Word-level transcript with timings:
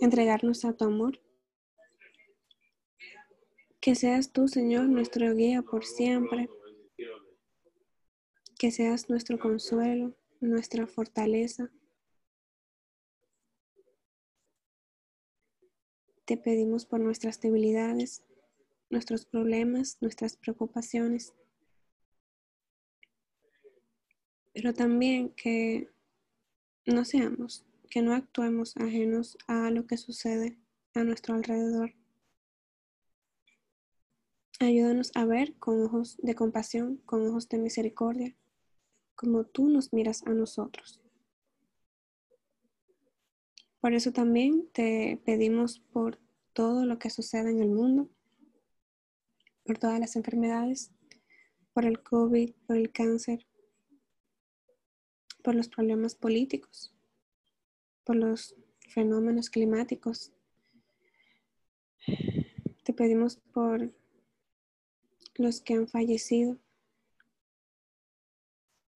entregarnos 0.00 0.64
a 0.64 0.72
tu 0.72 0.84
amor. 0.84 1.20
Que 3.80 3.94
seas 3.94 4.32
tú, 4.32 4.48
Señor, 4.48 4.88
nuestro 4.88 5.34
guía 5.34 5.62
por 5.62 5.84
siempre. 5.84 6.48
Que 8.58 8.70
seas 8.70 9.10
nuestro 9.10 9.38
consuelo, 9.38 10.14
nuestra 10.40 10.86
fortaleza. 10.86 11.70
Te 16.24 16.36
pedimos 16.36 16.86
por 16.86 17.00
nuestras 17.00 17.40
debilidades, 17.40 18.24
nuestros 18.88 19.26
problemas, 19.26 19.98
nuestras 20.00 20.36
preocupaciones, 20.36 21.34
pero 24.52 24.74
también 24.74 25.30
que 25.30 25.88
no 26.86 27.04
seamos, 27.04 27.64
que 27.92 28.00
no 28.00 28.14
actuemos 28.14 28.74
ajenos 28.78 29.36
a 29.48 29.70
lo 29.70 29.86
que 29.86 29.98
sucede 29.98 30.58
a 30.94 31.04
nuestro 31.04 31.34
alrededor. 31.34 31.92
Ayúdanos 34.60 35.12
a 35.14 35.26
ver 35.26 35.58
con 35.58 35.82
ojos 35.82 36.16
de 36.22 36.34
compasión, 36.34 37.02
con 37.04 37.28
ojos 37.28 37.50
de 37.50 37.58
misericordia, 37.58 38.34
como 39.14 39.44
tú 39.44 39.68
nos 39.68 39.92
miras 39.92 40.26
a 40.26 40.30
nosotros. 40.30 41.02
Por 43.78 43.92
eso 43.92 44.10
también 44.10 44.70
te 44.72 45.20
pedimos 45.26 45.80
por 45.80 46.18
todo 46.54 46.86
lo 46.86 46.98
que 46.98 47.10
sucede 47.10 47.50
en 47.50 47.60
el 47.60 47.68
mundo, 47.68 48.08
por 49.64 49.76
todas 49.76 50.00
las 50.00 50.16
enfermedades, 50.16 50.92
por 51.74 51.84
el 51.84 52.02
COVID, 52.02 52.54
por 52.66 52.78
el 52.78 52.90
cáncer, 52.90 53.46
por 55.42 55.54
los 55.54 55.68
problemas 55.68 56.14
políticos, 56.14 56.94
por 58.04 58.16
los 58.16 58.56
fenómenos 58.88 59.50
climáticos. 59.50 60.32
Te 62.84 62.92
pedimos 62.92 63.36
por 63.36 63.92
los 65.34 65.60
que 65.60 65.74
han 65.74 65.88
fallecido. 65.88 66.58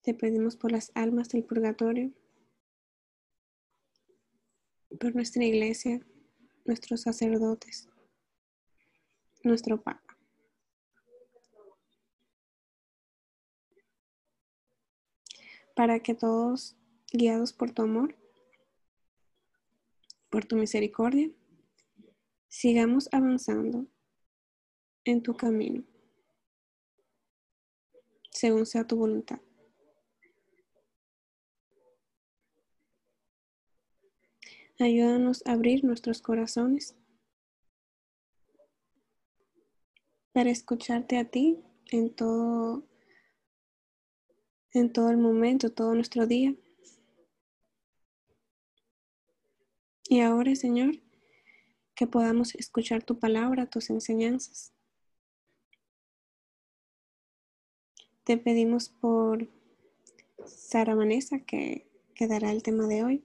Te 0.03 0.15
pedimos 0.15 0.57
por 0.57 0.73
las 0.73 0.93
almas 0.95 1.29
del 1.31 1.45
purgatorio, 1.45 2.13
por 5.01 5.15
nuestra 5.15 5.45
iglesia, 5.45 6.01
nuestros 6.65 7.03
sacerdotes, 7.03 7.89
nuestro 9.43 9.83
Papa. 9.83 10.17
Para 15.75 16.01
que 16.01 16.15
todos, 16.15 16.77
guiados 17.13 17.53
por 17.53 17.73
tu 17.73 17.83
amor, 17.83 18.17
por 20.37 20.45
tu 20.45 20.57
misericordia, 20.57 21.31
sigamos 22.47 23.09
avanzando 23.11 23.87
en 25.07 25.23
tu 25.23 25.35
camino, 25.35 25.83
según 28.31 28.67
sea 28.67 28.87
tu 28.87 28.97
voluntad. 28.97 29.41
Ayúdanos 34.79 35.43
a 35.47 35.53
abrir 35.53 35.85
nuestros 35.85 36.21
corazones 36.21 36.95
para 40.35 40.51
escucharte 40.51 41.17
a 41.17 41.25
ti 41.25 41.65
en 41.87 42.15
todo, 42.15 42.87
en 44.75 44.93
todo 44.93 45.09
el 45.09 45.17
momento, 45.17 45.73
todo 45.73 45.95
nuestro 45.95 46.27
día. 46.27 46.55
Y 50.09 50.21
ahora, 50.21 50.55
Señor, 50.55 51.01
que 51.95 52.07
podamos 52.07 52.55
escuchar 52.55 53.03
tu 53.03 53.19
palabra, 53.19 53.67
tus 53.67 53.91
enseñanzas. 53.91 54.73
Te 58.23 58.37
pedimos 58.37 58.89
por 58.89 59.49
Sara 60.45 60.95
Vanessa, 60.95 61.41
que, 61.41 61.89
que 62.15 62.29
dará 62.29 62.53
el 62.53 62.63
tema 62.63 62.87
de 62.87 63.03
hoy 63.03 63.25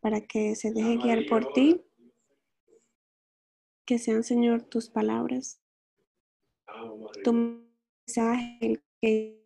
para 0.00 0.20
que 0.20 0.54
se 0.54 0.72
deje 0.72 0.96
guiar 0.96 1.26
por 1.28 1.52
ti. 1.52 1.82
Que 3.86 3.98
sean, 3.98 4.24
Señor, 4.24 4.62
tus 4.62 4.88
palabras, 4.88 5.60
tu 7.22 7.32
mensaje, 8.06 8.82
que 9.00 9.43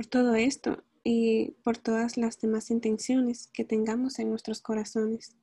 por 0.00 0.06
todo 0.06 0.34
esto 0.34 0.82
y 1.04 1.50
por 1.62 1.76
todas 1.76 2.16
las 2.16 2.40
demás 2.40 2.70
intenciones 2.70 3.50
que 3.52 3.66
tengamos 3.66 4.18
en 4.18 4.30
nuestros 4.30 4.62
corazones. 4.62 5.36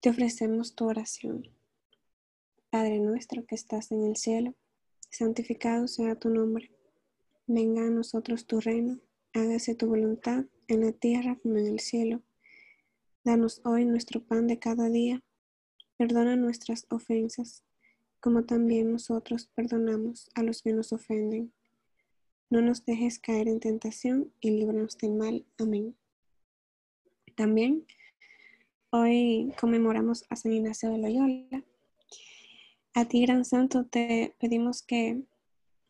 Te 0.00 0.08
ofrecemos 0.08 0.74
tu 0.74 0.86
oración. 0.86 1.46
Padre 2.70 3.00
nuestro 3.00 3.44
que 3.44 3.54
estás 3.54 3.92
en 3.92 4.02
el 4.06 4.16
cielo, 4.16 4.54
santificado 5.10 5.88
sea 5.88 6.14
tu 6.14 6.30
nombre. 6.30 6.70
Venga 7.46 7.86
a 7.86 7.90
nosotros 7.90 8.46
tu 8.46 8.60
reino, 8.60 8.98
hágase 9.34 9.74
tu 9.74 9.88
voluntad 9.88 10.46
en 10.66 10.80
la 10.80 10.92
tierra 10.92 11.36
como 11.42 11.58
en 11.58 11.66
el 11.66 11.80
cielo. 11.80 12.22
Danos 13.24 13.60
hoy 13.66 13.84
nuestro 13.84 14.24
pan 14.24 14.46
de 14.46 14.58
cada 14.58 14.88
día. 14.88 15.22
Perdona 15.98 16.36
nuestras 16.36 16.86
ofensas, 16.88 17.62
como 18.20 18.46
también 18.46 18.90
nosotros 18.90 19.50
perdonamos 19.54 20.30
a 20.34 20.42
los 20.42 20.62
que 20.62 20.72
nos 20.72 20.94
ofenden. 20.94 21.52
No 22.52 22.60
nos 22.60 22.84
dejes 22.84 23.18
caer 23.18 23.48
en 23.48 23.60
tentación 23.60 24.30
y 24.38 24.50
líbranos 24.50 24.98
del 24.98 25.14
mal. 25.14 25.46
Amén. 25.58 25.96
También 27.34 27.86
hoy 28.90 29.54
conmemoramos 29.58 30.26
a 30.28 30.36
San 30.36 30.52
Ignacio 30.52 30.90
de 30.90 30.98
Loyola. 30.98 31.64
A 32.92 33.06
ti, 33.06 33.22
Gran 33.22 33.46
Santo, 33.46 33.86
te 33.86 34.36
pedimos 34.38 34.82
que, 34.82 35.22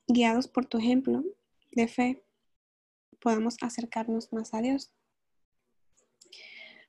guiados 0.06 0.46
por 0.46 0.66
tu 0.66 0.78
ejemplo, 0.78 1.24
de 1.72 1.88
fe 1.88 2.22
podamos 3.20 3.56
acercarnos 3.60 4.32
más 4.32 4.54
a 4.54 4.62
Dios. 4.62 4.92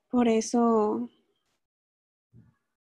Por 0.07 0.27
eso 0.27 1.09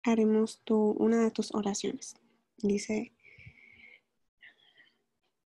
haremos 0.03 0.61
una 0.67 1.23
de 1.23 1.31
tus 1.31 1.51
oraciones. 1.55 2.13
Dice, 2.57 3.11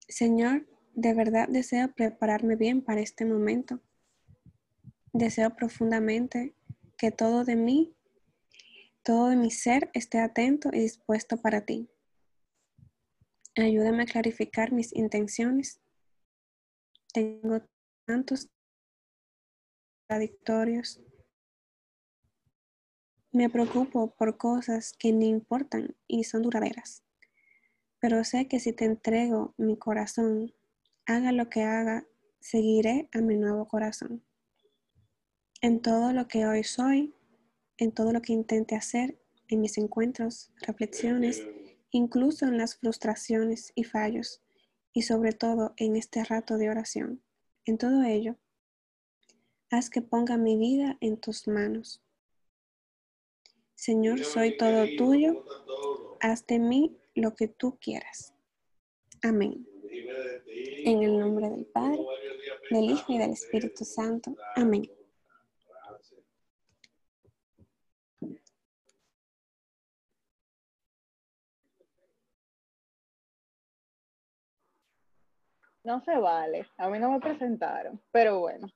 Señor, 0.08 0.66
de 0.94 1.14
verdad 1.14 1.48
deseo 1.48 1.92
prepararme 1.92 2.56
bien 2.56 2.82
para 2.82 3.00
este 3.00 3.24
momento. 3.24 3.80
Deseo 5.12 5.54
profundamente 5.54 6.54
que 6.96 7.10
todo 7.10 7.44
de 7.44 7.56
mí, 7.56 7.94
todo 9.02 9.28
de 9.28 9.36
mi 9.36 9.50
ser 9.50 9.90
esté 9.94 10.20
atento 10.20 10.70
y 10.72 10.80
dispuesto 10.80 11.36
para 11.36 11.64
ti. 11.64 11.88
Ayúdame 13.56 14.04
a 14.04 14.06
clarificar 14.06 14.72
mis 14.72 14.94
intenciones 14.94 15.82
tengo 17.12 17.60
tantos 18.06 18.48
contradictorios. 20.08 21.00
Me 23.32 23.48
preocupo 23.48 24.14
por 24.14 24.36
cosas 24.36 24.92
que 24.98 25.12
ni 25.12 25.28
importan 25.28 25.94
y 26.06 26.24
son 26.24 26.42
duraderas. 26.42 27.02
Pero 27.98 28.24
sé 28.24 28.48
que 28.48 28.60
si 28.60 28.72
te 28.72 28.84
entrego 28.84 29.54
mi 29.56 29.76
corazón, 29.78 30.52
haga 31.06 31.32
lo 31.32 31.48
que 31.48 31.62
haga, 31.62 32.06
seguiré 32.40 33.08
a 33.12 33.20
mi 33.20 33.36
nuevo 33.36 33.66
corazón. 33.66 34.22
En 35.60 35.80
todo 35.80 36.12
lo 36.12 36.28
que 36.28 36.46
hoy 36.46 36.64
soy, 36.64 37.14
en 37.78 37.92
todo 37.92 38.12
lo 38.12 38.20
que 38.22 38.32
intente 38.32 38.74
hacer, 38.74 39.18
en 39.48 39.60
mis 39.60 39.78
encuentros, 39.78 40.52
reflexiones, 40.60 41.46
incluso 41.90 42.46
en 42.46 42.58
las 42.58 42.76
frustraciones 42.76 43.72
y 43.74 43.84
fallos, 43.84 44.42
y 44.92 45.02
sobre 45.02 45.32
todo 45.32 45.74
en 45.76 45.96
este 45.96 46.24
rato 46.24 46.58
de 46.58 46.70
oración. 46.70 47.22
En 47.64 47.78
todo 47.78 48.02
ello, 48.02 48.36
haz 49.70 49.88
que 49.88 50.02
ponga 50.02 50.36
mi 50.36 50.56
vida 50.56 50.98
en 51.00 51.16
tus 51.18 51.48
manos. 51.48 52.02
Señor, 53.74 54.24
soy 54.24 54.56
todo 54.56 54.84
tuyo. 54.96 55.44
Haz 56.20 56.46
de 56.46 56.58
mí 56.58 56.96
lo 57.14 57.34
que 57.34 57.48
tú 57.48 57.78
quieras. 57.80 58.34
Amén. 59.22 59.71
En 60.84 61.02
el 61.02 61.18
nombre 61.18 61.48
del 61.48 61.66
Padre, 61.66 62.00
del 62.70 62.84
Hijo 62.84 63.12
y 63.12 63.18
del 63.18 63.30
Espíritu 63.30 63.84
Santo. 63.84 64.34
Amén. 64.56 64.90
No 75.84 76.00
se 76.04 76.16
vale. 76.16 76.66
A 76.78 76.88
mí 76.88 76.98
no 76.98 77.10
me 77.10 77.20
presentaron, 77.20 78.00
pero 78.12 78.38
bueno. 78.38 78.68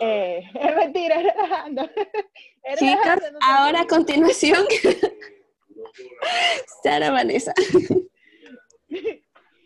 Eh, 0.00 0.42
es 0.54 0.76
mentira, 0.76 1.22
relajando. 1.22 1.88
Chicas, 2.78 3.20
ahora 3.40 3.82
a 3.82 3.86
continuación, 3.86 4.66
Sara 6.82 7.10
Vanessa. 7.10 7.54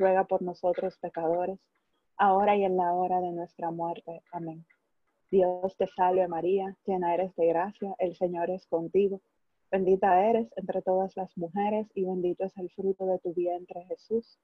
ruega 0.00 0.24
por 0.24 0.40
nosotros 0.40 0.96
pecadores, 0.98 1.58
ahora 2.16 2.56
y 2.56 2.64
en 2.64 2.76
la 2.76 2.94
hora 2.94 3.20
de 3.20 3.32
nuestra 3.32 3.70
muerte. 3.70 4.22
Amén. 4.32 4.64
Dios 5.30 5.76
te 5.76 5.86
salve 5.86 6.26
María, 6.26 6.74
llena 6.86 7.14
eres 7.14 7.36
de 7.36 7.46
gracia, 7.46 7.94
el 7.98 8.16
Señor 8.16 8.50
es 8.50 8.66
contigo. 8.66 9.20
Bendita 9.70 10.24
eres 10.28 10.48
entre 10.56 10.82
todas 10.82 11.14
las 11.16 11.36
mujeres 11.36 11.86
y 11.94 12.04
bendito 12.04 12.44
es 12.44 12.56
el 12.56 12.70
fruto 12.70 13.04
de 13.06 13.18
tu 13.20 13.32
vientre 13.34 13.84
Jesús. 13.84 14.38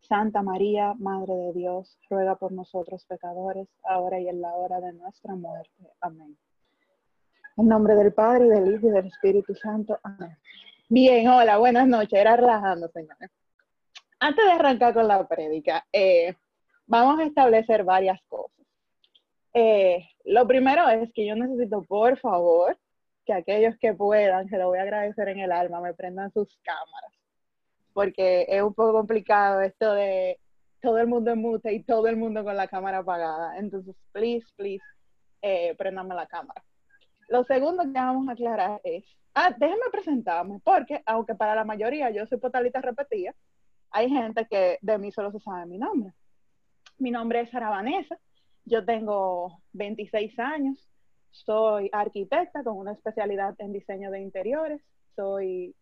Santa 0.00 0.42
María, 0.42 0.94
Madre 0.98 1.34
de 1.34 1.52
Dios, 1.54 1.98
ruega 2.10 2.34
por 2.36 2.52
nosotros 2.52 3.06
pecadores, 3.06 3.68
ahora 3.84 4.20
y 4.20 4.28
en 4.28 4.40
la 4.40 4.54
hora 4.54 4.80
de 4.80 4.92
nuestra 4.92 5.34
muerte. 5.34 5.90
Amén. 6.00 6.36
En 7.56 7.68
nombre 7.68 7.94
del 7.94 8.12
Padre, 8.12 8.46
y 8.46 8.50
del 8.50 8.74
Hijo, 8.74 8.88
y 8.88 8.90
del 8.90 9.06
Espíritu 9.06 9.54
Santo. 9.54 9.98
Amén. 10.02 10.36
Bien, 10.88 11.26
hola, 11.28 11.56
buenas 11.58 11.88
noches. 11.88 12.12
Era 12.12 12.36
relajando, 12.36 12.88
señores. 12.88 13.30
Antes 14.18 14.44
de 14.44 14.52
arrancar 14.52 14.94
con 14.94 15.08
la 15.08 15.26
prédica, 15.28 15.86
eh, 15.92 16.34
vamos 16.86 17.20
a 17.20 17.24
establecer 17.24 17.84
varias 17.84 18.20
cosas. 18.28 18.66
Eh, 19.52 20.08
lo 20.24 20.46
primero 20.46 20.88
es 20.88 21.12
que 21.12 21.26
yo 21.26 21.34
necesito, 21.34 21.82
por 21.82 22.18
favor, 22.18 22.78
que 23.24 23.32
aquellos 23.32 23.76
que 23.78 23.92
puedan, 23.94 24.48
se 24.48 24.58
lo 24.58 24.68
voy 24.68 24.78
a 24.78 24.82
agradecer 24.82 25.28
en 25.28 25.40
el 25.40 25.52
alma, 25.52 25.80
me 25.80 25.94
prendan 25.94 26.32
sus 26.32 26.48
cámaras, 26.62 27.12
porque 27.92 28.46
es 28.48 28.62
un 28.62 28.72
poco 28.72 28.92
complicado 28.92 29.60
esto 29.60 29.92
de 29.92 30.38
todo 30.80 30.98
el 30.98 31.08
mundo 31.08 31.32
en 31.32 31.40
mute 31.40 31.72
y 31.72 31.82
todo 31.82 32.06
el 32.06 32.16
mundo 32.16 32.44
con 32.44 32.56
la 32.56 32.68
cámara 32.68 32.98
apagada. 32.98 33.58
Entonces, 33.58 33.94
please, 34.12 34.46
please, 34.56 34.84
eh, 35.42 35.76
la 35.78 36.26
cámara. 36.26 36.62
Lo 37.28 37.44
segundo 37.44 37.82
que 37.82 37.90
vamos 37.90 38.28
a 38.28 38.32
aclarar 38.32 38.80
es, 38.84 39.04
ah, 39.34 39.54
déjenme 39.58 39.90
presentarme, 39.90 40.60
porque 40.62 41.02
aunque 41.04 41.34
para 41.34 41.54
la 41.54 41.64
mayoría 41.64 42.10
yo 42.10 42.26
soy 42.26 42.38
potalita 42.38 42.80
repetida, 42.80 43.34
hay 43.90 44.10
gente 44.10 44.46
que 44.50 44.78
de 44.80 44.98
mí 44.98 45.12
solo 45.12 45.32
se 45.32 45.40
sabe 45.40 45.66
mi 45.66 45.78
nombre. 45.78 46.12
Mi 46.98 47.10
nombre 47.10 47.40
es 47.40 47.50
Sara 47.50 47.70
Vanessa, 47.70 48.18
yo 48.64 48.84
tengo 48.84 49.60
26 49.72 50.38
años, 50.38 50.88
soy 51.30 51.90
arquitecta 51.92 52.64
con 52.64 52.78
una 52.78 52.92
especialidad 52.92 53.54
en 53.58 53.72
diseño 53.72 54.10
de 54.10 54.20
interiores, 54.20 54.80
soy 55.14 55.74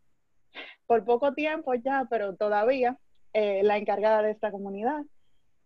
por 0.87 1.05
poco 1.05 1.35
tiempo 1.35 1.75
ya, 1.75 2.07
pero 2.11 2.35
todavía 2.37 2.99
eh, 3.33 3.63
la 3.63 3.79
encargada 3.79 4.23
de 4.23 4.33
esta 4.33 4.51
comunidad. 4.51 5.03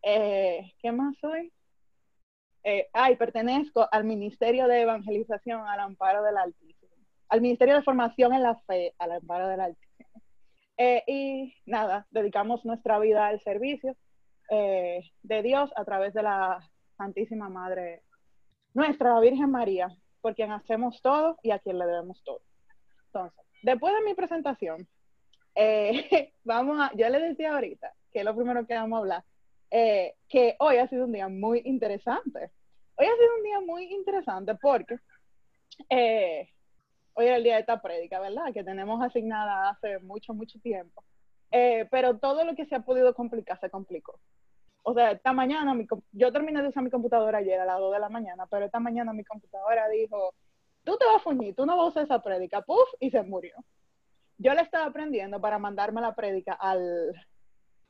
Eh, 0.03 0.73
¿Qué 0.81 0.93
más 0.93 1.17
soy? 1.21 1.53
eh, 2.69 2.89
ay, 2.93 3.17
pertenezco 3.17 3.89
al 3.91 4.05
Ministerio 4.05 4.67
de 4.69 4.83
Evangelización 4.83 5.67
al 5.67 5.81
Amparo 5.81 6.23
del 6.23 6.37
Altísimo, 6.37 6.93
al 7.29 7.41
Ministerio 7.41 7.77
de 7.77 7.83
Formación 7.83 8.35
en 8.35 8.43
la 8.43 8.57
Fe 8.67 8.95
al 8.99 9.13
Amparo 9.13 9.49
del 9.49 9.61
Altísimo. 9.61 9.88
Eh, 10.81 11.03
y 11.09 11.55
nada, 11.67 12.07
dedicamos 12.13 12.65
nuestra 12.65 13.01
vida 13.01 13.27
al 13.27 13.43
servicio 13.43 13.97
eh, 14.49 15.03
de 15.25 15.43
Dios 15.43 15.73
a 15.75 15.85
través 15.85 16.15
de 16.15 16.23
la 16.23 16.61
Santísima 16.97 17.49
Madre, 17.49 18.03
nuestra 18.75 19.19
Virgen 19.19 19.51
María, 19.51 19.89
por 20.21 20.37
quien 20.37 20.53
hacemos 20.53 21.03
todo 21.03 21.37
y 21.43 21.51
a 21.51 21.59
quien 21.59 21.81
le 21.81 21.87
debemos 21.87 22.23
todo. 22.23 22.41
Entonces, 23.07 23.45
después 23.65 23.93
de 23.93 24.05
mi 24.05 24.15
presentación, 24.15 24.87
eh, 25.57 26.33
vamos 26.45 26.79
a, 26.81 26.93
yo 26.95 27.09
le 27.09 27.19
decía 27.23 27.55
ahorita, 27.55 27.93
que 28.13 28.21
es 28.21 28.25
lo 28.25 28.37
primero 28.37 28.65
que 28.65 28.75
vamos 28.75 28.99
a 28.99 29.01
hablar, 29.01 29.25
que 29.69 30.57
hoy 30.61 30.77
ha 30.77 30.89
sido 30.89 31.07
un 31.07 31.13
día 31.13 31.29
muy 31.29 31.61
interesante. 31.65 32.53
Hoy 32.95 33.07
ha 33.07 33.17
sido 33.17 33.37
un 33.37 33.43
día 33.43 33.61
muy 33.61 33.93
interesante 33.93 34.55
porque 34.55 34.97
hoy 37.19 37.27
es 37.27 37.37
el 37.37 37.43
día 37.43 37.55
de 37.55 37.61
esta 37.61 37.83
prédica, 37.83 38.21
¿verdad? 38.21 38.53
Que 38.55 38.63
tenemos 38.63 39.03
asignada 39.03 39.71
hace 39.71 39.99
mucho, 39.99 40.35
mucho 40.35 40.61
tiempo. 40.61 41.03
Eh, 41.51 41.89
pero 41.91 42.19
todo 42.19 42.45
lo 42.45 42.55
que 42.55 42.65
se 42.67 42.77
ha 42.77 42.81
podido 42.81 43.13
complicar 43.13 43.59
se 43.59 43.71
complicó. 43.71 44.21
O 44.85 44.95
sea, 44.95 45.11
esta 45.11 45.33
mañana, 45.33 45.77
yo 46.13 46.33
terminé 46.33 46.63
de 46.63 46.69
usar 46.69 46.85
mi 46.85 46.91
computadora 46.91 47.39
ayer 47.39 47.59
a 47.59 47.65
las 47.65 47.81
2 47.81 47.93
de 47.93 47.99
la 47.99 48.09
mañana, 48.09 48.47
pero 48.47 48.67
esta 48.67 48.79
mañana 48.79 49.13
mi 49.13 49.25
computadora 49.25 49.89
dijo, 49.89 50.33
tú 50.85 50.97
te 50.97 51.07
vas 51.07 51.17
a 51.17 51.19
fuñir, 51.19 51.57
tú 51.57 51.67
no 51.67 51.77
vas 51.77 51.87
a 51.87 51.89
usar 51.89 52.05
esa 52.05 52.23
prédica, 52.23 52.63
puff, 52.63 52.89
y 53.01 53.11
se 53.11 53.21
murió. 53.25 53.57
Yo 54.39 54.55
le 54.55 54.63
estaba 54.63 54.87
aprendiendo 54.87 55.41
para 55.41 55.59
mandarme 55.59 56.01
la 56.01 56.15
prédica 56.15 56.53
al, 56.53 57.13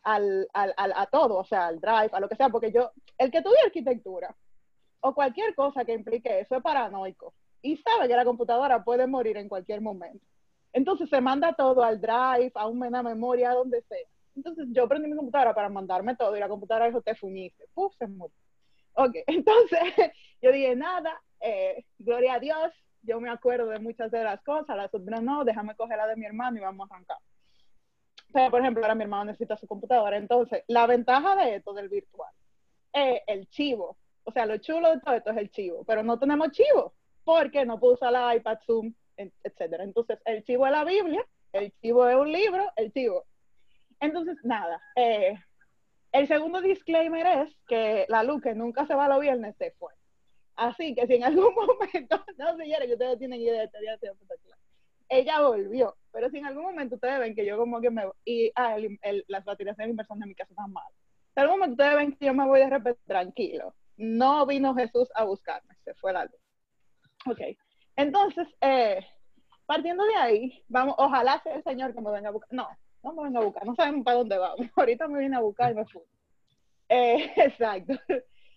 al, 0.04 0.48
al, 0.54 0.72
al, 0.78 0.92
a 0.96 1.04
todo, 1.04 1.36
o 1.36 1.44
sea, 1.44 1.66
al 1.66 1.80
drive, 1.80 2.10
a 2.12 2.20
lo 2.20 2.30
que 2.30 2.36
sea, 2.36 2.48
porque 2.48 2.72
yo, 2.72 2.92
el 3.18 3.30
que 3.30 3.38
estudia 3.38 3.60
arquitectura 3.66 4.34
o 5.00 5.14
cualquier 5.14 5.54
cosa 5.54 5.84
que 5.84 5.92
implique 5.92 6.40
eso 6.40 6.56
es 6.56 6.62
paranoico 6.62 7.34
y 7.62 7.76
sabe 7.78 8.08
que 8.08 8.16
la 8.16 8.24
computadora 8.24 8.84
puede 8.84 9.06
morir 9.06 9.36
en 9.36 9.48
cualquier 9.48 9.80
momento. 9.80 10.24
Entonces 10.72 11.08
se 11.08 11.20
manda 11.20 11.54
todo 11.54 11.82
al 11.82 12.00
drive, 12.00 12.52
a 12.54 12.66
una 12.66 13.02
memoria, 13.02 13.50
a 13.50 13.54
donde 13.54 13.82
sea. 13.82 14.06
Entonces 14.36 14.66
yo 14.70 14.88
prendí 14.88 15.08
mi 15.08 15.16
computadora 15.16 15.54
para 15.54 15.68
mandarme 15.68 16.14
todo 16.14 16.36
y 16.36 16.40
la 16.40 16.48
computadora 16.48 16.86
dijo, 16.86 17.02
te 17.02 17.14
fuñiste. 17.14 17.66
Puf, 17.74 17.94
se 17.96 18.06
murió. 18.06 18.34
Ok, 18.94 19.16
entonces 19.26 19.80
yo 20.40 20.52
dije, 20.52 20.76
nada, 20.76 21.20
eh, 21.40 21.84
gloria 21.98 22.34
a 22.34 22.40
Dios, 22.40 22.72
yo 23.02 23.20
me 23.20 23.30
acuerdo 23.30 23.68
de 23.68 23.78
muchas 23.78 24.10
de 24.10 24.22
las 24.22 24.42
cosas, 24.42 24.76
las 24.76 24.92
otras 24.94 25.22
no, 25.22 25.44
déjame 25.44 25.74
coger 25.74 25.96
la 25.96 26.06
de 26.06 26.16
mi 26.16 26.26
hermano 26.26 26.58
y 26.58 26.60
vamos 26.60 26.90
a 26.90 26.94
arrancar. 26.94 27.18
Pero, 28.32 28.50
por 28.50 28.60
ejemplo, 28.60 28.82
ahora 28.82 28.94
mi 28.94 29.04
hermano 29.04 29.26
necesita 29.26 29.56
su 29.56 29.66
computadora. 29.66 30.16
Entonces, 30.16 30.62
la 30.66 30.86
ventaja 30.86 31.34
de 31.36 31.56
esto, 31.56 31.72
del 31.72 31.88
virtual, 31.88 32.30
es 32.92 33.22
el 33.26 33.48
chivo. 33.48 33.96
O 34.24 34.32
sea, 34.32 34.44
lo 34.44 34.58
chulo 34.58 34.90
de 34.90 35.00
todo 35.00 35.14
esto 35.14 35.30
es 35.30 35.36
el 35.38 35.50
chivo. 35.50 35.84
Pero 35.86 36.02
no 36.02 36.18
tenemos 36.18 36.50
chivo, 36.50 36.92
porque 37.28 37.66
no 37.66 37.78
puedo 37.78 37.92
usar 37.92 38.10
la 38.10 38.34
iPad, 38.34 38.56
Zoom, 38.64 38.94
etcétera. 39.18 39.84
Entonces, 39.84 40.18
el 40.24 40.42
chivo 40.44 40.64
es 40.64 40.72
la 40.72 40.82
Biblia, 40.82 41.22
el 41.52 41.70
chivo 41.78 42.08
es 42.08 42.16
un 42.16 42.32
libro, 42.32 42.72
el 42.74 42.90
chivo. 42.90 43.26
Entonces, 44.00 44.38
nada. 44.44 44.80
Eh, 44.96 45.38
el 46.12 46.26
segundo 46.26 46.62
disclaimer 46.62 47.26
es 47.26 47.54
que 47.68 48.06
la 48.08 48.22
luz 48.22 48.40
que 48.40 48.54
nunca 48.54 48.86
se 48.86 48.94
va 48.94 49.08
los 49.08 49.20
viernes 49.20 49.54
se 49.58 49.72
fue. 49.72 49.92
Así 50.56 50.94
que 50.94 51.06
si 51.06 51.16
en 51.16 51.24
algún 51.24 51.54
momento, 51.54 52.24
no 52.38 52.56
señores, 52.56 52.86
que 52.86 52.94
ustedes 52.94 53.18
tienen 53.18 53.42
idea 53.42 53.58
de 53.58 53.64
este 53.64 53.78
día, 53.78 53.98
ella 55.10 55.42
volvió. 55.42 55.98
Pero 56.10 56.30
si 56.30 56.38
en 56.38 56.46
algún 56.46 56.62
momento 56.62 56.94
ustedes 56.94 57.18
ven 57.18 57.34
que 57.34 57.44
yo 57.44 57.58
como 57.58 57.82
que 57.82 57.90
me... 57.90 58.04
Y 58.24 58.50
ah, 58.54 58.78
las 59.26 59.44
baterías 59.44 59.76
de 59.76 59.84
inversión 59.84 60.18
de 60.18 60.28
mi 60.28 60.34
casa 60.34 60.52
están 60.52 60.72
mal. 60.72 60.90
Si 61.34 61.40
en 61.40 61.42
algún 61.42 61.60
momento 61.60 61.82
ustedes 61.82 61.94
ven 61.94 62.16
que 62.16 62.24
yo 62.24 62.32
me 62.32 62.46
voy 62.46 62.60
de 62.60 62.70
repente 62.70 63.02
tranquilo. 63.06 63.74
No 63.98 64.46
vino 64.46 64.74
Jesús 64.74 65.10
a 65.14 65.24
buscarme, 65.24 65.74
se 65.84 65.92
fue 65.92 66.14
la 66.14 66.24
luz. 66.24 66.47
Ok. 67.28 67.40
Entonces, 67.96 68.48
eh, 68.60 69.04
partiendo 69.66 70.04
de 70.04 70.16
ahí, 70.16 70.64
vamos, 70.68 70.94
ojalá 70.98 71.40
sea 71.42 71.56
el 71.56 71.62
Señor 71.62 71.94
que 71.94 72.00
me 72.00 72.10
venga 72.10 72.30
a 72.30 72.32
buscar. 72.32 72.52
No, 72.52 72.68
no 73.02 73.12
me 73.12 73.24
venga 73.24 73.40
a 73.40 73.44
buscar, 73.44 73.66
no 73.66 73.74
sabemos 73.74 74.04
para 74.04 74.18
dónde 74.18 74.38
vamos. 74.38 74.58
Ahorita 74.76 75.08
me 75.08 75.18
viene 75.18 75.36
a 75.36 75.40
buscar 75.40 75.72
y 75.72 75.74
me 75.74 75.84
fui. 75.84 76.02
Eh, 76.88 77.32
exacto. 77.36 77.94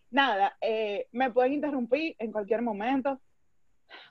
Nada, 0.10 0.56
eh, 0.62 1.08
me 1.12 1.32
pueden 1.32 1.54
interrumpir 1.54 2.16
en 2.20 2.32
cualquier 2.32 2.62
momento. 2.62 3.20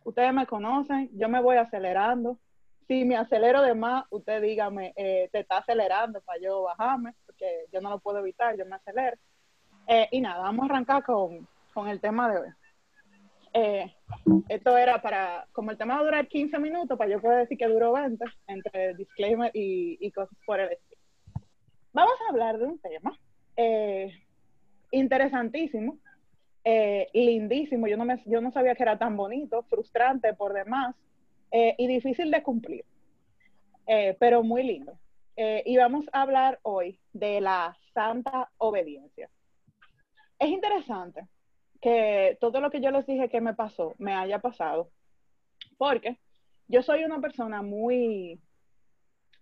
Ustedes 0.05 0.33
me 0.35 0.47
conocen, 0.47 1.09
yo 1.15 1.29
me 1.29 1.41
voy 1.41 1.57
acelerando. 1.57 2.39
Si 2.87 3.05
me 3.05 3.17
acelero 3.17 3.63
de 3.63 3.75
más, 3.75 4.05
usted 4.11 4.43
dígame, 4.43 4.93
eh, 4.97 5.29
te 5.33 5.41
está 5.41 5.59
acelerando 5.59 6.21
para 6.23 6.41
yo 6.41 6.63
bajarme, 6.63 7.15
porque 7.25 7.67
yo 7.73 7.81
no 7.81 7.89
lo 7.89 8.01
puedo 8.01 8.19
evitar, 8.19 8.57
yo 8.59 8.67
me 8.67 8.77
acelero. 8.77 9.17
Y 10.11 10.21
nada, 10.21 10.43
vamos 10.43 10.65
a 10.65 10.73
arrancar 10.73 11.03
con, 11.03 11.49
con 11.73 11.89
el 11.89 12.01
tema 12.01 12.31
de 12.31 12.39
hoy. 12.41 13.91
Eh, 14.11 14.43
esto 14.49 14.77
era 14.77 15.01
para, 15.01 15.47
como 15.53 15.71
el 15.71 15.79
tema 15.79 15.95
va 15.95 16.01
a 16.01 16.05
durar 16.05 16.29
15 16.29 16.59
minutos, 16.59 16.99
para 16.99 17.11
yo 17.11 17.21
poder 17.21 17.41
decir 17.41 17.59
que 17.59 17.67
duró 17.67 17.93
20, 17.93 18.25
entre 18.47 18.95
disclaimer 18.95 19.51
y, 19.55 19.99
y 20.01 20.11
cosas 20.13 20.37
por 20.47 20.61
el 20.61 20.73
estilo. 20.73 21.01
Vamos 21.93 22.15
a 22.27 22.31
hablar 22.31 22.59
de 22.59 22.67
un 22.67 22.79
tema 22.79 23.17
interesantísimo, 24.91 25.99
eh, 26.65 27.09
lindísimo. 27.13 27.87
Yo 27.87 27.97
no, 27.97 28.05
me, 28.05 28.23
yo 28.27 28.41
no 28.41 28.53
sabía 28.53 28.75
que 28.75 28.83
era 28.83 28.99
tan 28.99 29.17
bonito, 29.17 29.63
frustrante 29.65 30.35
por 30.35 30.53
demás 30.53 30.95
eh, 31.51 31.75
y 31.79 31.87
difícil 31.87 32.31
de 32.31 32.43
cumplir, 32.43 32.85
eh, 33.87 34.17
pero 34.19 34.43
muy 34.43 34.63
lindo. 34.63 34.99
y 35.37 35.75
vamos 35.79 36.05
a 36.13 36.23
hablar 36.23 36.59
hoy 36.63 36.99
de 37.15 37.41
la 37.41 37.75
santa 37.95 38.51
obediencia. 38.59 39.31
Es 40.39 40.51
interesante 40.51 41.27
que 41.81 42.37
todo 42.41 42.61
lo 42.61 42.71
que 42.71 42.81
yo 42.81 42.91
les 42.91 43.07
dije 43.07 43.29
que 43.29 43.41
me 43.41 43.55
pasó, 43.55 43.95
me 43.99 44.15
haya 44.15 44.39
pasado, 44.41 44.91
porque 45.79 46.19
yo 46.69 46.83
soy 46.83 47.05
una 47.05 47.21
persona 47.21 47.63
muy 47.63 48.41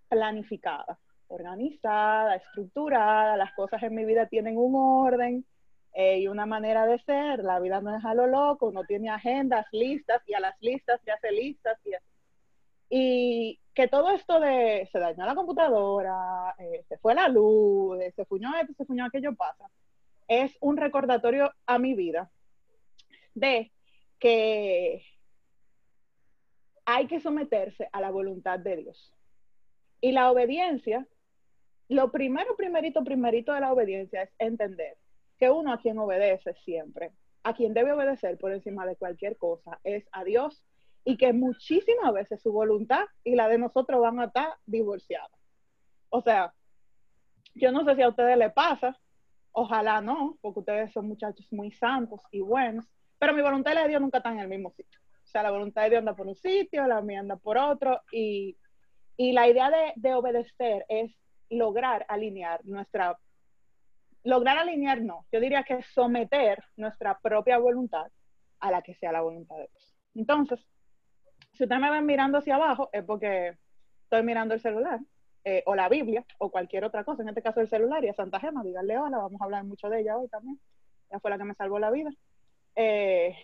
planificada. 0.08 0.98
organizada, 1.30 2.36
estructurada, 2.36 3.36
las 3.36 3.52
cosas 3.52 3.82
en 3.82 3.94
mi 3.94 4.04
vida 4.06 4.26
tienen 4.26 4.56
un 4.56 4.74
orden 4.74 5.44
eh, 5.92 6.20
y 6.20 6.28
una 6.28 6.46
manera 6.46 6.86
de 6.86 6.98
ser, 7.00 7.40
la 7.44 7.60
vida 7.60 7.80
no 7.82 7.94
es 7.96 8.04
a 8.04 8.14
lo 8.14 8.26
loco, 8.26 8.68
uno 8.68 8.84
tiene 8.84 9.10
agendas, 9.10 9.66
listas 9.72 10.22
y 10.26 10.34
a 10.34 10.40
las 10.40 10.54
listas 10.62 11.00
se 11.04 11.10
hace 11.10 11.30
listas 11.32 11.78
y 11.84 11.94
así. 11.94 12.06
Y 12.88 13.60
que 13.74 13.88
todo 13.88 14.10
esto 14.10 14.40
de 14.40 14.88
se 14.90 14.98
dañó 14.98 15.26
la 15.26 15.34
computadora, 15.34 16.54
eh, 16.58 16.84
se 16.88 16.96
fue 16.98 17.14
la 17.14 17.28
luz, 17.28 17.98
se 18.16 18.24
fuñó 18.24 18.56
esto, 18.60 18.72
se 18.74 18.84
fuñó 18.86 19.04
aquello 19.04 19.34
pasa, 19.34 19.66
es 20.28 20.56
un 20.60 20.76
recordatorio 20.76 21.52
a 21.66 21.78
mi 21.78 21.94
vida 21.94 22.30
de 23.34 23.72
que 24.18 25.02
hay 26.84 27.06
que 27.06 27.20
someterse 27.20 27.88
a 27.92 28.00
la 28.00 28.10
voluntad 28.10 28.58
de 28.58 28.76
Dios. 28.76 29.14
Y 30.00 30.12
la 30.12 30.30
obediencia, 30.30 31.06
lo 31.88 32.12
primero, 32.12 32.56
primerito, 32.56 33.02
primerito 33.04 33.52
de 33.52 33.60
la 33.60 33.72
obediencia 33.72 34.22
es 34.22 34.30
entender 34.38 34.96
que 35.38 35.50
uno 35.50 35.72
a 35.72 35.80
quien 35.80 35.98
obedece 35.98 36.54
siempre, 36.64 37.12
a 37.42 37.54
quien 37.54 37.74
debe 37.74 37.92
obedecer 37.92 38.38
por 38.38 38.52
encima 38.52 38.86
de 38.86 38.96
cualquier 38.96 39.36
cosa, 39.36 39.80
es 39.84 40.06
a 40.12 40.24
Dios 40.24 40.62
y 41.04 41.16
que 41.16 41.32
muchísimas 41.32 42.12
veces 42.12 42.42
su 42.42 42.52
voluntad 42.52 43.06
y 43.24 43.34
la 43.34 43.48
de 43.48 43.58
nosotros 43.58 44.00
van 44.00 44.20
a 44.20 44.26
estar 44.26 44.54
divorciadas. 44.66 45.30
O 46.10 46.20
sea, 46.20 46.52
yo 47.54 47.72
no 47.72 47.84
sé 47.84 47.96
si 47.96 48.02
a 48.02 48.08
ustedes 48.08 48.36
les 48.36 48.52
pasa, 48.52 48.98
ojalá 49.58 50.00
no, 50.00 50.38
porque 50.40 50.60
ustedes 50.60 50.92
son 50.92 51.08
muchachos 51.08 51.46
muy 51.50 51.72
santos 51.72 52.20
y 52.30 52.40
buenos, 52.40 52.84
pero 53.18 53.34
mi 53.34 53.42
voluntad 53.42 53.72
y 53.72 53.82
de 53.82 53.88
Dios 53.88 54.00
nunca 54.00 54.18
están 54.18 54.34
en 54.34 54.40
el 54.40 54.48
mismo 54.48 54.70
sitio. 54.70 55.00
O 55.24 55.26
sea, 55.26 55.42
la 55.42 55.50
voluntad 55.50 55.82
de 55.82 55.90
Dios 55.90 55.98
anda 55.98 56.14
por 56.14 56.28
un 56.28 56.36
sitio, 56.36 56.86
la 56.86 57.00
mía 57.02 57.18
anda 57.18 57.36
por 57.36 57.58
otro, 57.58 58.00
y, 58.12 58.56
la 59.16 59.48
idea 59.48 59.68
de, 59.68 59.92
de, 59.96 60.14
obedecer 60.14 60.86
es 60.88 61.12
lograr 61.50 62.06
alinear 62.08 62.64
nuestra, 62.64 63.18
lograr 64.22 64.58
alinear 64.58 65.02
no, 65.02 65.26
yo 65.32 65.40
diría 65.40 65.64
que 65.64 65.82
someter 65.82 66.62
nuestra 66.76 67.18
propia 67.18 67.58
voluntad 67.58 68.06
a 68.60 68.70
la 68.70 68.80
que 68.80 68.94
sea 68.94 69.10
la 69.10 69.22
voluntad 69.22 69.56
de 69.56 69.68
Dios. 69.72 69.96
Entonces, 70.14 70.64
si 71.54 71.64
ustedes 71.64 71.82
me 71.82 71.90
ven 71.90 72.06
mirando 72.06 72.38
hacia 72.38 72.54
abajo, 72.54 72.90
es 72.92 73.02
porque 73.02 73.58
estoy 74.04 74.22
mirando 74.22 74.54
el 74.54 74.60
celular, 74.60 75.00
eh, 75.44 75.62
o 75.66 75.74
la 75.74 75.88
Biblia, 75.88 76.24
o 76.38 76.50
cualquier 76.50 76.84
otra 76.84 77.04
cosa, 77.04 77.22
en 77.22 77.28
este 77.28 77.42
caso 77.42 77.60
el 77.60 77.68
celular, 77.68 78.04
y 78.04 78.08
a 78.08 78.14
Santa 78.14 78.40
Gema, 78.40 78.62
díganle 78.62 78.98
hola, 78.98 79.18
vamos 79.18 79.40
a 79.40 79.44
hablar 79.44 79.64
mucho 79.64 79.88
de 79.88 80.00
ella 80.00 80.16
hoy 80.16 80.28
también. 80.28 80.60
Ella 81.08 81.20
fue 81.20 81.30
la 81.30 81.38
que 81.38 81.44
me 81.44 81.54
salvó 81.54 81.78
la 81.78 81.90
vida. 81.90 82.10
Eh, 82.76 83.36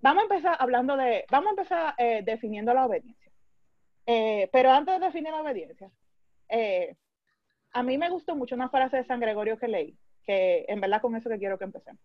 vamos 0.00 0.22
a 0.22 0.24
empezar 0.24 0.56
hablando 0.58 0.96
de, 0.96 1.24
vamos 1.30 1.48
a 1.48 1.50
empezar 1.50 1.94
eh, 1.98 2.22
definiendo 2.24 2.72
la 2.74 2.86
obediencia. 2.86 3.30
pero 4.52 4.70
antes 4.70 4.98
de 4.98 5.06
definir 5.06 5.30
la 5.30 5.42
obediencia, 5.42 5.90
a 7.72 7.82
mí 7.82 7.98
me 7.98 8.10
gustó 8.10 8.34
mucho 8.34 8.54
una 8.54 8.68
frase 8.68 8.96
de 8.96 9.04
San 9.04 9.20
Gregorio 9.20 9.58
que 9.58 9.68
leí, 9.68 9.96
que 10.24 10.64
en 10.68 10.80
verdad 10.80 11.00
con 11.00 11.14
eso 11.16 11.30
que 11.30 11.38
quiero 11.38 11.58
que 11.58 11.64
empecemos, 11.64 12.02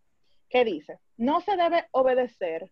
que 0.49 0.63
dice, 0.63 0.99
no 1.17 1.41
se 1.41 1.55
debe 1.57 1.85
obedecer 1.91 2.69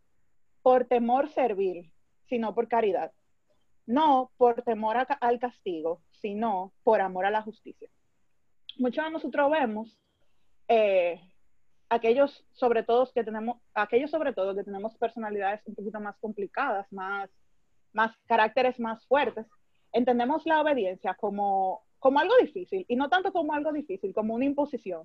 por 0.62 0.86
temor 0.86 1.30
servil, 1.30 1.92
sino 2.28 2.56
por 2.56 2.68
caridad. 2.68 3.12
No 3.86 4.32
por 4.38 4.62
temor 4.62 5.06
al 5.20 5.40
castigo, 5.40 6.02
sino 6.24 6.72
por 6.84 7.02
amor 7.02 7.26
a 7.26 7.32
la 7.32 7.42
justicia. 7.42 7.90
Muchos 8.78 9.04
de 9.04 9.12
nosotros 9.12 9.52
vemos 9.52 10.00
eh, 10.70 11.20
aquellos 11.90 12.46
sobre 12.54 12.84
todo 12.84 13.12
que 13.14 13.26
tenemos, 13.26 13.58
aquellos 13.74 14.10
sobre 14.10 14.32
todo 14.34 14.56
que 14.56 14.64
tenemos 14.64 14.96
personalidades 14.98 15.62
un 15.66 15.76
poquito 15.76 16.00
más 16.00 16.16
complicadas, 16.20 16.92
más, 16.94 17.30
más 17.92 18.16
caracteres 18.26 18.80
más 18.80 19.06
fuertes, 19.06 19.46
entendemos 19.92 20.46
la 20.46 20.62
obediencia 20.62 21.14
como, 21.14 21.84
como 22.00 22.20
algo 22.20 22.36
difícil, 22.38 22.86
y 22.88 22.96
no 22.96 23.10
tanto 23.10 23.34
como 23.34 23.54
algo 23.54 23.74
difícil, 23.74 24.14
como 24.14 24.34
una 24.34 24.46
imposición. 24.46 25.04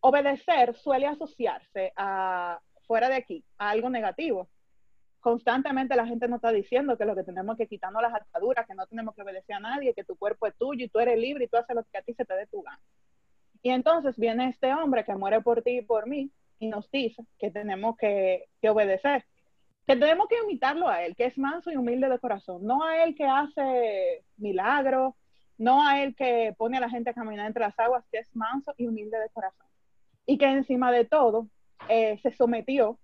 Obedecer 0.00 0.74
suele 0.76 1.06
asociarse 1.06 1.92
a, 1.94 2.58
fuera 2.86 3.10
de 3.10 3.16
aquí, 3.16 3.44
a 3.58 3.68
algo 3.68 3.90
negativo. 3.90 4.48
Constantemente 5.20 5.96
la 5.96 6.06
gente 6.06 6.28
nos 6.28 6.36
está 6.36 6.52
diciendo 6.52 6.96
que 6.96 7.04
lo 7.04 7.16
que 7.16 7.24
tenemos 7.24 7.56
que 7.56 7.66
quitarnos 7.66 8.02
las 8.02 8.14
ataduras, 8.14 8.66
que 8.66 8.74
no 8.74 8.86
tenemos 8.86 9.14
que 9.14 9.22
obedecer 9.22 9.56
a 9.56 9.60
nadie, 9.60 9.94
que 9.94 10.04
tu 10.04 10.16
cuerpo 10.16 10.46
es 10.46 10.56
tuyo 10.56 10.84
y 10.84 10.88
tú 10.88 11.00
eres 11.00 11.18
libre 11.18 11.44
y 11.44 11.48
tú 11.48 11.56
haces 11.56 11.74
lo 11.74 11.82
que 11.84 11.98
a 11.98 12.02
ti 12.02 12.14
se 12.14 12.24
te 12.24 12.34
dé 12.34 12.46
tu 12.46 12.62
gana. 12.62 12.80
Y 13.62 13.70
entonces 13.70 14.16
viene 14.16 14.48
este 14.48 14.72
hombre 14.72 15.04
que 15.04 15.14
muere 15.16 15.40
por 15.40 15.62
ti 15.62 15.78
y 15.78 15.82
por 15.82 16.06
mí 16.06 16.30
y 16.60 16.68
nos 16.68 16.90
dice 16.90 17.24
que 17.38 17.50
tenemos 17.50 17.96
que, 17.96 18.44
obedecer, 18.68 19.24
que 19.86 19.96
tenemos 19.96 20.28
que 20.28 20.36
imitarlo 20.44 20.88
a 20.88 21.02
él, 21.02 21.16
que 21.16 21.26
es 21.26 21.36
manso 21.38 21.70
y 21.70 21.76
humilde 21.76 22.08
de 22.08 22.18
corazón, 22.18 22.64
no 22.64 22.84
a 22.84 23.02
él 23.02 23.14
que 23.14 23.24
hace 23.24 24.24
milagros, 24.36 25.14
no 25.56 25.84
a 25.84 26.00
él 26.00 26.14
que 26.14 26.54
pone 26.56 26.76
a 26.76 26.80
la 26.80 26.90
gente 26.90 27.10
a 27.10 27.14
caminar 27.14 27.46
entre 27.46 27.64
las 27.64 27.78
aguas, 27.78 28.04
que 28.12 28.18
es 28.18 28.34
manso 28.36 28.72
y 28.76 28.86
humilde 28.86 29.18
de 29.18 29.28
corazón. 29.30 29.66
Y 30.26 30.38
que 30.38 30.46
encima 30.46 30.92
de 30.92 31.04
todo 31.04 31.48
eh, 31.88 32.18
se 32.22 32.30
sometió 32.32 32.98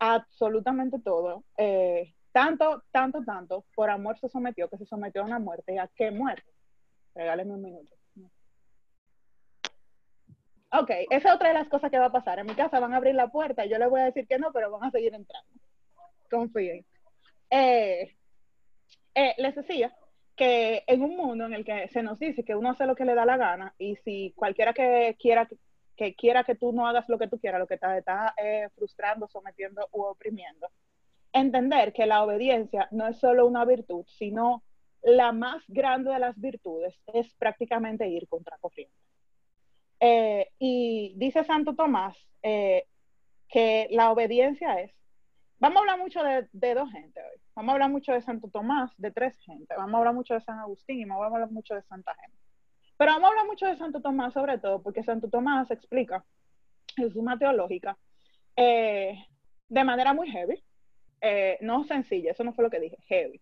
absolutamente 0.00 0.98
todo, 0.98 1.44
eh, 1.56 2.14
tanto, 2.32 2.82
tanto, 2.90 3.22
tanto, 3.22 3.64
por 3.74 3.90
amor 3.90 4.18
se 4.18 4.28
sometió, 4.28 4.68
que 4.68 4.78
se 4.78 4.86
sometió 4.86 5.22
a 5.22 5.26
una 5.26 5.38
muerte. 5.38 5.74
¿Y 5.74 5.78
a 5.78 5.88
qué 5.94 6.10
muerte? 6.10 6.50
Regáleme 7.14 7.52
un 7.52 7.62
minuto. 7.62 7.94
Ok, 10.72 10.90
esa 11.10 11.28
es 11.28 11.34
otra 11.34 11.48
de 11.48 11.54
las 11.54 11.68
cosas 11.68 11.90
que 11.90 11.98
va 11.98 12.06
a 12.06 12.12
pasar. 12.12 12.38
En 12.38 12.46
mi 12.46 12.54
casa 12.54 12.78
van 12.78 12.94
a 12.94 12.96
abrir 12.96 13.14
la 13.14 13.28
puerta 13.28 13.66
y 13.66 13.68
yo 13.68 13.78
les 13.78 13.90
voy 13.90 14.00
a 14.00 14.04
decir 14.04 14.26
que 14.26 14.38
no, 14.38 14.52
pero 14.52 14.70
van 14.70 14.84
a 14.84 14.90
seguir 14.90 15.14
entrando. 15.14 15.50
Confíen. 16.30 16.86
Eh, 17.50 18.16
eh, 19.14 19.34
les 19.36 19.54
decía 19.56 19.92
que 20.36 20.84
en 20.86 21.02
un 21.02 21.16
mundo 21.16 21.46
en 21.46 21.54
el 21.54 21.64
que 21.64 21.88
se 21.88 22.02
nos 22.02 22.20
dice 22.20 22.44
que 22.44 22.54
uno 22.54 22.70
hace 22.70 22.86
lo 22.86 22.94
que 22.94 23.04
le 23.04 23.16
da 23.16 23.26
la 23.26 23.36
gana 23.36 23.74
y 23.78 23.96
si 23.96 24.32
cualquiera 24.36 24.72
que 24.72 25.16
quiera 25.18 25.48
que 26.00 26.14
quiera 26.14 26.44
que 26.44 26.54
tú 26.54 26.72
no 26.72 26.86
hagas 26.86 27.06
lo 27.10 27.18
que 27.18 27.28
tú 27.28 27.38
quieras, 27.38 27.60
lo 27.60 27.66
que 27.66 27.76
te 27.76 27.98
está 27.98 28.32
eh, 28.42 28.70
frustrando, 28.74 29.28
sometiendo 29.28 29.86
u 29.92 30.00
oprimiendo, 30.00 30.70
entender 31.30 31.92
que 31.92 32.06
la 32.06 32.22
obediencia 32.24 32.88
no 32.90 33.06
es 33.06 33.18
solo 33.18 33.46
una 33.46 33.66
virtud, 33.66 34.06
sino 34.08 34.62
la 35.02 35.32
más 35.32 35.62
grande 35.68 36.10
de 36.10 36.18
las 36.18 36.40
virtudes 36.40 36.98
es 37.12 37.34
prácticamente 37.34 38.08
ir 38.08 38.26
contra 38.28 38.56
corriente. 38.56 38.96
Eh, 40.00 40.48
y 40.58 41.12
dice 41.18 41.44
Santo 41.44 41.74
Tomás 41.74 42.16
eh, 42.42 42.86
que 43.46 43.86
la 43.90 44.10
obediencia 44.10 44.80
es, 44.80 44.94
vamos 45.58 45.76
a 45.76 45.80
hablar 45.80 45.98
mucho 45.98 46.22
de, 46.22 46.74
dos 46.74 46.90
gente 46.90 47.20
hoy, 47.20 47.42
vamos 47.54 47.68
a 47.68 47.74
hablar 47.74 47.90
mucho 47.90 48.12
de 48.12 48.22
Santo 48.22 48.48
Tomás, 48.48 48.90
de 48.96 49.10
tres 49.10 49.38
gente, 49.40 49.74
vamos 49.76 49.96
a 49.96 49.98
hablar 49.98 50.14
mucho 50.14 50.32
de 50.32 50.40
San 50.40 50.60
Agustín 50.60 50.98
y 50.98 51.04
vamos 51.04 51.24
a 51.24 51.26
hablar 51.26 51.50
mucho 51.50 51.74
de 51.74 51.82
Santa 51.82 52.14
Gente. 52.14 52.39
Pero 53.00 53.12
vamos 53.12 53.24
a 53.24 53.30
hablar 53.30 53.46
mucho 53.46 53.64
de 53.64 53.76
Santo 53.76 54.02
Tomás 54.02 54.34
sobre 54.34 54.58
todo, 54.58 54.82
porque 54.82 55.02
Santo 55.02 55.30
Tomás 55.30 55.70
explica 55.70 56.22
en 56.98 57.10
suma 57.10 57.38
teológica 57.38 57.96
eh, 58.56 59.14
de 59.70 59.84
manera 59.84 60.12
muy 60.12 60.30
heavy, 60.30 60.62
no 61.62 61.84
sencilla, 61.84 62.32
eso 62.32 62.44
no 62.44 62.52
fue 62.52 62.64
lo 62.64 62.70
que 62.70 62.80
dije, 62.80 62.98
heavy. 63.06 63.40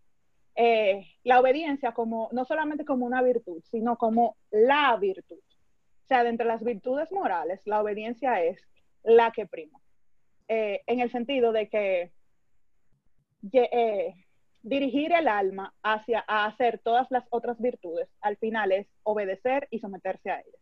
la 1.24 1.40
obediencia 1.40 1.90
como, 1.90 2.28
no 2.30 2.44
solamente 2.44 2.84
como 2.84 3.04
una 3.04 3.20
virtud, 3.20 3.60
sino 3.64 3.96
como 3.96 4.36
la 4.52 4.96
virtud. 4.96 5.38
O 5.38 6.06
sea, 6.06 6.22
de 6.22 6.30
entre 6.30 6.46
las 6.46 6.62
virtudes 6.62 7.10
morales, 7.10 7.60
la 7.64 7.80
obediencia 7.80 8.40
es 8.44 8.62
la 9.02 9.32
que 9.32 9.46
prima. 9.46 9.80
Eh, 10.46 10.82
en 10.86 11.00
el 11.00 11.10
sentido 11.10 11.50
de 11.50 11.68
que 11.68 12.12
eh, 13.52 14.14
dirigir 14.62 15.12
el 15.12 15.28
alma 15.28 15.74
hacia 15.82 16.20
hacer 16.20 16.78
todas 16.78 17.06
las 17.10 17.24
otras 17.30 17.60
virtudes, 17.60 18.08
al 18.20 18.36
final 18.36 18.72
es 18.72 18.86
obedecer 19.02 19.68
y 19.70 19.78
someterse 19.78 20.30
a 20.30 20.40
ellas. 20.40 20.60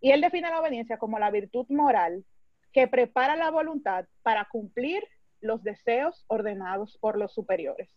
Y 0.00 0.10
él 0.12 0.20
define 0.20 0.50
la 0.50 0.60
obediencia 0.60 0.98
como 0.98 1.18
la 1.18 1.30
virtud 1.30 1.66
moral 1.68 2.24
que 2.72 2.88
prepara 2.88 3.36
la 3.36 3.50
voluntad 3.50 4.06
para 4.22 4.46
cumplir 4.46 5.02
los 5.40 5.62
deseos 5.62 6.24
ordenados 6.28 6.98
por 6.98 7.16
los 7.16 7.32
superiores. 7.32 7.88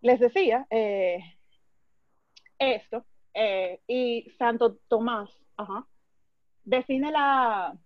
Les 0.00 0.20
decía 0.20 0.66
eh, 0.70 1.18
esto 2.58 3.04
eh, 3.34 3.80
y 3.86 4.30
Santo 4.38 4.76
Tomás 4.88 5.30
define, 6.64 7.10
la, 7.10 7.76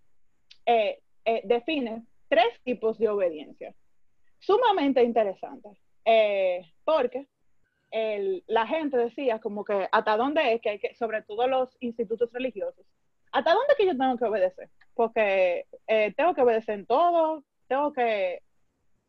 eh, 0.65 1.01
define 1.45 2.05
tres 2.27 2.61
tipos 2.63 2.97
de 2.97 3.09
obediencia. 3.09 3.73
Sumamente 4.39 5.03
interesante, 6.05 6.73
porque 6.83 7.27
la 8.47 8.67
gente 8.67 8.97
decía 8.97 9.39
como 9.39 9.63
que 9.63 9.87
hasta 9.91 10.17
dónde 10.17 10.53
es 10.53 10.61
que 10.61 10.69
hay 10.69 10.79
que, 10.79 10.95
sobre 10.95 11.21
todo 11.23 11.47
los 11.47 11.75
institutos 11.79 12.31
religiosos, 12.31 12.85
hasta 13.31 13.53
dónde 13.53 13.67
es 13.73 13.77
que 13.77 13.85
yo 13.85 13.97
tengo 13.97 14.17
que 14.17 14.25
obedecer, 14.25 14.69
porque 14.93 15.65
tengo 16.15 16.33
que 16.33 16.41
obedecer 16.41 16.79
en 16.79 16.85
todo, 16.85 17.43
tengo 17.67 17.93
que, 17.93 18.41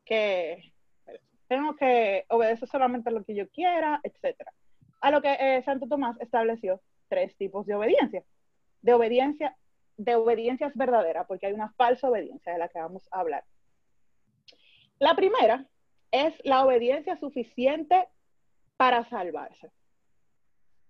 que, 0.04 0.72
tengo 1.48 1.76
que 1.76 2.24
obedecer 2.28 2.68
solamente 2.68 3.10
lo 3.10 3.24
que 3.24 3.34
yo 3.34 3.48
quiera, 3.50 4.00
etcétera. 4.02 4.52
A 5.00 5.10
lo 5.10 5.20
que 5.20 5.36
eh, 5.38 5.62
Santo 5.64 5.88
Tomás 5.88 6.16
estableció 6.20 6.80
tres 7.08 7.36
tipos 7.36 7.66
de 7.66 7.74
obediencia. 7.74 8.24
De 8.82 8.94
obediencia, 8.94 9.56
de 9.96 10.14
obediencias 10.14 10.74
verdaderas, 10.76 11.26
porque 11.26 11.46
hay 11.46 11.52
una 11.52 11.72
falsa 11.72 12.08
obediencia 12.08 12.52
de 12.52 12.58
la 12.58 12.68
que 12.68 12.78
vamos 12.78 13.08
a 13.10 13.20
hablar. 13.20 13.44
La 14.98 15.14
primera 15.16 15.66
es 16.12 16.34
la 16.44 16.64
obediencia 16.64 17.16
suficiente 17.16 18.06
para 18.76 19.04
salvarse. 19.08 19.70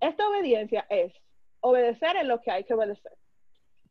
esta 0.01 0.29
obediencia 0.29 0.85
es 0.89 1.13
obedecer 1.61 2.17
en 2.17 2.27
lo 2.27 2.41
que 2.41 2.51
hay 2.51 2.65
que 2.65 2.75
obedecer. 2.75 3.13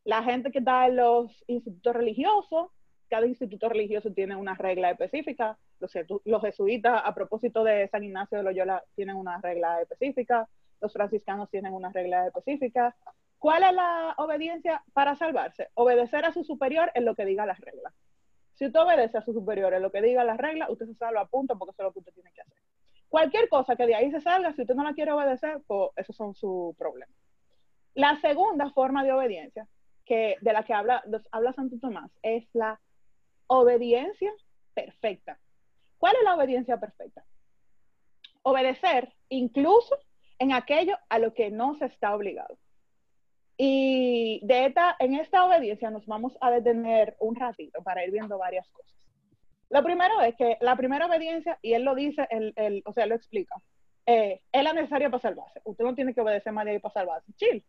La 0.03 0.23
gente 0.23 0.51
que 0.51 0.59
está 0.59 0.87
en 0.87 0.97
los 0.97 1.43
institutos 1.47 1.95
religiosos, 1.95 2.69
cada 3.07 3.25
instituto 3.25 3.69
religioso 3.69 4.11
tiene 4.11 4.35
una 4.35 4.55
regla 4.55 4.91
específica. 4.91 5.57
Los, 5.79 5.93
los 6.25 6.41
jesuitas, 6.41 7.01
a 7.05 7.13
propósito 7.13 7.63
de 7.63 7.87
San 7.87 8.03
Ignacio 8.03 8.37
de 8.37 8.43
Loyola, 8.43 8.83
tienen 8.95 9.15
una 9.15 9.39
regla 9.39 9.81
específica. 9.81 10.49
Los 10.81 10.91
franciscanos 10.91 11.49
tienen 11.49 11.73
una 11.73 11.91
regla 11.91 12.27
específica. 12.27 12.95
¿Cuál 13.37 13.63
es 13.63 13.73
la 13.73 14.15
obediencia 14.17 14.83
para 14.93 15.15
salvarse? 15.15 15.69
Obedecer 15.75 16.25
a 16.25 16.33
su 16.33 16.43
superior 16.43 16.91
en 16.93 17.05
lo 17.05 17.15
que 17.15 17.25
diga 17.25 17.45
las 17.45 17.59
reglas. 17.59 17.93
Si 18.61 18.67
usted 18.67 18.79
obedece 18.79 19.17
a 19.17 19.23
su 19.23 19.33
superior 19.33 19.73
en 19.73 19.81
lo 19.81 19.91
que 19.91 20.03
diga 20.03 20.23
las 20.23 20.37
reglas, 20.37 20.69
usted 20.69 20.85
se 20.85 20.93
salva 20.93 21.21
a 21.21 21.25
punto 21.25 21.57
porque 21.57 21.71
eso 21.71 21.81
es 21.81 21.85
lo 21.85 21.93
que 21.93 21.97
usted 21.97 22.13
tiene 22.13 22.31
que 22.31 22.41
hacer. 22.41 22.57
Cualquier 23.09 23.49
cosa 23.49 23.75
que 23.75 23.87
de 23.87 23.95
ahí 23.95 24.11
se 24.11 24.21
salga, 24.21 24.53
si 24.53 24.61
usted 24.61 24.75
no 24.75 24.83
la 24.83 24.93
quiere 24.93 25.11
obedecer, 25.11 25.63
pues 25.65 25.89
esos 25.95 26.15
son 26.15 26.35
sus 26.35 26.75
problemas. 26.77 27.15
La 27.95 28.21
segunda 28.21 28.69
forma 28.69 29.03
de 29.03 29.13
obediencia, 29.13 29.67
que, 30.05 30.37
de 30.41 30.53
la 30.53 30.61
que 30.61 30.75
habla, 30.75 31.03
habla 31.31 31.53
Santo 31.53 31.79
Tomás, 31.81 32.11
es 32.21 32.47
la 32.53 32.79
obediencia 33.47 34.31
perfecta. 34.75 35.39
¿Cuál 35.97 36.17
es 36.17 36.23
la 36.23 36.35
obediencia 36.35 36.79
perfecta? 36.79 37.25
Obedecer 38.43 39.11
incluso 39.29 39.97
en 40.37 40.53
aquello 40.53 40.99
a 41.09 41.17
lo 41.17 41.33
que 41.33 41.49
no 41.49 41.73
se 41.79 41.85
está 41.85 42.13
obligado. 42.13 42.59
Y 43.63 44.39
de 44.41 44.65
esta, 44.65 44.95
en 44.97 45.13
esta 45.13 45.45
obediencia 45.45 45.91
nos 45.91 46.07
vamos 46.07 46.35
a 46.41 46.49
detener 46.49 47.15
un 47.19 47.35
ratito 47.35 47.83
para 47.83 48.03
ir 48.03 48.09
viendo 48.09 48.39
varias 48.39 48.67
cosas. 48.71 48.91
Lo 49.69 49.83
primero 49.83 50.19
es 50.19 50.35
que 50.35 50.57
la 50.61 50.75
primera 50.75 51.05
obediencia, 51.05 51.59
y 51.61 51.73
él 51.73 51.83
lo 51.83 51.93
dice, 51.93 52.27
el, 52.31 52.81
o 52.87 52.91
sea, 52.91 53.05
lo 53.05 53.13
explica, 53.13 53.53
eh, 54.07 54.41
es 54.51 54.63
la 54.63 54.73
necesaria 54.73 55.11
para 55.11 55.21
salvarse. 55.21 55.61
Usted 55.63 55.83
no 55.83 55.93
tiene 55.93 56.15
que 56.15 56.21
obedecer 56.21 56.51
más 56.51 56.65
de 56.65 56.71
ahí 56.71 56.79
para 56.79 56.93
salvarse. 56.95 57.31
Chill. 57.35 57.63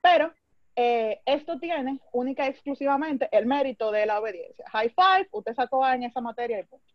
Pero 0.00 0.32
eh, 0.76 1.20
esto 1.26 1.58
tiene 1.60 2.00
única 2.12 2.46
y 2.46 2.48
exclusivamente 2.48 3.28
el 3.30 3.44
mérito 3.44 3.92
de 3.92 4.06
la 4.06 4.20
obediencia. 4.20 4.64
High 4.72 4.94
five, 4.96 5.28
usted 5.30 5.54
sacó 5.54 5.84
A 5.84 5.94
en 5.94 6.04
esa 6.04 6.22
materia 6.22 6.60
y 6.60 6.62
punto. 6.62 6.86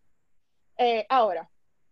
Eh, 0.75 1.05
ahora, 1.07 1.47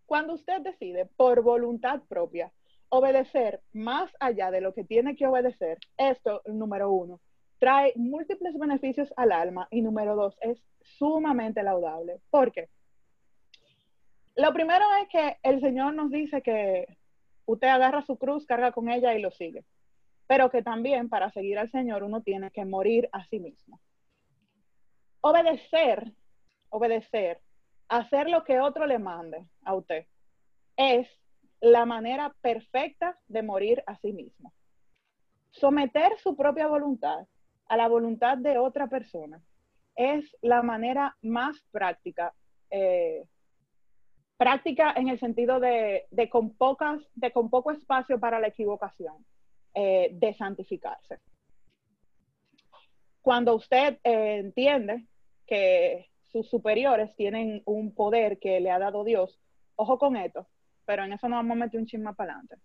cuando 0.07 0.33
usted 0.33 0.61
decide 0.61 1.05
por 1.05 1.43
voluntad 1.43 2.01
propia 2.09 2.51
obedecer 2.89 3.61
más 3.73 4.11
allá 4.19 4.51
de 4.51 4.61
lo 4.61 4.73
que 4.73 4.83
tiene 4.83 5.15
que 5.15 5.27
obedecer, 5.27 5.77
esto, 5.97 6.41
número 6.45 6.91
uno, 6.91 7.19
trae 7.59 7.93
múltiples 7.95 8.57
beneficios 8.57 9.13
al 9.17 9.31
alma 9.31 9.67
y 9.71 9.81
número 9.81 10.15
dos, 10.15 10.37
es 10.41 10.61
sumamente 10.81 11.63
laudable. 11.63 12.19
¿Por 12.29 12.51
qué? 12.51 12.69
Lo 14.35 14.53
primero 14.53 14.85
es 15.01 15.09
que 15.09 15.37
el 15.43 15.59
Señor 15.59 15.95
nos 15.95 16.11
dice 16.11 16.41
que 16.41 16.85
usted 17.45 17.67
agarra 17.67 18.03
su 18.03 18.17
cruz, 18.17 18.45
carga 18.45 18.71
con 18.71 18.89
ella 18.89 19.13
y 19.15 19.21
lo 19.21 19.31
sigue. 19.31 19.65
Pero 20.27 20.51
que 20.51 20.61
también 20.61 21.09
para 21.09 21.31
seguir 21.31 21.57
al 21.57 21.71
Señor 21.71 22.03
uno 22.03 22.21
tiene 22.21 22.51
que 22.51 22.65
morir 22.65 23.09
a 23.11 23.25
sí 23.25 23.39
mismo. 23.39 23.79
Obedecer, 25.21 26.11
obedecer, 26.69 27.41
hacer 27.87 28.29
lo 28.29 28.43
que 28.43 28.59
otro 28.59 28.85
le 28.85 28.99
mande 28.99 29.45
a 29.63 29.73
usted, 29.73 30.05
es 30.75 31.09
la 31.61 31.85
manera 31.85 32.35
perfecta 32.41 33.17
de 33.27 33.43
morir 33.43 33.83
a 33.87 33.97
sí 33.97 34.13
mismo. 34.13 34.53
Someter 35.51 36.17
su 36.19 36.35
propia 36.35 36.67
voluntad 36.67 37.27
a 37.67 37.77
la 37.77 37.87
voluntad 37.87 38.37
de 38.37 38.57
otra 38.57 38.87
persona 38.87 39.41
es 39.95 40.23
la 40.41 40.61
manera 40.61 41.17
más 41.21 41.57
práctica, 41.71 42.33
eh, 42.69 43.25
práctica 44.37 44.93
en 44.95 45.09
el 45.09 45.19
sentido 45.19 45.59
de, 45.59 46.05
con 46.31 46.55
pocas, 46.55 47.01
de 47.15 47.31
con 47.31 47.49
poco 47.49 47.71
espacio 47.71 48.19
para 48.19 48.39
la 48.39 48.47
equivocación, 48.47 49.25
eh, 49.73 50.09
de 50.13 50.33
santificarse. 50.35 51.19
Cuando 53.21 53.55
usted 53.55 53.99
eh, 54.03 54.37
entiende 54.37 55.05
que 55.45 56.07
sus 56.31 56.47
superiores 56.49 57.15
tienen 57.15 57.63
un 57.65 57.93
poder 57.93 58.37
que 58.39 58.59
le 58.59 58.69
ha 58.69 58.79
dado 58.79 59.03
Dios, 59.03 59.39
ojo 59.75 59.97
con 59.97 60.15
esto, 60.15 60.47
pero 60.87 61.03
en 61.03 61.13
eso 61.13 61.27
no 61.27 61.35
vamos 61.35 61.57
a 61.57 61.59
meter 61.59 61.79
un 61.79 61.85
chisme 61.85 62.13
para 62.13 62.31
adelante. 62.31 62.55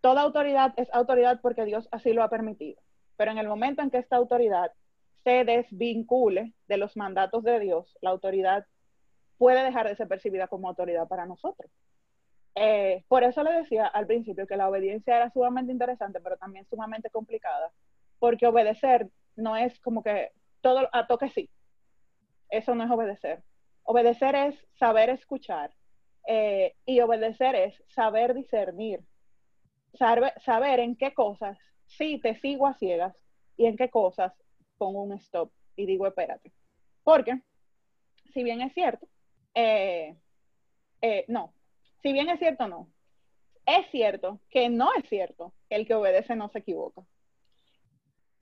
Toda 0.00 0.22
autoridad 0.22 0.72
es 0.76 0.92
autoridad 0.92 1.40
porque 1.42 1.66
Dios 1.66 1.86
así 1.92 2.14
lo 2.14 2.22
ha 2.22 2.30
permitido. 2.30 2.80
Pero 3.16 3.30
en 3.30 3.38
el 3.38 3.46
momento 3.46 3.82
en 3.82 3.90
que 3.90 3.98
esta 3.98 4.16
autoridad 4.16 4.72
se 5.22 5.44
desvincule 5.44 6.54
de 6.66 6.76
los 6.78 6.96
mandatos 6.96 7.44
de 7.44 7.60
Dios, 7.60 7.98
la 8.00 8.10
autoridad 8.10 8.66
puede 9.36 9.62
dejar 9.64 9.86
de 9.86 9.96
ser 9.96 10.08
percibida 10.08 10.48
como 10.48 10.68
autoridad 10.68 11.06
para 11.08 11.26
nosotros. 11.26 11.70
Eh, 12.54 13.04
por 13.06 13.22
eso 13.22 13.42
le 13.42 13.52
decía 13.52 13.86
al 13.86 14.06
principio 14.06 14.46
que 14.46 14.56
la 14.56 14.70
obediencia 14.70 15.14
era 15.16 15.30
sumamente 15.30 15.72
interesante, 15.72 16.20
pero 16.20 16.38
también 16.38 16.66
sumamente 16.70 17.10
complicada, 17.10 17.70
porque 18.18 18.46
obedecer 18.46 19.10
no 19.34 19.56
es 19.56 19.78
como 19.80 20.02
que 20.02 20.30
todo 20.62 20.88
a 20.90 21.06
toque 21.06 21.28
sí. 21.28 21.50
Eso 22.48 22.74
no 22.74 22.84
es 22.84 22.90
obedecer. 22.90 23.42
Obedecer 23.82 24.34
es 24.34 24.66
saber 24.78 25.10
escuchar 25.10 25.70
eh, 26.26 26.74
y 26.84 27.00
obedecer 27.00 27.54
es 27.54 27.82
saber 27.88 28.34
discernir, 28.34 29.00
saber, 29.94 30.32
saber 30.40 30.80
en 30.80 30.96
qué 30.96 31.14
cosas 31.14 31.58
sí 31.86 32.18
te 32.18 32.38
sigo 32.40 32.66
a 32.66 32.74
ciegas 32.74 33.16
y 33.56 33.66
en 33.66 33.76
qué 33.76 33.90
cosas 33.90 34.32
pongo 34.76 35.02
un 35.02 35.12
stop 35.12 35.50
y 35.76 35.86
digo 35.86 36.06
espérate. 36.06 36.52
Porque, 37.04 37.40
si 38.32 38.42
bien 38.42 38.60
es 38.60 38.72
cierto, 38.74 39.06
eh, 39.54 40.16
eh, 41.00 41.24
no, 41.28 41.54
si 42.02 42.12
bien 42.12 42.28
es 42.28 42.38
cierto, 42.38 42.68
no. 42.68 42.88
Es 43.64 43.90
cierto 43.90 44.40
que 44.50 44.68
no 44.68 44.90
es 44.94 45.08
cierto 45.08 45.52
que 45.68 45.76
el 45.76 45.86
que 45.86 45.94
obedece 45.94 46.36
no 46.36 46.48
se 46.48 46.60
equivoca. 46.60 47.02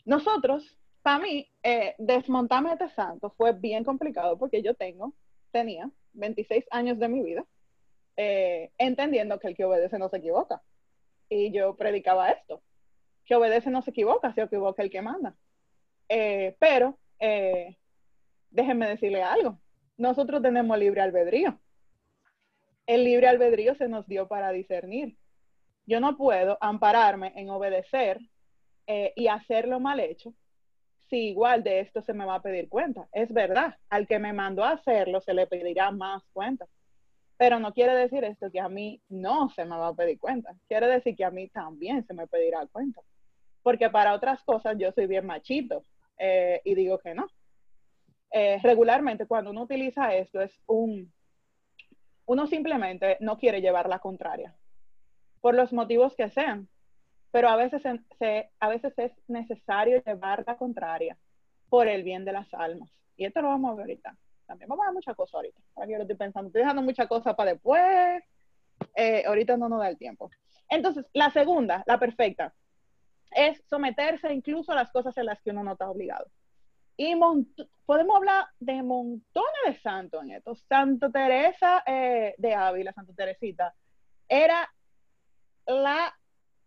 Nosotros, 0.05 0.79
para 1.03 1.19
mí, 1.19 1.49
eh, 1.63 1.95
desmontarme 1.99 2.73
este 2.73 2.91
santo 2.91 3.31
fue 3.37 3.53
bien 3.53 3.85
complicado 3.85 4.39
porque 4.39 4.63
yo 4.63 4.75
tengo, 4.75 5.15
tenía 5.51 5.91
26 6.13 6.67
años 6.71 6.99
de 6.99 7.09
mi 7.09 7.23
vida 7.23 7.45
entendiendo 8.17 9.39
que 9.39 9.49
el 9.49 9.57
que 9.57 9.65
obedece 9.65 9.99
no 9.99 10.09
se 10.09 10.19
equivoca. 10.19 10.63
Y 11.29 11.51
yo 11.51 11.75
predicaba 11.77 12.31
esto 12.31 12.63
que 13.25 13.35
obedece 13.35 13.71
no 13.71 13.83
se 13.83 13.91
equivoca, 13.91 14.33
se 14.33 14.43
equivoca 14.43 14.83
el 14.83 14.91
que 14.91 15.03
manda. 15.03 15.35
Eh, 16.09 16.57
pero, 16.59 16.99
eh, 17.19 17.77
déjenme 18.51 18.87
decirle 18.89 19.23
algo, 19.23 19.59
nosotros 19.97 20.43
tenemos 20.43 20.79
libre 20.79 21.01
albedrío. 21.01 21.59
El 22.87 23.05
libre 23.05 23.29
albedrío 23.29 23.75
se 23.75 23.89
nos 23.89 24.07
dio 24.07 24.29
para 24.29 24.51
discernir. 24.51 25.17
Yo 25.87 26.01
no 26.01 26.17
puedo 26.17 26.59
ampararme 26.61 27.33
en 27.37 27.51
obedecer 27.51 28.21
eh, 28.87 29.13
y 29.17 29.29
hacerlo 29.29 29.81
mal 29.81 30.01
hecho 30.01 30.35
si 31.09 31.29
igual 31.29 31.63
de 31.63 31.81
esto 31.81 32.01
se 32.01 32.15
me 32.15 32.25
va 32.25 32.37
a 32.37 32.43
pedir 32.43 32.69
cuenta. 32.69 33.09
Es 33.13 33.33
verdad, 33.33 33.77
al 33.91 34.07
que 34.07 34.19
me 34.19 34.33
mandó 34.33 34.65
a 34.65 34.73
hacerlo 34.73 35.21
se 35.21 35.35
le 35.35 35.47
pedirá 35.47 35.91
más 35.91 36.23
cuenta. 36.33 36.67
Pero 37.45 37.61
no 37.61 37.75
quiere 37.75 37.95
decir 37.95 38.25
esto 38.25 38.51
que 38.51 38.59
a 38.59 38.71
mí 38.71 39.03
no 39.11 39.51
se 39.51 39.67
me 39.67 39.77
va 39.77 39.89
a 39.89 39.95
pedir 39.95 40.19
cuenta. 40.19 40.55
Quiere 40.67 40.87
decir 40.87 41.15
que 41.15 41.27
a 41.27 41.31
mí 41.31 41.49
también 41.49 42.03
se 42.07 42.15
me 42.15 42.27
pedirá 42.27 42.67
cuenta 42.73 43.03
porque 43.63 43.91
para 43.91 44.15
otras 44.15 44.43
cosas 44.45 44.77
yo 44.79 44.91
soy 44.93 45.07
bien 45.07 45.27
machito 45.27 45.83
eh, 46.19 46.63
y 46.65 46.75
digo 46.75 46.99
que 46.99 47.15
no. 47.15 47.27
Eh, 48.31 48.61
regularmente 48.63 49.27
cuando 49.27 49.51
uno 49.51 49.63
utiliza 49.63 50.15
esto 50.15 50.41
es 50.41 50.59
un, 50.67 51.13
uno 52.25 52.47
simplemente 52.47 53.19
no 53.21 53.37
quiere 53.37 53.61
llevar 53.61 53.91
la 53.91 53.99
contraria, 53.99 54.55
por 55.43 55.55
los 55.55 55.71
motivos 55.71 56.17
que 56.17 56.31
sean, 56.31 56.67
pero 57.31 57.51
a 57.51 57.57
veces, 57.57 57.83
a 57.87 58.69
veces 58.69 58.99
es 58.99 59.13
necesario 59.29 60.03
llevar 60.03 60.45
la 60.47 60.57
contraria 60.57 61.19
por 61.69 61.89
el 61.89 62.05
bien 62.05 62.25
de 62.25 62.33
las 62.33 62.53
almas. 62.55 62.91
Y 63.19 63.27
esto 63.27 63.43
lo 63.43 63.49
vamos 63.49 63.71
a 63.73 63.75
ver 63.75 63.83
ahorita. 63.83 64.17
También 64.47 64.69
vamos 64.69 64.85
a 64.85 64.89
ver 64.89 64.95
muchas 64.95 65.17
cosas 65.17 65.35
ahorita. 65.35 65.61
Ahora 65.75 65.87
que 65.87 65.93
yo 65.93 65.99
lo 65.99 66.05
estoy 66.05 66.17
pensando, 66.17 66.49
estoy 66.49 66.61
dejando 66.61 66.83
muchas 66.83 67.09
cosas 67.09 67.35
para 67.35 67.53
después. 67.53 68.23
Eh, 68.95 69.25
ahorita 69.27 69.57
no 69.57 69.69
nos 69.69 69.81
da 69.81 69.89
el 69.89 69.99
tiempo. 69.99 70.31
Entonces, 70.69 71.07
la 71.13 71.31
segunda, 71.31 71.83
la 71.87 71.99
perfecta 71.99 72.55
es 73.31 73.63
someterse 73.69 74.33
incluso 74.33 74.73
a 74.73 74.77
las 74.77 74.91
cosas 74.91 75.17
en 75.19 75.27
las 75.27 75.41
que 75.43 75.51
uno 75.51 75.65
no 75.65 75.73
está 75.73 75.91
obligado. 75.91 76.27
Y 76.97 77.15
podemos 77.87 78.17
hablar 78.17 78.47
de 78.61 78.83
montones 78.83 79.63
de 79.67 79.77
santos 79.81 80.23
en 80.23 80.31
esto. 80.33 80.55
Santa 80.55 81.11
Teresa 81.11 81.83
eh, 81.87 82.35
de 82.39 82.55
Ávila, 82.55 82.93
Santa 82.93 83.13
Teresita, 83.15 83.75
era 84.29 84.73
la 85.67 86.17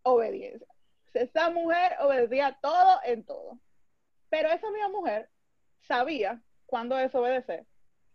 obediencia. 0.04 0.68
Esa 1.13 1.50
mujer 1.50 1.94
obedecía 2.02 2.58
todo 2.62 3.00
en 3.06 3.24
todo. 3.24 3.58
Pero 4.30 4.50
esa 4.50 4.70
misma 4.70 4.90
mujer 4.90 5.30
sabía 5.82 6.42
cuándo 6.67 6.95
desobedecer 6.95 7.65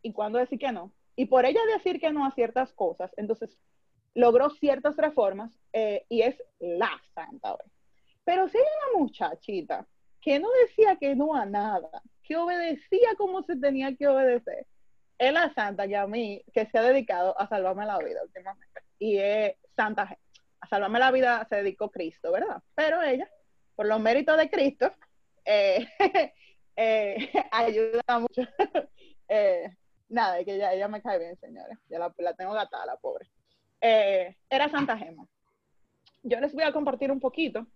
y 0.02 0.12
cuándo 0.12 0.38
decir 0.38 0.58
que 0.58 0.70
no. 0.70 0.92
Y 1.16 1.26
por 1.26 1.44
ella 1.44 1.60
decir 1.74 2.00
que 2.00 2.12
no 2.12 2.24
a 2.24 2.30
ciertas 2.30 2.72
cosas, 2.72 3.10
entonces 3.16 3.58
logró 4.14 4.50
ciertas 4.50 4.96
reformas 4.96 5.52
eh, 5.72 6.06
y 6.08 6.22
es 6.22 6.40
la 6.60 6.90
santa 7.14 7.54
hoy. 7.54 7.70
Pero 8.24 8.48
si 8.48 8.58
hay 8.58 8.64
una 8.64 9.00
muchachita 9.00 9.86
que 10.20 10.38
no 10.38 10.48
decía 10.62 10.96
que 10.96 11.16
no 11.16 11.34
a 11.34 11.44
nada, 11.44 12.02
que 12.22 12.36
obedecía 12.36 13.14
como 13.16 13.42
se 13.42 13.56
tenía 13.56 13.96
que 13.96 14.06
obedecer, 14.06 14.66
es 15.18 15.32
la 15.32 15.52
santa 15.54 15.88
que 15.88 15.96
a 15.96 16.06
mí, 16.06 16.42
que 16.52 16.66
se 16.66 16.78
ha 16.78 16.82
dedicado 16.82 17.38
a 17.38 17.48
salvarme 17.48 17.84
la 17.86 17.98
vida 17.98 18.20
últimamente. 18.22 18.80
Y 18.98 19.18
es 19.18 19.56
Santa 19.74 20.16
a 20.62 20.68
salvarme 20.68 21.00
la 21.00 21.10
vida 21.10 21.46
se 21.48 21.56
dedicó 21.56 21.90
Cristo, 21.90 22.30
¿verdad? 22.30 22.62
Pero 22.74 23.02
ella, 23.02 23.28
por 23.74 23.86
los 23.86 24.00
méritos 24.00 24.36
de 24.36 24.48
Cristo, 24.48 24.92
eh, 25.44 25.88
eh, 26.76 27.16
ayuda 27.50 28.18
mucho. 28.18 28.42
Eh, 29.34 29.74
nada, 30.10 30.44
que 30.44 30.56
ella, 30.56 30.74
ella, 30.74 30.88
me 30.88 31.00
cae 31.00 31.18
bien, 31.18 31.38
señores. 31.38 31.78
Ya 31.88 31.98
la, 31.98 32.12
la 32.18 32.34
tengo 32.34 32.52
gatada, 32.52 32.84
la 32.84 32.96
pobre. 32.96 33.30
era 33.80 34.68
Santa 34.68 34.98
Gema. 34.98 35.26
Yo 36.22 36.38
les 36.38 36.52
voy 36.52 36.64
a 36.64 36.72
compartir 36.72 37.10
un 37.10 37.18
poquito. 37.18 37.66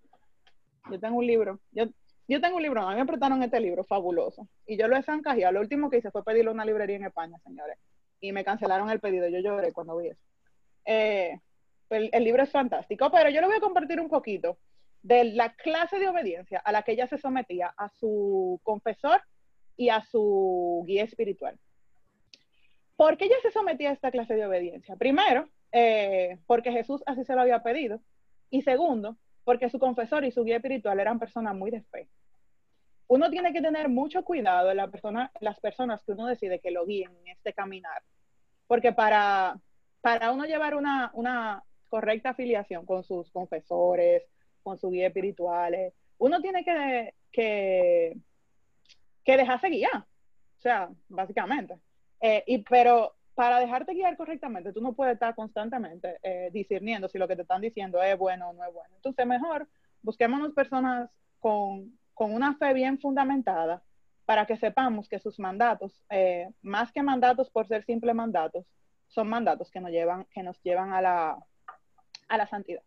Yo 0.90 1.00
tengo 1.00 1.16
un 1.16 1.26
libro. 1.26 1.58
Yo, 1.72 1.86
yo 2.28 2.40
tengo 2.40 2.56
un 2.56 2.62
libro, 2.62 2.82
a 2.82 2.90
mí 2.90 2.96
me 2.96 3.06
prestaron 3.06 3.42
este 3.42 3.60
libro, 3.60 3.84
fabuloso. 3.84 4.48
Y 4.66 4.76
yo 4.76 4.88
lo 4.88 4.96
he 4.96 5.02
zancajeado. 5.02 5.52
Lo 5.54 5.60
último 5.60 5.88
que 5.88 5.98
hice 5.98 6.10
fue 6.10 6.24
pedirle 6.24 6.50
una 6.50 6.66
librería 6.66 6.96
en 6.96 7.04
España, 7.04 7.38
señores. 7.38 7.78
Y 8.20 8.32
me 8.32 8.44
cancelaron 8.44 8.90
el 8.90 9.00
pedido. 9.00 9.28
Yo 9.28 9.38
lloré 9.38 9.72
cuando 9.72 9.96
vi 9.96 10.08
eso. 10.08 10.20
Eh, 10.84 11.40
el, 11.90 12.10
el, 12.12 12.24
libro 12.24 12.42
es 12.42 12.50
fantástico, 12.50 13.10
pero 13.10 13.30
yo 13.30 13.40
le 13.40 13.46
voy 13.46 13.56
a 13.56 13.60
compartir 13.60 14.00
un 14.00 14.08
poquito 14.08 14.58
de 15.06 15.22
la 15.22 15.54
clase 15.54 16.00
de 16.00 16.08
obediencia 16.08 16.58
a 16.58 16.72
la 16.72 16.82
que 16.82 16.92
ella 16.92 17.06
se 17.06 17.16
sometía 17.16 17.72
a 17.76 17.88
su 17.90 18.60
confesor 18.64 19.22
y 19.76 19.88
a 19.88 20.00
su 20.02 20.82
guía 20.84 21.04
espiritual. 21.04 21.56
¿Por 22.96 23.16
qué 23.16 23.26
ella 23.26 23.36
se 23.40 23.52
sometía 23.52 23.90
a 23.90 23.92
esta 23.92 24.10
clase 24.10 24.34
de 24.34 24.44
obediencia? 24.44 24.96
Primero, 24.96 25.48
eh, 25.70 26.40
porque 26.48 26.72
Jesús 26.72 27.04
así 27.06 27.22
se 27.24 27.36
lo 27.36 27.42
había 27.42 27.62
pedido. 27.62 28.00
Y 28.50 28.62
segundo, 28.62 29.16
porque 29.44 29.70
su 29.70 29.78
confesor 29.78 30.24
y 30.24 30.32
su 30.32 30.42
guía 30.42 30.56
espiritual 30.56 30.98
eran 30.98 31.20
personas 31.20 31.54
muy 31.54 31.70
de 31.70 31.82
fe. 31.82 32.08
Uno 33.06 33.30
tiene 33.30 33.52
que 33.52 33.62
tener 33.62 33.88
mucho 33.88 34.24
cuidado 34.24 34.72
en 34.72 34.78
la 34.78 34.88
persona, 34.88 35.30
las 35.40 35.60
personas 35.60 36.02
que 36.02 36.12
uno 36.12 36.26
decide 36.26 36.58
que 36.58 36.72
lo 36.72 36.84
guíen 36.84 37.14
en 37.18 37.28
este 37.28 37.52
caminar, 37.52 38.02
porque 38.66 38.92
para, 38.92 39.60
para 40.00 40.32
uno 40.32 40.46
llevar 40.46 40.74
una, 40.74 41.12
una 41.14 41.62
correcta 41.88 42.30
afiliación 42.30 42.84
con 42.84 43.04
sus 43.04 43.30
confesores, 43.30 44.24
con 44.66 44.78
su 44.78 44.90
guía 44.90 45.06
espirituales, 45.06 45.94
uno 46.18 46.40
tiene 46.40 46.64
que, 46.64 47.14
que, 47.30 48.16
que 49.24 49.36
dejarse 49.36 49.68
guiar, 49.68 49.98
o 49.98 50.60
sea, 50.60 50.90
básicamente. 51.08 51.78
Eh, 52.20 52.42
y, 52.48 52.58
pero 52.58 53.14
para 53.36 53.60
dejarte 53.60 53.94
guiar 53.94 54.16
correctamente, 54.16 54.72
tú 54.72 54.80
no 54.80 54.92
puedes 54.92 55.14
estar 55.14 55.36
constantemente 55.36 56.18
eh, 56.20 56.50
discerniendo 56.52 57.08
si 57.08 57.16
lo 57.16 57.28
que 57.28 57.36
te 57.36 57.42
están 57.42 57.60
diciendo 57.60 58.02
es 58.02 58.18
bueno 58.18 58.50
o 58.50 58.52
no 58.54 58.64
es 58.64 58.74
bueno. 58.74 58.92
Entonces, 58.96 59.24
mejor 59.24 59.68
busquémonos 60.02 60.52
personas 60.52 61.10
con, 61.38 61.96
con 62.12 62.34
una 62.34 62.56
fe 62.56 62.74
bien 62.74 62.98
fundamentada 62.98 63.84
para 64.24 64.46
que 64.46 64.56
sepamos 64.56 65.08
que 65.08 65.20
sus 65.20 65.38
mandatos, 65.38 66.02
eh, 66.10 66.48
más 66.62 66.90
que 66.90 67.04
mandatos 67.04 67.50
por 67.50 67.68
ser 67.68 67.84
simples 67.84 68.16
mandatos, 68.16 68.66
son 69.06 69.28
mandatos 69.28 69.70
que 69.70 69.80
nos 69.80 69.92
llevan, 69.92 70.24
que 70.32 70.42
nos 70.42 70.60
llevan 70.64 70.92
a, 70.92 71.00
la, 71.00 71.38
a 72.26 72.36
la 72.36 72.46
santidad. 72.48 72.82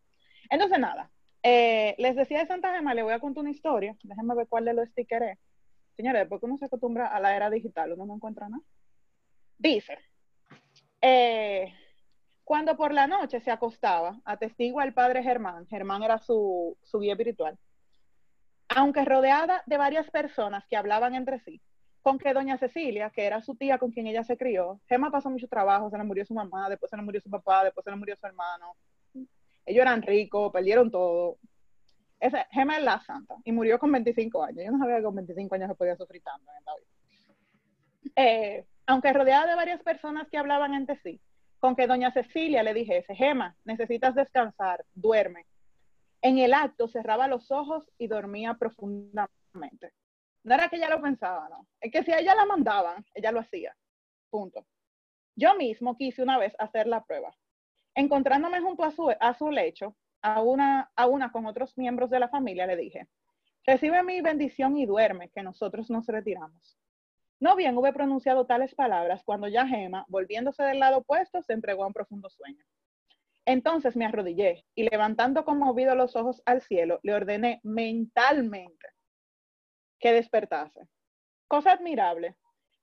Entonces, 0.50 0.78
nada, 0.78 1.10
eh, 1.44 1.96
les 1.98 2.16
decía 2.16 2.40
de 2.40 2.48
Santa 2.48 2.74
Gema, 2.74 2.94
le 2.94 3.04
voy 3.04 3.14
a 3.14 3.20
contar 3.20 3.42
una 3.42 3.52
historia. 3.52 3.96
Déjenme 4.04 4.36
ver 4.36 4.48
cuál 4.48 4.66
de 4.66 4.74
los 4.74 4.90
stickers 4.90 5.26
es. 5.34 5.40
Señores, 5.96 6.22
después 6.22 6.42
uno 6.44 6.58
se 6.58 6.66
acostumbra 6.66 7.08
a 7.08 7.20
la 7.20 7.36
era 7.36 7.50
digital, 7.50 7.94
uno 7.94 8.06
no 8.06 8.16
encuentra 8.16 8.48
nada. 8.48 8.64
Dice, 9.58 9.98
eh, 11.02 11.74
cuando 12.46 12.78
por 12.78 12.94
la 12.94 13.06
noche 13.06 13.42
se 13.42 13.52
acostaba, 13.52 14.20
atestigua 14.24 14.84
el 14.86 14.94
padre 14.94 15.22
Germán, 15.22 15.68
Germán 15.68 16.04
era 16.04 16.18
su, 16.18 16.78
su 16.84 17.00
guía 17.00 17.14
espiritual, 17.14 17.58
aunque 18.70 19.04
rodeada 19.04 19.62
de 19.66 19.78
varias 19.78 20.10
personas 20.10 20.66
que 20.68 20.78
hablaban 20.78 21.16
entre 21.16 21.40
sí, 21.40 21.62
con 22.02 22.18
que 22.18 22.34
doña 22.34 22.58
Cecilia, 22.58 23.10
que 23.10 23.26
era 23.26 23.42
su 23.42 23.56
tía 23.56 23.78
con 23.78 23.92
quien 23.92 24.08
ella 24.08 24.24
se 24.24 24.38
crió, 24.38 24.80
Gemma 24.88 25.12
pasó 25.12 25.30
mucho 25.30 25.48
trabajo, 25.48 25.90
se 25.90 25.98
le 25.98 26.04
murió 26.06 26.26
su 26.26 26.34
mamá, 26.34 26.70
después 26.70 26.90
se 26.90 26.96
le 26.96 27.04
murió 27.04 27.20
su 27.20 27.30
papá, 27.30 27.66
después 27.66 27.84
se 27.84 27.92
le 27.92 27.98
murió 27.98 28.16
su 28.16 28.26
hermano. 28.26 28.76
Ellos 29.66 29.82
eran 29.82 30.02
ricos, 30.02 30.52
perdieron 30.52 30.92
todo. 30.92 31.38
Esa, 32.20 32.46
Gemma 32.52 32.78
es 32.78 32.84
la 32.84 33.02
santa 33.02 33.36
y 33.46 33.52
murió 33.52 33.80
con 33.80 33.92
25 33.92 34.44
años. 34.44 34.66
Yo 34.66 34.72
no 34.72 34.80
sabía 34.80 34.98
que 34.98 35.04
con 35.04 35.16
25 35.16 35.56
años 35.56 35.70
se 35.70 35.76
podía 35.76 35.96
sufrir 35.96 36.22
tanto 36.22 36.52
en 36.58 36.66
la 36.66 36.76
vida. 36.76 38.14
Eh, 38.16 38.66
aunque 38.88 39.14
rodeada 39.14 39.46
de 39.46 39.56
varias 39.56 39.82
personas 39.84 40.28
que 40.30 40.38
hablaban 40.38 40.74
entre 40.74 40.98
sí, 40.98 41.22
con 41.60 41.76
que 41.76 41.88
doña 41.88 42.12
Cecilia 42.12 42.64
le 42.64 42.74
dijese, 42.74 43.16
Gema, 43.16 43.56
necesitas 43.64 44.16
descansar, 44.16 44.84
duerme. 44.94 45.46
En 46.22 46.38
el 46.38 46.54
acto 46.54 46.88
cerraba 46.88 47.28
los 47.28 47.52
ojos 47.52 47.90
y 47.98 48.08
dormía 48.08 48.56
profundamente. 48.56 49.94
No 50.44 50.56
era 50.56 50.70
que 50.70 50.78
ella 50.78 50.90
lo 50.90 51.02
pensaba, 51.02 51.48
no. 51.50 51.68
Es 51.80 51.92
que 51.92 52.04
si 52.04 52.12
a 52.12 52.20
ella 52.20 52.36
la 52.36 52.46
mandaban, 52.46 53.06
ella 53.14 53.32
lo 53.32 53.40
hacía. 53.40 53.76
Punto. 54.30 54.66
Yo 55.36 55.56
mismo 55.56 55.96
quise 55.96 56.22
una 56.22 56.38
vez 56.38 56.54
hacer 56.60 56.88
la 56.88 57.04
prueba. 57.04 57.34
Encontrándome 57.96 58.62
junto 58.62 58.84
a 58.84 59.34
su, 59.34 59.52
lecho, 59.52 59.96
a 60.22 60.42
una, 60.42 60.92
a 60.96 61.08
una 61.08 61.32
con 61.32 61.46
otros 61.46 61.78
miembros 61.78 62.10
de 62.10 62.20
la 62.20 62.30
familia, 62.30 62.66
le 62.68 62.76
dije, 62.76 63.08
recibe 63.66 64.04
mi 64.04 64.22
bendición 64.22 64.78
y 64.78 64.86
duerme, 64.86 65.30
que 65.30 65.44
nosotros 65.44 65.90
nos 65.90 66.08
retiramos. 66.08 66.78
No 67.40 67.56
bien 67.56 67.78
hube 67.78 67.94
pronunciado 67.94 68.46
tales 68.46 68.76
palabras 68.76 69.24
cuando 69.24 69.48
ya 69.48 69.66
Gema, 69.66 70.06
volviéndose 70.10 70.64
del 70.64 70.80
lado 70.80 70.98
opuesto, 70.98 71.42
se 71.42 71.54
entregó 71.54 71.84
a 71.84 71.88
un 71.88 71.94
profundo 71.94 72.30
sueño. 72.30 72.64
Entonces 73.46 73.96
me 73.96 74.06
arrodillé 74.06 74.66
y 74.76 74.88
levantando 74.90 75.46
conmovido 75.46 75.96
los 75.96 76.16
ojos 76.16 76.42
al 76.46 76.62
cielo, 76.62 77.00
le 77.02 77.14
ordené 77.14 77.62
mentalmente 77.64 78.88
que 80.00 80.14
despertase. 80.14 80.88
Cosa 81.48 81.72
admirable, 81.72 82.36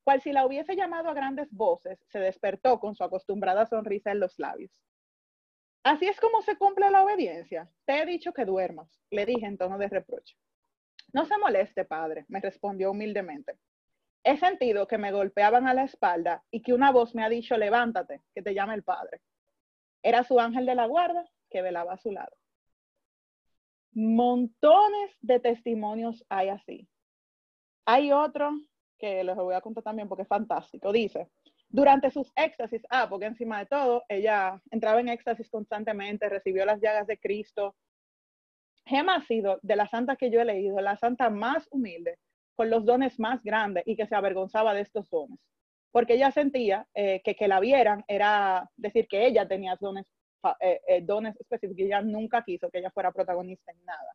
cual 0.05 0.21
si 0.21 0.33
la 0.33 0.47
hubiese 0.47 0.75
llamado 0.75 1.09
a 1.09 1.15
grandes 1.15 1.53
voces, 1.53 2.05
se 2.09 2.19
despertó 2.19 2.81
con 2.81 2.95
su 2.95 3.05
acostumbrada 3.05 3.67
sonrisa 3.67 4.11
en 4.11 4.21
los 4.21 4.39
labios. 4.39 4.83
Así 5.87 6.07
es 6.09 6.19
como 6.19 6.43
se 6.43 6.59
cumple 6.59 6.91
la 6.91 7.05
obediencia. 7.05 7.71
Te 7.85 8.03
he 8.03 8.07
dicho 8.07 8.33
que 8.33 8.45
duermas, 8.45 9.01
le 9.09 9.25
dije 9.25 9.47
en 9.47 9.57
tono 9.57 9.79
de 9.79 9.89
reproche. 9.89 10.37
No 11.13 11.27
se 11.27 11.39
moleste, 11.39 11.85
padre, 11.85 12.25
me 12.27 12.41
respondió 12.41 12.91
humildemente. 12.91 13.57
He 14.25 14.37
sentido 14.37 14.89
que 14.89 14.99
me 14.99 15.13
golpeaban 15.13 15.69
a 15.69 15.75
la 15.75 15.85
espalda 15.85 16.43
y 16.51 16.61
que 16.61 16.75
una 16.75 16.91
voz 16.91 17.15
me 17.15 17.23
ha 17.23 17.29
dicho, 17.29 17.57
levántate, 17.57 18.25
que 18.35 18.43
te 18.43 18.53
llama 18.53 18.75
el 18.75 18.83
Padre. 18.83 19.21
Era 20.03 20.25
su 20.25 20.41
ángel 20.41 20.67
de 20.67 20.75
la 20.75 20.87
guarda 20.87 21.25
que 21.51 21.63
velaba 21.63 21.93
a 21.93 21.99
su 21.99 22.11
lado. 22.11 22.37
Montones 23.93 25.17
de 25.21 25.39
testimonios 25.39 26.25
hay 26.29 26.49
así. 26.49 26.89
Hay 27.85 28.11
otro 28.11 28.51
que 28.99 29.23
les 29.23 29.37
voy 29.37 29.55
a 29.55 29.61
contar 29.61 29.85
también 29.85 30.09
porque 30.09 30.23
es 30.23 30.29
fantástico. 30.29 30.91
Dice, 30.91 31.31
durante 31.69 32.11
sus 32.11 32.33
éxtasis, 32.37 32.83
ah, 32.91 33.07
porque 33.09 33.27
encima 33.27 33.59
de 33.59 33.67
todo, 33.67 34.05
ella 34.09 34.61
entraba 34.71 35.01
en 35.01 35.09
éxtasis 35.09 35.49
constantemente, 35.51 36.29
recibió 36.29 36.65
las 36.65 36.81
llagas 36.81 37.07
de 37.07 37.19
Cristo. 37.19 37.75
Gemma 38.85 39.17
ha 39.17 39.23
sido, 39.23 39.59
de 39.63 39.77
las 39.77 39.91
santas 39.91 40.17
que 40.17 40.31
yo 40.31 40.41
he 40.41 40.45
leído, 40.45 40.81
la 40.81 40.97
santa 40.97 41.29
más 41.29 41.67
humilde, 41.71 42.19
con 42.55 42.71
los 42.71 42.85
dones 42.85 43.19
más 43.21 43.43
grandes 43.43 43.83
y 43.87 43.97
que 43.97 44.07
se 44.07 44.15
avergonzaba 44.15 44.75
de 44.75 44.81
estos 44.81 45.11
dones. 45.11 45.39
Porque 45.91 46.15
ella 46.15 46.31
sentía 46.31 46.87
eh, 46.95 47.21
que 47.25 47.35
que 47.35 47.49
la 47.49 47.61
vieran 47.61 48.05
era 48.09 48.71
decir 48.77 49.07
que 49.09 49.27
ella 49.27 49.47
tenía 49.47 49.77
dones, 49.81 50.07
eh, 50.61 50.81
eh, 50.89 51.01
dones 51.03 51.39
específicos 51.41 51.81
y 51.81 51.85
ella 51.85 52.03
nunca 52.03 52.45
quiso 52.45 52.71
que 52.71 52.79
ella 52.79 52.91
fuera 52.91 53.13
protagonista 53.13 53.73
en 53.73 53.85
nada. 53.85 54.13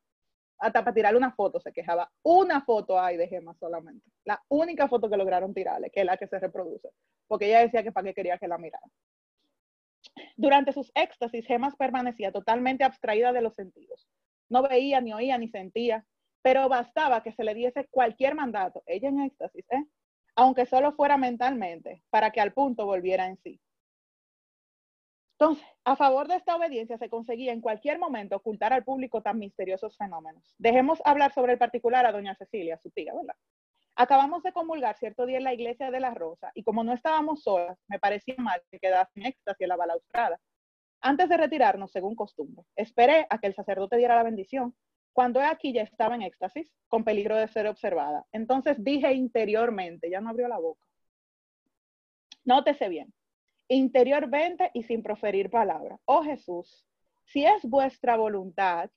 Hasta 0.62 0.84
para 0.84 0.94
tirarle 0.94 1.18
una 1.18 1.34
foto 1.34 1.60
se 1.60 1.74
quejaba. 1.74 2.10
Una 2.24 2.62
foto 2.62 3.00
hay 3.00 3.18
de 3.18 3.28
Gemma 3.28 3.54
solamente. 3.56 4.10
La 4.24 4.42
única 4.48 4.88
foto 4.88 5.10
que 5.10 5.18
lograron 5.18 5.54
tirarle, 5.54 5.90
que 5.90 6.02
es 6.02 6.06
la 6.06 6.18
que 6.18 6.28
se 6.28 6.40
reproduce. 6.40 6.90
Porque 7.28 7.48
ella 7.48 7.60
decía 7.60 7.84
que 7.84 7.92
para 7.92 8.08
qué 8.08 8.14
quería 8.14 8.38
que 8.38 8.48
la 8.48 8.58
mirara. 8.58 8.88
Durante 10.38 10.72
sus 10.72 10.92
éxtasis, 10.96 11.46
Gemma 11.46 11.72
permanecía 11.78 12.32
totalmente 12.32 12.84
abstraída 12.84 13.34
de 13.34 13.42
los 13.42 13.56
sentidos. 13.56 14.08
No 14.50 14.62
veía, 14.62 15.02
ni 15.02 15.14
oía, 15.14 15.38
ni 15.38 15.50
sentía 15.50 16.06
pero 16.42 16.68
bastaba 16.70 17.24
que 17.24 17.32
se 17.32 17.44
le 17.44 17.54
diese 17.54 17.88
cualquier 17.90 18.36
mandato, 18.36 18.84
ella 18.86 19.10
en 19.10 19.22
éxtasis, 19.22 19.66
¿eh? 19.72 19.86
aunque 20.36 20.66
solo 20.66 20.94
fuera 20.94 21.18
mentalmente, 21.18 22.04
para 22.10 22.32
que 22.32 22.42
al 22.42 22.54
punto 22.54 22.86
volviera 22.86 23.28
en 23.28 23.38
sí. 23.38 23.60
Entonces, 25.42 25.66
a 25.86 25.96
favor 25.96 26.28
de 26.28 26.36
esta 26.36 26.56
obediencia 26.56 27.00
se 27.00 27.10
conseguía 27.10 27.52
en 27.52 27.62
cualquier 27.62 27.98
momento 27.98 28.36
ocultar 28.36 28.74
al 28.74 28.84
público 28.84 29.24
tan 29.24 29.40
misteriosos 29.40 29.98
fenómenos. 29.98 30.54
Dejemos 30.60 31.02
hablar 31.04 31.34
sobre 31.34 31.54
el 31.54 31.58
particular 31.58 32.06
a 32.06 32.12
doña 32.12 32.36
Cecilia, 32.36 32.78
su 32.78 32.92
tía, 32.92 33.12
¿verdad? 33.16 33.34
Acabamos 33.96 34.44
de 34.44 34.54
comulgar 34.54 35.00
cierto 35.00 35.26
día 35.26 35.40
en 35.40 35.44
la 35.44 35.56
iglesia 35.56 35.90
de 35.90 36.00
la 36.00 36.14
Rosa 36.14 36.52
y 36.54 36.62
como 36.62 36.84
no 36.84 36.94
estábamos 36.94 37.42
solas, 37.42 37.76
me 37.88 37.98
parecía 37.98 38.36
mal 38.38 38.62
que 38.70 38.78
quedase 38.78 39.20
en 39.20 39.26
éxtasis 39.26 39.62
en 39.62 39.70
la 39.70 39.78
balaustrada. 39.78 40.40
Antes 41.02 41.28
de 41.28 41.38
retirarnos, 41.38 41.92
según 41.92 42.14
costumbre, 42.14 42.64
esperé 42.76 43.26
a 43.28 43.40
que 43.40 43.48
el 43.48 43.56
sacerdote 43.56 43.98
diera 43.98 44.16
la 44.16 44.22
bendición 44.22 44.76
cuando 45.12 45.42
aquí 45.42 45.74
ya 45.74 45.82
estaba 45.82 46.14
en 46.14 46.22
éxtasis, 46.22 46.72
con 46.88 47.04
peligro 47.04 47.36
de 47.36 47.48
ser 47.48 47.66
observada. 47.66 48.28
Entonces 48.32 48.84
dije 48.84 49.12
interiormente, 49.12 50.08
ya 50.08 50.22
no 50.22 50.30
abrió 50.30 50.48
la 50.48 50.60
boca. 50.60 50.86
Nótese 52.46 52.90
bien, 52.90 53.12
interiormente 53.74 54.70
y 54.74 54.84
sin 54.84 55.02
proferir 55.02 55.50
palabra. 55.50 55.98
Oh 56.04 56.24
Jesús, 56.24 56.86
si 57.24 57.46
es 57.46 57.64
vuestra 57.64 58.18
voluntad, 58.18 58.90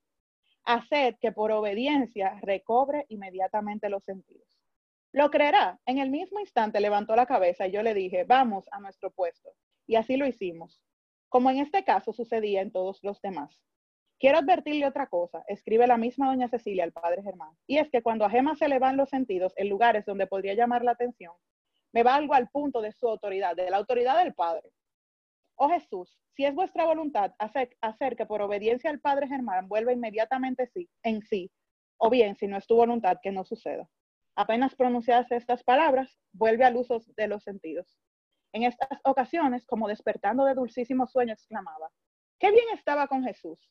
haced 0.65 1.15
que 1.21 1.31
por 1.31 1.53
obediencia 1.53 2.41
recobre 2.43 3.07
inmediatamente 3.09 3.89
los 3.89 4.03
sentidos. 4.03 4.49
Lo 5.13 5.31
creerá. 5.31 5.79
En 5.87 5.99
el 5.99 6.11
mismo 6.11 6.41
instante 6.41 6.81
levantó 6.81 7.15
la 7.15 7.27
cabeza 7.27 7.69
y 7.69 7.71
yo 7.71 7.85
le 7.85 7.95
dije, 7.95 8.25
vamos 8.25 8.67
a 8.73 8.81
nuestro 8.81 9.13
puesto. 9.13 9.51
Y 9.87 9.95
así 9.95 10.17
lo 10.17 10.27
hicimos, 10.27 10.83
como 11.29 11.51
en 11.51 11.59
este 11.59 11.85
caso 11.85 12.13
sucedía 12.13 12.61
en 12.61 12.73
todos 12.73 12.99
los 13.05 13.21
demás. 13.23 13.63
quiero 14.19 14.39
advertirle 14.39 14.87
otra 14.87 15.07
cosa, 15.07 15.45
escribe 15.47 15.87
la 15.87 15.99
misma 15.99 16.27
doña 16.27 16.49
Cecilia 16.49 16.83
al 16.83 16.93
padre 16.93 17.23
Germán, 17.23 17.55
y 17.67 17.79
es 17.79 17.91
que 17.91 18.03
cuando 18.03 18.25
a 18.25 18.31
Gema 18.31 18.57
se 18.57 18.69
le 18.69 18.79
van 18.79 18.97
los 18.97 19.11
sentidos 19.11 19.53
en 19.57 19.69
lugares 19.69 20.05
donde 20.05 20.27
podría 20.27 20.55
llamar 20.55 20.83
la 20.83 20.93
atención, 20.93 21.35
me 21.95 22.03
valgo 22.03 22.35
al 22.35 22.49
punto 22.49 22.83
de 22.83 22.93
su 22.93 23.09
autoridad, 23.09 23.55
de 23.55 23.71
la 23.71 23.77
autoridad 23.77 24.19
del 24.19 24.35
Padre. 24.35 24.69
Oh 25.55 25.69
Jesús, 25.69 26.19
si 26.35 26.45
es 26.45 26.53
vuestra 26.53 26.85
voluntad 26.85 27.33
hacer, 27.39 27.77
hacer 27.81 28.17
que 28.17 28.27
por 28.27 28.43
obediencia 28.43 28.91
al 28.91 28.99
Padre 28.99 29.29
Germán 29.29 29.69
vuelva 29.69 29.93
inmediatamente 29.93 30.67
sí, 30.67 30.91
en 31.05 31.23
sí, 31.23 31.53
o 31.99 32.11
bien 32.11 32.35
si 32.35 32.49
no 32.49 32.57
es 32.57 32.67
tu 32.67 32.75
voluntad 32.75 33.19
que 33.23 33.31
no 33.31 33.45
suceda. 33.45 33.89
Apenas 34.35 34.75
pronunciadas 34.75 35.31
estas 35.31 35.63
palabras, 35.63 36.19
vuelve 36.33 36.65
al 36.65 36.77
uso 36.77 37.01
de 37.17 37.29
los 37.29 37.45
sentidos. 37.45 37.97
En 38.53 38.65
estas 38.65 38.99
ocasiones, 39.05 39.65
como 39.65 39.87
despertando 39.87 40.45
de 40.47 40.55
dulcísimo 40.55 41.07
sueño, 41.07 41.35
exclamaba, 41.35 41.93
qué 42.41 42.51
bien 42.51 42.67
estaba 42.75 43.07
con 43.07 43.23
Jesús. 43.23 43.71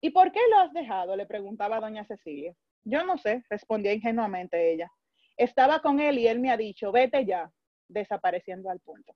¿Y 0.00 0.10
por 0.10 0.30
qué 0.30 0.40
lo 0.48 0.58
has 0.60 0.72
dejado? 0.72 1.16
le 1.16 1.26
preguntaba 1.26 1.80
doña 1.80 2.04
Cecilia. 2.04 2.54
Yo 2.84 3.04
no 3.04 3.18
sé, 3.18 3.42
respondía 3.50 3.92
ingenuamente 3.92 4.72
ella. 4.72 4.92
Estaba 5.38 5.80
con 5.80 6.00
él 6.00 6.18
y 6.18 6.26
él 6.26 6.40
me 6.40 6.50
ha 6.50 6.56
dicho, 6.56 6.90
vete 6.90 7.24
ya, 7.24 7.50
desapareciendo 7.86 8.70
al 8.70 8.80
punto. 8.80 9.14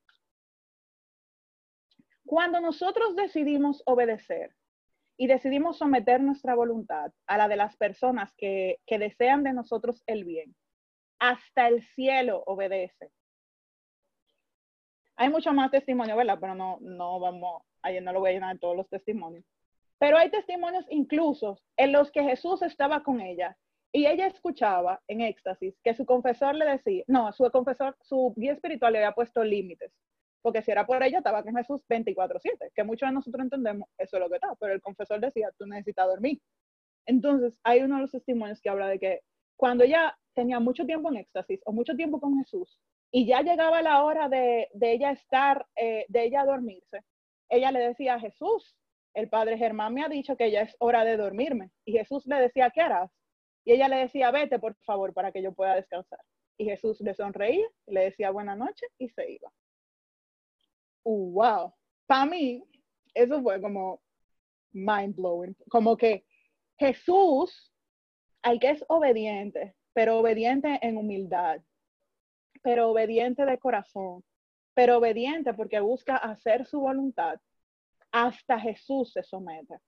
Cuando 2.25 2.61
nosotros 2.61 3.17
decidimos 3.17 3.83
obedecer 3.85 4.55
y 5.17 5.27
decidimos 5.27 5.79
someter 5.79 6.21
nuestra 6.21 6.55
voluntad 6.55 7.13
a 7.27 7.37
la 7.37 7.49
de 7.49 7.57
las 7.57 7.77
personas 7.77 8.33
que, 8.39 8.79
que 8.87 8.99
desean 8.99 9.43
de 9.43 9.53
nosotros 9.53 10.05
el 10.07 10.25
bien, 10.25 10.55
hasta 11.19 11.67
el 11.67 11.83
cielo 11.83 12.45
obedece. 12.47 13.11
Hay 15.17 15.29
mucho 15.29 15.53
más 15.53 15.73
testimonio, 15.73 16.17
¿verdad? 16.17 16.39
Pero 16.41 16.55
no, 16.55 16.79
no 16.81 17.19
vamos, 17.19 17.63
ayer 17.83 18.03
no 18.03 18.13
lo 18.13 18.21
voy 18.21 18.31
a 18.31 18.35
llenar 18.35 18.59
todos 18.59 18.77
los 18.77 18.89
testimonios. 18.89 19.45
Pero 19.99 20.17
hay 20.17 20.31
testimonios 20.31 20.87
incluso 20.89 21.59
en 21.77 21.93
los 21.93 22.13
que 22.13 22.23
Jesús 22.23 22.63
estaba 22.63 23.03
con 23.03 23.21
ella 23.21 23.57
y 23.93 24.07
ella 24.07 24.27
escuchaba 24.27 25.03
en 25.07 25.21
éxtasis 25.21 25.79
que 25.85 25.95
su 25.95 26.07
confesor 26.07 26.55
le 26.55 26.65
decía, 26.65 27.05
no, 27.07 27.33
su 27.33 27.49
confesor, 27.51 27.97
su 28.01 28.33
guía 28.37 28.53
espiritual 28.53 28.95
le 28.95 29.01
había 29.01 29.13
puesto 29.13 29.45
límites, 29.45 29.93
porque 30.41 30.63
si 30.63 30.71
era 30.71 30.87
por 30.87 31.03
ella 31.03 31.19
estaba 31.19 31.43
con 31.43 31.55
Jesús 31.55 31.85
24/7, 31.89 32.73
que 32.75 32.85
muchos 32.85 33.09
de 33.09 33.15
nosotros 33.15 33.45
entendemos 33.45 33.89
eso 33.99 34.17
es 34.17 34.23
lo 34.23 34.29
que 34.31 34.37
está, 34.37 34.55
pero 34.59 34.73
el 34.73 34.81
confesor 34.81 35.21
decía, 35.21 35.51
tú 35.59 35.67
necesitas 35.67 36.07
dormir. 36.07 36.41
Entonces, 37.07 37.55
hay 37.65 37.81
uno 37.83 37.97
de 37.97 38.03
los 38.03 38.13
testimonios 38.13 38.61
que 38.61 38.71
habla 38.71 38.89
de 38.89 38.99
que 38.99 39.21
cuando 39.57 39.85
ella 39.85 40.17
tenía 40.35 40.59
mucho 40.61 40.87
tiempo 40.87 41.11
en 41.11 41.19
éxtasis 41.19 41.61
o 41.67 41.73
mucho 41.73 41.95
tiempo 41.95 42.21
con 42.21 42.39
Jesús 42.39 42.81
y 43.11 43.27
ya 43.27 43.43
llegaba 43.43 43.83
la 43.83 44.03
hora 44.05 44.29
de, 44.29 44.69
ella 44.81 45.11
estar, 45.11 45.67
eh, 45.77 46.07
de 46.09 46.25
ella 46.25 46.45
dormirse, 46.45 47.05
ella 47.51 47.71
le 47.71 47.81
decía 47.81 48.15
a 48.15 48.21
Jesús, 48.21 48.77
el 49.15 49.29
padre 49.29 49.59
Germán 49.59 49.93
me 49.93 50.03
ha 50.03 50.09
dicho 50.09 50.37
que 50.37 50.51
ya 50.51 50.63
es 50.63 50.75
hora 50.79 51.05
de 51.05 51.19
dormirme. 51.19 51.71
Y 51.85 51.93
Jesús 51.93 52.27
le 52.27 52.37
decía, 52.37 52.71
¿qué 52.71 52.81
harás? 52.81 53.11
Y 53.65 53.73
ella 53.73 53.89
le 53.89 53.97
decía, 53.97 54.31
vete 54.31 54.59
por 54.59 54.75
favor 54.85 55.13
para 55.13 55.33
que 55.33 55.43
yo 55.43 55.53
pueda 55.53 55.75
descansar. 55.75 56.21
Y 56.57 56.65
Jesús 56.65 57.01
le 57.01 57.15
sonreía, 57.15 57.67
le 57.87 58.05
decía 58.05 58.31
buena 58.31 58.57
noche 58.57 58.87
y 58.99 59.09
se 59.09 59.33
iba. 59.33 59.53
Wow. 61.05 61.75
Para 62.07 62.27
mí, 62.27 62.63
eso 63.15 63.43
fue 63.43 63.61
como 63.61 64.01
mind 64.73 65.17
blowing. 65.17 65.57
Como 65.69 65.97
que 65.97 66.25
Jesús, 66.79 67.73
al 68.43 68.59
que 68.59 68.71
es 68.71 68.85
obediente, 68.89 69.75
pero 69.93 70.19
obediente 70.19 70.79
en 70.83 70.97
humildad, 70.97 71.61
pero 72.63 72.91
obediente 72.91 73.45
de 73.45 73.59
corazón, 73.59 74.25
pero 74.75 74.99
obediente 74.99 75.55
porque 75.55 75.81
busca 75.81 76.17
hacer 76.17 76.67
su 76.67 76.81
voluntad, 76.81 77.41
hasta 78.11 78.59
Jesús 78.59 79.13
se 79.13 79.23
somete. 79.23 79.79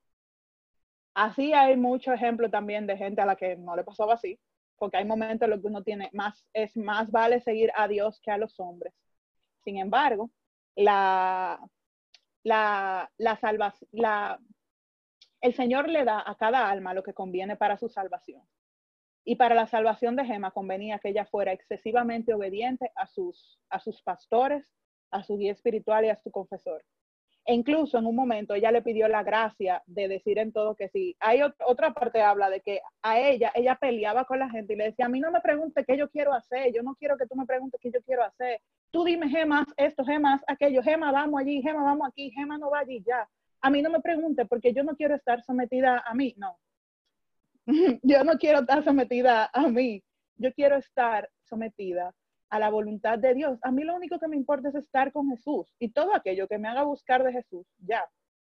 Así 1.15 1.53
hay 1.53 1.77
muchos 1.77 2.15
ejemplos 2.15 2.51
también 2.51 2.87
de 2.87 2.97
gente 2.97 3.23
a 3.23 3.27
la 3.27 3.37
que 3.37 3.57
no 3.57 3.77
le 3.77 3.85
pasaba 3.85 4.15
así, 4.15 4.39
porque 4.77 4.97
hay 4.97 5.05
momentos 5.05 5.47
en 5.47 5.51
los 5.51 5.61
que 5.61 5.69
uno 5.69 5.83
tiene 5.83 6.11
más, 6.13 6.45
es 6.53 6.77
más 6.77 7.11
vale 7.11 7.41
seguir 7.41 7.71
a 7.77 7.87
Dios 7.87 8.21
que 8.21 8.33
a 8.33 8.39
los 8.39 8.59
hombres. 8.59 8.93
Sin 9.65 9.79
embargo, 9.79 10.31
la, 10.75 11.61
la, 12.43 13.11
la 13.17 13.79
la, 13.93 14.41
el 15.41 15.55
Señor 15.55 15.89
le 15.89 16.05
da 16.05 16.23
a 16.27 16.35
cada 16.37 16.69
alma 16.69 16.95
lo 16.95 17.03
que 17.03 17.15
conviene 17.15 17.57
para 17.57 17.79
su 17.79 17.89
salvación. 17.89 18.43
Y 19.25 19.37
para 19.37 19.55
la 19.55 19.67
salvación 19.67 20.17
de 20.17 20.25
Gema 20.27 20.51
convenía 20.51 20.99
que 20.99 21.11
ella 21.11 21.25
fuera 21.25 21.53
excesivamente 21.53 22.35
obediente 22.35 22.91
a 22.97 23.07
sus, 23.07 23.59
a 23.71 23.81
sus 23.81 24.03
pastores, 24.03 24.71
a 25.11 25.23
su 25.23 25.39
guía 25.39 25.53
espiritual 25.53 26.05
y 26.05 26.11
a 26.11 26.17
su 26.17 26.31
confesor. 26.31 26.85
E 27.47 27.53
incluso 27.53 27.99
en 27.99 28.07
un 28.07 28.17
momento 28.17 28.55
ella 28.55 28.71
le 28.71 28.81
pidió 28.81 29.07
la 29.07 29.23
gracia 29.23 29.83
de 29.87 30.09
decir 30.09 30.39
en 30.39 30.51
todo 30.51 30.75
que 30.75 30.89
sí. 30.89 31.15
Hay 31.21 31.41
otra 31.43 31.93
parte 31.93 32.23
habla 32.23 32.49
de 32.49 32.61
que 32.61 32.81
a 33.03 33.21
ella, 33.21 33.53
ella 33.55 33.77
peleaba 33.77 34.25
con 34.25 34.39
la 34.39 34.49
gente 34.49 34.73
y 34.73 34.77
le 34.77 34.85
decía, 34.85 35.07
a 35.07 35.11
mí 35.11 35.21
no 35.21 35.31
me 35.31 35.43
pregunte 35.43 35.85
qué 35.85 35.99
yo 35.99 36.09
quiero 36.09 36.33
hacer, 36.33 36.73
yo 36.73 36.83
no 36.83 36.95
quiero 36.95 37.19
que 37.19 37.27
tú 37.27 37.35
me 37.37 37.45
preguntes 37.45 37.79
qué 37.83 37.91
yo 37.91 38.01
quiero 38.03 38.25
hacer. 38.25 38.61
Tú 38.91 39.05
dime 39.05 39.29
gemas, 39.29 39.67
esto, 39.77 40.05
gemas, 40.05 40.43
aquello, 40.47 40.83
gema, 40.83 41.13
vamos 41.13 41.39
allí, 41.39 41.61
gema, 41.61 41.83
vamos 41.83 42.09
aquí, 42.09 42.31
gema 42.31 42.57
no 42.57 42.71
va 42.71 42.79
allí, 42.79 43.03
ya. 43.07 43.29
A 43.61 43.69
mí 43.69 43.83
no 43.83 43.91
me 43.91 44.01
pregunte 44.01 44.47
porque 44.47 44.73
yo 44.73 44.83
no 44.83 44.97
quiero 44.97 45.15
estar 45.15 45.43
sometida 45.43 46.03
a 46.07 46.15
mí, 46.15 46.35
no. 46.39 46.59
yo 48.03 48.25
no 48.25 48.39
quiero 48.39 48.61
estar 48.61 48.83
sometida 48.85 49.51
a 49.53 49.69
mí, 49.69 50.03
yo 50.37 50.51
quiero 50.55 50.77
estar 50.77 51.29
sometida 51.43 52.15
a 52.51 52.59
la 52.59 52.71
voluntad 52.71 53.19
de 53.19 53.35
Dios. 53.35 53.59
A 53.63 53.71
mí 53.71 53.83
lo 53.85 53.95
único 53.95 54.19
que 54.19 54.29
me 54.29 54.37
importa 54.37 54.69
es 54.69 54.75
estar 54.75 55.13
con 55.13 55.31
Jesús 55.31 55.75
y 55.79 55.91
todo 55.91 56.15
aquello 56.15 56.49
que 56.49 56.59
me 56.59 56.69
haga 56.69 56.83
buscar 56.83 57.25
de 57.25 57.33
Jesús, 57.33 57.67
ya. 57.79 58.05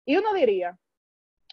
Y 0.05 0.17
uno 0.17 0.33
diría, 0.33 0.77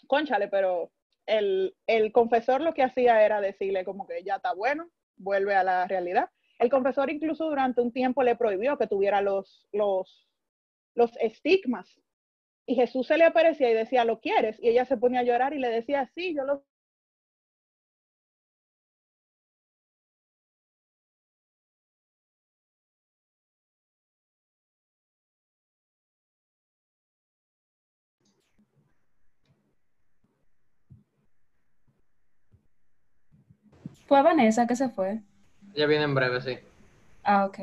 conchale, 0.06 0.48
pero 0.48 0.92
el, 1.26 1.74
el 1.86 2.12
confesor 2.12 2.60
lo 2.60 2.74
que 2.74 2.82
hacía 2.82 3.24
era 3.24 3.40
decirle 3.40 3.84
como 3.84 4.06
que 4.06 4.22
ya 4.22 4.36
está 4.36 4.52
bueno, 4.52 4.90
vuelve 5.16 5.54
a 5.54 5.64
la 5.64 5.86
realidad. 5.86 6.28
El 6.58 6.70
confesor 6.70 7.10
incluso 7.10 7.48
durante 7.48 7.80
un 7.80 7.92
tiempo 7.92 8.22
le 8.22 8.36
prohibió 8.36 8.78
que 8.78 8.86
tuviera 8.86 9.20
los, 9.20 9.66
los, 9.72 10.28
los 10.94 11.16
estigmas. 11.18 12.00
Y 12.66 12.76
Jesús 12.76 13.06
se 13.06 13.18
le 13.18 13.24
aparecía 13.24 13.70
y 13.70 13.74
decía, 13.74 14.04
¿lo 14.04 14.20
quieres? 14.20 14.58
Y 14.60 14.68
ella 14.68 14.84
se 14.84 14.96
ponía 14.96 15.20
a 15.20 15.24
llorar 15.24 15.52
y 15.52 15.58
le 15.58 15.68
decía, 15.68 16.10
sí, 16.14 16.34
yo 16.34 16.44
lo 16.44 16.64
¿Fue 34.14 34.22
Vanessa 34.22 34.68
que 34.68 34.76
se 34.76 34.90
fue? 34.90 35.22
Ya 35.74 35.86
viene 35.86 36.04
en 36.04 36.14
breve, 36.14 36.40
sí. 36.40 36.56
Ah, 37.24 37.46
ok. 37.46 37.58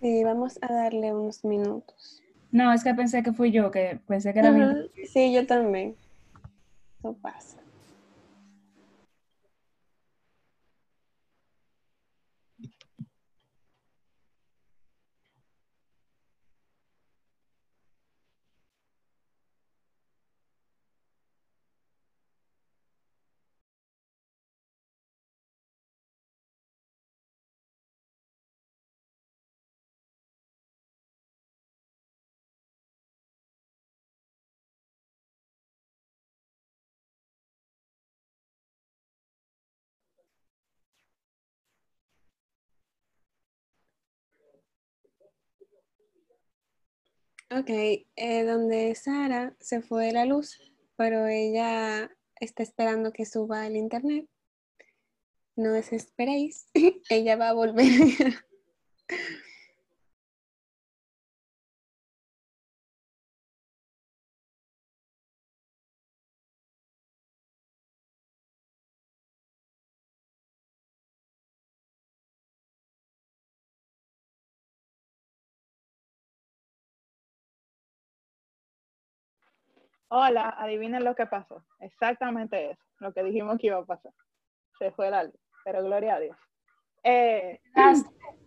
Sí, 0.00 0.24
vamos 0.24 0.58
a 0.62 0.72
darle 0.72 1.12
unos 1.12 1.44
minutos. 1.44 2.22
No, 2.50 2.72
es 2.72 2.82
que 2.82 2.94
pensé 2.94 3.22
que 3.22 3.34
fui 3.34 3.50
yo, 3.50 3.70
que 3.70 4.00
pensé 4.08 4.32
que 4.32 4.38
era 4.38 4.50
mi... 4.50 4.64
Sí, 5.06 5.34
yo 5.34 5.46
también. 5.46 5.94
Eso 7.00 7.14
pasa. 7.20 7.58
Ok, 47.56 47.70
eh, 47.70 48.44
donde 48.44 48.92
Sara 48.96 49.54
se 49.60 49.80
fue 49.80 50.10
la 50.10 50.24
luz, 50.24 50.58
pero 50.96 51.28
ella 51.28 52.10
está 52.40 52.64
esperando 52.64 53.12
que 53.12 53.26
suba 53.26 53.64
el 53.68 53.76
internet. 53.76 54.28
No 55.54 55.70
desesperéis, 55.70 56.66
ella 57.08 57.36
va 57.36 57.50
a 57.50 57.52
volver. 57.52 57.86
Hola, 80.16 80.54
adivinen 80.58 81.02
lo 81.02 81.16
que 81.16 81.26
pasó. 81.26 81.64
Exactamente 81.80 82.70
eso, 82.70 82.82
lo 83.00 83.12
que 83.12 83.24
dijimos 83.24 83.58
que 83.58 83.66
iba 83.66 83.78
a 83.78 83.84
pasar. 83.84 84.12
Se 84.78 84.92
fue 84.92 85.10
la 85.10 85.24
luz, 85.24 85.34
pero 85.64 85.82
gloria 85.82 86.14
a 86.14 86.20
Dios. 86.20 86.36
Eh, 87.02 87.60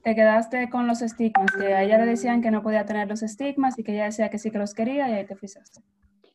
te 0.01 0.15
quedaste 0.15 0.69
con 0.69 0.88
los 0.88 1.01
estigmas, 1.01 1.51
que 1.58 1.73
a 1.73 1.84
ella 1.84 1.97
le 1.97 2.06
decían 2.06 2.41
que 2.41 2.51
no 2.51 2.63
podía 2.63 2.86
tener 2.86 3.10
los 3.10 3.21
estigmas 3.21 3.77
y 3.77 3.84
que 3.84 3.91
ella 3.91 4.06
decía 4.06 4.30
que 4.30 4.38
sí 4.38 4.49
que 4.49 4.60
los 4.60 4.73
quería 4.73 5.10
y 5.10 5.13
ahí 5.15 5.25
te 5.25 5.36
fuiste. 5.36 5.60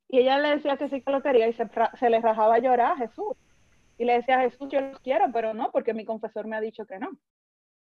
Y 0.09 0.19
ella 0.19 0.37
le 0.39 0.51
decía 0.51 0.77
que 0.77 0.91
sí 0.91 1.01
que 1.01 1.11
los 1.11 1.23
quería 1.23 1.49
y 1.49 1.55
se, 1.55 1.67
se 1.99 2.11
le 2.11 2.21
rajaba 2.21 2.57
a 2.57 2.59
llorar 2.59 2.93
a 2.93 2.97
Jesús. 2.99 3.35
Y 3.97 4.05
le 4.05 4.13
decía 4.13 4.39
a 4.39 4.43
Jesús, 4.43 4.69
yo 4.71 4.83
los 4.83 5.01
quiero, 5.01 5.33
pero 5.33 5.55
no, 5.55 5.71
porque 5.73 5.95
mi 5.95 6.05
confesor 6.05 6.47
me 6.47 6.57
ha 6.57 6.61
dicho 6.61 6.85
que 6.85 6.99
no. 6.99 7.09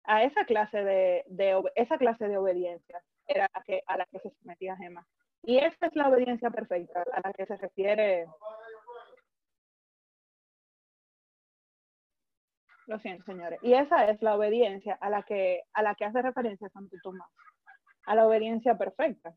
A 0.05 0.23
esa 0.23 0.47
clase 0.47 0.83
de, 0.83 1.25
de 1.27 1.63
esa 1.75 1.99
clase 1.99 2.29
de 2.29 2.39
obediencia 2.39 3.03
era 3.27 3.47
que, 3.67 3.83
a 3.87 3.99
la 3.99 4.07
que 4.07 4.21
se 4.21 4.31
sometía 4.31 4.75
Gemma. 4.79 5.07
Y 5.45 5.59
esa 5.59 5.87
es 5.87 5.97
la 5.97 6.09
obediencia 6.09 6.51
perfecta 6.51 7.05
a 7.13 7.21
la 7.25 7.33
que 7.33 7.47
se 7.47 7.57
refiere. 7.57 8.27
Lo 12.87 12.99
siento, 12.99 13.25
señores. 13.25 13.59
Y 13.63 13.75
esa 13.75 14.09
es 14.09 14.23
la 14.23 14.37
obediencia 14.37 14.95
a 15.01 15.11
la 15.11 15.23
que, 15.23 15.63
a 15.73 15.83
la 15.83 15.95
que 15.95 16.05
hace 16.05 16.23
referencia 16.23 16.69
Santo 16.69 16.97
Tomás, 17.03 17.29
a 18.07 18.15
la 18.15 18.27
obediencia 18.27 18.77
perfecta. 18.77 19.35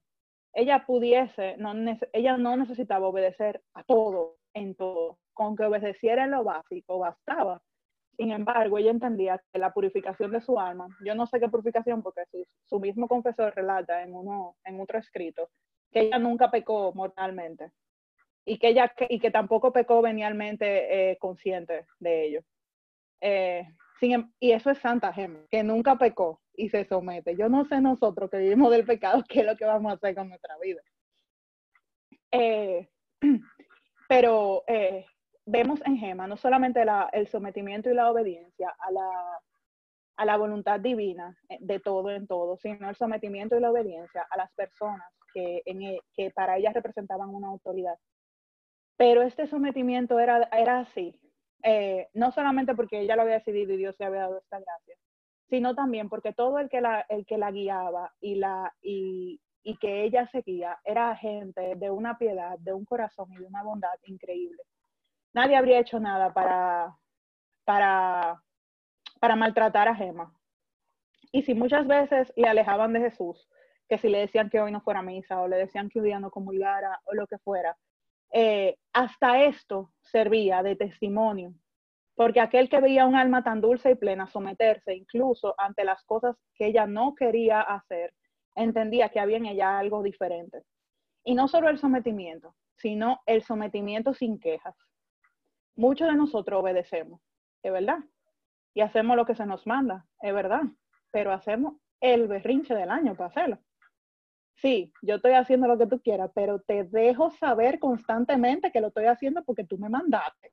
Ella 0.54 0.86
pudiese, 0.86 1.58
no, 1.58 1.74
ella 2.14 2.38
no 2.38 2.56
necesitaba 2.56 3.08
obedecer 3.08 3.62
a 3.74 3.84
todo, 3.84 4.38
en 4.54 4.76
todo. 4.76 5.20
Con 5.34 5.56
que 5.56 5.66
obedeciera 5.66 6.24
en 6.24 6.32
lo 6.32 6.44
básico 6.44 7.00
bastaba. 7.00 7.62
Sin 8.16 8.32
embargo, 8.32 8.78
ella 8.78 8.92
entendía 8.92 9.42
que 9.52 9.60
la 9.60 9.74
purificación 9.74 10.32
de 10.32 10.40
su 10.40 10.58
alma, 10.60 10.88
yo 11.04 11.16
no 11.16 11.28
sé 11.28 11.40
qué 11.40 11.50
purificación, 11.50 12.02
porque 12.02 12.26
su, 12.32 12.46
su 12.66 12.80
mismo 12.80 13.08
confesor 13.08 13.54
relata 13.56 14.04
en, 14.04 14.14
uno, 14.14 14.56
en 14.64 14.80
otro 14.80 15.00
escrito, 15.00 15.50
que 15.92 16.02
ella 16.02 16.20
nunca 16.20 16.52
pecó 16.52 16.94
mortalmente 16.94 17.72
y 18.46 18.58
que 18.58 18.70
ella 18.70 18.94
y 19.10 19.20
que 19.20 19.32
tampoco 19.32 19.74
pecó 19.74 20.02
venialmente 20.02 21.12
eh, 21.12 21.18
consciente 21.18 21.88
de 22.00 22.26
ello. 22.26 22.42
Eh, 23.22 23.68
em, 24.02 24.32
y 24.40 24.52
eso 24.52 24.70
es 24.70 24.78
Santa 24.78 25.12
Gemma, 25.14 25.40
que 25.50 25.64
nunca 25.64 25.98
pecó 25.98 26.42
y 26.54 26.70
se 26.70 26.86
somete. 26.86 27.36
Yo 27.36 27.50
no 27.50 27.66
sé 27.66 27.82
nosotros 27.82 28.30
que 28.30 28.38
vivimos 28.38 28.72
del 28.72 28.86
pecado 28.86 29.24
qué 29.30 29.40
es 29.40 29.46
lo 29.46 29.56
que 29.56 29.66
vamos 29.66 29.92
a 29.92 29.96
hacer 29.96 30.16
con 30.16 30.30
nuestra 30.30 30.58
vida. 30.60 30.82
Eh, 32.32 32.90
pero 34.08 34.64
vemos 35.46 35.82
en 35.86 35.98
Gema 35.98 36.28
no 36.28 36.38
solamente 36.38 36.84
el 37.14 37.28
sometimiento 37.28 37.90
y 37.90 37.94
la 37.94 38.12
obediencia 38.12 38.76
a 38.78 38.92
la, 38.92 39.40
a 40.18 40.26
la 40.26 40.38
voluntad 40.38 40.80
divina 40.80 41.38
de 41.60 41.80
todo 41.80 42.12
en 42.12 42.28
todo, 42.28 42.58
sino 42.58 42.90
el 42.90 42.96
sometimiento 42.96 43.58
y 43.58 43.60
la 43.60 43.72
obediencia 43.72 44.26
a 44.30 44.38
las 44.38 44.52
personas 44.54 45.06
que, 45.34 45.62
e, 46.18 46.32
para 46.32 46.58
ellas 46.58 46.74
representaban 46.74 47.30
una 47.30 47.48
autoridad. 47.48 47.98
Pero 48.98 49.22
este 49.22 49.48
sometimiento 49.48 50.20
era, 50.20 50.48
así, 50.80 51.20
eh, 51.64 52.08
no 52.14 52.32
solamente 52.32 52.76
porque 52.76 53.02
ella 53.02 53.16
lo 53.16 53.24
había 53.24 53.36
decidido 53.36 53.74
y 53.74 53.78
Dios 53.78 53.96
le 54.00 54.06
había 54.06 54.22
dado 54.22 54.38
esta 54.38 54.60
gracia, 54.60 54.96
sino 55.50 55.76
también 55.76 56.08
porque 56.10 56.34
todo 56.34 56.60
el 56.60 56.70
que 56.70 56.80
la, 56.80 57.06
guiaba 57.52 58.14
y, 58.22 59.40
que 59.82 60.04
ella 60.04 60.28
seguía 60.28 60.80
era 60.86 61.16
gente 61.18 61.76
de 61.76 61.90
una 61.90 62.18
piedad, 62.18 62.58
de 62.60 62.72
un 62.72 62.86
corazón 62.86 63.32
y 63.34 63.38
de 63.38 63.46
una 63.46 63.64
bondad 63.64 63.98
increíble. 64.04 64.64
Nadie 65.34 65.58
habría 65.58 65.80
hecho 65.80 66.00
nada 66.00 66.34
para, 66.34 66.98
para 69.26 69.36
maltratar 69.36 69.88
a 69.88 69.96
Gemma. 69.96 70.32
Y 71.32 71.42
si 71.42 71.56
muchas 71.56 71.88
veces 71.88 72.32
le 72.36 72.48
alejaban 72.48 72.94
de 72.94 73.00
Jesús, 73.00 73.50
que 73.90 73.98
si 73.98 74.08
le 74.08 74.20
decían 74.20 74.52
que 74.52 74.62
hoy 74.62 74.72
no 74.72 74.82
fuera 74.82 75.02
misa 75.02 75.42
o 75.42 75.48
le 75.48 75.58
decían 75.58 75.90
que 75.90 75.98
un 75.98 76.06
día 76.06 76.20
no 76.20 76.30
comulgara 76.30 77.02
o 77.06 77.16
lo 77.16 77.26
que 77.26 77.40
fuera. 77.40 77.76
Eh, 78.32 78.78
hasta 78.94 79.42
esto 79.46 79.92
servía 80.00 80.62
de 80.62 80.76
testimonio, 80.76 81.56
porque 82.14 82.40
aquel 82.40 82.70
que 82.70 82.80
veía 82.80 83.08
un 83.08 83.16
alma 83.16 83.44
tan 83.44 83.62
dulce 83.62 83.90
y 83.90 83.96
plena 83.96 84.28
someterse 84.28 84.94
incluso 84.94 85.56
ante 85.58 85.86
las 85.86 86.04
cosas 86.04 86.36
que 86.54 86.68
ella 86.68 86.86
no 86.86 87.16
quería 87.16 87.62
hacer, 87.62 88.14
entendía 88.54 89.10
que 89.10 89.20
había 89.20 89.38
en 89.38 89.48
ella 89.48 89.80
algo 89.80 90.04
diferente. 90.04 90.62
Y 91.24 91.34
no 91.34 91.48
solo 91.48 91.70
el 91.70 91.80
sometimiento, 91.80 92.54
sino 92.76 93.22
el 93.26 93.42
sometimiento 93.42 94.14
sin 94.14 94.38
quejas. 94.38 94.76
Muchos 95.76 96.10
de 96.10 96.16
nosotros 96.16 96.62
obedecemos, 96.62 97.20
es 97.64 97.72
verdad, 97.72 97.98
y 98.76 98.82
hacemos 98.82 99.16
lo 99.16 99.26
que 99.26 99.34
se 99.34 99.48
nos 99.48 99.66
manda, 99.66 100.06
es 100.22 100.34
verdad, 100.34 100.62
pero 101.10 101.32
hacemos 101.32 101.78
el 102.00 102.28
berrinche 102.28 102.76
del 102.76 102.92
año 102.92 103.16
para 103.16 103.30
hacerlo 103.30 103.60
sí, 104.66 104.92
yo 105.02 105.16
estoy 105.16 105.34
haciendo 105.34 105.68
lo 105.68 105.78
que 105.78 105.88
tú 105.88 106.02
quieras, 106.02 106.32
pero 106.34 106.60
te 106.60 106.84
dejo 106.86 107.30
saber 107.32 107.80
constantemente 107.80 108.72
que 108.72 108.82
lo 108.82 108.88
estoy 108.88 109.06
haciendo 109.06 109.44
porque 109.44 109.64
tú 109.64 109.78
me 109.78 109.90
mandaste. 109.90 110.52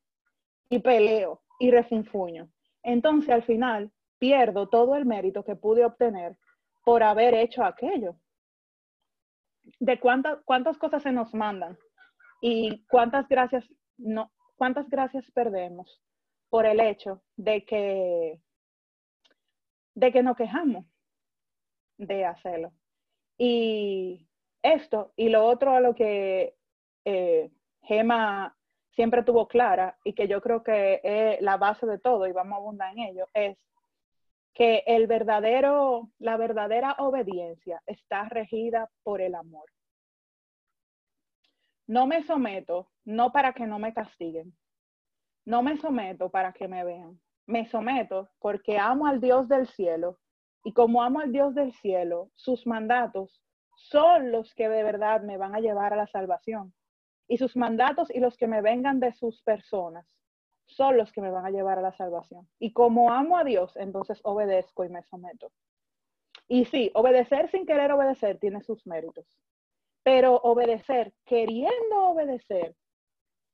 Y 0.69 0.79
peleo 0.81 1.43
y 1.59 1.71
refunfuño. 1.71 2.49
Entonces, 2.83 3.31
al 3.31 3.43
final, 3.43 3.91
pierdo 4.19 4.69
todo 4.69 4.97
el 4.97 5.07
mérito 5.07 5.45
que 5.45 5.57
pude 5.57 5.85
obtener 5.85 6.37
por 6.85 7.03
haber 7.03 7.35
hecho 7.35 7.65
aquello. 7.65 8.17
De 9.79 9.99
cuántas, 10.01 10.39
cuántas 10.45 10.77
cosas 10.77 11.03
se 11.03 11.13
nos 11.13 11.33
mandan 11.35 11.79
y 12.41 12.85
cuántas 12.87 13.29
gracias, 13.29 13.65
no, 13.97 14.33
cuántas 14.57 14.91
gracias 14.91 15.31
perdemos 15.31 16.03
por 16.53 16.67
el 16.67 16.81
hecho 16.81 17.23
de 17.35 17.65
que, 17.65 18.38
de 19.95 20.12
que 20.12 20.23
nos 20.23 20.37
quejamos 20.37 20.85
de 21.97 22.27
hacerlo. 22.27 22.75
Y 23.38 24.29
esto 24.61 25.15
y 25.17 25.31
lo 25.31 25.47
otro 25.47 25.71
a 25.71 25.81
lo 25.81 25.95
que 25.95 26.55
eh, 27.07 27.51
Gema 27.85 28.55
siempre 28.91 29.23
tuvo 29.23 29.49
clara 29.49 29.97
y 30.05 30.12
que 30.12 30.29
yo 30.29 30.43
creo 30.43 30.62
que 30.62 31.01
es 31.03 31.41
la 31.41 31.57
base 31.57 31.87
de 31.87 31.99
todo 31.99 32.27
y 32.27 32.33
vamos 32.33 32.53
a 32.53 32.61
abundar 32.61 32.93
en 32.93 32.99
ello, 32.99 33.29
es 33.33 33.57
que 34.53 34.85
el 34.87 35.07
verdadero, 35.07 36.11
la 36.19 36.37
verdadera 36.37 36.97
obediencia 36.99 37.83
está 37.87 38.29
regida 38.29 38.91
por 39.03 39.23
el 39.23 39.37
amor. 39.37 39.65
No 41.87 42.07
me 42.07 42.23
someto, 42.25 42.91
no 43.07 43.33
para 43.33 43.55
que 43.55 43.67
no 43.67 43.79
me 43.79 43.95
castiguen. 43.95 44.55
No 45.45 45.63
me 45.63 45.77
someto 45.77 46.31
para 46.31 46.53
que 46.53 46.69
me 46.69 46.85
vean. 46.85 47.21
Me 47.47 47.67
someto 47.67 48.31
porque 48.39 48.79
amo 48.79 49.07
al 49.07 49.21
Dios 49.21 49.49
del 49.49 49.67
cielo 49.67 50.19
y 50.65 50.73
como 50.73 51.03
amo 51.03 51.21
al 51.21 51.33
Dios 51.33 51.55
del 51.55 51.73
cielo, 51.73 52.31
sus 52.37 52.67
mandatos 52.67 53.43
son 53.77 54.31
los 54.31 54.55
que 54.55 54.69
de 54.69 54.85
verdad 54.85 55.23
me 55.23 55.37
van 55.37 55.55
a 55.55 55.61
llevar 55.61 55.93
a 55.93 55.97
la 55.97 56.07
salvación. 56.07 56.73
Y 57.27 57.39
sus 57.39 57.57
mandatos 57.57 58.11
y 58.11 58.21
los 58.21 58.37
que 58.37 58.47
me 58.47 58.63
vengan 58.63 59.01
de 59.01 59.13
sus 59.13 59.43
personas 59.43 60.07
son 60.67 60.97
los 60.97 61.13
que 61.13 61.21
me 61.21 61.31
van 61.31 61.47
a 61.47 61.51
llevar 61.51 61.79
a 61.79 61.83
la 61.83 61.93
salvación. 61.93 62.49
Y 62.59 62.73
como 62.73 63.13
amo 63.13 63.37
a 63.37 63.45
Dios, 63.45 63.77
entonces 63.77 64.21
obedezco 64.23 64.85
y 64.85 64.89
me 64.89 65.03
someto. 65.03 65.51
Y 66.49 66.67
sí, 66.67 66.91
obedecer 66.95 67.51
sin 67.51 67.67
querer 67.67 67.93
obedecer 67.93 68.39
tiene 68.39 68.63
sus 68.63 68.87
méritos. 68.87 69.27
Pero 70.03 70.37
obedecer 70.37 71.13
queriendo 71.25 72.05
obedecer 72.05 72.77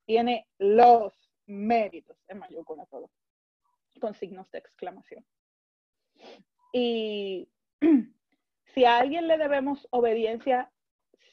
tiene 0.06 0.46
los 0.58 1.12
méritos 1.48 2.16
en 2.28 2.38
mayúscula 2.38 2.86
todo, 2.86 3.10
con 4.00 4.14
signos 4.14 4.50
de 4.50 4.58
exclamación. 4.58 5.24
Y 6.72 7.48
si 8.74 8.84
a 8.84 8.98
alguien 8.98 9.26
le 9.26 9.38
debemos 9.38 9.86
obediencia 9.90 10.70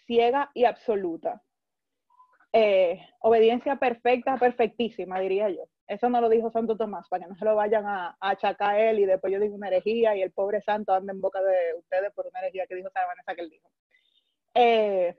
ciega 0.07 0.51
y 0.53 0.65
absoluta, 0.65 1.43
eh, 2.53 3.01
obediencia 3.19 3.75
perfecta, 3.75 4.37
perfectísima, 4.37 5.19
diría 5.19 5.49
yo. 5.49 5.67
Eso 5.87 6.09
no 6.09 6.19
lo 6.21 6.29
dijo 6.29 6.49
Santo 6.51 6.77
Tomás, 6.77 7.07
para 7.09 7.23
que 7.23 7.29
no 7.29 7.35
se 7.35 7.45
lo 7.45 7.55
vayan 7.55 7.85
a, 7.85 8.17
achacar 8.19 8.75
a 8.75 8.89
él 8.89 8.99
y 8.99 9.05
después 9.05 9.31
yo 9.31 9.39
digo 9.39 9.55
una 9.55 9.67
herejía 9.67 10.15
y 10.15 10.21
el 10.21 10.31
pobre 10.31 10.61
santo 10.61 10.93
anda 10.93 11.13
en 11.13 11.21
boca 11.21 11.41
de 11.41 11.75
ustedes 11.77 12.11
por 12.13 12.25
una 12.27 12.39
herejía 12.39 12.65
que 12.65 12.75
dijo 12.75 12.89
Sara 12.89 13.07
Vanessa 13.07 13.35
que 13.35 13.41
él 13.41 13.49
dijo. 13.49 13.69
Eh, 14.55 15.17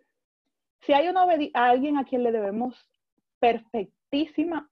si 0.81 0.93
hay 0.93 1.09
una 1.09 1.23
a 1.55 1.69
alguien 1.69 1.99
a 1.99 2.05
quien 2.05 2.23
le 2.23 2.33
debemos 2.33 2.75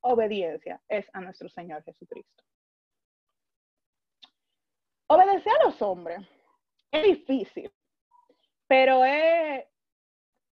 obediencia, 0.00 0.80
es 0.88 1.06
a 1.12 1.20
nuestro 1.20 1.48
Señor 1.48 1.82
Jesucristo. 1.84 2.44
Obedecer 5.06 5.52
a 5.60 5.66
los 5.66 5.82
hombres 5.82 6.20
es 6.90 7.02
difícil, 7.02 7.70
pero 8.66 9.04
es 9.04 9.64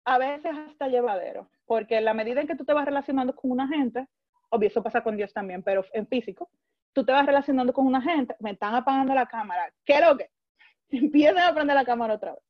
a 0.05 0.19
veces 0.19 0.53
hasta 0.55 0.89
llevadero, 0.89 1.49
porque 1.67 1.97
en 1.97 2.05
la 2.05 2.15
medida 2.15 2.41
en 2.41 2.47
que 2.47 2.57
tú 2.57 2.65
te 2.65 2.75
vas 2.75 2.85
relacionando 2.85 3.35
con 3.35 3.51
una 3.51 3.67
gente, 3.69 4.07
obvio, 4.51 4.69
eso 4.69 4.83
pasa 4.83 5.03
con 5.03 5.17
Dios 5.17 5.33
también, 5.33 5.63
pero 5.63 5.85
en 5.93 6.07
físico, 6.07 6.51
tú 6.93 7.05
te 7.05 7.13
vas 7.13 7.25
relacionando 7.25 7.73
con 7.73 7.87
una 7.87 8.03
gente, 8.03 8.37
me 8.41 8.51
están 8.51 8.75
apagando 8.75 9.15
la 9.15 9.27
cámara, 9.27 9.73
¿qué 9.85 10.01
lo 10.01 10.17
que? 10.17 10.31
Empiezan 10.91 11.39
a 11.39 11.55
prender 11.55 11.75
la 11.75 11.85
cámara 11.85 12.15
otra 12.15 12.33
vez. 12.33 12.43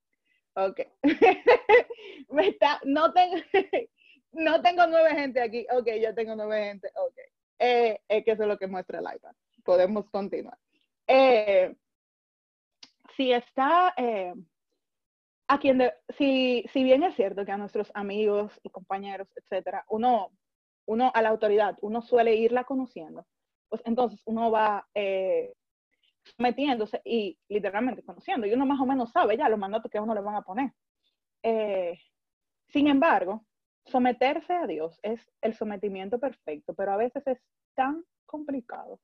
Ok. 0.56 0.80
me 2.30 2.48
está, 2.48 2.80
no 2.84 3.12
tengo, 3.12 3.36
no 4.34 4.60
tengo 4.62 4.86
nueve 4.86 5.10
gente 5.10 5.40
aquí. 5.40 5.66
Ok, 5.72 5.88
yo 6.00 6.14
tengo 6.14 6.34
nueve 6.36 6.64
gente. 6.64 6.90
Ok. 6.96 7.18
Eh, 7.58 8.00
que 8.08 8.30
eso 8.30 8.42
es 8.42 8.48
lo 8.48 8.58
que 8.58 8.66
muestra 8.66 8.98
el 8.98 9.16
iPad. 9.16 9.34
Podemos 9.64 10.10
continuar. 10.10 10.58
Eh, 11.06 11.74
si 13.16 13.32
está, 13.32 13.94
eh, 13.96 14.34
a 15.48 15.58
quien, 15.58 15.90
si, 16.18 16.64
si 16.72 16.82
bien 16.82 17.02
es 17.02 17.14
cierto 17.14 17.44
que 17.44 17.52
a 17.52 17.56
nuestros 17.56 17.90
amigos 17.94 18.52
y 18.62 18.70
compañeros, 18.70 19.28
etcétera, 19.36 19.84
uno, 19.88 20.32
uno 20.86 21.10
a 21.14 21.22
la 21.22 21.28
autoridad, 21.28 21.76
uno 21.82 22.02
suele 22.02 22.34
irla 22.34 22.64
conociendo, 22.64 23.26
pues 23.68 23.82
entonces 23.84 24.20
uno 24.24 24.50
va 24.50 24.86
eh, 24.94 25.52
metiéndose 26.38 27.00
y 27.04 27.38
literalmente 27.48 28.02
conociendo, 28.02 28.46
y 28.46 28.52
uno 28.52 28.66
más 28.66 28.80
o 28.80 28.86
menos 28.86 29.12
sabe 29.12 29.36
ya 29.36 29.48
los 29.48 29.58
mandatos 29.58 29.90
que 29.90 29.98
a 29.98 30.02
uno 30.02 30.14
le 30.14 30.20
van 30.20 30.36
a 30.36 30.42
poner. 30.42 30.72
Eh, 31.42 31.98
sin 32.68 32.88
embargo, 32.88 33.44
someterse 33.86 34.52
a 34.52 34.66
Dios 34.66 34.98
es 35.02 35.20
el 35.40 35.54
sometimiento 35.54 36.18
perfecto, 36.18 36.74
pero 36.74 36.92
a 36.92 36.96
veces 36.96 37.26
es 37.26 37.38
tan 37.74 38.04
complicado, 38.26 39.00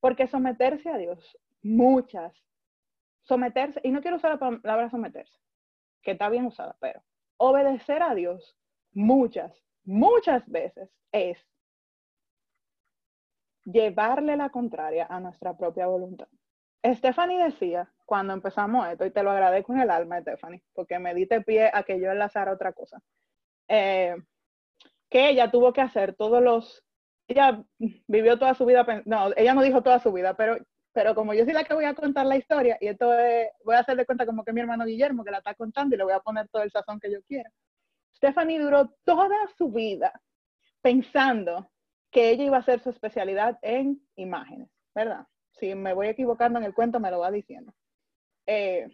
porque 0.00 0.26
someterse 0.26 0.88
a 0.88 0.98
Dios, 0.98 1.38
muchas, 1.62 2.32
someterse, 3.22 3.80
y 3.82 3.90
no 3.90 4.00
quiero 4.00 4.16
usar 4.16 4.32
la 4.32 4.38
palabra 4.38 4.90
someterse, 4.90 5.38
que 6.02 6.12
está 6.12 6.28
bien 6.28 6.46
usada, 6.46 6.76
pero 6.80 7.02
obedecer 7.36 8.02
a 8.02 8.14
Dios 8.14 8.56
muchas, 8.92 9.52
muchas 9.84 10.48
veces 10.48 10.90
es 11.12 11.38
llevarle 13.64 14.36
la 14.36 14.50
contraria 14.50 15.06
a 15.10 15.20
nuestra 15.20 15.56
propia 15.56 15.86
voluntad. 15.86 16.28
Stephanie 16.84 17.42
decía, 17.42 17.92
cuando 18.06 18.32
empezamos 18.32 18.86
esto, 18.88 19.04
y 19.04 19.10
te 19.10 19.22
lo 19.22 19.30
agradezco 19.30 19.72
en 19.72 19.80
el 19.80 19.90
alma, 19.90 20.20
Stephanie, 20.20 20.62
porque 20.72 20.98
me 20.98 21.12
diste 21.12 21.40
pie 21.42 21.70
a 21.72 21.82
que 21.82 22.00
yo 22.00 22.10
enlazara 22.10 22.52
otra 22.52 22.72
cosa, 22.72 23.02
eh, 23.68 24.16
que 25.10 25.30
ella 25.30 25.50
tuvo 25.50 25.72
que 25.72 25.80
hacer 25.80 26.14
todos 26.14 26.42
los, 26.42 26.84
ella 27.28 27.62
vivió 28.06 28.38
toda 28.38 28.54
su 28.54 28.66
vida, 28.66 28.86
no, 29.04 29.30
ella 29.36 29.54
no 29.54 29.62
dijo 29.62 29.82
toda 29.82 30.00
su 30.00 30.12
vida, 30.12 30.34
pero, 30.34 30.58
pero 30.92 31.14
como 31.14 31.34
yo 31.34 31.44
soy 31.44 31.54
la 31.54 31.64
que 31.64 31.74
voy 31.74 31.84
a 31.84 31.94
contar 31.94 32.26
la 32.26 32.36
historia, 32.36 32.76
y 32.80 32.88
esto 32.88 33.10
voy 33.64 33.74
a 33.74 33.80
hacer 33.80 33.96
de 33.96 34.06
cuenta 34.06 34.26
como 34.26 34.44
que 34.44 34.52
mi 34.52 34.60
hermano 34.60 34.84
Guillermo 34.84 35.24
que 35.24 35.30
la 35.30 35.38
está 35.38 35.54
contando 35.54 35.94
y 35.94 35.98
le 35.98 36.04
voy 36.04 36.14
a 36.14 36.20
poner 36.20 36.48
todo 36.48 36.62
el 36.62 36.70
sazón 36.70 36.98
que 37.00 37.12
yo 37.12 37.22
quiera. 37.22 37.50
Stephanie 38.16 38.58
duró 38.58 38.90
toda 39.04 39.36
su 39.56 39.70
vida 39.70 40.12
pensando 40.82 41.70
que 42.10 42.30
ella 42.30 42.44
iba 42.44 42.56
a 42.56 42.60
hacer 42.60 42.80
su 42.80 42.90
especialidad 42.90 43.58
en 43.62 44.00
imágenes, 44.16 44.68
¿verdad? 44.94 45.26
Si 45.52 45.74
me 45.74 45.92
voy 45.92 46.08
equivocando 46.08 46.58
en 46.58 46.64
el 46.64 46.74
cuento, 46.74 47.00
me 47.00 47.10
lo 47.10 47.20
va 47.20 47.30
diciendo. 47.30 47.72
Eh, 48.46 48.88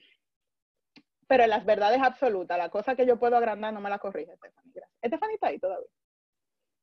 pero 1.35 1.49
las 1.49 1.65
verdades 1.65 2.01
absolutas, 2.01 2.57
la 2.57 2.69
cosa 2.69 2.95
que 2.95 3.05
yo 3.05 3.19
puedo 3.19 3.37
agrandar 3.37 3.75
no 3.75 3.81
me 3.81 3.91
la 3.91 3.99
corrige, 3.99 4.37
Stephanie. 4.37 4.71
Gracias. 4.73 4.93
Está 5.03 5.49
ahí 5.49 5.59
todavía. 5.59 5.89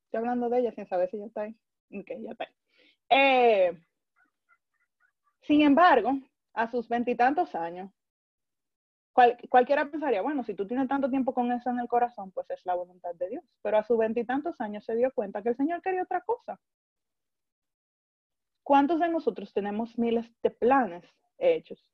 Estoy 0.03 0.17
hablando 0.17 0.49
de 0.49 0.59
ella 0.59 0.73
sin 0.73 0.85
saber 0.87 1.09
si 1.09 1.19
ya 1.19 1.25
está 1.25 1.43
ahí. 1.43 1.57
Ok, 1.97 2.07
ya 2.19 2.31
está. 2.31 2.49
Eh, 3.09 3.81
sin 5.43 5.61
embargo, 5.61 6.19
a 6.53 6.69
sus 6.69 6.89
veintitantos 6.89 7.55
años, 7.55 7.93
cualquiera 9.47 9.89
pensaría, 9.89 10.21
bueno, 10.21 10.43
si 10.43 10.53
tú 10.53 10.67
tienes 10.67 10.89
tanto 10.89 11.09
tiempo 11.09 11.33
con 11.33 11.49
eso 11.53 11.69
en 11.69 11.79
el 11.79 11.87
corazón, 11.87 12.33
pues 12.33 12.49
es 12.49 12.65
la 12.65 12.75
voluntad 12.75 13.15
de 13.15 13.29
Dios. 13.29 13.45
Pero 13.61 13.77
a 13.77 13.83
sus 13.83 13.97
veintitantos 13.97 14.59
años 14.59 14.83
se 14.83 14.97
dio 14.97 15.13
cuenta 15.13 15.41
que 15.41 15.47
el 15.47 15.55
Señor 15.55 15.81
quería 15.81 16.03
otra 16.03 16.19
cosa. 16.19 16.59
¿Cuántos 18.63 18.99
de 18.99 19.07
nosotros 19.07 19.53
tenemos 19.53 19.97
miles 19.97 20.29
de 20.41 20.51
planes 20.51 21.05
hechos? 21.37 21.89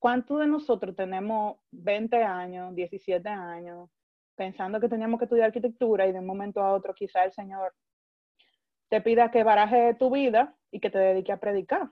¿Cuántos 0.00 0.40
de 0.40 0.46
nosotros 0.46 0.96
tenemos 0.96 1.58
20 1.72 2.24
años, 2.24 2.74
17 2.74 3.28
años, 3.28 3.90
pensando 4.34 4.80
que 4.80 4.88
teníamos 4.88 5.18
que 5.18 5.26
estudiar 5.26 5.48
arquitectura 5.48 6.06
y 6.06 6.12
de 6.12 6.20
un 6.20 6.26
momento 6.26 6.62
a 6.62 6.72
otro 6.72 6.94
quizá 6.94 7.24
el 7.24 7.32
Señor 7.32 7.74
te 8.88 9.02
pida 9.02 9.30
que 9.30 9.44
baraje 9.44 9.94
tu 9.94 10.10
vida 10.10 10.56
y 10.70 10.80
que 10.80 10.88
te 10.88 10.98
dedique 10.98 11.32
a 11.32 11.36
predicar? 11.36 11.90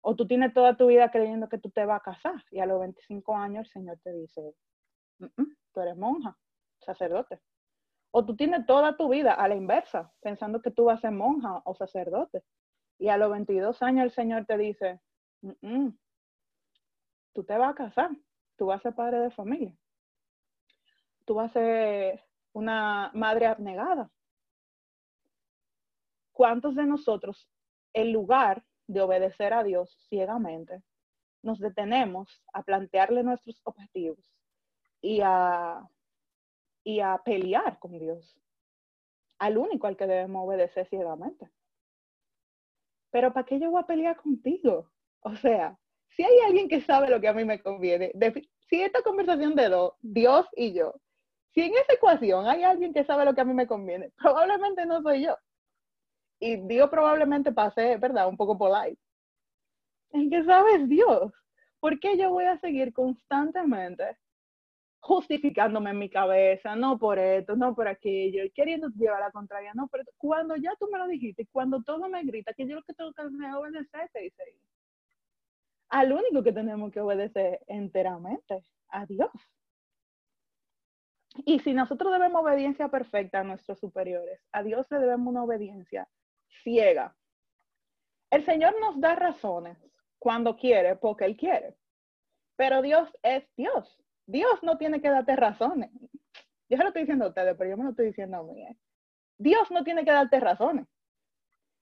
O 0.00 0.16
tú 0.16 0.26
tienes 0.26 0.52
toda 0.52 0.76
tu 0.76 0.88
vida 0.88 1.08
creyendo 1.12 1.48
que 1.48 1.58
tú 1.58 1.70
te 1.70 1.84
vas 1.84 2.00
a 2.00 2.02
casar 2.02 2.44
y 2.50 2.58
a 2.58 2.66
los 2.66 2.80
25 2.80 3.36
años 3.36 3.66
el 3.66 3.72
Señor 3.72 4.00
te 4.02 4.12
dice, 4.12 4.56
tú 5.72 5.80
eres 5.80 5.96
monja, 5.96 6.36
sacerdote. 6.80 7.40
O 8.10 8.24
tú 8.24 8.34
tienes 8.34 8.66
toda 8.66 8.96
tu 8.96 9.08
vida 9.08 9.34
a 9.34 9.46
la 9.46 9.54
inversa, 9.54 10.12
pensando 10.20 10.60
que 10.60 10.72
tú 10.72 10.86
vas 10.86 10.98
a 10.98 11.02
ser 11.02 11.12
monja 11.12 11.62
o 11.64 11.76
sacerdote. 11.76 12.42
Y 12.98 13.08
a 13.08 13.16
los 13.18 13.30
22 13.30 13.80
años 13.82 14.02
el 14.02 14.10
Señor 14.10 14.46
te 14.46 14.58
dice, 14.58 15.00
tú 17.38 17.44
te 17.44 17.56
vas 17.56 17.70
a 17.70 17.74
casar, 17.74 18.10
tú 18.56 18.66
vas 18.66 18.80
a 18.80 18.82
ser 18.82 18.96
padre 18.96 19.20
de 19.20 19.30
familia, 19.30 19.72
tú 21.24 21.34
vas 21.34 21.52
a 21.52 21.60
ser 21.60 22.24
una 22.52 23.12
madre 23.14 23.46
abnegada. 23.46 24.10
¿Cuántos 26.32 26.74
de 26.74 26.84
nosotros, 26.84 27.48
en 27.92 28.12
lugar 28.12 28.64
de 28.88 29.02
obedecer 29.02 29.52
a 29.52 29.62
Dios 29.62 30.04
ciegamente, 30.08 30.82
nos 31.40 31.60
detenemos 31.60 32.42
a 32.52 32.64
plantearle 32.64 33.22
nuestros 33.22 33.60
objetivos 33.62 34.34
y 35.00 35.20
a, 35.22 35.88
y 36.82 36.98
a 36.98 37.22
pelear 37.24 37.78
con 37.78 38.00
Dios, 38.00 38.36
al 39.38 39.58
único 39.58 39.86
al 39.86 39.96
que 39.96 40.08
debemos 40.08 40.44
obedecer 40.44 40.88
ciegamente? 40.88 41.48
Pero 43.12 43.32
¿para 43.32 43.46
qué 43.46 43.60
yo 43.60 43.70
voy 43.70 43.80
a 43.80 43.86
pelear 43.86 44.16
contigo? 44.16 44.90
O 45.20 45.36
sea, 45.36 45.78
si 46.18 46.24
hay 46.24 46.40
alguien 46.40 46.68
que 46.68 46.80
sabe 46.80 47.08
lo 47.08 47.20
que 47.20 47.28
a 47.28 47.32
mí 47.32 47.44
me 47.44 47.62
conviene, 47.62 48.10
si 48.68 48.82
esta 48.82 49.02
conversación 49.02 49.54
de 49.54 49.68
dos, 49.68 49.92
Dios 50.00 50.46
y 50.56 50.72
yo, 50.72 50.94
si 51.54 51.60
en 51.60 51.72
esa 51.74 51.92
ecuación 51.92 52.48
hay 52.48 52.64
alguien 52.64 52.92
que 52.92 53.04
sabe 53.04 53.24
lo 53.24 53.36
que 53.36 53.40
a 53.40 53.44
mí 53.44 53.54
me 53.54 53.68
conviene, 53.68 54.10
probablemente 54.18 54.84
no 54.84 55.00
soy 55.00 55.26
yo 55.26 55.36
y 56.40 56.56
digo 56.66 56.90
probablemente 56.90 57.52
pasé, 57.52 57.98
¿verdad? 57.98 58.26
Un 58.26 58.36
poco 58.36 58.58
polite. 58.58 59.00
¿En 60.10 60.28
qué 60.28 60.42
sabes 60.42 60.88
Dios? 60.88 61.32
¿Por 61.78 62.00
qué 62.00 62.18
yo 62.18 62.30
voy 62.30 62.46
a 62.46 62.58
seguir 62.58 62.92
constantemente 62.92 64.16
justificándome 64.98 65.90
en 65.90 65.98
mi 66.00 66.10
cabeza, 66.10 66.74
no 66.74 66.98
por 66.98 67.20
esto, 67.20 67.54
no 67.54 67.76
por 67.76 67.86
aquello, 67.86 68.42
y 68.42 68.50
queriendo 68.50 68.88
llevar 68.88 69.20
la 69.20 69.30
contraria, 69.30 69.72
no, 69.72 69.86
pero 69.86 70.02
cuando 70.16 70.56
ya 70.56 70.74
tú 70.80 70.88
me 70.90 70.98
lo 70.98 71.06
dijiste, 71.06 71.46
cuando 71.52 71.80
todo 71.84 72.08
me 72.08 72.24
grita 72.24 72.52
que 72.54 72.66
yo 72.66 72.74
lo 72.74 72.82
que 72.82 72.94
tengo 72.94 73.12
que 73.12 73.22
hacer 73.22 73.38
es 73.40 73.54
obedecerte, 73.54 74.20
dice 74.20 74.42
Al 75.90 76.12
único 76.12 76.42
que 76.42 76.52
tenemos 76.52 76.92
que 76.92 77.00
obedecer 77.00 77.60
enteramente, 77.66 78.64
a 78.88 79.06
Dios. 79.06 79.30
Y 81.44 81.60
si 81.60 81.72
nosotros 81.72 82.12
debemos 82.12 82.42
obediencia 82.42 82.88
perfecta 82.88 83.40
a 83.40 83.44
nuestros 83.44 83.78
superiores, 83.78 84.40
a 84.52 84.62
Dios 84.62 84.86
le 84.90 84.98
debemos 84.98 85.28
una 85.28 85.44
obediencia 85.44 86.08
ciega. 86.62 87.16
El 88.30 88.44
Señor 88.44 88.74
nos 88.80 89.00
da 89.00 89.14
razones 89.14 89.78
cuando 90.18 90.56
quiere, 90.56 90.96
porque 90.96 91.24
Él 91.24 91.36
quiere. 91.36 91.76
Pero 92.56 92.82
Dios 92.82 93.08
es 93.22 93.44
Dios. 93.56 93.98
Dios 94.26 94.62
no 94.62 94.76
tiene 94.76 95.00
que 95.00 95.08
darte 95.08 95.36
razones. 95.36 95.90
Yo 96.68 96.76
se 96.76 96.82
lo 96.82 96.88
estoy 96.88 97.02
diciendo 97.02 97.26
a 97.26 97.28
ustedes, 97.28 97.56
pero 97.56 97.70
yo 97.70 97.76
me 97.76 97.84
lo 97.84 97.90
estoy 97.90 98.06
diciendo 98.06 98.38
a 98.38 98.42
mí. 98.42 98.62
¿eh? 98.62 98.76
Dios 99.38 99.70
no 99.70 99.84
tiene 99.84 100.04
que 100.04 100.10
darte 100.10 100.40
razones. 100.40 100.86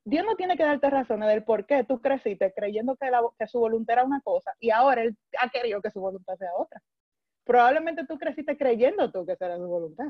Dios 0.07 0.24
no 0.24 0.36
tiene 0.36 0.57
que 0.57 0.62
darte 0.62 0.88
razones 0.88 1.28
del 1.28 1.42
por 1.42 1.66
qué 1.66 1.82
tú 1.82 2.00
creciste 2.00 2.52
creyendo 2.54 2.96
que, 2.96 3.11
que 3.36 3.46
su 3.48 3.59
voluntad 3.59 3.94
era 3.94 4.04
una 4.04 4.20
cosa 4.20 4.52
y 4.61 4.70
ahora 4.70 5.02
Él 5.02 5.16
ha 5.40 5.50
querido 5.50 5.82
que 5.82 5.90
su 5.90 6.00
voluntad 6.00 6.36
sea 6.36 6.50
otra. 6.57 6.80
Probablemente 7.44 8.07
tú 8.07 8.16
creciste 8.16 8.57
creyendo 8.57 9.11
tú 9.11 9.26
que 9.26 9.32
esa 9.32 9.46
era 9.46 9.57
su 9.57 9.66
voluntad. 9.66 10.07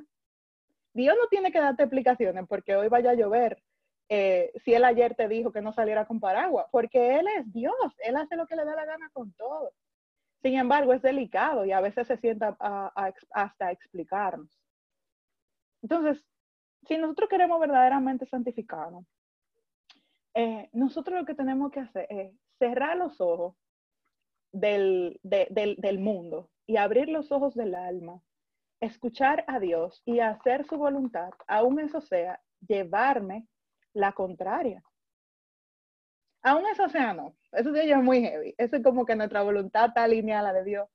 Dios 0.92 1.16
no 1.18 1.28
tiene 1.28 1.50
que 1.50 1.60
darte 1.60 1.84
explicaciones 1.84 2.44
porque 2.46 2.76
hoy 2.76 2.88
vaya 2.88 3.12
a 3.12 3.14
llover 3.14 3.62
eh, 4.10 4.52
si 4.62 4.74
él 4.74 4.84
ayer 4.84 5.14
te 5.14 5.28
dijo 5.28 5.50
que 5.50 5.62
no 5.62 5.72
saliera 5.72 6.06
con 6.06 6.20
paraguas, 6.20 6.66
porque 6.70 7.18
él 7.18 7.26
es 7.38 7.50
Dios, 7.54 7.74
él 8.00 8.16
hace 8.16 8.36
lo 8.36 8.46
que 8.46 8.54
le 8.54 8.66
da 8.66 8.76
la 8.76 8.84
gana 8.84 9.08
con 9.14 9.32
todo. 9.32 9.72
Sin 10.42 10.58
embargo, 10.58 10.92
es 10.92 11.00
delicado 11.00 11.64
y 11.64 11.72
a 11.72 11.80
veces 11.80 12.06
se 12.06 12.18
sienta 12.18 12.54
hasta 13.32 13.72
explicarnos. 13.72 14.60
Entonces, 15.82 16.22
si 16.86 16.98
nosotros 16.98 17.30
queremos 17.30 17.58
verdaderamente 17.58 18.26
santificarnos, 18.26 19.06
eh, 20.38 20.68
nosotros 20.74 21.18
lo 21.18 21.24
que 21.24 21.34
tenemos 21.34 21.70
que 21.70 21.80
hacer 21.80 22.06
es 22.10 22.30
cerrar 22.58 22.98
los 22.98 23.18
ojos 23.22 23.56
del, 24.52 25.18
del 25.22 25.98
mundo 25.98 26.50
y 26.66 26.76
abrir 26.76 27.08
los 27.08 27.32
ojos 27.32 27.54
del 27.54 27.74
alma, 27.74 28.22
escuchar 28.80 29.44
a 29.48 29.58
Dios 29.58 30.02
y 30.04 30.20
hacer 30.20 30.66
su 30.66 30.76
voluntad, 30.76 31.30
aún 31.46 31.80
eso 31.80 32.02
sea 32.02 32.38
llevarme 32.68 33.48
la 33.94 34.12
contraria. 34.12 34.82
Aún 36.42 36.66
eso 36.66 36.86
sea 36.90 37.14
no, 37.14 37.34
eso 37.52 37.72
sí 37.72 37.90
es 37.90 37.96
muy 37.96 38.20
heavy. 38.20 38.54
Eso 38.58 38.76
es 38.76 38.82
como 38.82 39.06
que 39.06 39.16
nuestra 39.16 39.42
voluntad 39.42 39.86
está 39.86 40.04
alineada 40.04 40.50
a 40.50 40.52
la 40.52 40.58
de 40.58 40.64
Dios. 40.64 40.88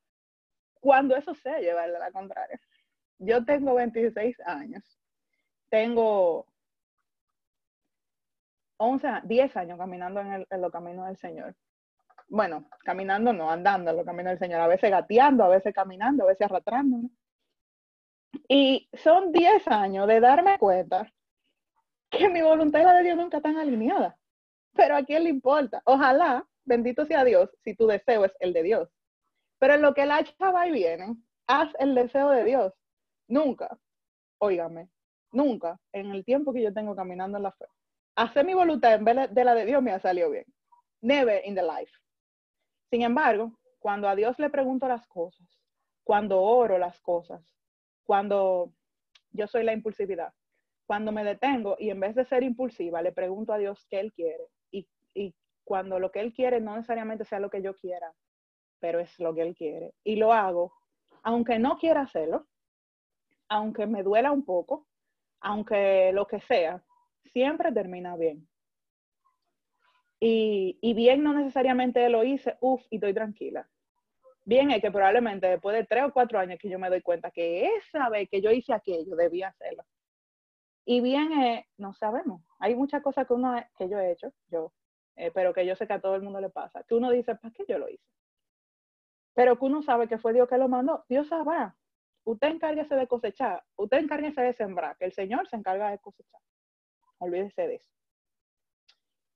Cuando 0.79 1.15
eso 1.15 1.33
sea 1.33 1.59
llevarle 1.59 1.97
la 1.97 2.11
contraria. 2.11 2.61
Yo 3.17 3.43
tengo 3.43 3.73
26 3.73 4.39
años. 4.45 4.83
Tengo 5.69 6.45
11, 8.81 9.21
10 9.23 9.57
años 9.57 9.77
caminando 9.77 10.21
en, 10.21 10.33
el, 10.33 10.47
en 10.49 10.61
los 10.61 10.71
caminos 10.71 11.07
del 11.07 11.17
Señor. 11.17 11.55
Bueno, 12.27 12.67
caminando 12.83 13.31
no, 13.31 13.51
andando 13.51 13.91
en 13.91 13.97
los 13.97 14.05
caminos 14.05 14.31
del 14.31 14.39
Señor. 14.39 14.61
A 14.61 14.67
veces 14.67 14.89
gateando, 14.89 15.43
a 15.43 15.49
veces 15.49 15.73
caminando, 15.73 16.23
a 16.23 16.27
veces 16.27 16.45
arrastrando. 16.45 17.09
Y 18.47 18.89
son 18.93 19.31
10 19.31 19.67
años 19.67 20.07
de 20.07 20.19
darme 20.19 20.57
cuenta 20.57 21.11
que 22.09 22.27
mi 22.29 22.41
voluntad 22.41 22.81
y 22.81 22.83
la 22.83 22.93
de 22.93 23.03
Dios 23.03 23.17
nunca 23.17 23.37
están 23.37 23.57
alineadas. 23.57 24.15
Pero 24.73 24.95
a 24.95 25.03
quién 25.03 25.25
le 25.25 25.29
importa. 25.29 25.81
Ojalá, 25.85 26.45
bendito 26.65 27.05
sea 27.05 27.23
Dios, 27.23 27.49
si 27.63 27.75
tu 27.75 27.87
deseo 27.87 28.25
es 28.25 28.33
el 28.39 28.53
de 28.53 28.63
Dios. 28.63 28.89
Pero 29.59 29.75
en 29.75 29.81
lo 29.81 29.93
que 29.93 30.03
el 30.03 30.11
hacha 30.11 30.51
va 30.51 30.67
y 30.67 30.71
viene, 30.71 31.15
haz 31.47 31.71
el 31.79 31.93
deseo 31.93 32.29
de 32.29 32.43
Dios. 32.43 32.73
Nunca, 33.27 33.77
óigame, 34.39 34.89
nunca 35.31 35.79
en 35.93 36.11
el 36.11 36.25
tiempo 36.25 36.51
que 36.51 36.63
yo 36.63 36.73
tengo 36.73 36.95
caminando 36.95 37.37
en 37.37 37.43
la 37.43 37.51
fe, 37.51 37.65
hacer 38.15 38.45
mi 38.45 38.53
voluntad 38.53 38.93
en 38.93 39.05
vez 39.05 39.33
de 39.33 39.43
la 39.43 39.53
de 39.53 39.65
Dios 39.65 39.81
me 39.81 39.91
ha 39.91 39.99
salido 39.99 40.29
bien. 40.29 40.45
Never 41.01 41.41
in 41.45 41.55
the 41.55 41.63
life. 41.63 41.91
Sin 42.89 43.01
embargo, 43.01 43.57
cuando 43.79 44.07
a 44.07 44.15
Dios 44.15 44.37
le 44.37 44.49
pregunto 44.49 44.87
las 44.87 45.07
cosas, 45.07 45.47
cuando 46.03 46.41
oro 46.41 46.77
las 46.77 46.99
cosas, 47.01 47.41
cuando 48.03 48.73
yo 49.31 49.47
soy 49.47 49.63
la 49.63 49.73
impulsividad, 49.73 50.33
cuando 50.85 51.11
me 51.11 51.23
detengo 51.23 51.77
y 51.79 51.89
en 51.89 51.99
vez 51.99 52.15
de 52.15 52.25
ser 52.25 52.43
impulsiva, 52.43 53.01
le 53.01 53.11
pregunto 53.11 53.53
a 53.53 53.57
Dios 53.57 53.85
qué 53.89 53.99
Él 53.99 54.11
quiere. 54.13 54.47
Y, 54.71 54.87
y 55.13 55.33
cuando 55.63 55.99
lo 55.99 56.11
que 56.11 56.19
Él 56.19 56.33
quiere 56.33 56.59
no 56.59 56.75
necesariamente 56.75 57.25
sea 57.25 57.39
lo 57.39 57.49
que 57.49 57.61
yo 57.61 57.75
quiera, 57.75 58.13
pero 58.79 58.99
es 58.99 59.17
lo 59.19 59.33
que 59.33 59.41
Él 59.41 59.55
quiere. 59.55 59.93
Y 60.03 60.17
lo 60.17 60.33
hago, 60.33 60.73
aunque 61.23 61.59
no 61.59 61.77
quiera 61.77 62.01
hacerlo, 62.01 62.45
aunque 63.47 63.87
me 63.87 64.03
duela 64.03 64.31
un 64.31 64.43
poco, 64.43 64.87
aunque 65.39 66.11
lo 66.13 66.27
que 66.27 66.41
sea, 66.41 66.83
siempre 67.31 67.71
termina 67.71 68.15
bien. 68.15 68.47
Y, 70.19 70.77
y 70.81 70.93
bien 70.93 71.23
no 71.23 71.33
necesariamente 71.33 72.07
lo 72.09 72.23
hice, 72.23 72.57
uff, 72.61 72.83
y 72.89 72.95
estoy 72.95 73.13
tranquila. 73.13 73.67
Bien 74.45 74.71
es 74.71 74.81
que 74.81 74.91
probablemente 74.91 75.47
después 75.47 75.75
de 75.75 75.85
tres 75.85 76.03
o 76.03 76.13
cuatro 76.13 76.39
años 76.39 76.59
que 76.59 76.69
yo 76.69 76.79
me 76.79 76.89
doy 76.89 77.01
cuenta 77.01 77.31
que 77.31 77.69
esa 77.77 78.09
vez 78.09 78.29
que 78.29 78.41
yo 78.41 78.51
hice 78.51 78.73
aquello, 78.73 79.15
debía 79.15 79.49
hacerlo. 79.49 79.83
Y 80.85 81.01
bien 81.01 81.31
es, 81.31 81.65
no 81.77 81.93
sabemos. 81.93 82.41
Hay 82.59 82.75
muchas 82.75 83.03
cosas 83.03 83.27
que 83.27 83.33
uno 83.33 83.55
que 83.77 83.87
yo 83.87 83.99
he 83.99 84.11
hecho, 84.11 84.33
yo, 84.47 84.73
eh, 85.15 85.31
pero 85.31 85.53
que 85.53 85.65
yo 85.65 85.75
sé 85.75 85.87
que 85.87 85.93
a 85.93 86.01
todo 86.01 86.15
el 86.15 86.23
mundo 86.23 86.41
le 86.41 86.49
pasa. 86.49 86.83
Que 86.83 86.95
uno 86.95 87.11
dice, 87.11 87.35
¿para 87.35 87.53
qué 87.53 87.65
yo 87.67 87.77
lo 87.77 87.87
hice? 87.87 88.03
Pero 89.33 89.57
que 89.57 89.65
uno 89.65 89.81
sabe 89.81 90.07
que 90.07 90.17
fue 90.17 90.33
Dios 90.33 90.49
que 90.49 90.57
lo 90.57 90.67
mandó. 90.67 91.05
Dios 91.07 91.27
sabrá. 91.27 91.75
Usted 92.23 92.49
encárguese 92.49 92.95
de 92.95 93.07
cosechar. 93.07 93.63
Usted 93.75 93.99
encárguese 93.99 94.41
de 94.41 94.53
sembrar. 94.53 94.97
Que 94.97 95.05
el 95.05 95.13
Señor 95.13 95.47
se 95.47 95.55
encarga 95.55 95.91
de 95.91 95.99
cosechar. 95.99 96.41
Olvídese 97.21 97.67
de 97.67 97.75
eso. 97.75 97.89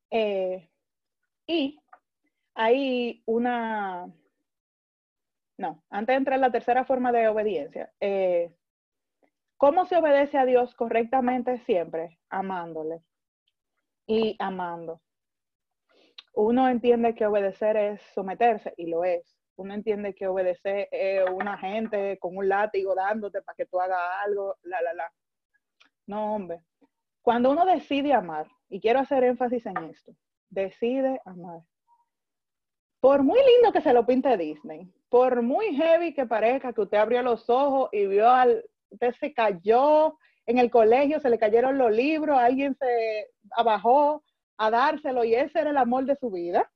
Eh, 0.10 0.70
y 1.46 1.80
hay 2.56 3.22
una... 3.26 4.12
No, 5.58 5.84
antes 5.90 6.14
de 6.14 6.18
entrar 6.18 6.36
en 6.36 6.42
la 6.42 6.52
tercera 6.52 6.84
forma 6.84 7.12
de 7.12 7.28
obediencia. 7.28 7.94
Eh, 8.00 8.54
¿Cómo 9.58 9.86
se 9.86 9.98
obedece 9.98 10.38
a 10.38 10.46
Dios 10.46 10.74
correctamente 10.74 11.60
siempre? 11.60 12.20
Amándole 12.30 13.04
y 14.08 14.36
amando. 14.40 15.02
Uno 16.34 16.68
entiende 16.68 17.14
que 17.14 17.28
obedecer 17.28 17.78
es 17.78 18.02
someterse 18.14 18.74
y 18.78 18.88
lo 18.88 19.06
es. 19.06 19.38
Uno 19.58 19.76
entiende 19.76 20.16
que 20.16 20.28
obedecer 20.28 20.90
es 20.92 21.24
una 21.30 21.58
gente 21.58 22.18
con 22.20 22.36
un 22.36 22.50
látigo 22.50 22.96
dándote 22.96 23.42
para 23.44 23.56
que 23.56 23.68
tú 23.68 23.80
hagas 23.80 24.00
algo, 24.26 24.58
la, 24.64 24.82
la, 24.82 24.94
la. 24.94 25.14
No, 26.08 26.36
hombre. 26.36 26.62
Cuando 27.26 27.50
uno 27.50 27.66
decide 27.66 28.14
amar, 28.14 28.46
y 28.70 28.80
quiero 28.80 29.00
hacer 29.00 29.24
énfasis 29.24 29.66
en 29.66 29.78
esto, 29.86 30.16
decide 30.48 31.20
amar. 31.26 31.62
Por 33.00 33.24
muy 33.24 33.40
lindo 33.40 33.74
que 33.74 33.82
se 33.82 33.94
lo 33.94 34.06
pinte 34.06 34.38
Disney, 34.38 34.94
por 35.10 35.42
muy 35.42 35.76
heavy 35.76 36.14
que 36.14 36.28
parezca 36.28 36.72
que 36.72 36.82
usted 36.82 37.00
abrió 37.00 37.24
los 37.24 37.50
ojos 37.50 37.90
y 37.92 38.06
vio 38.06 38.30
al, 38.30 38.64
usted 38.92 39.12
se 39.20 39.34
cayó 39.34 40.20
en 40.46 40.60
el 40.60 40.70
colegio, 40.70 41.20
se 41.20 41.32
le 41.32 41.40
cayeron 41.40 41.80
los 41.80 41.92
libros, 41.92 42.38
alguien 42.38 42.76
se 42.76 43.32
abajó 43.58 44.24
a 44.58 44.70
dárselo 44.70 45.24
y 45.24 45.34
ese 45.34 45.62
era 45.62 45.72
el 45.72 45.78
amor 45.78 46.06
de 46.06 46.18
su 46.18 46.30
vida. 46.30 46.72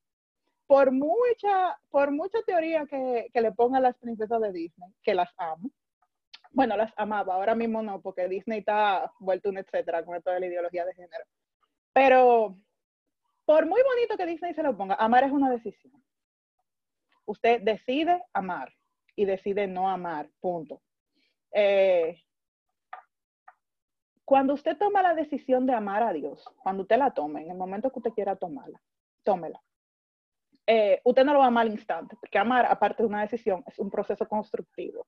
Por 0.65 0.91
mucha, 0.91 1.79
por 1.91 2.09
mucha 2.09 2.39
teoría 2.41 2.87
que, 2.87 3.27
que 3.31 3.41
le 3.41 3.51
pongan 3.51 3.83
las 3.83 3.95
princesas 3.99 4.41
de 4.41 4.51
Disney, 4.51 4.89
que 5.03 5.13
las 5.13 5.29
amo. 5.37 5.69
Bueno, 6.51 6.75
las 6.75 6.93
amaba, 6.97 7.35
ahora 7.35 7.55
mismo 7.55 7.81
no, 7.81 8.01
porque 8.01 8.27
Disney 8.27 8.59
está 8.59 9.11
vuelto 9.19 9.49
un 9.49 9.57
etcétera 9.57 10.03
con 10.03 10.21
toda 10.21 10.39
la 10.39 10.47
ideología 10.47 10.85
de 10.85 10.93
género. 10.93 11.25
Pero 11.93 12.57
por 13.45 13.65
muy 13.65 13.81
bonito 13.81 14.15
que 14.15 14.25
Disney 14.25 14.53
se 14.53 14.63
lo 14.63 14.77
ponga, 14.77 14.95
amar 14.95 15.23
es 15.23 15.31
una 15.31 15.49
decisión. 15.49 16.03
Usted 17.25 17.61
decide 17.61 18.23
amar 18.33 18.71
y 19.15 19.25
decide 19.25 19.67
no 19.67 19.89
amar, 19.89 20.29
punto. 20.39 20.81
Eh, 21.51 22.21
cuando 24.23 24.53
usted 24.53 24.77
toma 24.77 25.01
la 25.01 25.15
decisión 25.15 25.65
de 25.65 25.73
amar 25.73 26.03
a 26.03 26.13
Dios, 26.13 26.47
cuando 26.61 26.83
usted 26.83 26.97
la 26.97 27.11
tome, 27.11 27.41
en 27.41 27.49
el 27.49 27.57
momento 27.57 27.91
que 27.91 27.97
usted 27.97 28.11
quiera 28.11 28.35
tomarla, 28.35 28.79
tómela. 29.23 29.59
Eh, 30.67 31.01
usted 31.03 31.25
no 31.25 31.33
lo 31.33 31.39
va 31.39 31.45
a 31.45 31.47
amar 31.47 31.65
al 31.65 31.71
instante, 31.73 32.15
porque 32.21 32.37
amar, 32.37 32.67
aparte 32.67 33.01
de 33.01 33.09
una 33.09 33.21
decisión, 33.21 33.63
es 33.65 33.79
un 33.79 33.89
proceso 33.89 34.27
constructivo. 34.27 35.07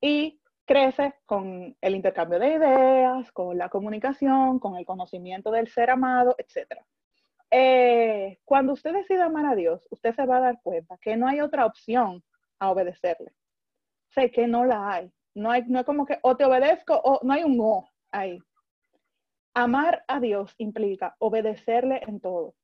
Y 0.00 0.39
crece 0.70 1.14
con 1.26 1.76
el 1.80 1.96
intercambio 1.96 2.38
de 2.38 2.54
ideas, 2.54 3.32
con 3.32 3.58
la 3.58 3.68
comunicación, 3.68 4.60
con 4.60 4.76
el 4.76 4.86
conocimiento 4.86 5.50
del 5.50 5.66
ser 5.66 5.90
amado, 5.90 6.36
etc. 6.38 6.80
Eh, 7.50 8.38
cuando 8.44 8.74
usted 8.74 8.92
decide 8.92 9.20
amar 9.20 9.46
a 9.46 9.56
Dios, 9.56 9.84
usted 9.90 10.14
se 10.14 10.24
va 10.24 10.36
a 10.36 10.42
dar 10.42 10.62
cuenta 10.62 10.96
que 10.98 11.16
no 11.16 11.26
hay 11.26 11.40
otra 11.40 11.66
opción 11.66 12.22
a 12.60 12.70
obedecerle. 12.70 13.32
Sé 14.10 14.30
que 14.30 14.46
no 14.46 14.64
la 14.64 14.92
hay. 14.92 15.12
No 15.34 15.50
hay, 15.50 15.64
no 15.66 15.80
es 15.80 15.84
como 15.84 16.06
que 16.06 16.20
o 16.22 16.36
te 16.36 16.44
obedezco 16.44 16.94
o 17.02 17.18
no 17.24 17.32
hay 17.32 17.42
un 17.42 17.56
no 17.56 17.88
ahí. 18.12 18.38
Amar 19.54 20.04
a 20.06 20.20
Dios 20.20 20.54
implica 20.58 21.16
obedecerle 21.18 22.00
en 22.06 22.20
todo. 22.20 22.54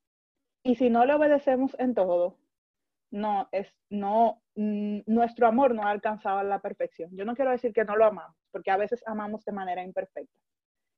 Y 0.63 0.77
si 0.77 0.91
no 0.91 1.07
le 1.07 1.15
obedecemos 1.15 1.75
en 1.81 1.97
todo, 1.97 2.37
no 3.11 3.49
es, 3.53 3.69
no, 3.91 4.43
nuestro 4.55 5.47
amor 5.47 5.75
no 5.75 5.83
ha 5.83 5.91
alcanzado 5.91 6.43
la 6.43 6.61
perfección. 6.61 7.11
Yo 7.17 7.25
no 7.25 7.35
quiero 7.35 7.51
decir 7.51 7.73
que 7.73 7.85
no 7.85 7.97
lo 7.97 8.05
amamos, 8.05 8.37
porque 8.51 8.71
a 8.71 8.77
veces 8.77 9.03
amamos 9.07 9.45
de 9.45 9.53
manera 9.53 9.83
imperfecta. 9.83 10.41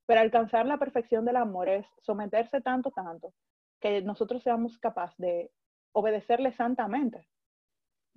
Pero 0.07 0.21
alcanzar 0.21 0.67
la 0.67 0.79
perfección 0.79 1.25
del 1.25 1.37
amor 1.37 1.69
es 1.69 1.87
someterse 2.01 2.61
tanto, 2.61 2.91
tanto, 2.91 3.35
que 3.81 4.03
nosotros 4.03 4.43
seamos 4.43 4.79
capaces 4.79 5.19
de 5.19 5.51
obedecerle 5.93 6.53
santamente 6.53 7.27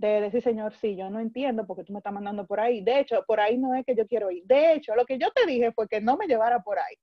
de 0.02 0.20
decir, 0.20 0.42
Señor, 0.42 0.74
sí, 0.74 0.96
yo 0.96 1.10
no 1.12 1.20
entiendo 1.20 1.68
porque 1.68 1.84
tú 1.84 1.94
me 1.94 2.00
estás 2.00 2.12
mandando 2.12 2.48
por 2.48 2.60
ahí. 2.60 2.82
De 2.84 3.00
hecho, 3.00 3.24
por 3.28 3.40
ahí 3.40 3.58
no 3.58 3.76
es 3.76 3.86
que 3.86 3.96
yo 3.96 4.08
quiero 4.08 4.32
ir. 4.32 4.44
De 4.46 4.74
hecho, 4.74 4.96
lo 4.96 5.06
que 5.06 5.20
yo 5.20 5.30
te 5.32 5.46
dije 5.46 5.72
fue 5.74 5.88
que 5.88 6.02
no 6.02 6.18
me 6.18 6.26
llevara 6.26 6.60
por 6.64 6.80
ahí. 6.80 6.96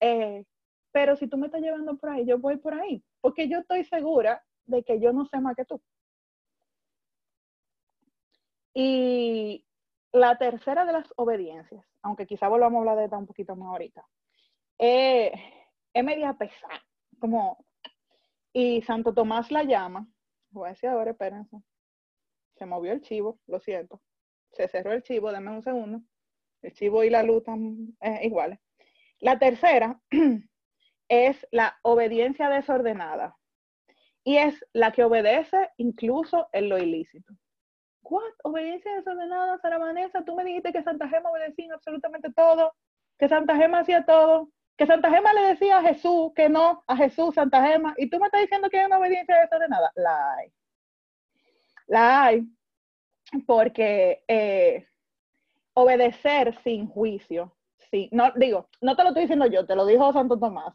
Eh, 0.00 0.44
pero 0.90 1.14
si 1.14 1.28
tú 1.28 1.38
me 1.38 1.46
estás 1.46 1.62
llevando 1.62 1.96
por 1.96 2.10
ahí, 2.10 2.26
yo 2.26 2.38
voy 2.38 2.56
por 2.56 2.74
ahí, 2.74 3.04
porque 3.20 3.48
yo 3.48 3.60
estoy 3.60 3.84
segura 3.84 4.42
de 4.70 4.82
que 4.82 5.00
yo 5.00 5.12
no 5.12 5.26
sé 5.26 5.40
más 5.40 5.56
que 5.56 5.64
tú. 5.64 5.80
Y 8.74 9.66
la 10.12 10.38
tercera 10.38 10.84
de 10.84 10.92
las 10.92 11.12
obediencias, 11.16 11.84
aunque 12.02 12.26
quizá 12.26 12.48
volvamos 12.48 12.78
a 12.78 12.80
hablar 12.80 12.96
de 12.98 13.04
esta 13.04 13.18
un 13.18 13.26
poquito 13.26 13.56
más 13.56 13.68
ahorita, 13.68 14.06
eh, 14.78 15.32
es 15.92 16.04
media 16.04 16.32
pesada, 16.34 16.80
como, 17.18 17.64
y 18.52 18.82
Santo 18.82 19.12
Tomás 19.12 19.50
la 19.50 19.64
llama, 19.64 20.06
voy 20.50 20.66
a 20.66 20.70
decir 20.70 20.88
ahora, 20.88 21.10
espérense, 21.10 21.62
se 22.56 22.66
movió 22.66 22.92
el 22.92 23.00
chivo, 23.00 23.38
lo 23.46 23.58
siento. 23.60 24.00
Se 24.52 24.68
cerró 24.68 24.92
el 24.92 25.02
chivo, 25.02 25.32
dame 25.32 25.50
un 25.50 25.62
segundo. 25.62 26.02
El 26.62 26.72
chivo 26.72 27.04
y 27.04 27.10
la 27.10 27.22
luz 27.22 27.38
están 27.38 27.96
eh, 28.00 28.20
iguales. 28.24 28.58
La 29.20 29.38
tercera 29.38 30.00
es 31.08 31.46
la 31.50 31.78
obediencia 31.82 32.50
desordenada. 32.50 33.36
Y 34.24 34.36
es 34.36 34.64
la 34.72 34.92
que 34.92 35.04
obedece 35.04 35.70
incluso 35.76 36.48
en 36.52 36.68
lo 36.68 36.78
ilícito. 36.78 37.32
¿Cuál 38.02 38.24
obediencia 38.44 38.94
desordenada, 38.96 39.58
Sara 39.58 39.78
Vanessa? 39.78 40.24
Tú 40.24 40.34
me 40.34 40.44
dijiste 40.44 40.72
que 40.72 40.82
Santa 40.82 41.08
Gema 41.08 41.30
obedecía 41.30 41.74
absolutamente 41.74 42.32
todo, 42.32 42.74
que 43.18 43.28
Santa 43.28 43.56
Gema 43.56 43.80
hacía 43.80 44.04
todo, 44.04 44.50
que 44.76 44.86
Santa 44.86 45.10
Gema 45.10 45.32
le 45.32 45.42
decía 45.42 45.78
a 45.78 45.82
Jesús 45.82 46.32
que 46.34 46.48
no, 46.48 46.82
a 46.86 46.96
Jesús, 46.96 47.34
Santa 47.34 47.66
Gema, 47.66 47.94
y 47.96 48.10
tú 48.10 48.18
me 48.18 48.26
estás 48.26 48.40
diciendo 48.40 48.68
que 48.68 48.80
hay 48.80 48.86
una 48.86 48.98
obediencia 48.98 49.38
desordenada. 49.40 49.92
La 49.94 50.34
hay 50.34 50.52
la 51.90 52.24
hay, 52.24 52.46
porque 53.46 54.22
eh, 54.28 54.86
obedecer 55.74 56.56
sin 56.62 56.86
juicio, 56.86 57.56
sí, 57.90 58.08
no 58.12 58.32
digo, 58.36 58.68
no 58.80 58.94
te 58.94 59.02
lo 59.02 59.08
estoy 59.08 59.22
diciendo 59.22 59.46
yo, 59.46 59.66
te 59.66 59.74
lo 59.74 59.84
dijo 59.84 60.12
Santo 60.12 60.38
Tomás, 60.38 60.72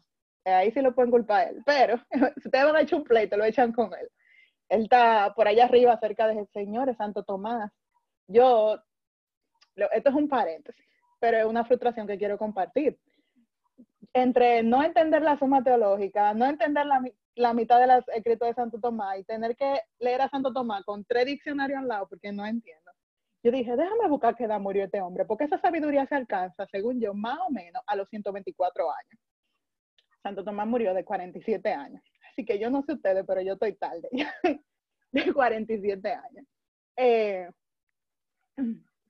ahí 0.52 0.70
sí 0.70 0.80
lo 0.80 0.94
pueden 0.94 1.10
culpar 1.10 1.40
a 1.40 1.50
él, 1.50 1.62
pero 1.64 1.98
si 2.42 2.48
ustedes 2.48 2.64
van 2.64 2.76
a 2.76 2.80
echar 2.80 2.98
un 2.98 3.04
pleito, 3.04 3.36
lo 3.36 3.44
echan 3.44 3.72
con 3.72 3.92
él. 3.94 4.08
Él 4.68 4.82
está 4.82 5.32
por 5.34 5.46
allá 5.48 5.64
arriba 5.64 5.98
cerca 5.98 6.26
de 6.26 6.46
Señor 6.52 6.94
Santo 6.96 7.22
Tomás. 7.22 7.70
Yo, 8.26 8.78
esto 9.92 10.10
es 10.10 10.14
un 10.14 10.28
paréntesis, 10.28 10.84
pero 11.20 11.38
es 11.38 11.46
una 11.46 11.64
frustración 11.64 12.06
que 12.06 12.18
quiero 12.18 12.38
compartir. 12.38 12.98
Entre 14.12 14.62
no 14.62 14.82
entender 14.82 15.22
la 15.22 15.38
suma 15.38 15.62
teológica, 15.62 16.32
no 16.34 16.46
entender 16.46 16.86
la, 16.86 17.02
la 17.34 17.52
mitad 17.52 17.78
de 17.78 17.86
las 17.86 18.08
escritos 18.08 18.48
de 18.48 18.54
Santo 18.54 18.80
Tomás 18.80 19.18
y 19.18 19.24
tener 19.24 19.56
que 19.56 19.80
leer 19.98 20.22
a 20.22 20.28
Santo 20.28 20.52
Tomás 20.52 20.84
con 20.84 21.04
tres 21.04 21.26
diccionarios 21.26 21.80
al 21.80 21.88
lado 21.88 22.08
porque 22.08 22.32
no 22.32 22.46
entiendo. 22.46 22.90
Yo 23.42 23.52
dije, 23.52 23.76
déjame 23.76 24.08
buscar 24.08 24.34
qué 24.34 24.44
edad 24.44 24.58
murió 24.58 24.84
este 24.84 25.00
hombre, 25.00 25.24
porque 25.24 25.44
esa 25.44 25.60
sabiduría 25.60 26.04
se 26.06 26.16
alcanza, 26.16 26.66
según 26.66 27.00
yo, 27.00 27.14
más 27.14 27.38
o 27.46 27.50
menos 27.52 27.80
a 27.86 27.94
los 27.94 28.08
124 28.08 28.90
años. 28.90 29.20
Santo 30.26 30.42
Tomás 30.42 30.66
murió 30.66 30.92
de 30.92 31.04
47 31.04 31.72
años. 31.72 32.02
Así 32.32 32.44
que 32.44 32.58
yo 32.58 32.68
no 32.68 32.82
sé 32.82 32.94
ustedes, 32.94 33.24
pero 33.24 33.40
yo 33.42 33.52
estoy 33.52 33.76
tarde, 33.76 34.08
de 35.12 35.32
47 35.32 36.08
años. 36.10 36.44
Eh, 36.96 37.48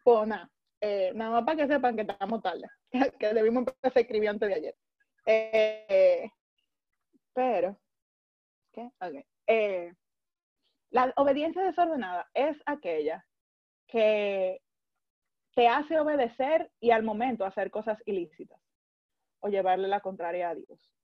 pues 0.04 0.28
nada, 0.28 0.50
eh, 0.82 1.12
nada 1.14 1.30
más 1.30 1.44
para 1.44 1.56
que 1.56 1.72
sepan 1.72 1.96
que 1.96 2.02
estamos 2.02 2.42
tarde, 2.42 2.68
que 3.18 3.32
debimos 3.32 3.60
empezar 3.60 3.92
a 3.94 4.00
escribir 4.00 4.28
antes 4.28 4.46
de 4.46 4.54
ayer. 4.54 4.74
Eh, 5.24 6.30
pero, 7.32 7.80
¿qué? 8.72 8.90
Okay. 9.00 9.92
La 10.90 11.14
obediencia 11.16 11.62
desordenada 11.62 12.28
es 12.34 12.58
aquella 12.66 13.24
que 13.86 14.60
te 15.54 15.66
hace 15.66 15.98
obedecer 15.98 16.70
y 16.78 16.90
al 16.90 17.04
momento 17.04 17.46
hacer 17.46 17.70
cosas 17.70 17.98
ilícitas 18.04 18.60
o 19.40 19.48
llevarle 19.48 19.88
la 19.88 20.00
contraria 20.00 20.50
a 20.50 20.54
Dios. 20.54 20.95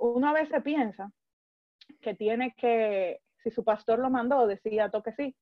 Uno 0.00 0.28
a 0.28 0.32
veces 0.32 0.62
piensa 0.62 1.12
que 2.00 2.14
tiene 2.14 2.54
que, 2.54 3.20
si 3.42 3.50
su 3.50 3.62
pastor 3.64 3.98
lo 3.98 4.08
mandó, 4.08 4.46
decía 4.46 4.84
a 4.84 4.90
toque 4.90 5.12
sí, 5.12 5.36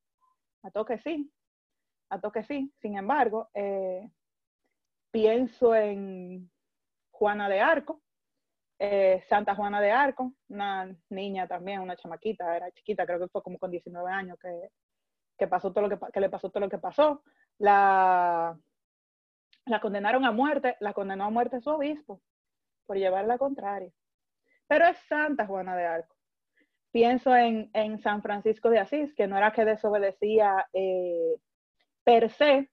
a 0.62 0.70
toque 0.70 0.98
sí, 0.98 1.32
a 2.08 2.20
toque 2.20 2.42
sí. 2.42 2.72
Sin 2.80 2.96
embargo, 2.96 3.50
eh, 3.54 4.10
pienso 5.12 5.76
en 5.76 6.50
Juana 7.12 7.48
de 7.48 7.60
Arco, 7.60 8.02
eh, 8.80 9.22
Santa 9.28 9.54
Juana 9.54 9.80
de 9.80 9.92
Arco, 9.92 10.32
una 10.48 10.92
niña 11.08 11.46
también, 11.46 11.80
una 11.80 11.96
chamaquita, 11.96 12.56
era 12.56 12.70
chiquita, 12.72 13.06
creo 13.06 13.20
que 13.20 13.28
fue 13.28 13.42
como 13.42 13.58
con 13.58 13.70
19 13.70 14.10
años 14.10 14.38
que, 14.40 15.46
pasó 15.46 15.72
todo 15.72 15.86
lo 15.86 15.98
que, 15.98 16.12
que, 16.12 16.20
le 16.20 16.30
pasó 16.30 16.50
todo 16.50 16.60
lo 16.60 16.68
que 16.68 16.78
pasó. 16.78 17.22
La, 17.58 18.58
la 19.66 19.80
condenaron 19.80 20.24
a 20.24 20.32
muerte, 20.32 20.76
la 20.80 20.92
condenó 20.92 21.26
a 21.26 21.30
muerte 21.30 21.60
su 21.60 21.70
obispo 21.70 22.20
por 22.86 22.96
llevar 22.96 23.24
la 23.26 23.38
contraria. 23.38 23.92
Pero 24.68 24.86
es 24.86 24.98
Santa 25.08 25.46
Juana 25.46 25.76
de 25.76 25.86
Arco. 25.86 26.14
Pienso 26.92 27.34
en, 27.34 27.70
en 27.74 27.98
San 27.98 28.22
Francisco 28.22 28.70
de 28.70 28.78
Asís, 28.78 29.14
que 29.14 29.26
no 29.26 29.36
era 29.36 29.52
que 29.52 29.64
desobedecía 29.64 30.66
eh, 30.72 31.36
per 32.04 32.30
se, 32.30 32.70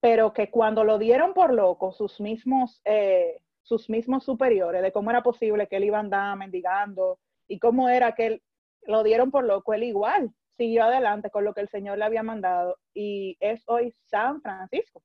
pero 0.00 0.32
que 0.32 0.50
cuando 0.50 0.84
lo 0.84 0.98
dieron 0.98 1.34
por 1.34 1.52
loco, 1.52 1.92
sus 1.92 2.20
mismos, 2.20 2.80
eh, 2.84 3.42
sus 3.62 3.88
mismos 3.90 4.24
superiores, 4.24 4.82
de 4.82 4.92
cómo 4.92 5.10
era 5.10 5.22
posible 5.22 5.68
que 5.68 5.76
él 5.76 5.84
iba 5.84 5.98
a 5.98 6.00
andar 6.00 6.36
mendigando 6.36 7.18
y 7.46 7.58
cómo 7.58 7.88
era 7.88 8.12
que 8.12 8.26
él, 8.26 8.42
lo 8.86 9.02
dieron 9.02 9.30
por 9.30 9.44
loco, 9.44 9.74
él 9.74 9.84
igual 9.84 10.32
siguió 10.56 10.84
adelante 10.84 11.30
con 11.30 11.44
lo 11.44 11.54
que 11.54 11.60
el 11.60 11.68
Señor 11.68 11.98
le 11.98 12.04
había 12.04 12.22
mandado 12.22 12.78
y 12.94 13.36
es 13.40 13.62
hoy 13.66 13.94
San 14.06 14.40
Francisco. 14.42 15.02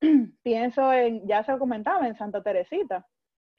Pienso 0.42 0.92
en, 0.92 1.26
ya 1.26 1.44
se 1.44 1.52
lo 1.52 1.58
comentaba, 1.58 2.06
en 2.06 2.14
Santa 2.16 2.42
Teresita, 2.42 3.06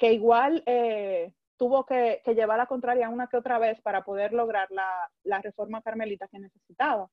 que 0.01 0.13
igual 0.13 0.63
eh, 0.65 1.31
tuvo 1.57 1.85
que, 1.85 2.23
llevar 2.35 2.57
la 2.57 2.65
contraria 2.65 3.07
una 3.07 3.27
que 3.27 3.37
otra 3.37 3.59
vez 3.59 3.79
para 3.81 4.03
poder 4.03 4.33
lograr 4.33 4.67
la, 4.71 5.41
reforma 5.41 5.83
carmelita 5.83 6.27
que 6.27 6.39
necesitaba 6.39 7.07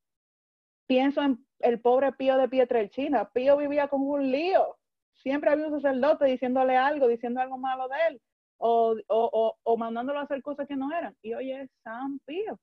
pienso 0.86 1.22
en 1.22 1.46
el 1.58 1.82
pobre 1.82 2.12
Pío 2.12 2.38
de 2.38 2.48
Pietrelchina. 2.48 3.28
Pío 3.28 3.58
vivía 3.58 3.88
con 3.88 4.00
un 4.00 4.30
lío. 4.32 4.78
Siempre 5.12 5.50
había 5.50 5.66
un 5.66 5.82
sacerdote 5.82 6.24
diciéndole 6.24 6.78
algo, 6.78 7.08
diciendo 7.08 7.42
algo 7.42 7.58
malo 7.58 7.88
de 7.88 7.96
él, 8.08 8.22
o, 8.56 8.96
o, 9.06 9.76
mandándolo 9.76 10.20
a 10.20 10.22
hacer 10.22 10.40
cosas 10.40 10.66
que 10.66 10.76
no 10.76 10.90
eran. 10.96 11.14
Y 11.20 11.34
hoy 11.34 11.52
es 11.52 11.70
San 11.82 12.18
Pío. 12.20 12.58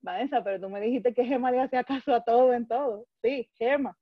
Vanessa, 0.00 0.44
pero 0.44 0.60
tú 0.60 0.70
me 0.70 0.80
dijiste 0.80 1.12
que 1.12 1.24
Gema 1.24 1.50
le 1.50 1.60
hacía 1.60 1.82
caso 1.82 2.14
a 2.14 2.22
todo 2.22 2.52
en 2.52 2.68
todo. 2.68 3.04
Sí, 3.20 3.50
Gema, 3.54 3.98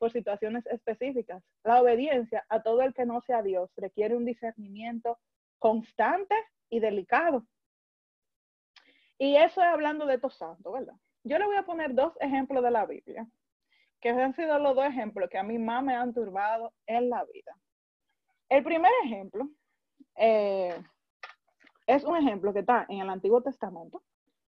por 0.00 0.10
situaciones 0.10 0.66
específicas. 0.66 1.44
La 1.62 1.80
obediencia 1.80 2.44
a 2.48 2.62
todo 2.62 2.80
el 2.80 2.94
que 2.94 3.04
no 3.04 3.20
sea 3.20 3.42
Dios 3.42 3.70
requiere 3.76 4.16
un 4.16 4.24
discernimiento 4.24 5.18
constante 5.58 6.34
y 6.70 6.80
delicado. 6.80 7.46
Y 9.18 9.36
eso 9.36 9.60
es 9.60 9.66
hablando 9.68 10.06
de 10.06 10.14
estos 10.14 10.34
santos, 10.36 10.72
¿verdad? 10.72 10.94
yo 11.22 11.38
le 11.38 11.44
voy 11.44 11.56
a 11.56 11.64
poner 11.64 11.94
dos 11.94 12.14
ejemplos 12.20 12.64
de 12.64 12.70
la 12.70 12.86
Biblia, 12.86 13.28
que 14.00 14.08
han 14.08 14.34
sido 14.34 14.58
los 14.58 14.74
dos 14.74 14.86
ejemplos 14.86 15.28
que 15.28 15.36
a 15.36 15.42
mí 15.42 15.58
más 15.58 15.84
me 15.84 15.94
han 15.94 16.14
turbado 16.14 16.72
en 16.86 17.10
la 17.10 17.24
vida. 17.26 17.54
El 18.48 18.64
primer 18.64 18.90
ejemplo 19.04 19.50
eh, 20.16 20.74
es 21.86 22.04
un 22.04 22.16
ejemplo 22.16 22.54
que 22.54 22.60
está 22.60 22.86
en 22.88 23.00
el 23.00 23.10
Antiguo 23.10 23.42
Testamento, 23.42 24.02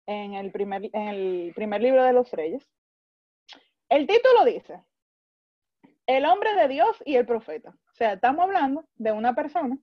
en 0.06 0.34
el, 0.34 0.52
primer, 0.52 0.88
en 0.92 1.08
el 1.08 1.52
primer 1.54 1.82
libro 1.82 2.04
de 2.04 2.12
los 2.12 2.30
reyes. 2.30 2.64
El 3.88 4.06
título 4.06 4.44
dice, 4.44 4.84
el 6.06 6.24
hombre 6.26 6.54
de 6.54 6.68
Dios 6.68 7.02
y 7.04 7.16
el 7.16 7.26
profeta. 7.26 7.70
O 7.70 7.94
sea, 7.94 8.14
estamos 8.14 8.44
hablando 8.44 8.84
de 8.96 9.12
una 9.12 9.34
persona. 9.34 9.78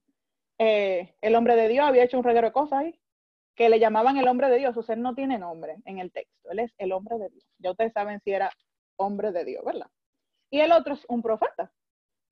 Eh, 0.58 1.14
el 1.20 1.34
hombre 1.34 1.56
de 1.56 1.68
Dios 1.68 1.86
había 1.86 2.04
hecho 2.04 2.18
un 2.18 2.24
reguero 2.24 2.48
de 2.48 2.52
cosas 2.52 2.80
ahí 2.80 3.00
que 3.60 3.68
le 3.68 3.78
llamaban 3.78 4.16
el 4.16 4.26
hombre 4.26 4.48
de 4.48 4.56
Dios, 4.56 4.74
o 4.76 4.82
sea, 4.82 4.96
no 4.96 5.14
tiene 5.14 5.38
nombre 5.38 5.76
en 5.84 5.98
el 5.98 6.10
texto, 6.12 6.50
él 6.50 6.60
es 6.60 6.72
el 6.78 6.92
hombre 6.92 7.18
de 7.18 7.28
Dios. 7.28 7.44
Ya 7.58 7.72
ustedes 7.72 7.92
saben 7.92 8.18
si 8.24 8.30
era 8.30 8.50
hombre 8.96 9.32
de 9.32 9.44
Dios, 9.44 9.62
¿verdad? 9.64 9.90
Y 10.48 10.60
el 10.60 10.72
otro 10.72 10.94
es 10.94 11.04
un 11.10 11.20
profeta, 11.20 11.70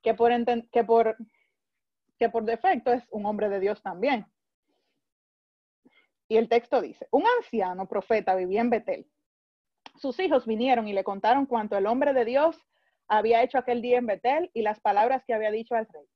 que 0.02 0.14
por, 0.14 0.32
que 0.70 0.84
por, 0.84 1.16
que 2.18 2.30
por 2.30 2.44
defecto 2.44 2.94
es 2.94 3.04
un 3.10 3.26
hombre 3.26 3.50
de 3.50 3.60
Dios 3.60 3.82
también. 3.82 4.26
Y 6.28 6.38
el 6.38 6.48
texto 6.48 6.80
dice, 6.80 7.06
un 7.10 7.24
anciano 7.38 7.86
profeta 7.86 8.34
vivía 8.34 8.62
en 8.62 8.70
Betel. 8.70 9.06
Sus 9.96 10.18
hijos 10.20 10.46
vinieron 10.46 10.88
y 10.88 10.94
le 10.94 11.04
contaron 11.04 11.44
cuanto 11.44 11.76
el 11.76 11.86
hombre 11.86 12.14
de 12.14 12.24
Dios 12.24 12.58
había 13.08 13.42
hecho 13.42 13.58
aquel 13.58 13.82
día 13.82 13.98
en 13.98 14.06
Betel 14.06 14.50
y 14.54 14.62
las 14.62 14.80
palabras 14.80 15.24
que 15.26 15.34
había 15.34 15.50
dicho 15.50 15.74
al 15.74 15.86
rey. 15.86 16.06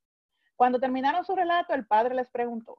Cuando 0.57 0.78
terminaron 0.78 1.24
su 1.24 1.34
relato, 1.34 1.74
el 1.74 1.86
padre 1.86 2.14
les 2.14 2.30
preguntó, 2.30 2.76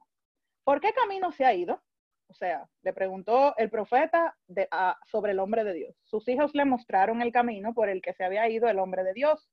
¿por 0.64 0.80
qué 0.80 0.92
camino 0.92 1.32
se 1.32 1.44
ha 1.44 1.52
ido? 1.52 1.82
O 2.28 2.34
sea, 2.34 2.68
le 2.82 2.92
preguntó 2.92 3.54
el 3.58 3.70
profeta 3.70 4.36
sobre 5.06 5.32
el 5.32 5.38
hombre 5.38 5.64
de 5.64 5.74
Dios. 5.74 5.96
Sus 6.04 6.26
hijos 6.28 6.54
le 6.54 6.64
mostraron 6.64 7.20
el 7.20 7.32
camino 7.32 7.74
por 7.74 7.88
el 7.88 8.00
que 8.00 8.14
se 8.14 8.24
había 8.24 8.48
ido 8.48 8.68
el 8.68 8.78
hombre 8.78 9.04
de 9.04 9.12
Dios. 9.12 9.50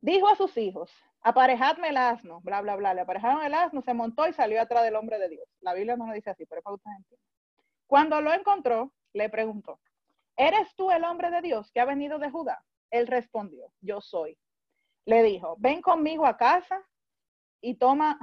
Dijo 0.00 0.28
a 0.28 0.36
sus 0.36 0.56
hijos, 0.56 0.92
aparejadme 1.22 1.88
el 1.88 1.96
asno, 1.96 2.40
bla, 2.42 2.60
bla, 2.60 2.76
bla. 2.76 2.94
Le 2.94 3.00
aparejaron 3.00 3.42
el 3.42 3.54
asno, 3.54 3.82
se 3.82 3.94
montó 3.94 4.28
y 4.28 4.32
salió 4.32 4.60
atrás 4.60 4.84
del 4.84 4.94
hombre 4.94 5.18
de 5.18 5.28
Dios. 5.28 5.48
La 5.60 5.74
Biblia 5.74 5.96
no 5.96 6.06
lo 6.06 6.12
dice 6.12 6.30
así, 6.30 6.46
pero 6.46 6.60
es 6.60 6.64
para 6.64 6.96
Cuando 7.86 8.20
lo 8.20 8.32
encontró, 8.32 8.92
le 9.12 9.28
preguntó, 9.28 9.80
¿eres 10.36 10.74
tú 10.76 10.90
el 10.90 11.02
hombre 11.04 11.30
de 11.30 11.42
Dios 11.42 11.72
que 11.72 11.80
ha 11.80 11.84
venido 11.84 12.18
de 12.18 12.30
Judá? 12.30 12.62
Él 12.90 13.06
respondió, 13.06 13.72
yo 13.80 14.00
soy. 14.00 14.38
Le 15.04 15.22
dijo, 15.22 15.56
ven 15.58 15.82
conmigo 15.82 16.26
a 16.26 16.36
casa 16.36 16.82
y 17.60 17.74
toma, 17.74 18.18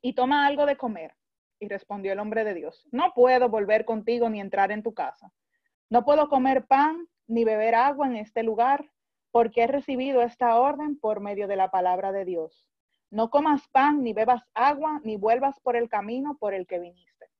y 0.00 0.14
toma 0.14 0.46
algo 0.46 0.66
de 0.66 0.76
comer. 0.76 1.14
Y 1.60 1.68
respondió 1.68 2.12
el 2.12 2.18
hombre 2.18 2.44
de 2.44 2.54
Dios, 2.54 2.86
no 2.90 3.12
puedo 3.14 3.48
volver 3.48 3.84
contigo 3.84 4.28
ni 4.28 4.40
entrar 4.40 4.72
en 4.72 4.82
tu 4.82 4.92
casa. 4.92 5.32
No 5.88 6.04
puedo 6.04 6.28
comer 6.28 6.66
pan 6.66 7.08
ni 7.26 7.44
beber 7.44 7.74
agua 7.74 8.06
en 8.06 8.16
este 8.16 8.42
lugar, 8.42 8.90
porque 9.30 9.62
he 9.62 9.66
recibido 9.66 10.22
esta 10.22 10.58
orden 10.58 10.98
por 10.98 11.20
medio 11.20 11.46
de 11.46 11.56
la 11.56 11.70
palabra 11.70 12.12
de 12.12 12.24
Dios. 12.24 12.68
No 13.10 13.30
comas 13.30 13.66
pan, 13.68 14.02
ni 14.02 14.12
bebas 14.12 14.42
agua, 14.54 15.00
ni 15.04 15.16
vuelvas 15.16 15.58
por 15.60 15.76
el 15.76 15.88
camino 15.88 16.36
por 16.38 16.54
el 16.54 16.66
que 16.66 16.78
viniste. 16.78 17.30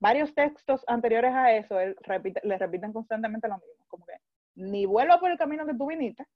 Varios 0.00 0.34
textos 0.34 0.84
anteriores 0.86 1.32
a 1.32 1.52
eso 1.52 1.76
le 1.78 2.58
repiten 2.58 2.92
constantemente 2.92 3.48
lo 3.48 3.58
mismo, 3.58 3.84
como 3.88 4.04
que 4.04 4.14
ni 4.54 4.86
vuelva 4.86 5.18
por 5.18 5.30
el 5.30 5.38
camino 5.38 5.66
que 5.66 5.74
tú 5.74 5.86
viniste, 5.86 6.26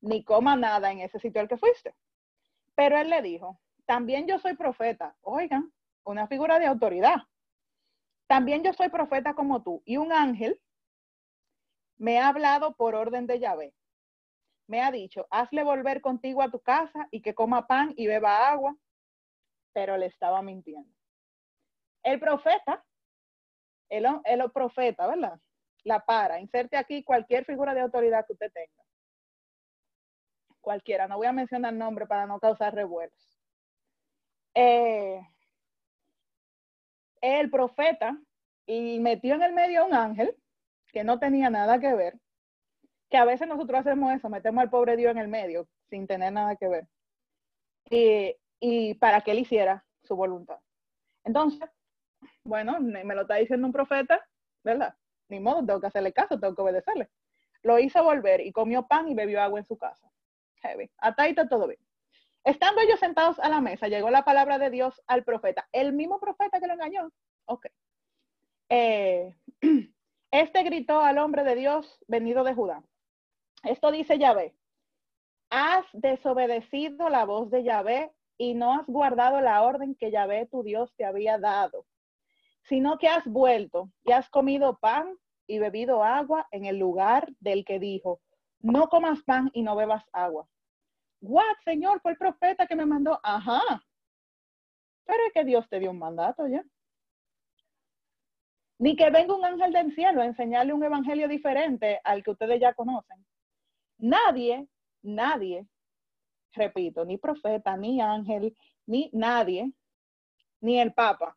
ni 0.00 0.24
coma 0.24 0.56
nada 0.56 0.90
en 0.90 1.00
ese 1.00 1.18
sitio 1.18 1.40
al 1.40 1.48
que 1.48 1.56
fuiste. 1.56 1.94
Pero 2.74 2.98
él 2.98 3.10
le 3.10 3.22
dijo, 3.22 3.60
también 3.86 4.26
yo 4.26 4.38
soy 4.38 4.56
profeta. 4.56 5.16
Oigan, 5.22 5.72
una 6.04 6.26
figura 6.26 6.58
de 6.58 6.66
autoridad. 6.66 7.16
También 8.26 8.62
yo 8.62 8.72
soy 8.72 8.88
profeta 8.88 9.34
como 9.34 9.62
tú 9.62 9.82
y 9.84 9.96
un 9.98 10.12
ángel 10.12 10.60
me 11.98 12.18
ha 12.18 12.28
hablado 12.28 12.74
por 12.74 12.94
orden 12.94 13.26
de 13.26 13.38
Yahvé. 13.38 13.74
Me 14.66 14.80
ha 14.80 14.90
dicho, 14.90 15.26
hazle 15.30 15.62
volver 15.62 16.00
contigo 16.00 16.42
a 16.42 16.50
tu 16.50 16.60
casa 16.60 17.06
y 17.10 17.20
que 17.20 17.34
coma 17.34 17.66
pan 17.66 17.92
y 17.96 18.06
beba 18.06 18.50
agua, 18.50 18.76
pero 19.72 19.96
le 19.96 20.06
estaba 20.06 20.42
mintiendo. 20.42 20.90
El 22.02 22.18
profeta, 22.18 22.84
el, 23.88 24.06
el 24.24 24.50
profeta, 24.50 25.06
¿verdad? 25.06 25.38
La 25.84 26.00
para, 26.00 26.40
inserte 26.40 26.76
aquí 26.76 27.02
cualquier 27.02 27.44
figura 27.44 27.74
de 27.74 27.80
autoridad 27.80 28.24
que 28.26 28.34
usted 28.34 28.52
tenga. 28.52 28.84
Cualquiera, 30.60 31.08
no 31.08 31.16
voy 31.16 31.26
a 31.26 31.32
mencionar 31.32 31.72
nombre 31.74 32.06
para 32.06 32.26
no 32.26 32.38
causar 32.38 32.74
revuelos. 32.74 33.40
Eh, 34.54 35.20
el 37.20 37.50
profeta 37.50 38.16
y 38.66 39.00
metió 39.00 39.34
en 39.34 39.42
el 39.42 39.52
medio 39.52 39.82
a 39.82 39.86
un 39.86 39.94
ángel 39.94 40.36
que 40.92 41.02
no 41.04 41.18
tenía 41.18 41.50
nada 41.50 41.80
que 41.80 41.94
ver, 41.94 42.14
que 43.10 43.16
a 43.16 43.24
veces 43.24 43.48
nosotros 43.48 43.80
hacemos 43.80 44.12
eso, 44.12 44.28
metemos 44.28 44.62
al 44.62 44.70
pobre 44.70 44.96
Dios 44.96 45.10
en 45.10 45.18
el 45.18 45.28
medio 45.28 45.66
sin 45.88 46.06
tener 46.06 46.32
nada 46.32 46.56
que 46.56 46.68
ver, 46.68 46.88
y, 47.90 48.36
y 48.60 48.94
para 48.94 49.20
que 49.20 49.32
él 49.32 49.40
hiciera 49.40 49.84
su 50.02 50.16
voluntad. 50.16 50.58
Entonces, 51.24 51.68
bueno, 52.44 52.80
me, 52.80 53.04
lo 53.14 53.22
está 53.22 53.36
diciendo 53.36 53.66
un 53.66 53.72
profeta, 53.72 54.20
¿verdad? 54.64 54.94
Ni 55.32 55.40
modo, 55.40 55.64
tengo 55.64 55.80
que 55.80 55.86
hacerle 55.86 56.12
caso, 56.12 56.38
tengo 56.38 56.54
que 56.54 56.60
obedecerle. 56.60 57.08
Lo 57.62 57.78
hizo 57.78 58.04
volver 58.04 58.42
y 58.42 58.52
comió 58.52 58.86
pan 58.86 59.08
y 59.08 59.14
bebió 59.14 59.40
agua 59.40 59.58
en 59.58 59.64
su 59.64 59.78
casa. 59.78 60.10
Heavy. 60.56 60.90
Hasta 60.98 61.26
está 61.26 61.48
todo 61.48 61.66
bien. 61.66 61.80
Estando 62.44 62.82
ellos 62.82 63.00
sentados 63.00 63.38
a 63.38 63.48
la 63.48 63.62
mesa, 63.62 63.88
llegó 63.88 64.10
la 64.10 64.24
palabra 64.24 64.58
de 64.58 64.68
Dios 64.68 65.00
al 65.06 65.24
profeta, 65.24 65.66
el 65.72 65.94
mismo 65.94 66.20
profeta 66.20 66.60
que 66.60 66.66
lo 66.66 66.74
engañó. 66.74 67.10
Ok. 67.46 67.66
Eh, 68.68 69.34
este 70.30 70.62
gritó 70.64 71.00
al 71.00 71.16
hombre 71.16 71.44
de 71.44 71.54
Dios 71.54 71.98
venido 72.08 72.44
de 72.44 72.52
Judá. 72.52 72.82
Esto 73.64 73.90
dice 73.90 74.18
Yahvé. 74.18 74.54
Has 75.48 75.86
desobedecido 75.92 77.08
la 77.08 77.24
voz 77.24 77.50
de 77.50 77.62
Yahvé 77.62 78.12
y 78.36 78.52
no 78.52 78.74
has 78.74 78.86
guardado 78.86 79.40
la 79.40 79.62
orden 79.62 79.94
que 79.94 80.10
Yahvé 80.10 80.46
tu 80.46 80.62
Dios 80.62 80.92
te 80.96 81.06
había 81.06 81.38
dado, 81.38 81.86
sino 82.62 82.98
que 82.98 83.08
has 83.08 83.26
vuelto 83.26 83.90
y 84.04 84.12
has 84.12 84.28
comido 84.28 84.78
pan 84.78 85.16
y 85.46 85.58
bebido 85.58 86.02
agua 86.02 86.46
en 86.50 86.64
el 86.64 86.78
lugar 86.78 87.28
del 87.40 87.64
que 87.64 87.78
dijo, 87.78 88.20
no 88.60 88.88
comas 88.88 89.22
pan 89.22 89.50
y 89.52 89.62
no 89.62 89.74
bebas 89.76 90.04
agua. 90.12 90.48
What, 91.20 91.56
Señor, 91.64 92.00
fue 92.00 92.12
el 92.12 92.18
profeta 92.18 92.66
que 92.66 92.76
me 92.76 92.86
mandó. 92.86 93.18
Ajá. 93.22 93.60
Pero 95.04 95.18
es 95.26 95.32
que 95.32 95.44
Dios 95.44 95.68
te 95.68 95.78
dio 95.78 95.90
un 95.90 95.98
mandato 95.98 96.46
ya. 96.46 96.64
Ni 98.78 98.96
que 98.96 99.10
venga 99.10 99.34
un 99.34 99.44
ángel 99.44 99.72
del 99.72 99.94
cielo 99.94 100.22
a 100.22 100.26
enseñarle 100.26 100.72
un 100.72 100.82
evangelio 100.82 101.28
diferente 101.28 102.00
al 102.02 102.22
que 102.22 102.32
ustedes 102.32 102.60
ya 102.60 102.74
conocen. 102.74 103.24
Nadie, 103.98 104.66
nadie, 105.02 105.66
repito, 106.52 107.04
ni 107.04 107.18
profeta, 107.18 107.76
ni 107.76 108.00
ángel, 108.00 108.56
ni 108.86 109.10
nadie, 109.12 109.72
ni 110.60 110.80
el 110.80 110.92
Papa, 110.92 111.36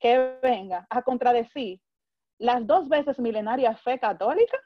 que 0.00 0.38
venga 0.42 0.86
a 0.90 1.02
contradecir 1.02 1.80
las 2.38 2.66
dos 2.66 2.88
veces 2.88 3.18
milenaria 3.18 3.76
fe 3.76 3.98
católica, 3.98 4.58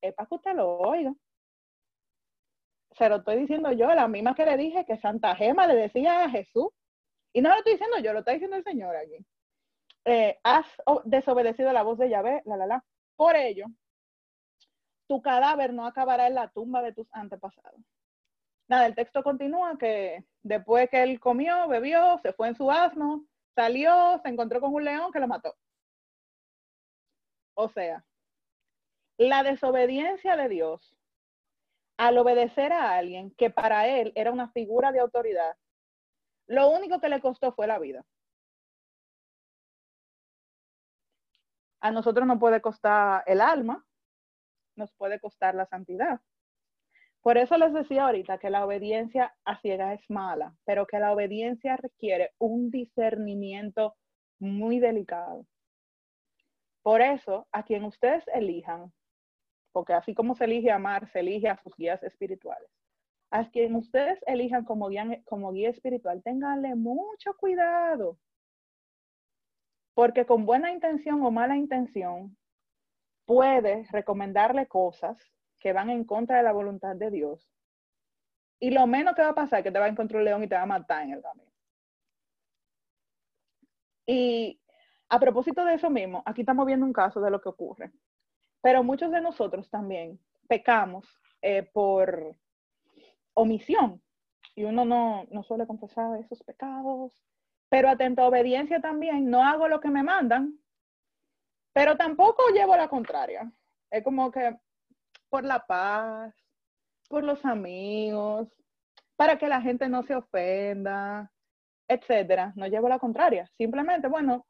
es 0.00 0.14
para 0.14 0.26
que 0.26 0.34
usted 0.34 0.54
lo 0.54 0.78
oiga. 0.78 1.12
Se 2.92 3.08
lo 3.08 3.16
estoy 3.16 3.36
diciendo 3.36 3.72
yo, 3.72 3.94
la 3.94 4.08
misma 4.08 4.34
que 4.34 4.46
le 4.46 4.56
dije 4.56 4.86
que 4.86 4.96
Santa 4.96 5.36
Gema 5.36 5.66
le 5.66 5.74
decía 5.74 6.24
a 6.24 6.30
Jesús. 6.30 6.68
Y 7.32 7.42
no 7.42 7.50
lo 7.50 7.56
estoy 7.56 7.72
diciendo 7.72 7.98
yo, 7.98 8.12
lo 8.12 8.20
está 8.20 8.32
diciendo 8.32 8.56
el 8.56 8.64
Señor 8.64 8.96
aquí. 8.96 9.18
Eh, 10.06 10.38
has 10.44 10.66
desobedecido 11.04 11.72
la 11.72 11.82
voz 11.82 11.98
de 11.98 12.08
Yahvé, 12.08 12.42
la, 12.46 12.56
la, 12.56 12.66
la. 12.66 12.84
Por 13.16 13.36
ello, 13.36 13.66
tu 15.08 15.20
cadáver 15.20 15.72
no 15.72 15.86
acabará 15.86 16.26
en 16.26 16.34
la 16.34 16.48
tumba 16.48 16.82
de 16.82 16.92
tus 16.92 17.06
antepasados. 17.12 17.80
Nada, 18.68 18.86
el 18.86 18.94
texto 18.94 19.22
continúa 19.22 19.76
que 19.78 20.24
después 20.42 20.88
que 20.88 21.02
él 21.02 21.20
comió, 21.20 21.68
bebió, 21.68 22.18
se 22.22 22.32
fue 22.32 22.48
en 22.48 22.54
su 22.54 22.70
asno, 22.70 23.26
salió, 23.54 24.20
se 24.22 24.28
encontró 24.28 24.60
con 24.60 24.74
un 24.74 24.84
león 24.84 25.12
que 25.12 25.20
lo 25.20 25.28
mató. 25.28 25.54
O 27.54 27.68
sea, 27.68 28.04
la 29.16 29.42
desobediencia 29.42 30.36
de 30.36 30.48
Dios 30.48 30.96
al 31.96 32.18
obedecer 32.18 32.72
a 32.72 32.96
alguien 32.96 33.30
que 33.32 33.50
para 33.50 33.86
él 33.88 34.12
era 34.16 34.32
una 34.32 34.50
figura 34.50 34.90
de 34.92 35.00
autoridad, 35.00 35.56
lo 36.46 36.68
único 36.68 37.00
que 37.00 37.08
le 37.08 37.20
costó 37.20 37.52
fue 37.52 37.66
la 37.66 37.78
vida. 37.78 38.04
A 41.80 41.90
nosotros 41.90 42.26
nos 42.26 42.38
puede 42.38 42.60
costar 42.60 43.22
el 43.26 43.40
alma, 43.40 43.86
nos 44.74 44.92
puede 44.92 45.20
costar 45.20 45.54
la 45.54 45.66
santidad. 45.66 46.20
Por 47.24 47.38
eso 47.38 47.56
les 47.56 47.72
decía 47.72 48.04
ahorita 48.04 48.36
que 48.36 48.50
la 48.50 48.66
obediencia 48.66 49.34
a 49.46 49.58
ciegas 49.60 49.98
es 49.98 50.10
mala, 50.10 50.54
pero 50.66 50.86
que 50.86 50.98
la 50.98 51.10
obediencia 51.10 51.74
requiere 51.74 52.32
un 52.38 52.70
discernimiento 52.70 53.96
muy 54.38 54.78
delicado. 54.78 55.46
Por 56.82 57.00
eso, 57.00 57.48
a 57.50 57.62
quien 57.62 57.84
ustedes 57.84 58.24
elijan, 58.34 58.92
porque 59.72 59.94
así 59.94 60.14
como 60.14 60.34
se 60.34 60.44
elige 60.44 60.70
amar, 60.70 61.10
se 61.12 61.20
elige 61.20 61.48
a 61.48 61.56
sus 61.56 61.74
guías 61.76 62.02
espirituales. 62.02 62.68
A 63.30 63.48
quien 63.50 63.74
ustedes 63.74 64.22
elijan 64.26 64.66
como 64.66 64.90
guía, 64.90 65.22
como 65.24 65.50
guía 65.52 65.70
espiritual, 65.70 66.22
ténganle 66.22 66.74
mucho 66.74 67.34
cuidado. 67.38 68.18
Porque 69.94 70.26
con 70.26 70.44
buena 70.44 70.72
intención 70.72 71.22
o 71.22 71.30
mala 71.30 71.56
intención, 71.56 72.36
puede 73.24 73.86
recomendarle 73.90 74.66
cosas 74.66 75.33
que 75.64 75.72
van 75.72 75.88
en 75.88 76.04
contra 76.04 76.36
de 76.36 76.42
la 76.42 76.52
voluntad 76.52 76.94
de 76.94 77.10
Dios. 77.10 77.50
Y 78.60 78.70
lo 78.70 78.86
menos 78.86 79.14
que 79.14 79.22
va 79.22 79.30
a 79.30 79.34
pasar 79.34 79.60
es 79.60 79.64
que 79.64 79.72
te 79.72 79.78
va 79.78 79.86
a 79.86 79.88
encontrar 79.88 80.18
un 80.18 80.26
león 80.26 80.44
y 80.44 80.46
te 80.46 80.54
va 80.54 80.60
a 80.60 80.66
matar 80.66 81.04
en 81.04 81.14
el 81.14 81.22
camino. 81.22 81.50
Y 84.06 84.60
a 85.08 85.18
propósito 85.18 85.64
de 85.64 85.74
eso 85.74 85.88
mismo, 85.88 86.22
aquí 86.26 86.42
estamos 86.42 86.66
viendo 86.66 86.84
un 86.84 86.92
caso 86.92 87.18
de 87.18 87.30
lo 87.30 87.40
que 87.40 87.48
ocurre. 87.48 87.90
Pero 88.60 88.84
muchos 88.84 89.10
de 89.10 89.22
nosotros 89.22 89.70
también 89.70 90.20
pecamos 90.48 91.06
eh, 91.40 91.62
por 91.62 92.36
omisión. 93.32 94.02
Y 94.54 94.64
uno 94.64 94.84
no, 94.84 95.24
no 95.30 95.42
suele 95.44 95.66
confesar 95.66 96.20
esos 96.20 96.42
pecados. 96.42 97.10
Pero 97.70 97.88
atento 97.88 98.20
a 98.20 98.28
obediencia 98.28 98.82
también, 98.82 99.30
no 99.30 99.42
hago 99.42 99.66
lo 99.66 99.80
que 99.80 99.88
me 99.88 100.02
mandan, 100.02 100.58
pero 101.72 101.96
tampoco 101.96 102.50
llevo 102.52 102.76
la 102.76 102.88
contraria. 102.88 103.50
Es 103.90 104.04
como 104.04 104.30
que 104.30 104.58
por 105.34 105.42
la 105.44 105.66
paz, 105.66 106.32
por 107.08 107.24
los 107.24 107.44
amigos, 107.44 108.46
para 109.16 109.36
que 109.36 109.48
la 109.48 109.60
gente 109.60 109.88
no 109.88 110.04
se 110.04 110.14
ofenda, 110.14 111.28
etcétera. 111.88 112.52
No 112.54 112.68
llevo 112.68 112.88
la 112.88 113.00
contraria. 113.00 113.50
Simplemente, 113.58 114.06
bueno, 114.06 114.46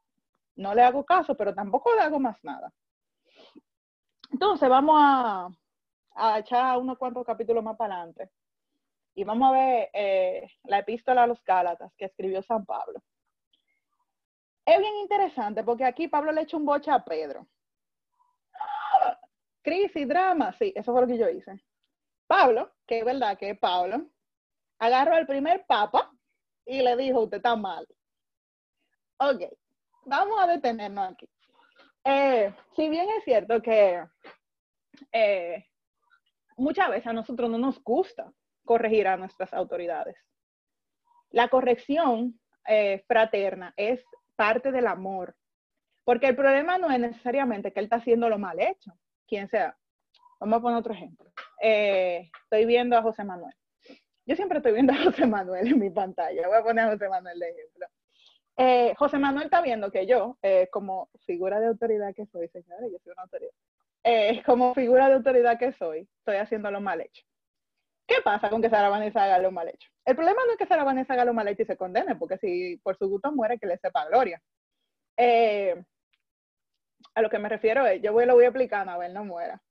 no 0.56 0.74
le 0.74 0.82
hago 0.82 1.02
caso, 1.02 1.34
pero 1.38 1.54
tampoco 1.54 1.94
le 1.94 2.02
hago 2.02 2.20
más 2.20 2.36
nada. 2.44 2.70
Entonces, 4.30 4.68
vamos 4.68 4.96
a, 4.98 5.48
echar 6.38 6.76
unos 6.76 6.98
cuantos 6.98 7.24
capítulos 7.24 7.64
más 7.64 7.78
para 7.78 7.94
adelante. 7.94 8.30
Y 9.14 9.24
vamos 9.24 9.48
a 9.48 9.52
ver 9.52 9.90
eh, 9.94 10.50
la 10.64 10.80
epístola 10.80 11.22
a 11.22 11.26
los 11.26 11.42
Gálatas 11.44 11.94
que 11.96 12.04
escribió 12.04 12.42
San 12.42 12.66
Pablo. 12.66 13.02
Es 14.66 14.78
bien 14.78 14.96
interesante 14.96 15.64
porque 15.64 15.86
aquí 15.86 16.08
Pablo 16.08 16.30
le 16.30 16.42
echa 16.42 16.58
un 16.58 16.66
boche 16.66 16.90
a 16.90 17.02
Pedro. 17.02 17.48
Crisis, 19.64 20.06
drama, 20.06 20.52
sí, 20.52 20.72
eso 20.76 20.92
fue 20.92 21.00
lo 21.00 21.06
que 21.08 21.18
yo 21.18 21.28
hice. 21.28 21.64
Pablo, 22.26 22.72
que 22.86 22.98
es 22.98 23.04
verdad 23.04 23.38
que 23.38 23.50
es 23.50 23.58
Pablo, 23.58 24.10
agarró 24.78 25.14
al 25.14 25.26
primer 25.26 25.64
papa 25.66 26.12
y 26.66 26.82
le 26.82 26.96
dijo, 26.96 27.22
usted 27.22 27.38
está 27.38 27.56
mal. 27.56 27.86
Ok, 29.18 29.42
vamos 30.04 30.38
a 30.38 30.46
detenernos 30.46 31.12
aquí. 31.12 31.28
Eh, 32.04 32.54
si 32.76 32.88
bien 32.90 33.08
es 33.16 33.24
cierto 33.24 33.62
que 33.62 34.04
eh, 35.12 35.64
muchas 36.58 36.90
veces 36.90 37.06
a 37.06 37.12
nosotros 37.14 37.48
no 37.48 37.56
nos 37.56 37.82
gusta 37.82 38.30
corregir 38.64 39.08
a 39.08 39.16
nuestras 39.16 39.54
autoridades. 39.54 40.16
La 41.30 41.48
corrección 41.48 42.38
eh, 42.66 43.02
fraterna 43.06 43.72
es 43.76 44.04
parte 44.36 44.72
del 44.72 44.86
amor. 44.86 45.34
Porque 46.04 46.28
el 46.28 46.36
problema 46.36 46.76
no 46.76 46.90
es 46.90 47.00
necesariamente 47.00 47.72
que 47.72 47.80
él 47.80 47.86
está 47.86 47.96
haciendo 47.96 48.28
lo 48.28 48.38
mal 48.38 48.60
hecho, 48.60 48.92
quien 49.26 49.48
sea. 49.48 49.76
Vamos 50.40 50.58
a 50.58 50.62
poner 50.62 50.78
otro 50.78 50.92
ejemplo. 50.92 51.30
Eh, 51.60 52.30
estoy 52.42 52.66
viendo 52.66 52.96
a 52.96 53.02
José 53.02 53.24
Manuel. 53.24 53.54
Yo 54.26 54.36
siempre 54.36 54.58
estoy 54.58 54.72
viendo 54.72 54.92
a 54.92 55.04
José 55.04 55.26
Manuel 55.26 55.66
en 55.66 55.78
mi 55.78 55.90
pantalla. 55.90 56.46
Voy 56.48 56.56
a 56.56 56.62
poner 56.62 56.84
a 56.84 56.90
José 56.92 57.08
Manuel 57.08 57.38
de 57.38 57.50
ejemplo. 57.50 57.86
Eh, 58.56 58.94
José 58.96 59.18
Manuel 59.18 59.46
está 59.46 59.60
viendo 59.62 59.90
que 59.90 60.06
yo, 60.06 60.38
eh, 60.42 60.68
como 60.70 61.08
figura 61.26 61.58
de 61.60 61.66
autoridad 61.66 62.14
que 62.14 62.26
soy, 62.26 62.48
señores, 62.48 62.90
yo 62.92 62.98
soy 63.02 63.12
una 63.12 63.22
autoridad, 63.22 64.44
como 64.46 64.74
figura 64.74 65.08
de 65.08 65.14
autoridad 65.14 65.58
que 65.58 65.72
soy, 65.72 66.08
estoy 66.18 66.36
haciendo 66.36 66.70
lo 66.70 66.80
mal 66.80 67.00
hecho. 67.00 67.24
¿Qué 68.06 68.16
pasa 68.22 68.50
con 68.50 68.60
que 68.60 68.68
Sara 68.68 68.90
Vanessa 68.90 69.24
haga 69.24 69.38
lo 69.38 69.50
mal 69.50 69.68
hecho? 69.68 69.88
El 70.04 70.14
problema 70.14 70.42
no 70.46 70.52
es 70.52 70.58
que 70.58 70.66
Sara 70.66 70.84
Vanessa 70.84 71.14
haga 71.14 71.24
lo 71.24 71.32
mal 71.32 71.48
hecho 71.48 71.62
y 71.62 71.66
se 71.66 71.76
condene, 71.76 72.14
porque 72.16 72.36
si 72.36 72.76
por 72.82 72.96
su 72.96 73.08
gusto 73.08 73.32
muere, 73.32 73.58
que 73.58 73.66
le 73.66 73.78
sepa 73.78 74.06
gloria. 74.06 74.40
A 77.14 77.22
lo 77.22 77.30
que 77.30 77.38
me 77.38 77.48
refiero 77.48 77.86
es, 77.86 78.02
yo 78.02 78.12
lo 78.12 78.34
voy 78.34 78.44
explicando, 78.44 78.92
a 78.92 78.98
ver, 78.98 79.12
no 79.12 79.24
muera. 79.24 79.62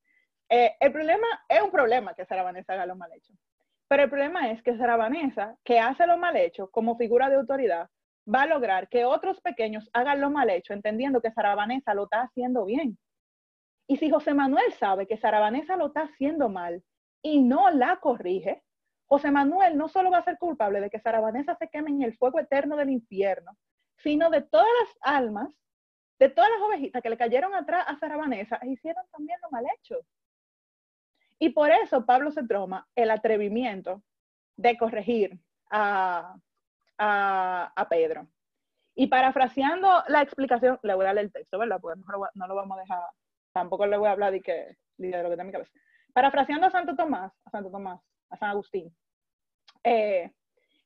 Eh, 0.49 0.75
el 0.79 0.91
problema 0.91 1.27
es 1.49 1.61
un 1.61 1.71
problema 1.71 2.13
que 2.13 2.25
Sara 2.25 2.47
haga 2.47 2.85
lo 2.85 2.95
mal 2.95 3.11
hecho. 3.13 3.33
Pero 3.87 4.03
el 4.03 4.09
problema 4.09 4.51
es 4.51 4.61
que 4.63 4.77
Sara 4.77 4.97
que 5.63 5.79
hace 5.79 6.07
lo 6.07 6.17
mal 6.17 6.35
hecho 6.35 6.69
como 6.71 6.97
figura 6.97 7.29
de 7.29 7.35
autoridad, 7.35 7.89
va 8.33 8.43
a 8.43 8.47
lograr 8.47 8.87
que 8.87 9.05
otros 9.05 9.41
pequeños 9.41 9.89
hagan 9.93 10.21
lo 10.21 10.29
mal 10.29 10.49
hecho, 10.49 10.73
entendiendo 10.73 11.21
que 11.21 11.31
Sara 11.31 11.55
Vanessa 11.55 11.93
lo 11.93 12.05
está 12.05 12.21
haciendo 12.21 12.65
bien. 12.65 12.97
Y 13.87 13.97
si 13.97 14.09
José 14.09 14.33
Manuel 14.33 14.71
sabe 14.73 15.07
que 15.07 15.17
Sara 15.17 15.39
Vanessa 15.39 15.75
lo 15.75 15.87
está 15.87 16.03
haciendo 16.03 16.49
mal, 16.49 16.83
y 17.21 17.41
no 17.41 17.69
la 17.69 17.97
corrige, 17.97 18.63
José 19.07 19.31
Manuel 19.31 19.77
no 19.77 19.87
solo 19.87 20.11
va 20.11 20.19
a 20.19 20.23
ser 20.23 20.37
culpable 20.37 20.81
de 20.81 20.89
que 20.89 20.99
Sara 20.99 21.21
Vanessa 21.21 21.55
se 21.55 21.69
queme 21.69 21.89
en 21.89 22.01
el 22.01 22.15
fuego 22.17 22.39
eterno 22.39 22.75
del 22.75 22.89
infierno, 22.89 23.57
sino 23.97 24.29
de 24.29 24.41
todas 24.41 24.67
las 24.81 25.15
almas, 25.15 25.49
de 26.20 26.30
todas 26.30 26.49
las 26.49 26.61
ovejitas 26.61 27.01
que 27.01 27.09
le 27.09 27.18
cayeron 27.18 27.53
atrás 27.53 27.86
a 27.88 27.97
Sara 27.97 28.18
Vanessa 28.18 28.59
e 28.61 28.70
hicieron 28.70 29.03
también 29.11 29.39
lo 29.41 29.49
mal 29.49 29.66
hecho. 29.78 29.99
Y 31.39 31.49
por 31.49 31.72
eso 31.72 32.05
Pablo 32.05 32.32
se 32.32 32.47
toma 32.47 32.88
el 32.95 33.11
atrevimiento 33.11 34.01
de 34.55 34.78
corregir 34.78 35.38
a, 35.70 36.36
a, 36.97 37.88
Pedro. 37.89 38.28
Y 38.95 39.07
parafraseando 39.07 40.03
la 40.07 40.22
explicación, 40.22 40.80
le 40.84 40.93
voy 40.93 41.05
a 41.05 41.14
leer 41.14 41.26
el 41.26 41.34
texto, 41.34 41.57
¿verdad? 41.57 41.80
Porque 41.82 41.99
no 42.36 42.47
lo, 42.47 42.55
vamos 42.55 42.78
a 42.78 42.82
dejar, 42.82 43.03
tampoco 43.51 43.88
le 43.88 43.97
voy 43.97 44.07
a 44.07 44.11
hablar 44.11 44.32
de, 44.32 44.41
que, 44.41 44.78
de 44.97 45.24
lo 45.24 45.30
que 45.30 45.32
está 45.32 45.41
en 45.41 45.47
mi 45.47 45.53
cabeza. 45.53 45.72
Parafraseando 46.14 46.68
a 46.68 46.72
Santo 46.72 46.95
Tomás, 46.95 47.34
a 47.43 47.49
Santo 47.49 47.72
Tomás, 47.72 47.99
a 48.30 48.38
San 48.38 48.51
Agustín, 48.51 48.95
eh, 49.84 50.32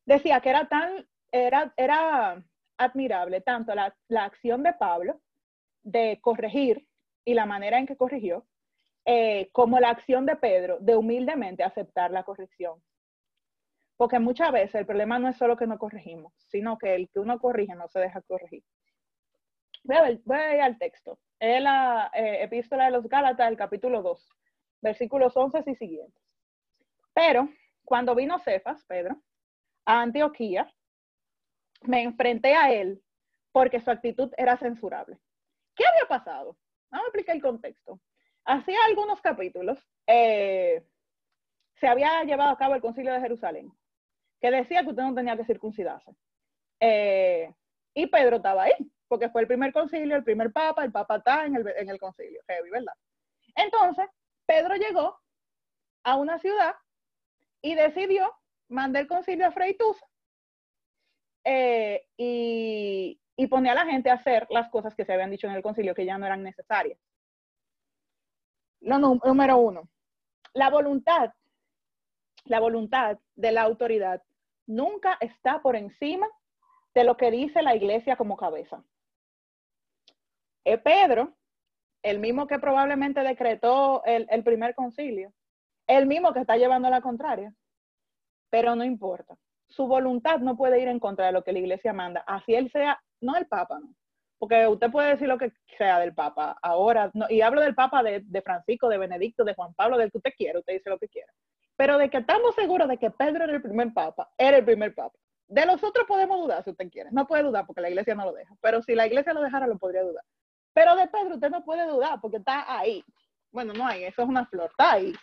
decía 0.05 0.39
que 0.39 0.49
era 0.49 0.67
tan, 0.67 1.05
era, 1.31 1.73
era 1.75 2.41
admirable 2.77 3.41
tanto 3.41 3.73
la, 3.75 3.95
la, 4.07 4.25
acción 4.25 4.63
de 4.63 4.73
Pablo 4.73 5.21
de 5.83 6.19
corregir 6.21 6.87
y 7.25 7.33
la 7.33 7.45
manera 7.45 7.77
en 7.77 7.85
que 7.85 7.97
corrigió, 7.97 8.45
eh, 9.05 9.49
como 9.53 9.79
la 9.79 9.89
acción 9.89 10.25
de 10.25 10.35
Pedro 10.35 10.77
de 10.79 10.95
humildemente 10.95 11.63
aceptar 11.63 12.11
la 12.11 12.23
corrección. 12.23 12.81
Porque 13.95 14.19
muchas 14.19 14.51
veces 14.51 14.75
el 14.75 14.85
problema 14.85 15.17
no 15.17 15.27
es 15.29 15.37
solo 15.37 15.57
que 15.57 15.65
no 15.65 15.77
corregimos, 15.77 16.33
sino 16.37 16.77
que 16.77 16.93
el 16.93 17.09
que 17.09 17.19
uno 17.19 17.39
corrige 17.39 17.73
no 17.73 17.87
se 17.87 17.99
deja 17.99 18.21
corregir. 18.21 18.63
Voy 19.83 19.95
a, 19.95 20.19
voy 20.25 20.37
ir 20.55 20.61
al 20.61 20.77
texto. 20.77 21.19
Es 21.39 21.61
la 21.61 22.11
eh, 22.13 22.43
epístola 22.43 22.85
de 22.85 22.91
los 22.91 23.07
Gálatas, 23.07 23.49
el 23.49 23.57
capítulo 23.57 24.01
2, 24.01 24.29
versículos 24.81 25.35
11 25.35 25.63
y 25.65 25.75
siguientes. 25.75 26.23
Pero 27.13 27.49
cuando 27.85 28.13
vino 28.13 28.39
Cefas, 28.39 28.85
Pedro, 28.85 29.21
a 29.85 30.01
Antioquía, 30.01 30.69
me 31.81 32.03
enfrenté 32.03 32.55
a 32.55 32.71
él 32.71 33.01
porque 33.51 33.79
su 33.79 33.89
actitud 33.89 34.31
era 34.37 34.57
censurable. 34.57 35.17
¿Qué 35.75 35.83
había 35.85 36.07
pasado? 36.07 36.57
Vamos 36.89 37.05
a 37.05 37.07
explicar 37.07 37.35
el 37.35 37.41
contexto. 37.41 37.99
Hacía 38.45 38.77
algunos 38.87 39.21
capítulos 39.21 39.77
eh, 40.07 40.85
se 41.79 41.87
había 41.87 42.23
llevado 42.23 42.51
a 42.51 42.57
cabo 42.57 42.75
el 42.75 42.81
concilio 42.81 43.13
de 43.13 43.19
Jerusalén, 43.19 43.71
que 44.41 44.51
decía 44.51 44.83
que 44.83 44.89
usted 44.89 45.03
no 45.03 45.13
tenía 45.13 45.37
que 45.37 45.45
circuncidarse. 45.45 46.15
Eh, 46.79 47.53
y 47.93 48.07
Pedro 48.07 48.37
estaba 48.37 48.63
ahí, 48.63 48.73
porque 49.07 49.29
fue 49.29 49.41
el 49.41 49.47
primer 49.47 49.73
concilio, 49.73 50.15
el 50.15 50.23
primer 50.23 50.51
papa, 50.51 50.83
el 50.83 50.91
papa 50.91 51.17
está 51.17 51.45
en 51.45 51.55
el, 51.55 51.99
concilio, 51.99 52.41
heavy, 52.47 52.69
¿verdad? 52.69 52.93
Entonces, 53.55 54.05
Pedro 54.45 54.75
llegó 54.75 55.19
a 56.03 56.15
una 56.15 56.39
ciudad 56.39 56.75
y 57.61 57.75
decidió 57.75 58.33
mandar 58.69 59.03
el 59.03 59.07
concilio 59.07 59.47
a 59.47 59.51
Freitusa 59.51 60.07
eh, 61.49 62.05
y, 62.17 63.21
y 63.37 63.47
ponía 63.47 63.71
a 63.71 63.75
la 63.75 63.85
gente 63.85 64.09
a 64.09 64.15
hacer 64.15 64.47
las 64.49 64.69
cosas 64.69 64.93
que 64.95 65.05
se 65.05 65.13
habían 65.13 65.31
dicho 65.31 65.47
en 65.47 65.53
el 65.53 65.63
concilio 65.63 65.95
que 65.95 66.05
ya 66.05 66.17
no 66.17 66.25
eran 66.25 66.43
necesarias. 66.43 66.99
Lo 68.81 68.99
número 68.99 69.57
uno, 69.57 69.87
la 70.53 70.69
voluntad, 70.69 71.33
la 72.43 72.59
voluntad 72.59 73.17
de 73.35 73.51
la 73.53 73.61
autoridad 73.61 74.21
nunca 74.65 75.17
está 75.21 75.61
por 75.61 75.77
encima 75.77 76.27
de 76.93 77.05
lo 77.05 77.15
que 77.15 77.31
dice 77.31 77.61
la 77.61 77.75
iglesia 77.75 78.17
como 78.17 78.35
cabeza. 78.35 78.83
Pedro, 80.83 81.33
el 82.03 82.19
mismo 82.19 82.45
que 82.45 82.59
probablemente 82.59 83.21
decretó 83.21 84.03
el, 84.03 84.27
el 84.29 84.43
primer 84.43 84.75
concilio, 84.75 85.31
el 85.87 86.07
mismo 86.07 86.33
que 86.33 86.41
está 86.41 86.57
llevando 86.57 86.89
la 86.89 86.99
contraria, 86.99 87.53
pero 88.49 88.75
no 88.75 88.83
importa. 88.83 89.37
Su 89.69 89.87
voluntad 89.87 90.39
no 90.39 90.55
puede 90.55 90.81
ir 90.81 90.87
en 90.87 90.99
contra 90.99 91.27
de 91.27 91.31
lo 91.31 91.43
que 91.43 91.51
la 91.51 91.59
iglesia 91.59 91.93
manda, 91.93 92.23
así 92.25 92.55
él 92.55 92.71
sea, 92.71 93.01
no 93.21 93.35
el 93.35 93.47
Papa, 93.47 93.79
no, 93.79 93.93
porque 94.39 94.67
usted 94.67 94.91
puede 94.91 95.09
decir 95.09 95.27
lo 95.27 95.37
que 95.37 95.51
sea 95.77 95.99
del 95.99 96.13
Papa 96.13 96.57
ahora, 96.61 97.09
no, 97.13 97.25
y 97.29 97.41
hablo 97.41 97.61
del 97.61 97.75
Papa 97.75 98.03
de, 98.03 98.21
de, 98.23 98.41
Francisco, 98.41 98.87
de 98.87 98.97
Benedicto, 98.97 99.43
de 99.43 99.55
Juan 99.55 99.73
Pablo, 99.73 99.97
del 99.97 100.11
que 100.11 100.17
usted 100.17 100.33
quiera, 100.37 100.59
usted 100.59 100.73
dice 100.73 100.89
lo 100.89 100.99
que 100.99 101.07
quiera. 101.07 101.31
Pero 101.75 101.97
de 101.97 102.09
que 102.09 102.17
estamos 102.17 102.55
seguros 102.55 102.87
de 102.87 102.97
que 102.97 103.11
Pedro 103.11 103.43
era 103.43 103.53
el 103.53 103.61
primer 103.61 103.93
Papa, 103.93 104.29
era 104.37 104.57
el 104.57 104.65
primer 104.65 104.93
Papa. 104.95 105.17
De 105.47 105.65
los 105.65 105.83
otros 105.83 106.05
podemos 106.07 106.39
dudar 106.39 106.63
si 106.63 106.71
usted 106.71 106.89
quiere. 106.89 107.09
No 107.11 107.25
puede 107.25 107.43
dudar 107.43 107.65
porque 107.65 107.81
la 107.81 107.89
iglesia 107.89 108.15
no 108.15 108.25
lo 108.25 108.33
deja. 108.33 108.53
Pero 108.61 108.81
si 108.81 108.95
la 108.95 109.07
iglesia 109.07 109.33
lo 109.33 109.41
dejara, 109.41 109.65
lo 109.65 109.77
podría 109.77 110.03
dudar. 110.03 110.23
Pero 110.73 110.95
de 110.95 111.07
Pedro 111.07 111.35
usted 111.35 111.49
no 111.49 111.63
puede 111.63 111.87
dudar 111.87 112.19
porque 112.21 112.37
está 112.37 112.77
ahí. 112.77 113.03
Bueno, 113.51 113.73
no 113.73 113.87
hay, 113.87 114.03
eso 114.03 114.23
es 114.23 114.27
una 114.27 114.45
flor, 114.45 114.69
está 114.69 114.93
ahí. 114.93 115.13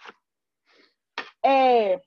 Eh, 1.42 2.00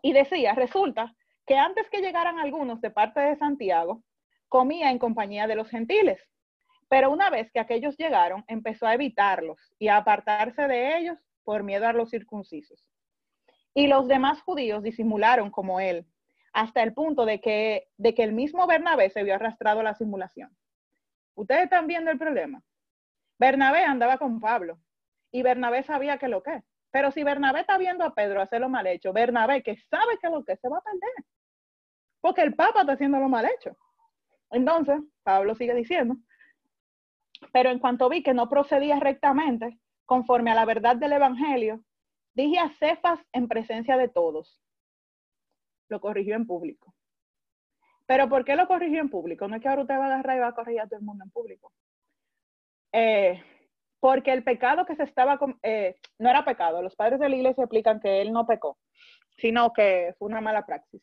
y 0.00 0.12
decía, 0.12 0.54
resulta 0.54 1.12
que 1.48 1.56
antes 1.56 1.88
que 1.88 2.02
llegaran 2.02 2.38
algunos 2.38 2.80
de 2.82 2.90
parte 2.90 3.20
de 3.20 3.36
Santiago, 3.36 4.04
comía 4.48 4.90
en 4.90 4.98
compañía 4.98 5.46
de 5.46 5.56
los 5.56 5.68
gentiles. 5.68 6.20
Pero 6.90 7.10
una 7.10 7.30
vez 7.30 7.50
que 7.50 7.58
aquellos 7.58 7.96
llegaron, 7.96 8.44
empezó 8.48 8.86
a 8.86 8.94
evitarlos 8.94 9.58
y 9.78 9.88
a 9.88 9.96
apartarse 9.96 10.68
de 10.68 10.98
ellos 10.98 11.18
por 11.44 11.62
miedo 11.62 11.88
a 11.88 11.94
los 11.94 12.10
circuncisos. 12.10 12.86
Y 13.72 13.86
los 13.86 14.08
demás 14.08 14.42
judíos 14.42 14.82
disimularon 14.82 15.50
como 15.50 15.80
él, 15.80 16.06
hasta 16.52 16.82
el 16.82 16.92
punto 16.92 17.24
de 17.24 17.40
que, 17.40 17.88
de 17.96 18.14
que 18.14 18.24
el 18.24 18.32
mismo 18.32 18.66
Bernabé 18.66 19.08
se 19.08 19.22
vio 19.22 19.34
arrastrado 19.34 19.80
a 19.80 19.84
la 19.84 19.94
simulación. 19.94 20.54
Ustedes 21.34 21.64
están 21.64 21.86
viendo 21.86 22.10
el 22.10 22.18
problema. 22.18 22.62
Bernabé 23.38 23.84
andaba 23.84 24.18
con 24.18 24.40
Pablo 24.40 24.78
y 25.30 25.42
Bernabé 25.42 25.82
sabía 25.82 26.18
que 26.18 26.28
lo 26.28 26.42
que. 26.42 26.62
Pero 26.90 27.10
si 27.10 27.22
Bernabé 27.22 27.60
está 27.60 27.78
viendo 27.78 28.04
a 28.04 28.14
Pedro 28.14 28.40
hacer 28.40 28.60
lo 28.60 28.68
mal 28.68 28.86
hecho, 28.86 29.12
Bernabé 29.12 29.62
que 29.62 29.76
sabe 29.76 30.18
que 30.20 30.30
lo 30.30 30.44
que 30.44 30.56
se 30.56 30.68
va 30.68 30.78
a 30.78 30.82
perder. 30.82 31.24
Porque 32.20 32.42
el 32.42 32.54
Papa 32.54 32.80
está 32.80 32.92
haciendo 32.92 33.18
lo 33.18 33.28
mal 33.28 33.46
hecho. 33.46 33.76
Entonces, 34.50 35.00
Pablo 35.22 35.54
sigue 35.54 35.74
diciendo, 35.74 36.16
pero 37.52 37.70
en 37.70 37.78
cuanto 37.78 38.08
vi 38.08 38.22
que 38.22 38.34
no 38.34 38.48
procedía 38.48 38.98
rectamente, 38.98 39.78
conforme 40.04 40.50
a 40.50 40.54
la 40.54 40.64
verdad 40.64 40.96
del 40.96 41.12
Evangelio, 41.12 41.82
dije 42.34 42.58
a 42.58 42.70
Cefas 42.70 43.20
en 43.32 43.48
presencia 43.48 43.96
de 43.96 44.08
todos. 44.08 44.60
Lo 45.88 46.00
corrigió 46.00 46.34
en 46.34 46.46
público. 46.46 46.94
Pero 48.06 48.28
¿por 48.28 48.44
qué 48.44 48.56
lo 48.56 48.66
corrigió 48.66 49.00
en 49.00 49.10
público? 49.10 49.46
No 49.46 49.56
es 49.56 49.62
que 49.62 49.68
ahora 49.68 49.82
usted 49.82 49.98
va 49.98 50.04
a 50.04 50.14
agarrar 50.14 50.36
y 50.36 50.40
va 50.40 50.48
a 50.48 50.54
corregir 50.54 50.80
a 50.80 50.86
todo 50.86 50.98
el 50.98 51.04
mundo 51.04 51.24
en 51.24 51.30
público. 51.30 51.72
Eh, 52.92 53.42
porque 54.00 54.32
el 54.32 54.44
pecado 54.44 54.86
que 54.86 54.96
se 54.96 55.02
estaba, 55.02 55.38
eh, 55.62 55.96
no 56.18 56.30
era 56.30 56.44
pecado, 56.44 56.80
los 56.82 56.96
padres 56.96 57.20
de 57.20 57.28
la 57.28 57.36
iglesia 57.36 57.64
explican 57.64 58.00
que 58.00 58.22
él 58.22 58.32
no 58.32 58.46
pecó, 58.46 58.78
sino 59.36 59.72
que 59.72 60.14
fue 60.18 60.28
una 60.28 60.40
mala 60.40 60.64
praxis. 60.64 61.02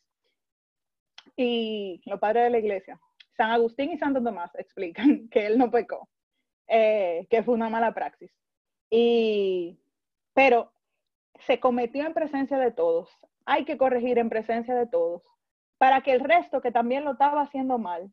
Y 1.36 2.02
los 2.06 2.20
padres 2.20 2.46
de 2.46 2.50
la 2.50 2.60
iglesia, 2.60 3.00
San 3.36 3.52
Agustín 3.52 3.92
y 3.92 3.98
Santo 3.98 4.24
Tomás 4.24 4.54
explican 4.56 5.28
que 5.32 5.46
él 5.46 5.58
no 5.58 5.70
pecó, 5.70 6.10
eh, 6.68 7.28
que 7.30 7.44
fue 7.44 7.54
una 7.54 7.70
mala 7.70 7.94
praxis. 7.94 8.32
Y, 8.90 9.78
pero 10.34 10.72
se 11.40 11.60
cometió 11.60 12.06
en 12.06 12.14
presencia 12.14 12.58
de 12.58 12.72
todos. 12.72 13.10
Hay 13.46 13.66
que 13.66 13.78
corregir 13.78 14.18
en 14.18 14.30
presencia 14.30 14.76
de 14.76 14.88
todos 14.88 15.22
para 15.78 16.02
que 16.02 16.14
el 16.14 16.22
resto 16.22 16.62
que 16.62 16.72
también 16.72 17.04
lo 17.04 17.12
estaba 17.12 17.42
haciendo 17.42 17.78
mal 17.78 18.12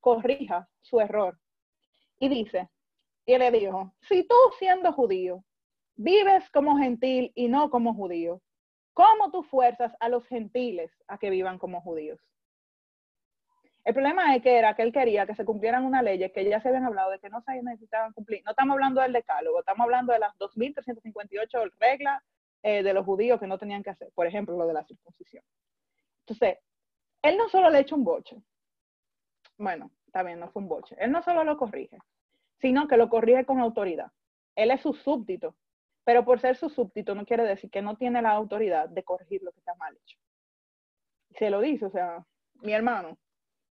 corrija 0.00 0.68
su 0.80 1.00
error. 1.00 1.38
Y 2.18 2.28
dice, 2.28 2.68
y 3.26 3.38
le 3.38 3.50
dijo, 3.50 3.94
si 4.00 4.24
tú 4.24 4.34
siendo 4.58 4.92
judío 4.92 5.44
vives 5.94 6.50
como 6.50 6.76
gentil 6.76 7.32
y 7.34 7.48
no 7.48 7.70
como 7.70 7.94
judío, 7.94 8.42
¿cómo 8.92 9.30
tú 9.30 9.42
fuerzas 9.42 9.94
a 10.00 10.08
los 10.08 10.26
gentiles 10.26 10.90
a 11.06 11.18
que 11.18 11.30
vivan 11.30 11.58
como 11.58 11.80
judíos? 11.80 12.20
El 13.84 13.94
problema 13.94 14.36
es 14.36 14.42
que 14.42 14.58
era 14.58 14.74
que 14.74 14.82
él 14.82 14.92
quería 14.92 15.26
que 15.26 15.34
se 15.34 15.44
cumplieran 15.44 15.84
unas 15.84 16.02
leyes 16.02 16.32
que 16.32 16.44
ya 16.44 16.60
se 16.60 16.68
habían 16.68 16.84
hablado 16.84 17.10
de 17.10 17.18
que 17.18 17.30
no 17.30 17.40
se 17.40 17.62
necesitaban 17.62 18.12
cumplir. 18.12 18.42
No 18.44 18.50
estamos 18.50 18.74
hablando 18.74 19.00
del 19.00 19.12
decálogo, 19.12 19.60
estamos 19.60 19.84
hablando 19.84 20.12
de 20.12 20.18
las 20.18 20.36
2.358 20.38 21.72
reglas 21.78 22.22
eh, 22.62 22.82
de 22.82 22.92
los 22.92 23.06
judíos 23.06 23.40
que 23.40 23.46
no 23.46 23.58
tenían 23.58 23.82
que 23.82 23.90
hacer. 23.90 24.10
Por 24.14 24.26
ejemplo, 24.26 24.56
lo 24.56 24.66
de 24.66 24.74
la 24.74 24.84
circuncisión. 24.84 25.42
Entonces, 26.26 26.58
él 27.22 27.36
no 27.36 27.48
solo 27.48 27.70
le 27.70 27.80
echa 27.80 27.94
un 27.94 28.04
boche. 28.04 28.36
Bueno, 29.56 29.90
bien, 30.24 30.40
no 30.40 30.50
fue 30.50 30.62
un 30.62 30.68
boche. 30.68 30.96
Él 30.98 31.10
no 31.10 31.22
solo 31.22 31.44
lo 31.44 31.56
corrige, 31.56 31.98
sino 32.60 32.86
que 32.86 32.96
lo 32.96 33.08
corrige 33.08 33.44
con 33.44 33.60
autoridad. 33.60 34.10
Él 34.56 34.70
es 34.70 34.80
su 34.82 34.92
súbdito, 34.92 35.56
pero 36.04 36.24
por 36.24 36.40
ser 36.40 36.56
su 36.56 36.68
súbdito 36.68 37.14
no 37.14 37.24
quiere 37.24 37.44
decir 37.44 37.70
que 37.70 37.82
no 37.82 37.96
tiene 37.96 38.20
la 38.22 38.32
autoridad 38.32 38.88
de 38.88 39.02
corregir 39.04 39.42
lo 39.42 39.52
que 39.52 39.60
está 39.60 39.74
mal 39.74 39.96
hecho. 39.96 40.18
Se 41.38 41.50
lo 41.50 41.60
dice, 41.60 41.86
o 41.86 41.90
sea, 41.90 42.26
mi 42.62 42.72
hermano, 42.72 43.18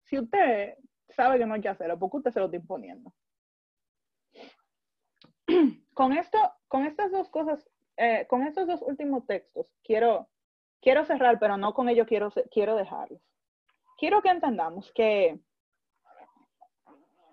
si 0.08 0.18
usted 0.18 0.74
sabe 1.10 1.38
que 1.38 1.46
no 1.46 1.54
hay 1.54 1.60
que 1.60 1.68
hacerlo, 1.68 1.98
porque 1.98 2.18
usted 2.18 2.30
se 2.30 2.40
lo 2.40 2.46
está 2.46 2.56
imponiendo. 2.56 3.12
Con 5.94 6.12
esto, 6.12 6.38
con 6.68 6.84
estas 6.86 7.10
dos 7.10 7.28
cosas, 7.28 7.68
eh, 7.96 8.24
con 8.28 8.44
estos 8.44 8.68
dos 8.68 8.82
últimos 8.82 9.26
textos, 9.26 9.74
quiero, 9.82 10.28
quiero 10.80 11.04
cerrar, 11.04 11.40
pero 11.40 11.56
no 11.56 11.74
con 11.74 11.88
ello 11.88 12.06
quiero, 12.06 12.30
quiero 12.52 12.76
dejarlos. 12.76 13.20
Quiero 13.96 14.22
que 14.22 14.28
entendamos 14.28 14.92
que 14.92 15.40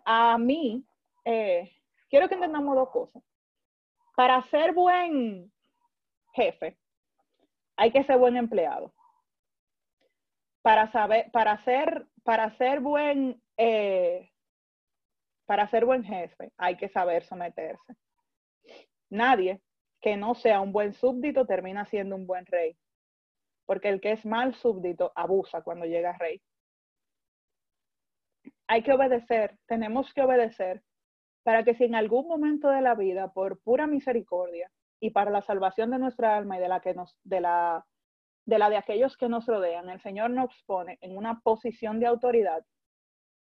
a 0.04 0.36
mí, 0.40 0.84
eh, 1.26 1.72
quiero 2.10 2.28
que 2.28 2.34
entendamos 2.34 2.76
dos 2.76 2.90
cosas. 2.90 3.24
Para 4.16 4.42
ser 4.44 4.74
buen 4.74 5.52
jefe, 6.34 6.80
hay 7.76 7.92
que 7.92 8.04
ser 8.04 8.18
buen 8.18 8.36
empleado. 8.36 8.92
Para 10.64 10.92
saber, 10.92 11.30
para 11.32 11.64
ser 11.64 12.08
para 12.26 12.50
ser 12.58 12.80
buen, 12.80 13.40
eh, 13.56 14.32
para 15.46 15.68
ser 15.70 15.86
buen 15.86 16.04
jefe 16.04 16.52
hay 16.58 16.76
que 16.76 16.90
saber 16.90 17.24
someterse. 17.24 17.96
Nadie 19.12 19.62
que 20.02 20.18
no 20.18 20.34
sea 20.34 20.60
un 20.60 20.72
buen 20.72 20.94
súbdito 20.94 21.46
termina 21.46 21.86
siendo 21.86 22.16
un 22.16 22.26
buen 22.26 22.48
rey, 22.48 22.76
porque 23.68 23.90
el 23.90 24.02
que 24.02 24.12
es 24.12 24.26
mal 24.26 24.56
súbdito 24.56 25.12
abusa 25.16 25.62
cuando 25.62 25.86
llega 25.86 26.18
rey. 26.18 26.42
Hay 28.68 28.82
que 28.82 28.94
obedecer, 28.94 29.60
tenemos 29.68 30.12
que 30.12 30.24
obedecer 30.24 30.82
para 31.44 31.64
que 31.64 31.76
si 31.76 31.84
en 31.84 31.94
algún 31.94 32.28
momento 32.28 32.70
de 32.70 32.82
la 32.82 32.96
vida, 32.96 33.32
por 33.34 33.62
pura 33.62 33.86
misericordia 33.86 34.72
y 35.00 35.12
para 35.12 35.30
la 35.30 35.44
salvación 35.44 35.92
de 35.92 36.00
nuestra 36.00 36.36
alma 36.36 36.58
y 36.58 36.62
de 36.62 36.70
la 36.70 36.80
que 36.80 36.96
nos, 36.96 37.16
de 37.24 37.42
la 37.42 37.86
de 38.46 38.60
la 38.60 38.70
de 38.70 38.78
aquellos 38.78 39.18
que 39.18 39.30
nos 39.30 39.46
rodean, 39.46 39.90
el 39.90 40.02
Señor 40.02 40.30
nos 40.30 40.52
pone 40.66 40.98
en 41.02 41.18
una 41.18 41.40
posición 41.42 42.00
de 42.00 42.08
autoridad, 42.08 42.64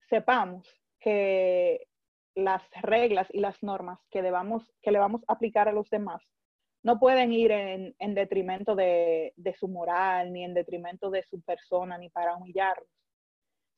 sepamos 0.10 0.68
que 1.00 1.88
las 2.36 2.64
reglas 2.82 3.28
y 3.32 3.40
las 3.40 3.62
normas 3.62 4.00
que, 4.10 4.22
debamos, 4.22 4.64
que 4.82 4.92
le 4.92 5.00
vamos 5.00 5.22
a 5.28 5.34
aplicar 5.34 5.68
a 5.68 5.74
los 5.74 5.90
demás 5.90 6.22
no 6.84 7.00
pueden 7.00 7.32
ir 7.32 7.52
en, 7.52 8.14
detrimento 8.14 8.76
de, 8.76 9.34
su 9.58 9.70
moral, 9.70 10.34
ni 10.34 10.44
en 10.44 10.54
detrimento 10.54 11.10
de 11.10 11.24
su 11.24 11.42
persona, 11.42 11.98
ni 11.98 12.10
para 12.10 12.36
humillarlos, 12.36 12.90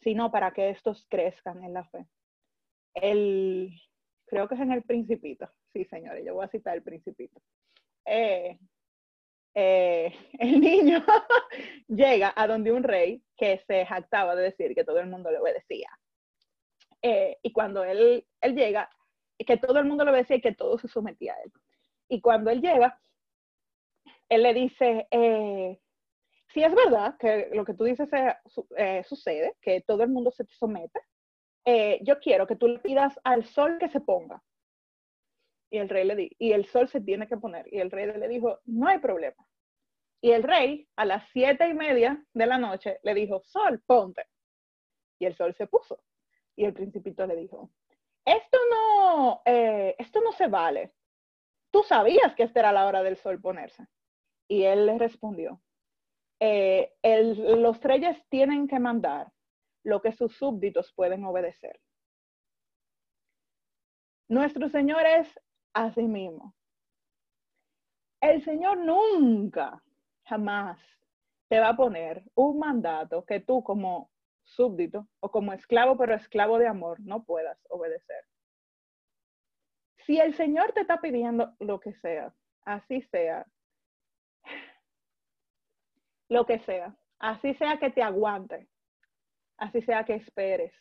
sino 0.02 0.32
para 0.32 0.52
que 0.52 0.72
estos 0.72 1.06
crezcan 1.08 1.64
en 1.64 1.74
la 1.74 1.86
fe. 1.86 2.08
El, 2.96 3.72
creo 4.26 4.48
que 4.48 4.56
es 4.56 4.62
en 4.62 4.72
el 4.72 4.84
principito, 4.84 5.48
sí 5.72 5.86
señores, 5.86 6.26
yo 6.26 6.34
voy 6.34 6.46
a 6.46 6.50
citar 6.50 6.76
el 6.76 6.84
principito. 6.84 7.40
Eh, 8.06 8.58
eh, 9.56 10.14
el 10.40 10.60
niño 10.60 11.04
llega 11.88 12.34
a 12.36 12.46
donde 12.48 12.72
un 12.72 12.84
rey 12.84 13.24
que 13.38 13.58
se 13.66 13.86
jactaba 13.86 14.36
de 14.36 14.44
decir 14.44 14.76
que 14.76 14.84
todo 14.84 15.00
el 15.00 15.08
mundo 15.08 15.32
le 15.32 15.40
obedecía. 15.40 15.90
Eh, 17.02 17.38
y 17.42 17.52
cuando 17.52 17.84
él, 17.84 18.26
él 18.42 18.56
llega, 18.56 18.90
que 19.38 19.58
todo 19.58 19.80
el 19.80 19.86
mundo 19.86 20.04
le 20.04 20.12
obedecía 20.12 20.38
y 20.38 20.42
que 20.42 20.54
todo 20.54 20.78
se 20.78 20.88
sometía 20.88 21.34
a 21.34 21.42
él. 21.42 21.52
Y 22.10 22.22
cuando 22.22 22.52
él 22.52 22.62
llega, 22.62 23.00
él 24.30 24.44
le 24.44 24.54
dice, 24.54 25.08
eh, 25.12 25.80
si 26.54 26.64
es 26.64 26.74
verdad 26.74 27.16
que 27.20 27.50
lo 27.54 27.64
que 27.64 27.74
tú 27.74 27.84
dices 27.84 28.10
eh, 28.78 29.04
sucede, 29.04 29.56
que 29.62 29.82
todo 29.82 30.04
el 30.04 30.10
mundo 30.10 30.32
se 30.32 30.46
te 30.46 30.54
somete, 30.54 31.00
yo 32.02 32.20
quiero 32.20 32.46
que 32.46 32.56
tú 32.56 32.68
le 32.68 32.80
pidas 32.80 33.20
al 33.24 33.44
sol 33.46 33.78
que 33.80 33.90
se 33.90 34.00
ponga. 34.00 34.42
Y 35.76 35.78
el 35.78 35.90
rey 35.90 36.06
le 36.06 36.16
di, 36.16 36.32
y 36.40 36.54
el 36.54 36.66
sol 36.66 36.88
se 36.88 37.02
tiene 37.02 37.28
que 37.28 37.38
poner. 37.38 37.68
Y 37.74 37.80
el 37.80 37.92
rey 37.92 38.06
le 38.06 38.28
dijo, 38.28 38.60
no 38.66 38.88
hay 38.88 39.00
problema. 39.00 39.46
Y 40.22 40.32
el 40.32 40.44
rey 40.44 40.88
a 40.96 41.06
las 41.06 41.28
siete 41.30 41.68
y 41.68 41.74
media 41.74 42.24
de 42.34 42.46
la 42.46 42.58
noche 42.58 43.00
le 43.04 43.14
dijo, 43.14 43.42
sol, 43.44 43.82
ponte. 43.86 44.24
Y 45.20 45.26
el 45.26 45.36
sol 45.36 45.54
se 45.54 45.68
puso. 45.68 46.02
Y 46.56 46.66
el 46.66 46.74
principito 46.74 47.28
le 47.28 47.36
dijo, 47.36 47.72
esto 48.26 48.58
no, 48.72 49.42
esto 49.46 50.22
no 50.22 50.32
se 50.32 50.48
vale 50.48 50.94
tú 51.76 51.84
sabías 51.84 52.34
que 52.36 52.44
esta 52.44 52.62
era 52.62 52.72
la 52.72 52.86
hora 52.86 53.04
del 53.04 53.18
sol 53.18 53.42
ponerse. 53.42 53.86
Y 54.48 54.64
él 54.64 54.86
le 54.86 54.98
respondió, 54.98 55.62
eh, 56.40 56.94
los 57.04 57.82
reyes 57.82 58.18
tienen 58.30 58.70
que 58.70 58.80
mandar 58.80 59.30
lo 59.84 60.02
que 60.02 60.14
sus 60.14 60.38
súbditos 60.38 60.94
pueden 60.94 61.26
obedecer. 61.26 61.82
Nuestro 64.30 64.70
Señor 64.70 65.06
es 65.06 65.28
así 65.76 66.04
mismo. 66.04 66.56
El 68.22 68.42
Señor 68.44 68.78
nunca, 68.78 69.84
jamás 70.24 70.80
te 71.48 71.60
va 71.60 71.70
a 71.70 71.76
poner 71.76 72.24
un 72.34 72.58
mandato 72.58 73.24
que 73.26 73.40
tú 73.42 73.62
como 73.62 74.10
súbdito 74.44 75.08
o 75.20 75.30
como 75.30 75.54
esclavo, 75.54 75.98
pero 75.98 76.16
esclavo 76.16 76.58
de 76.58 76.68
amor, 76.68 77.00
no 77.02 77.24
puedas 77.24 77.60
obedecer. 77.70 78.24
Si 80.06 80.20
el 80.20 80.34
Señor 80.34 80.72
te 80.72 80.82
está 80.82 81.02
pidiendo 81.02 81.54
lo 81.60 81.80
que 81.80 81.94
sea, 81.94 82.34
así 82.64 83.02
sea, 83.12 83.46
lo 86.30 86.46
que 86.46 86.60
sea, 86.60 86.96
así 87.20 87.54
sea 87.56 87.78
que 87.80 87.90
te 87.90 88.02
aguante, 88.02 88.70
así 89.58 89.82
sea 89.82 90.06
que 90.06 90.16
esperes, 90.16 90.74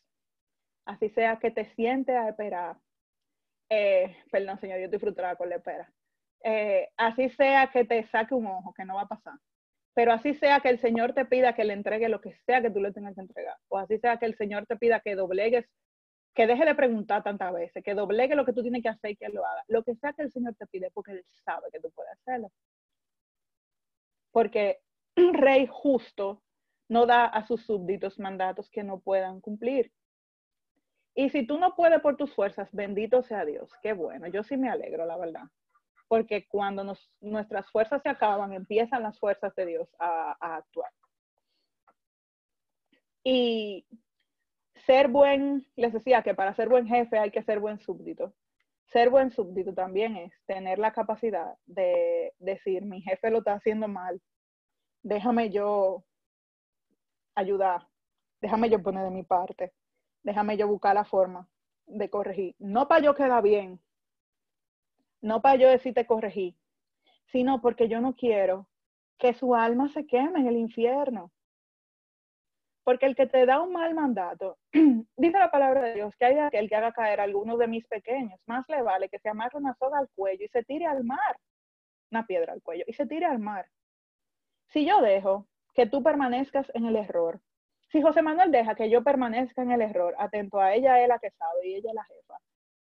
así 0.86 1.08
sea 1.10 1.38
que 1.38 1.50
te 1.50 1.64
sientes 1.74 2.14
a 2.14 2.28
esperar. 2.28 2.83
Eh, 3.76 4.16
perdón, 4.30 4.58
Señor, 4.60 4.78
yo 4.78 4.84
estoy 4.84 5.00
frustrada 5.00 5.36
con 5.36 5.48
la 5.48 5.56
espera. 5.56 5.92
Eh, 6.44 6.88
así 6.96 7.28
sea 7.30 7.70
que 7.72 7.84
te 7.84 8.04
saque 8.04 8.34
un 8.34 8.46
ojo, 8.46 8.72
que 8.72 8.84
no 8.84 8.94
va 8.96 9.02
a 9.02 9.08
pasar. 9.08 9.34
Pero 9.94 10.12
así 10.12 10.34
sea 10.34 10.60
que 10.60 10.68
el 10.68 10.78
Señor 10.80 11.12
te 11.14 11.24
pida 11.24 11.54
que 11.54 11.64
le 11.64 11.72
entregue 11.72 12.08
lo 12.08 12.20
que 12.20 12.34
sea 12.46 12.62
que 12.62 12.70
tú 12.70 12.80
le 12.80 12.92
tengas 12.92 13.14
que 13.14 13.22
entregar. 13.22 13.56
O 13.68 13.78
así 13.78 13.98
sea 13.98 14.18
que 14.18 14.26
el 14.26 14.36
Señor 14.36 14.66
te 14.66 14.76
pida 14.76 15.00
que 15.00 15.16
doblegues 15.16 15.66
que 16.34 16.46
deje 16.48 16.64
de 16.64 16.74
preguntar 16.74 17.22
tantas 17.22 17.52
veces, 17.52 17.82
que 17.84 17.94
doblegue 17.94 18.34
lo 18.34 18.44
que 18.44 18.52
tú 18.52 18.62
tienes 18.62 18.82
que 18.82 18.88
hacer 18.88 19.12
y 19.12 19.16
que 19.16 19.28
lo 19.28 19.46
haga. 19.46 19.62
Lo 19.68 19.84
que 19.84 19.94
sea 19.94 20.12
que 20.12 20.22
el 20.22 20.32
Señor 20.32 20.54
te 20.56 20.66
pide, 20.66 20.90
porque 20.92 21.12
Él 21.12 21.24
sabe 21.44 21.68
que 21.72 21.80
tú 21.80 21.90
puedes 21.92 22.12
hacerlo. 22.12 22.50
Porque 24.32 24.80
un 25.16 25.34
rey 25.34 25.68
justo 25.70 26.42
no 26.88 27.06
da 27.06 27.26
a 27.26 27.46
sus 27.46 27.64
súbditos 27.64 28.18
mandatos 28.18 28.68
que 28.68 28.82
no 28.82 29.00
puedan 29.00 29.40
cumplir. 29.40 29.92
Y 31.14 31.30
si 31.30 31.46
tú 31.46 31.58
no 31.58 31.74
puedes 31.76 32.00
por 32.00 32.16
tus 32.16 32.34
fuerzas, 32.34 32.68
bendito 32.72 33.22
sea 33.22 33.44
Dios. 33.44 33.70
Qué 33.82 33.92
bueno, 33.92 34.26
yo 34.28 34.42
sí 34.42 34.56
me 34.56 34.68
alegro, 34.68 35.06
la 35.06 35.16
verdad. 35.16 35.44
Porque 36.08 36.46
cuando 36.48 36.84
nuestras 37.20 37.70
fuerzas 37.70 38.02
se 38.02 38.08
acaban, 38.08 38.52
empiezan 38.52 39.02
las 39.02 39.18
fuerzas 39.18 39.54
de 39.54 39.66
Dios 39.66 39.88
a, 39.98 40.36
a 40.40 40.56
actuar. 40.56 40.90
Y 43.22 43.86
ser 44.86 45.08
buen, 45.08 45.66
les 45.76 45.92
decía 45.92 46.22
que 46.22 46.34
para 46.34 46.54
ser 46.54 46.68
buen 46.68 46.86
jefe 46.86 47.18
hay 47.18 47.30
que 47.30 47.42
ser 47.42 47.60
buen 47.60 47.78
súbdito. 47.78 48.34
Ser 48.86 49.08
buen 49.08 49.30
súbdito 49.30 49.72
también 49.72 50.16
es 50.16 50.32
tener 50.46 50.78
la 50.78 50.92
capacidad 50.92 51.56
de 51.64 52.34
decir, 52.38 52.84
mi 52.84 53.00
jefe 53.00 53.30
lo 53.30 53.38
está 53.38 53.54
haciendo 53.54 53.88
mal, 53.88 54.20
déjame 55.02 55.50
yo 55.50 56.04
ayudar, 57.34 57.88
déjame 58.40 58.68
yo 58.68 58.82
poner 58.82 59.04
de 59.04 59.10
mi 59.10 59.22
parte, 59.22 59.72
déjame 60.24 60.56
yo 60.56 60.66
buscar 60.66 60.94
la 60.94 61.04
forma 61.04 61.48
de 61.86 62.10
corregir. 62.10 62.56
No 62.58 62.88
para 62.88 63.04
yo 63.04 63.14
quedar 63.14 63.42
bien, 63.42 63.80
no 65.20 65.40
para 65.40 65.56
yo 65.56 65.68
decirte 65.68 66.06
corregir, 66.06 66.56
sino 67.26 67.60
porque 67.60 67.88
yo 67.88 68.00
no 68.00 68.14
quiero 68.14 68.66
que 69.18 69.34
su 69.34 69.54
alma 69.54 69.88
se 69.88 70.06
queme 70.06 70.40
en 70.40 70.48
el 70.48 70.56
infierno. 70.56 71.30
Porque 72.82 73.06
el 73.06 73.16
que 73.16 73.26
te 73.26 73.46
da 73.46 73.62
un 73.62 73.72
mal 73.72 73.94
mandato, 73.94 74.58
dice 75.16 75.38
la 75.38 75.50
palabra 75.50 75.82
de 75.82 75.94
Dios, 75.94 76.14
que 76.16 76.26
hay 76.26 76.38
aquel 76.38 76.68
que 76.68 76.76
haga 76.76 76.92
caer 76.92 77.20
a 77.20 77.22
algunos 77.22 77.58
de 77.58 77.66
mis 77.66 77.86
pequeños, 77.86 78.38
más 78.46 78.68
le 78.68 78.82
vale 78.82 79.08
que 79.08 79.18
se 79.18 79.30
amarre 79.30 79.56
una 79.56 79.74
soga 79.74 79.98
al 79.98 80.10
cuello 80.14 80.44
y 80.44 80.48
se 80.48 80.62
tire 80.64 80.84
al 80.84 81.04
mar, 81.04 81.38
una 82.10 82.26
piedra 82.26 82.52
al 82.52 82.62
cuello, 82.62 82.84
y 82.86 82.92
se 82.92 83.06
tire 83.06 83.24
al 83.24 83.38
mar. 83.38 83.66
Si 84.68 84.84
yo 84.84 85.00
dejo 85.00 85.46
que 85.72 85.86
tú 85.86 86.02
permanezcas 86.02 86.70
en 86.74 86.84
el 86.84 86.96
error, 86.96 87.40
si 87.94 88.02
José 88.02 88.22
Manuel 88.22 88.50
deja 88.50 88.74
que 88.74 88.90
yo 88.90 89.04
permanezca 89.04 89.62
en 89.62 89.70
el 89.70 89.80
error, 89.80 90.16
atento 90.18 90.58
a 90.58 90.74
ella, 90.74 91.00
él 91.00 91.10
la 91.10 91.20
que 91.20 91.30
sabe 91.30 91.68
y 91.68 91.76
ella 91.76 91.90
es 91.90 91.94
la 91.94 92.04
jefa, 92.04 92.40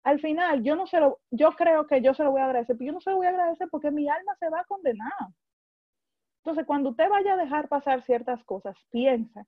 al 0.05 0.21
final 0.21 0.63
yo 0.63 0.75
no 0.75 0.87
se 0.87 0.99
lo, 0.99 1.21
yo 1.31 1.53
creo 1.53 1.87
que 1.87 2.01
yo 2.01 2.15
se 2.15 2.25
lo 2.25 2.31
voy 2.31 2.41
a 2.41 2.47
agradecer, 2.47 2.79
pero 2.79 2.87
yo 2.87 2.93
no 2.95 3.03
se 3.03 3.11
lo 3.11 3.17
voy 3.17 3.27
a 3.27 3.29
agradecer 3.29 3.69
porque 3.71 3.91
mi 3.91 4.09
alma 4.09 4.35
se 4.41 4.49
va 4.49 4.61
a 4.61 4.65
condenar. 4.65 5.13
Entonces, 6.39 6.65
cuando 6.65 6.91
usted 6.91 7.11
vaya 7.11 7.35
a 7.35 7.37
dejar 7.37 7.69
pasar 7.69 8.03
ciertas 8.07 8.43
cosas, 8.45 8.75
piense 8.91 9.45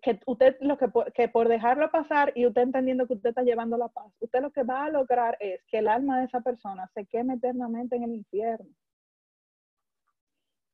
que 0.00 0.20
usted 0.26 0.56
lo 0.60 0.78
que, 0.78 0.86
que 1.12 1.26
por 1.26 1.48
dejarlo 1.48 1.90
pasar 1.90 2.32
y 2.36 2.46
usted 2.46 2.62
entendiendo 2.62 3.08
que 3.08 3.14
usted 3.14 3.30
está 3.30 3.42
llevando 3.42 3.76
la 3.76 3.88
paz, 3.88 4.12
usted 4.20 4.42
lo 4.42 4.52
que 4.52 4.62
va 4.62 4.84
a 4.84 4.90
lograr 4.90 5.36
es 5.40 5.60
que 5.66 5.78
el 5.78 5.88
alma 5.88 6.20
de 6.20 6.26
esa 6.26 6.40
persona 6.40 6.88
se 6.94 7.04
queme 7.06 7.34
eternamente 7.34 7.96
en 7.96 8.04
el 8.04 8.14
infierno. 8.14 8.70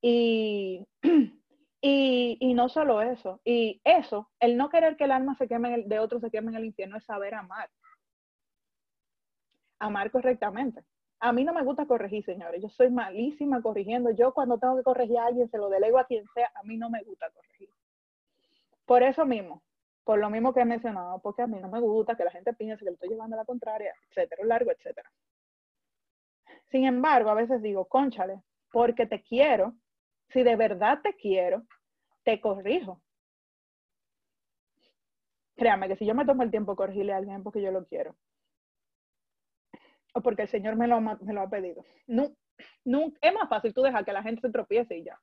Y, 0.03 0.87
y, 1.81 2.37
y, 2.41 2.55
no 2.55 2.68
solo 2.68 3.03
eso, 3.03 3.41
y 3.45 3.81
eso, 3.85 4.31
el 4.41 4.57
no 4.57 4.68
querer 4.68 4.97
que 4.97 5.05
el 5.05 5.12
alma 5.12 5.37
se 5.37 5.47
queme 5.47 5.74
el, 5.74 5.89
de 5.89 5.99
otro 6.01 6.18
se 6.18 6.31
queme 6.31 6.51
en 6.51 6.57
el 6.57 6.64
infierno 6.64 6.97
es 6.97 7.05
saber 7.05 7.35
amar. 7.35 7.70
Amar 9.79 10.11
correctamente. 10.11 10.83
A 11.20 11.33
mí 11.33 11.45
no 11.45 11.53
me 11.53 11.62
gusta 11.62 11.87
corregir, 11.87 12.24
señores. 12.24 12.62
Yo 12.62 12.68
soy 12.68 12.91
malísima 12.91 13.61
corrigiendo. 13.62 14.11
Yo 14.11 14.33
cuando 14.33 14.59
tengo 14.59 14.76
que 14.76 14.83
corregir 14.83 15.18
a 15.18 15.26
alguien, 15.26 15.49
se 15.51 15.59
lo 15.59 15.68
delego 15.68 15.99
a 15.99 16.05
quien 16.05 16.24
sea. 16.35 16.51
A 16.55 16.62
mí 16.62 16.76
no 16.76 16.91
me 16.91 17.03
gusta 17.03 17.29
corregir. 17.31 17.70
Por 18.85 19.03
eso 19.03 19.26
mismo, 19.26 19.62
por 20.05 20.18
lo 20.18 20.31
mismo 20.31 20.55
que 20.55 20.61
he 20.61 20.64
mencionado, 20.64 21.20
porque 21.20 21.43
a 21.43 21.47
mí 21.47 21.59
no 21.61 21.68
me 21.68 21.81
gusta 21.81 22.16
que 22.16 22.24
la 22.24 22.31
gente 22.31 22.55
piense 22.55 22.79
que 22.79 22.91
le 22.91 22.95
estoy 22.95 23.11
llevando 23.11 23.37
a 23.37 23.41
la 23.41 23.45
contraria, 23.45 23.93
etcétera, 24.09 24.45
largo, 24.45 24.70
etcétera. 24.70 25.12
Sin 26.70 26.85
embargo, 26.85 27.31
a 27.31 27.35
veces 27.35 27.62
digo, 27.62 27.87
conchale, 27.87 28.43
porque 28.70 29.07
te 29.07 29.22
quiero, 29.22 29.74
si 30.31 30.43
de 30.43 30.57
verdad 30.57 31.01
te 31.03 31.14
quiero, 31.14 31.64
te 32.24 32.41
corrijo. 32.41 33.01
Créame 35.57 35.89
que 35.89 35.97
si 35.97 36.07
yo 36.07 36.14
me 36.14 36.24
tomo 36.24 36.43
el 36.43 36.51
tiempo 36.51 36.76
corregirle 36.76 37.12
a 37.12 37.16
alguien 37.16 37.43
porque 37.43 37.62
yo 37.62 37.72
lo 37.72 37.85
quiero, 37.87 38.16
o 40.14 40.22
porque 40.22 40.43
el 40.43 40.49
Señor 40.49 40.76
me 40.76 40.87
lo, 40.87 41.01
me 41.01 41.33
lo 41.33 41.43
ha 41.43 41.51
pedido, 41.51 41.85
no, 42.07 42.37
no, 42.85 43.12
es 43.20 43.35
más 43.35 43.49
fácil 43.49 43.74
tú 43.74 43.83
dejar 43.83 44.05
que 44.05 44.12
la 44.12 44.22
gente 44.22 44.41
se 44.41 44.51
tropiece 44.51 44.99
y 44.99 45.05
ya. 45.05 45.20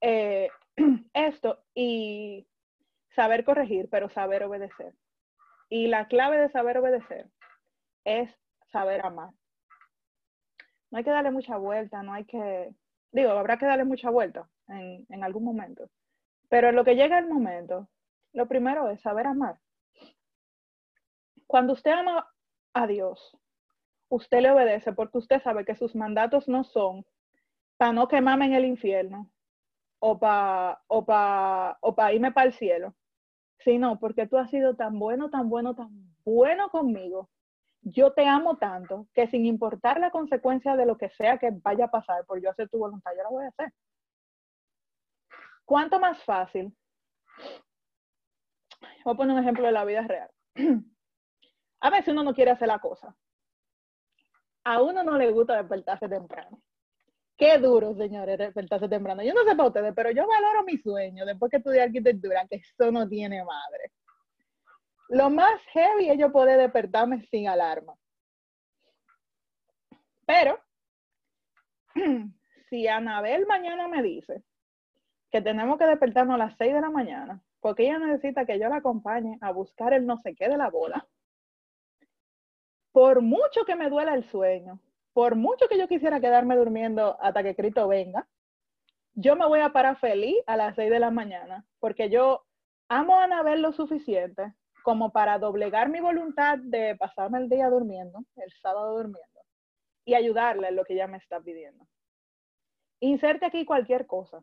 Eh, 0.00 0.48
esto 1.14 1.62
y 1.74 2.46
saber 3.14 3.44
corregir, 3.44 3.88
pero 3.90 4.08
saber 4.10 4.44
obedecer. 4.44 4.94
Y 5.68 5.88
la 5.88 6.08
clave 6.08 6.38
de 6.38 6.50
saber 6.50 6.78
obedecer 6.78 7.28
es 8.04 8.30
saber 8.72 9.04
amar. 9.04 9.30
No 10.90 10.98
hay 10.98 11.04
que 11.04 11.10
darle 11.10 11.30
mucha 11.30 11.56
vuelta, 11.56 12.02
no 12.02 12.12
hay 12.12 12.24
que, 12.24 12.74
digo, 13.12 13.30
habrá 13.30 13.58
que 13.58 13.66
darle 13.66 13.84
mucha 13.84 14.10
vuelta 14.10 14.48
en, 14.68 15.06
en 15.08 15.24
algún 15.24 15.44
momento. 15.44 15.88
Pero 16.48 16.68
en 16.68 16.76
lo 16.76 16.84
que 16.84 16.96
llega 16.96 17.18
el 17.18 17.28
momento, 17.28 17.88
lo 18.32 18.46
primero 18.46 18.88
es 18.90 19.00
saber 19.00 19.26
amar. 19.26 19.58
Cuando 21.46 21.72
usted 21.72 21.90
ama 21.90 22.28
a 22.74 22.86
Dios, 22.86 23.36
usted 24.08 24.40
le 24.40 24.50
obedece 24.50 24.92
porque 24.92 25.18
usted 25.18 25.42
sabe 25.42 25.64
que 25.64 25.74
sus 25.74 25.94
mandatos 25.94 26.48
no 26.48 26.64
son 26.64 27.04
para 27.76 27.92
no 27.92 28.08
quemarme 28.08 28.46
en 28.46 28.54
el 28.54 28.64
infierno, 28.64 29.30
o 30.00 30.18
para 30.18 30.80
o 30.88 32.10
irme 32.12 32.32
para 32.32 32.46
el 32.46 32.52
cielo, 32.54 32.94
sino 33.58 33.98
porque 33.98 34.26
tú 34.26 34.38
has 34.38 34.50
sido 34.50 34.74
tan 34.74 34.98
bueno, 34.98 35.30
tan 35.30 35.48
bueno, 35.48 35.74
tan 35.74 35.90
bueno 36.24 36.70
conmigo, 36.70 37.28
yo 37.82 38.12
te 38.12 38.26
amo 38.26 38.56
tanto 38.58 39.06
que 39.14 39.26
sin 39.28 39.46
importar 39.46 39.98
la 40.00 40.10
consecuencia 40.10 40.76
de 40.76 40.86
lo 40.86 40.96
que 40.96 41.10
sea 41.10 41.38
que 41.38 41.50
vaya 41.50 41.86
a 41.86 41.90
pasar 41.90 42.24
por 42.26 42.40
yo 42.40 42.50
hacer 42.50 42.68
tu 42.68 42.78
voluntad, 42.78 43.12
yo 43.16 43.22
la 43.22 43.30
voy 43.30 43.44
a 43.44 43.48
hacer. 43.48 43.72
¿Cuánto 45.64 46.00
más 46.00 46.22
fácil? 46.24 46.76
Voy 49.04 49.14
a 49.14 49.16
poner 49.16 49.36
un 49.36 49.42
ejemplo 49.42 49.64
de 49.64 49.72
la 49.72 49.84
vida 49.84 50.02
real. 50.02 50.30
A 51.80 51.90
veces 51.90 52.08
uno 52.08 52.22
no 52.22 52.34
quiere 52.34 52.50
hacer 52.50 52.68
la 52.68 52.78
cosa. 52.78 53.14
A 54.64 54.82
uno 54.82 55.02
no 55.02 55.16
le 55.16 55.30
gusta 55.30 55.56
despertarse 55.56 56.08
temprano. 56.08 56.60
Qué 57.36 57.56
duro, 57.56 57.94
señores, 57.94 58.36
despertarse 58.36 58.86
temprano. 58.86 59.22
Yo 59.22 59.32
no 59.32 59.44
sé 59.44 59.56
para 59.56 59.68
ustedes, 59.68 59.94
pero 59.94 60.10
yo 60.10 60.26
valoro 60.26 60.62
mi 60.64 60.76
sueño 60.76 61.24
después 61.24 61.50
que 61.50 61.56
estudié 61.56 61.82
arquitectura, 61.82 62.46
que 62.46 62.56
eso 62.56 62.92
no 62.92 63.08
tiene 63.08 63.42
madre. 63.42 63.92
Lo 65.10 65.28
más 65.28 65.60
heavy 65.72 66.08
es 66.08 66.18
yo 66.18 66.30
poder 66.30 66.56
despertarme 66.56 67.20
sin 67.26 67.48
alarma. 67.48 67.94
Pero, 70.24 70.60
si 72.70 72.86
Anabel 72.86 73.44
mañana 73.46 73.88
me 73.88 74.04
dice 74.04 74.44
que 75.32 75.42
tenemos 75.42 75.78
que 75.78 75.86
despertarnos 75.86 76.36
a 76.36 76.38
las 76.38 76.56
6 76.56 76.74
de 76.74 76.80
la 76.80 76.90
mañana, 76.90 77.42
porque 77.58 77.86
ella 77.86 77.98
necesita 77.98 78.46
que 78.46 78.60
yo 78.60 78.68
la 78.68 78.76
acompañe 78.76 79.36
a 79.40 79.50
buscar 79.50 79.92
el 79.94 80.06
no 80.06 80.16
sé 80.18 80.36
qué 80.36 80.48
de 80.48 80.56
la 80.56 80.70
boda, 80.70 81.08
por 82.92 83.20
mucho 83.20 83.64
que 83.66 83.74
me 83.74 83.90
duela 83.90 84.14
el 84.14 84.22
sueño, 84.30 84.80
por 85.12 85.34
mucho 85.34 85.66
que 85.66 85.78
yo 85.78 85.88
quisiera 85.88 86.20
quedarme 86.20 86.54
durmiendo 86.54 87.20
hasta 87.20 87.42
que 87.42 87.56
Cristo 87.56 87.88
venga, 87.88 88.28
yo 89.14 89.34
me 89.34 89.46
voy 89.46 89.58
a 89.58 89.72
parar 89.72 89.98
feliz 89.98 90.36
a 90.46 90.56
las 90.56 90.76
6 90.76 90.88
de 90.88 91.00
la 91.00 91.10
mañana, 91.10 91.66
porque 91.80 92.10
yo 92.10 92.46
amo 92.88 93.16
a 93.16 93.24
Anabel 93.24 93.60
lo 93.60 93.72
suficiente 93.72 94.54
como 94.82 95.12
para 95.12 95.38
doblegar 95.38 95.88
mi 95.88 96.00
voluntad 96.00 96.58
de 96.58 96.96
pasarme 96.96 97.38
el 97.38 97.48
día 97.48 97.68
durmiendo, 97.68 98.24
el 98.36 98.52
sábado 98.60 98.96
durmiendo, 98.96 99.40
y 100.04 100.14
ayudarle 100.14 100.68
en 100.68 100.76
lo 100.76 100.84
que 100.84 100.94
ella 100.94 101.06
me 101.06 101.18
está 101.18 101.40
pidiendo. 101.40 101.86
Inserte 103.00 103.46
aquí 103.46 103.64
cualquier 103.64 104.06
cosa. 104.06 104.42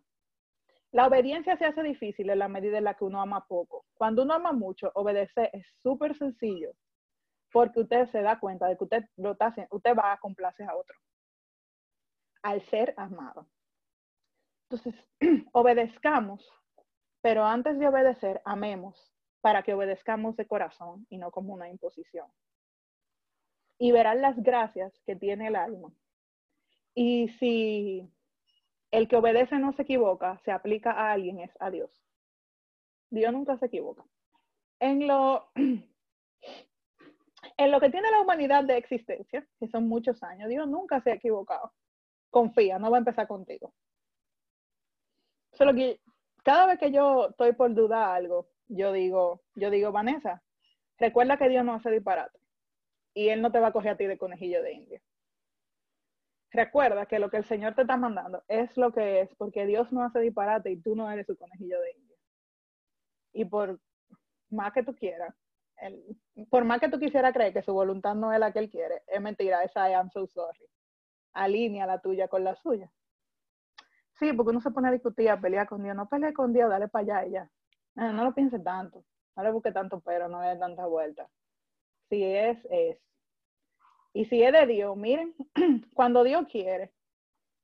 La 0.92 1.08
obediencia 1.08 1.58
se 1.58 1.66
hace 1.66 1.84
difícil 1.84 2.30
en 2.30 2.40
la 2.40 2.48
medida 2.48 2.78
en 2.78 2.86
la 2.86 2.94
que 2.94 3.04
uno 3.04 3.22
ama 3.22 3.46
poco. 3.46 3.86
Cuando 3.94 4.24
uno 4.24 4.34
ama 4.34 4.54
mucho, 4.54 4.92
obedecer 4.96 5.50
es 5.54 5.66
súper 5.82 6.18
sencillo 6.18 6.72
porque 7.52 7.82
usted 7.82 8.10
se 8.12 8.22
da 8.22 8.40
cuenta 8.40 8.68
de 8.68 8.78
que 8.78 8.84
usted 8.84 9.06
lo 9.16 9.32
está 9.32 9.54
usted 9.72 9.96
va 9.96 10.14
a 10.14 10.20
complacer 10.20 10.70
a 10.70 10.76
otro 10.76 10.98
al 12.44 12.62
ser 12.70 12.94
amado. 12.98 13.48
Entonces, 14.70 14.96
obedezcamos, 15.54 16.48
pero 17.22 17.44
antes 17.44 17.80
de 17.80 17.88
obedecer, 17.88 18.42
amemos 18.46 19.14
para 19.42 19.64
que 19.64 19.74
obedezcamos 19.74 20.36
de 20.36 20.48
corazón 20.48 21.06
y 21.10 21.18
no 21.18 21.32
como 21.32 21.54
una 21.54 21.70
imposición. 21.70 22.28
Y 23.78 23.92
verán 23.92 24.22
las 24.22 24.42
gracias 24.42 25.00
que 25.06 25.16
tiene 25.16 25.48
el 25.48 25.56
alma. 25.56 25.92
Y 26.96 27.30
si 27.40 28.12
el 28.92 29.08
que 29.08 29.18
obedece 29.18 29.60
no 29.60 29.74
se 29.74 29.84
equivoca, 29.84 30.40
se 30.44 30.52
aplica 30.52 30.92
a 30.92 31.12
alguien, 31.12 31.40
es 31.40 31.52
a 31.60 31.70
Dios. 31.70 31.92
Dios 33.10 33.32
nunca 33.32 33.58
se 33.58 33.68
equivoca. 33.68 34.04
En 34.80 35.08
lo 35.08 35.50
en 37.58 37.72
lo 37.72 37.80
que 37.80 37.90
tiene 37.90 38.12
la 38.12 38.22
humanidad 38.22 38.64
de 38.64 38.78
existencia, 38.78 39.48
que 39.60 39.68
son 39.68 39.88
muchos 39.88 40.22
años, 40.24 40.50
Dios 40.50 40.68
nunca 40.68 41.02
se 41.02 41.12
ha 41.12 41.16
equivocado. 41.16 41.74
Confía, 42.30 42.78
no 42.80 42.92
va 42.92 42.98
a 42.98 43.00
empezar 43.00 43.28
contigo. 43.28 43.74
Solo 45.54 45.74
que 45.74 46.00
cada 46.44 46.68
vez 46.68 46.80
que 46.80 46.92
yo 46.92 47.30
estoy 47.30 47.54
por 47.54 47.74
dudar 47.74 48.16
algo, 48.16 48.50
yo 48.68 48.92
digo, 48.92 49.42
yo 49.56 49.70
digo, 49.70 49.92
Vanessa, 49.92 50.44
recuerda 50.98 51.38
que 51.38 51.50
Dios 51.50 51.64
no 51.66 51.74
hace 51.74 51.92
disparate. 51.92 52.40
Y 53.14 53.30
Él 53.30 53.42
no 53.42 53.52
te 53.52 53.60
va 53.60 53.68
a 53.68 53.72
coger 53.72 53.92
a 53.92 53.98
ti 53.98 54.06
de 54.06 54.18
conejillo 54.18 54.62
de 54.62 54.74
India. 54.74 55.02
Recuerda 56.52 57.06
que 57.06 57.20
lo 57.20 57.30
que 57.30 57.38
el 57.38 57.46
Señor 57.46 57.76
te 57.76 57.82
está 57.82 57.98
mandando 57.98 58.44
es 58.48 58.76
lo 58.78 58.92
que 58.92 59.22
es, 59.22 59.36
porque 59.36 59.66
Dios 59.66 59.92
no 59.92 60.04
hace 60.04 60.20
disparate 60.20 60.72
y 60.72 60.82
tú 60.82 60.96
no 60.96 61.10
eres 61.12 61.26
su 61.26 61.36
conejillo 61.36 61.80
de 61.82 61.92
India. 61.92 62.18
Y 63.34 63.46
por 63.46 63.80
más 64.50 64.72
que 64.74 64.84
tú 64.84 64.96
quieras, 64.96 65.36
por 66.50 66.64
más 66.64 66.80
que 66.80 66.90
tú 66.90 67.00
quisieras 67.00 67.34
creer 67.34 67.54
que 67.54 67.62
su 67.62 67.74
voluntad 67.74 68.16
no 68.16 68.34
es 68.34 68.40
la 68.40 68.52
que 68.52 68.60
él 68.60 68.70
quiere, 68.70 69.04
es 69.08 69.22
mentira, 69.22 69.64
esa 69.64 69.90
I 69.90 69.94
am 69.94 70.10
so 70.10 70.26
sorry. 70.28 70.66
Alinea 71.34 71.86
la 71.86 72.00
tuya 72.00 72.28
con 72.28 72.44
la 72.44 72.56
suya. 72.56 72.92
Sí, 74.14 74.34
porque 74.34 74.50
uno 74.50 74.62
se 74.62 74.72
pone 74.72 74.88
a 74.88 74.92
discutir, 74.92 75.30
a 75.30 75.40
pelear 75.40 75.68
con 75.68 75.84
Dios. 75.84 75.96
No 75.96 76.10
pelee 76.10 76.34
con 76.34 76.52
Dios, 76.52 76.70
dale 76.70 76.88
para 76.88 77.20
allá 77.20 77.28
y 77.28 77.32
ya. 77.32 77.52
No, 77.98 78.14
no 78.14 78.24
lo 78.26 78.34
piense 78.34 78.60
tanto. 78.60 79.04
No 79.36 79.44
le 79.44 79.52
busque 79.52 79.72
tanto 79.72 80.00
pero, 80.00 80.28
no 80.30 80.42
le 80.42 80.50
dé 80.50 80.58
tanta 80.58 80.86
vuelta. 80.86 81.28
Si 82.10 82.24
es, 82.24 82.58
es. 82.70 82.98
Y 84.14 84.26
si 84.26 84.42
es 84.42 84.54
de 84.54 84.66
Dios, 84.68 84.96
miren, 84.96 85.36
cuando 85.94 86.24
Dios 86.24 86.46
quiere, 86.50 86.94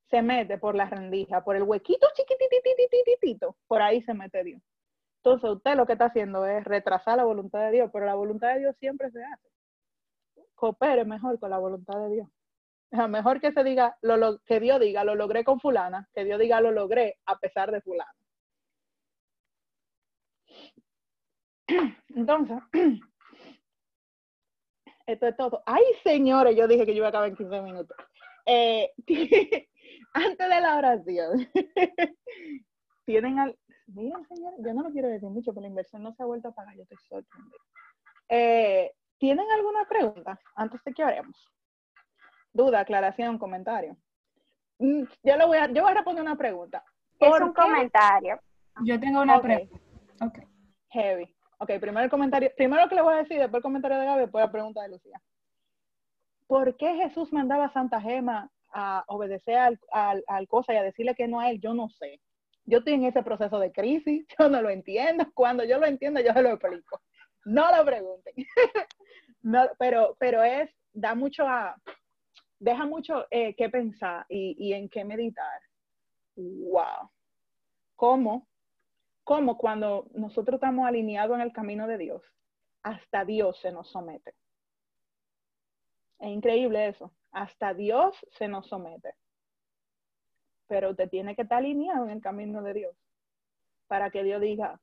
se 0.09 0.21
mete 0.21 0.57
por 0.57 0.75
la 0.75 0.89
rendija, 0.89 1.43
por 1.43 1.55
el 1.55 1.63
huequito 1.63 2.07
chiquitititititito, 2.15 3.55
por 3.67 3.81
ahí 3.81 4.01
se 4.01 4.13
mete 4.13 4.43
Dios. 4.43 4.61
Entonces 5.17 5.49
usted 5.49 5.75
lo 5.75 5.85
que 5.85 5.93
está 5.93 6.05
haciendo 6.05 6.45
es 6.45 6.63
retrasar 6.63 7.17
la 7.17 7.23
voluntad 7.23 7.61
de 7.61 7.71
Dios, 7.71 7.89
pero 7.93 8.05
la 8.05 8.15
voluntad 8.15 8.53
de 8.53 8.59
Dios 8.59 8.75
siempre 8.77 9.09
se 9.11 9.23
hace. 9.23 9.49
Coopere 10.55 11.05
mejor 11.05 11.39
con 11.39 11.49
la 11.49 11.59
voluntad 11.59 11.99
de 11.99 12.09
Dios. 12.15 12.27
Mejor 13.09 13.39
que 13.39 13.51
se 13.51 13.63
diga, 13.63 13.97
lo, 14.01 14.39
que 14.45 14.59
Dios 14.59 14.79
diga, 14.79 15.03
lo 15.03 15.15
logré 15.15 15.43
con 15.43 15.59
fulana, 15.59 16.07
que 16.13 16.25
Dios 16.25 16.39
diga, 16.39 16.61
lo 16.61 16.71
logré 16.71 17.17
a 17.25 17.37
pesar 17.39 17.71
de 17.71 17.81
fulana. 17.81 18.22
Entonces, 22.15 22.57
esto 25.05 25.27
es 25.27 25.37
todo. 25.37 25.63
Ay, 25.65 25.83
señores, 26.03 26.55
yo 26.55 26.67
dije 26.67 26.85
que 26.85 26.93
yo 26.93 26.97
iba 26.97 27.07
a 27.07 27.09
acabar 27.09 27.29
en 27.29 27.35
15 27.35 27.61
minutos. 27.61 27.97
Eh, 28.45 28.91
antes 30.13 30.49
de 30.49 30.61
la 30.61 30.77
oración, 30.77 31.47
tienen 33.05 33.39
al, 33.39 33.57
miren, 33.87 34.25
señores, 34.27 34.59
yo 34.63 34.73
no 34.73 34.83
lo 34.83 34.91
quiero 34.91 35.07
decir 35.07 35.29
mucho, 35.29 35.51
pero 35.53 35.61
la 35.61 35.67
inversión 35.69 36.03
no 36.03 36.13
se 36.13 36.23
ha 36.23 36.25
vuelto 36.25 36.49
a 36.49 36.53
pagar, 36.53 36.75
yo 36.75 36.83
estoy 36.83 36.97
sorprendida. 37.07 37.57
Eh, 38.29 38.91
¿Tienen 39.17 39.49
alguna 39.51 39.85
pregunta 39.87 40.39
antes 40.55 40.83
de 40.83 40.93
que 40.93 41.03
oremos? 41.03 41.49
Duda, 42.51 42.81
aclaración, 42.81 43.37
comentario. 43.37 43.97
Mm, 44.79 45.03
yo, 45.23 45.37
lo 45.37 45.47
voy 45.47 45.57
a, 45.57 45.67
yo 45.67 45.81
voy 45.81 45.91
a 45.91 45.95
responder 45.95 46.23
una 46.23 46.35
pregunta. 46.35 46.83
Es 47.19 47.39
un 47.39 47.53
comentario. 47.53 48.39
Yo 48.83 48.99
tengo 48.99 49.21
una 49.21 49.41
pregunta. 49.41 49.79
Okay. 50.19 50.43
Heavy. 50.89 51.35
Ok, 51.63 51.79
primero 51.79 52.03
el 52.03 52.09
comentario, 52.09 52.51
primero 52.57 52.89
que 52.89 52.95
le 52.95 53.01
voy 53.01 53.13
a 53.13 53.17
decir, 53.19 53.39
después 53.39 53.59
el 53.59 53.63
comentario 53.63 53.97
de 53.97 54.05
Gaby, 54.05 54.19
después 54.19 54.43
la 54.43 54.51
pregunta 54.51 54.81
de 54.81 54.89
Lucía. 54.89 55.21
¿Por 56.45 56.75
qué 56.75 56.95
Jesús 56.95 57.31
mandaba 57.31 57.65
a 57.65 57.71
Santa 57.71 58.01
Gema 58.01 58.51
a 58.73 59.05
obedecer 59.07 59.55
al, 59.55 59.79
al, 59.93 60.25
al 60.27 60.47
cosa 60.49 60.73
y 60.73 60.77
a 60.77 60.83
decirle 60.83 61.15
que 61.15 61.25
no 61.25 61.39
a 61.39 61.49
él? 61.49 61.61
Yo 61.61 61.73
no 61.73 61.87
sé. 61.87 62.19
Yo 62.65 62.79
estoy 62.79 62.95
en 62.95 63.05
ese 63.05 63.23
proceso 63.23 63.59
de 63.59 63.71
crisis, 63.71 64.25
yo 64.37 64.49
no 64.49 64.61
lo 64.61 64.69
entiendo. 64.69 65.25
Cuando 65.33 65.63
yo 65.63 65.79
lo 65.79 65.85
entiendo, 65.85 66.19
yo 66.19 66.33
se 66.33 66.41
lo 66.41 66.49
explico. 66.49 66.99
No 67.45 67.73
lo 67.73 67.85
pregunten. 67.85 68.33
no, 69.41 69.65
pero, 69.79 70.17
pero 70.19 70.43
es, 70.43 70.69
da 70.91 71.15
mucho 71.15 71.47
a, 71.47 71.77
deja 72.59 72.85
mucho 72.85 73.25
eh, 73.31 73.55
que 73.55 73.69
pensar 73.69 74.25
y, 74.27 74.53
y, 74.59 74.73
en 74.73 74.89
qué 74.89 75.05
meditar. 75.05 75.61
Wow. 76.35 77.09
¿Cómo? 77.95 78.49
¿Cómo 79.23 79.57
cuando 79.57 80.07
nosotros 80.13 80.55
estamos 80.55 80.85
alineados 80.87 81.35
en 81.35 81.41
el 81.41 81.53
camino 81.53 81.87
de 81.87 81.97
Dios, 81.97 82.23
hasta 82.81 83.25
Dios 83.25 83.59
se 83.59 83.71
nos 83.71 83.89
somete? 83.89 84.33
Es 86.19 86.29
increíble 86.29 86.87
eso. 86.87 87.11
Hasta 87.31 87.73
Dios 87.73 88.15
se 88.31 88.47
nos 88.47 88.67
somete 88.67 89.15
pero 90.73 90.89
usted 90.89 91.07
tiene 91.07 91.35
que 91.35 91.43
estar 91.43 91.59
alineado 91.59 92.05
en 92.05 92.09
el 92.09 92.21
camino 92.21 92.63
de 92.63 92.73
Dios 92.73 92.95
para 93.87 94.09
que 94.09 94.23
Dios 94.23 94.41
diga, 94.41 94.79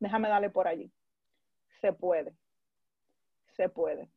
déjame 0.00 0.28
darle 0.28 0.50
por 0.50 0.66
allí. 0.66 0.92
Se 1.80 1.92
puede, 1.92 2.34
se 3.54 3.68
puede. 3.68 4.10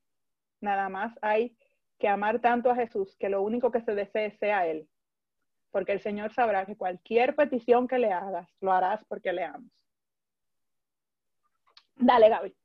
Nada 0.62 0.90
más 0.90 1.14
hay 1.22 1.56
que 2.00 2.08
amar 2.08 2.42
tanto 2.42 2.72
a 2.72 2.76
Jesús 2.76 3.16
que 3.20 3.30
lo 3.30 3.44
único 3.44 3.72
que 3.72 3.82
se 3.82 3.94
desee 3.94 4.36
sea 4.40 4.66
Él, 4.66 4.90
porque 5.76 5.92
el 5.92 6.00
Señor 6.00 6.32
sabrá 6.32 6.66
que 6.66 6.78
cualquier 6.78 7.36
petición 7.36 7.86
que 7.86 8.00
le 8.00 8.14
hagas, 8.14 8.48
lo 8.62 8.72
harás 8.72 9.04
porque 9.10 9.34
le 9.34 9.44
amas. 9.44 9.70
Dale, 11.98 12.30
Gaby. 12.30 12.56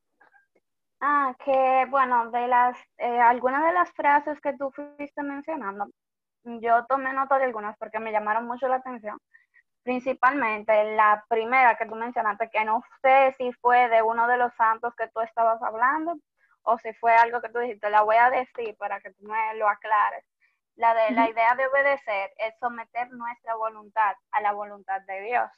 Ah, 1.01 1.35
que 1.45 1.87
bueno, 1.91 2.31
de 2.31 2.47
las, 2.47 2.79
eh, 2.99 3.19
algunas 3.19 3.65
de 3.65 3.73
las 3.73 3.91
frases 3.95 4.41
que 4.41 4.57
tú 4.57 4.71
fuiste 4.71 5.25
mencionando, 5.25 5.89
yo 6.45 6.87
tomé 6.87 7.13
nota 7.13 7.37
de 7.39 7.47
algunas 7.47 7.77
porque 7.79 7.99
me 7.99 8.13
llamaron 8.13 8.47
mucho 8.47 8.69
la 8.69 8.77
atención. 8.77 9.19
Principalmente 9.83 10.95
la 10.95 11.25
primera 11.29 11.75
que 11.75 11.87
tú 11.87 11.97
mencionaste, 11.97 12.49
que 12.49 12.65
no 12.65 12.81
sé 13.03 13.35
si 13.39 13.53
fue 13.55 13.89
de 13.89 14.03
uno 14.03 14.29
de 14.29 14.37
los 14.37 14.55
santos 14.55 14.95
que 14.95 15.09
tú 15.09 15.21
estabas 15.21 15.61
hablando 15.65 16.15
o 16.63 16.79
si 16.79 16.93
fue 16.93 17.13
algo 17.17 17.41
que 17.41 17.49
tú 17.49 17.59
dijiste, 17.59 17.91
la 17.91 18.03
voy 18.03 18.19
a 18.19 18.31
decir 18.31 18.77
para 18.77 19.01
que 19.01 19.11
tú 19.11 19.25
me 19.25 19.57
lo 19.57 19.69
aclares. 19.69 20.25
La 20.81 20.95
de 20.95 21.11
la 21.11 21.29
idea 21.29 21.55
de 21.57 21.67
obedecer 21.67 22.33
es 22.39 22.55
someter 22.59 23.11
nuestra 23.11 23.55
voluntad 23.55 24.17
a 24.31 24.41
la 24.41 24.53
voluntad 24.53 25.03
de 25.03 25.21
Dios. 25.21 25.51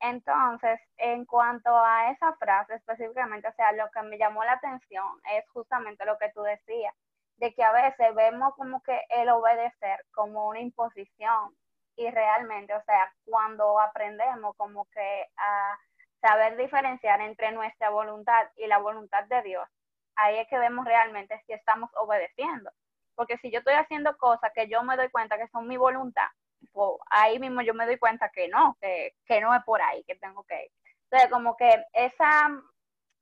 entonces, 0.00 0.78
en 0.98 1.24
cuanto 1.24 1.70
a 1.74 2.10
esa 2.10 2.34
frase 2.36 2.74
específicamente, 2.74 3.48
o 3.48 3.52
sea, 3.54 3.72
lo 3.72 3.90
que 3.90 4.02
me 4.02 4.18
llamó 4.18 4.44
la 4.44 4.52
atención 4.52 5.06
es 5.32 5.48
justamente 5.48 6.04
lo 6.04 6.18
que 6.18 6.30
tú 6.34 6.42
decías, 6.42 6.94
de 7.38 7.54
que 7.54 7.64
a 7.64 7.72
veces 7.72 8.14
vemos 8.14 8.54
como 8.54 8.82
que 8.82 9.00
el 9.08 9.30
obedecer 9.30 10.04
como 10.12 10.48
una 10.48 10.60
imposición 10.60 11.56
y 11.96 12.10
realmente, 12.10 12.74
o 12.74 12.82
sea, 12.82 13.10
cuando 13.24 13.80
aprendemos 13.80 14.54
como 14.58 14.84
que 14.90 15.26
a 15.38 15.78
saber 16.20 16.58
diferenciar 16.58 17.22
entre 17.22 17.50
nuestra 17.52 17.88
voluntad 17.88 18.46
y 18.56 18.66
la 18.66 18.76
voluntad 18.76 19.24
de 19.24 19.40
Dios, 19.40 19.66
ahí 20.16 20.38
es 20.38 20.48
que 20.48 20.58
vemos 20.58 20.84
realmente 20.84 21.40
si 21.46 21.52
estamos 21.52 21.90
obedeciendo. 21.96 22.70
Porque 23.14 23.38
si 23.38 23.50
yo 23.50 23.58
estoy 23.58 23.74
haciendo 23.74 24.16
cosas 24.16 24.50
que 24.54 24.68
yo 24.68 24.82
me 24.82 24.96
doy 24.96 25.08
cuenta 25.10 25.38
que 25.38 25.48
son 25.48 25.68
mi 25.68 25.76
voluntad, 25.76 26.26
pues 26.72 26.90
ahí 27.10 27.38
mismo 27.38 27.62
yo 27.62 27.74
me 27.74 27.86
doy 27.86 27.98
cuenta 27.98 28.30
que 28.30 28.48
no, 28.48 28.76
que, 28.80 29.14
no 29.40 29.54
es 29.54 29.62
por 29.64 29.80
ahí 29.80 30.02
que 30.04 30.16
tengo 30.16 30.42
que 30.44 30.64
ir. 30.64 30.70
Entonces, 31.04 31.30
como 31.30 31.56
que 31.56 31.84
esa, 31.92 32.50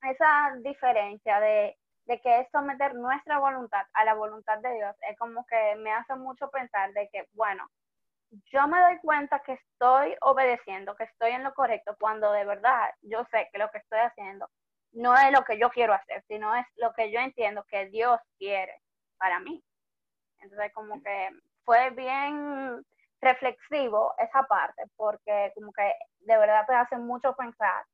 esa 0.02 0.52
diferencia 0.62 1.40
de, 1.40 1.76
de 2.06 2.20
que 2.20 2.40
es 2.40 2.48
someter 2.50 2.94
nuestra 2.94 3.38
voluntad 3.38 3.86
a 3.92 4.04
la 4.04 4.14
voluntad 4.14 4.58
de 4.58 4.74
Dios 4.74 4.96
es 5.08 5.18
como 5.18 5.44
que 5.46 5.76
me 5.76 5.92
hace 5.92 6.14
mucho 6.14 6.48
pensar 6.50 6.92
de 6.94 7.08
que, 7.12 7.26
bueno, 7.34 7.68
yo 8.50 8.66
me 8.66 8.80
doy 8.80 8.98
cuenta 9.00 9.40
que 9.40 9.52
estoy 9.52 10.16
obedeciendo, 10.22 10.96
que 10.96 11.04
estoy 11.04 11.32
en 11.32 11.44
lo 11.44 11.52
correcto, 11.52 11.96
cuando 12.00 12.32
de 12.32 12.46
verdad 12.46 12.90
yo 13.02 13.24
sé 13.30 13.48
que 13.52 13.58
lo 13.58 13.70
que 13.70 13.78
estoy 13.78 13.98
haciendo 13.98 14.48
no 14.92 15.14
es 15.16 15.32
lo 15.32 15.44
que 15.44 15.58
yo 15.58 15.70
quiero 15.70 15.94
hacer, 15.94 16.22
sino 16.28 16.54
es 16.54 16.66
lo 16.76 16.92
que 16.92 17.10
yo 17.10 17.20
entiendo 17.20 17.64
que 17.68 17.86
Dios 17.86 18.18
quiere 18.38 18.80
para 19.18 19.40
mí. 19.40 19.62
Entonces, 20.40 20.72
como 20.74 21.02
que 21.02 21.30
fue 21.64 21.90
bien 21.90 22.84
reflexivo 23.20 24.14
esa 24.18 24.42
parte, 24.44 24.82
porque 24.96 25.52
como 25.54 25.72
que 25.72 25.94
de 26.20 26.36
verdad 26.36 26.66
te 26.66 26.74
hace 26.74 26.96
mucho 26.96 27.34
pensar 27.36 27.84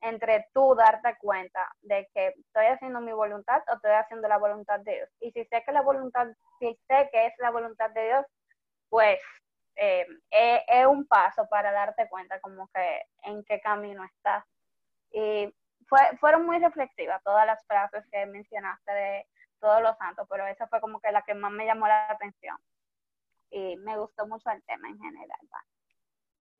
entre 0.00 0.46
tú 0.52 0.74
darte 0.74 1.16
cuenta 1.18 1.68
de 1.80 2.08
que 2.14 2.28
estoy 2.28 2.66
haciendo 2.66 3.00
mi 3.00 3.12
voluntad 3.12 3.62
o 3.68 3.74
estoy 3.74 3.92
haciendo 3.92 4.28
la 4.28 4.38
voluntad 4.38 4.80
de 4.80 4.94
Dios. 4.94 5.08
Y 5.20 5.32
si 5.32 5.44
sé 5.46 5.62
que 5.64 5.72
la 5.72 5.82
voluntad, 5.82 6.28
si 6.58 6.78
sé 6.86 7.08
que 7.10 7.26
es 7.26 7.32
la 7.38 7.50
voluntad 7.50 7.90
de 7.90 8.04
Dios, 8.04 8.26
pues 8.88 9.18
eh, 9.76 10.06
es, 10.30 10.86
un 10.86 11.06
paso 11.06 11.46
para 11.48 11.72
darte 11.72 12.08
cuenta 12.08 12.40
como 12.40 12.68
que 12.68 13.02
en 13.24 13.44
qué 13.44 13.60
camino 13.60 14.04
estás. 14.04 14.44
Y 15.10 15.52
fue, 15.86 16.00
fueron 16.20 16.46
muy 16.46 16.58
reflexivas 16.58 17.22
todas 17.22 17.46
las 17.46 17.64
frases 17.66 18.04
que 18.10 18.26
mencionaste 18.26 18.92
de 18.92 19.26
todos 19.60 19.82
los 19.82 19.96
santos, 19.98 20.26
pero 20.30 20.46
esa 20.46 20.66
fue 20.68 20.80
como 20.80 21.00
que 21.00 21.12
la 21.12 21.22
que 21.22 21.34
más 21.34 21.52
me 21.52 21.66
llamó 21.66 21.86
la 21.86 22.10
atención. 22.10 22.56
Y 23.50 23.76
me 23.76 23.96
gustó 23.96 24.26
mucho 24.26 24.50
el 24.50 24.62
tema 24.64 24.88
en 24.88 24.98
general. 24.98 25.38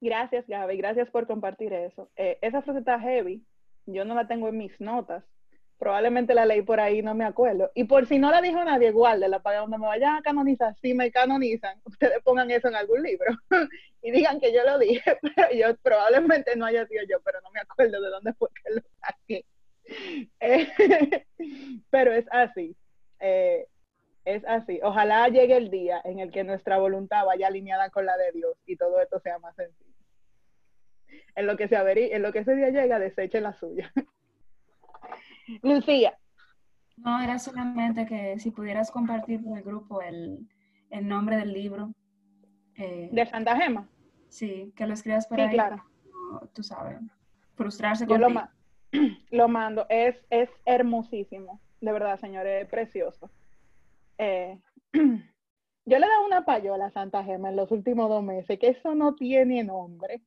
Gracias, 0.01 0.47
Gaby. 0.47 0.77
Gracias 0.77 1.11
por 1.11 1.27
compartir 1.27 1.73
eso. 1.73 2.11
Eh, 2.17 2.39
esa 2.43 2.63
frase 2.63 2.81
está 2.81 3.01
heavy. 3.01 3.45
Yo 3.87 4.05
no 4.05 4.15
la 4.15 4.27
tengo 4.27 4.49
en 4.49 4.59
mis 4.59 4.81
notas, 4.81 5.25
probablemente 5.79 6.35
la 6.35 6.47
leí 6.47 6.63
por 6.63 6.81
ahí, 6.81 7.03
no 7.03 7.15
me 7.15 7.25
acuerdo. 7.25 7.71
Y 7.75 7.85
por 7.85 8.07
si 8.07 8.19
no 8.19 8.31
la 8.31 8.41
dijo 8.41 8.63
nadie, 8.65 8.89
igual, 8.89 9.21
de 9.21 9.29
la 9.29 9.41
para 9.41 9.61
donde 9.61 9.79
me 9.79 9.87
vayan 9.87 10.17
a 10.17 10.23
canonizar, 10.23 10.75
si 10.77 10.95
me 10.95 11.11
canonizan, 11.11 11.81
ustedes 11.85 12.23
pongan 12.23 12.51
eso 12.51 12.69
en 12.69 12.77
algún 12.77 13.03
libro 13.03 13.27
y 14.03 14.11
digan 14.11 14.41
que 14.41 14.53
yo 14.53 14.65
lo 14.65 14.79
dije, 14.79 15.03
pero 15.37 15.53
yo 15.53 15.77
probablemente 15.83 16.57
no 16.57 16.67
haya 16.67 16.87
sido 16.87 17.05
yo, 17.09 17.21
pero 17.25 17.41
no 17.43 17.51
me 17.51 17.61
acuerdo 17.61 18.01
de 18.01 18.11
dónde 18.11 18.33
fue 18.35 18.49
que 18.63 18.75
lo 18.75 18.83
saqué. 19.01 19.45
pero 21.91 22.13
es 22.13 22.27
así, 22.31 22.77
eh, 23.21 23.67
es 24.25 24.45
así. 24.47 24.81
Ojalá 24.83 25.29
llegue 25.29 25.57
el 25.57 25.71
día 25.71 26.01
en 26.05 26.19
el 26.19 26.33
que 26.33 26.43
nuestra 26.43 26.79
voluntad 26.79 27.25
vaya 27.25 27.47
alineada 27.47 27.91
con 27.91 28.07
la 28.07 28.17
de 28.17 28.33
Dios 28.33 28.57
y 28.67 28.77
todo 28.77 29.01
esto 29.01 29.21
sea 29.21 29.39
más 29.39 29.55
sencillo. 29.55 29.87
En 31.37 31.47
lo 31.47 31.57
que 31.57 31.69
se 31.69 31.77
en 31.77 32.23
lo 32.23 32.33
que 32.33 32.41
ese 32.41 32.57
día 32.57 32.71
llega, 32.71 32.99
deseche 32.99 33.41
la 33.41 33.53
suya. 33.53 33.93
Lucía. 35.63 36.19
No, 36.97 37.21
era 37.21 37.39
solamente 37.39 38.07
que 38.07 38.39
si 38.39 38.51
pudieras 38.51 38.91
compartir 38.91 39.43
con 39.43 39.57
el 39.57 39.63
grupo 39.63 40.01
el, 40.01 40.49
nombre 41.03 41.37
del 41.37 41.53
libro. 41.53 41.93
Eh, 42.75 43.09
¿De 43.13 43.27
Santa 43.27 43.57
Gema? 43.57 43.89
Sí, 44.29 44.73
que 44.77 44.87
lo 44.87 44.95
escribas 44.95 45.27
por 45.27 45.41
ahí. 45.41 45.51
claro. 45.51 45.85
tú 46.53 46.63
sabes, 46.63 46.99
frustrarse 47.55 48.07
Yo 48.07 48.19
lo, 48.19 48.29
lo, 49.31 49.49
mando, 49.49 49.87
es, 49.89 50.17
es 50.31 50.51
hermosísimo, 50.65 51.61
de 51.81 51.93
verdad, 51.93 52.19
señor, 52.19 52.47
es 52.47 52.69
precioso. 52.69 53.31
Eh, 54.19 54.59
yo 54.93 55.99
le 55.99 56.07
he 56.07 56.09
dado 56.09 56.27
una 56.27 56.45
payola 56.45 56.87
a 56.87 56.91
Santa 56.91 57.25
Gema 57.25 57.51
en 57.51 57.57
los 57.57 57.71
últimos 57.71 58.09
dos 58.09 58.23
meses, 58.23 58.59
que 58.59 58.69
eso 58.69 58.95
no 58.95 59.15
tiene 59.15 59.65
nombre. 59.65 60.23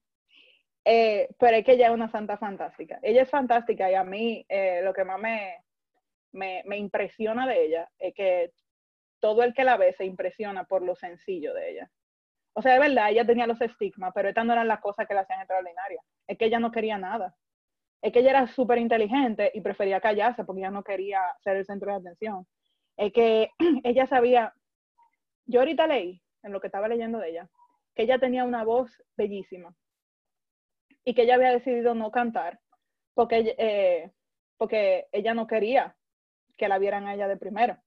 Eh, 0.85 1.29
pero 1.37 1.57
es 1.57 1.65
que 1.65 1.73
ella 1.73 1.87
es 1.87 1.93
una 1.93 2.09
santa 2.09 2.37
fantástica. 2.37 2.99
Ella 3.01 3.23
es 3.23 3.29
fantástica 3.29 3.91
y 3.91 3.95
a 3.95 4.03
mí 4.03 4.45
eh, 4.47 4.81
lo 4.83 4.93
que 4.93 5.03
más 5.03 5.19
me, 5.19 5.63
me, 6.31 6.77
impresiona 6.77 7.47
de 7.47 7.65
ella 7.65 7.89
es 7.97 8.13
que 8.13 8.51
todo 9.19 9.43
el 9.43 9.53
que 9.53 9.63
la 9.63 9.77
ve 9.77 9.93
se 9.93 10.05
impresiona 10.05 10.63
por 10.63 10.81
lo 10.81 10.95
sencillo 10.95 11.53
de 11.53 11.71
ella. 11.71 11.91
O 12.53 12.61
sea, 12.61 12.73
de 12.73 12.79
verdad, 12.79 13.09
ella 13.09 13.25
tenía 13.25 13.47
los 13.47 13.61
estigmas, 13.61 14.11
pero 14.13 14.29
estas 14.29 14.45
no 14.45 14.53
eran 14.53 14.67
las 14.67 14.79
cosas 14.79 15.07
que 15.07 15.13
la 15.13 15.21
hacían 15.21 15.39
extraordinaria. 15.39 16.01
Es 16.27 16.37
que 16.37 16.45
ella 16.45 16.59
no 16.59 16.71
quería 16.71 16.97
nada. 16.97 17.35
Es 18.01 18.13
que 18.13 18.19
ella 18.19 18.31
era 18.31 18.47
súper 18.47 18.77
inteligente 18.77 19.51
y 19.53 19.61
prefería 19.61 19.99
callarse 19.99 20.45
porque 20.45 20.61
ella 20.61 20.71
no 20.71 20.83
quería 20.83 21.21
ser 21.43 21.57
el 21.57 21.65
centro 21.65 21.91
de 21.91 21.97
atención. 21.97 22.47
Es 22.97 23.11
que 23.13 23.51
ella 23.83 24.07
sabía, 24.07 24.53
yo 25.45 25.59
ahorita 25.59 25.87
leí, 25.87 26.21
en 26.43 26.53
lo 26.53 26.61
que 26.61 26.67
estaba 26.67 26.87
leyendo 26.87 27.19
de 27.19 27.29
ella, 27.29 27.49
que 27.93 28.03
ella 28.03 28.17
tenía 28.17 28.45
una 28.45 28.63
voz 28.63 29.03
bellísima 29.17 29.75
y 31.05 31.13
que 31.13 31.23
ella 31.23 31.35
había 31.35 31.51
decidido 31.51 31.95
no 31.95 32.11
cantar 32.11 32.59
porque, 33.13 33.55
eh, 33.57 34.11
porque 34.57 35.07
ella 35.11 35.33
no 35.33 35.47
quería 35.47 35.95
que 36.57 36.67
la 36.67 36.77
vieran 36.77 37.07
a 37.07 37.15
ella 37.15 37.27
de 37.27 37.37
primero. 37.37 37.77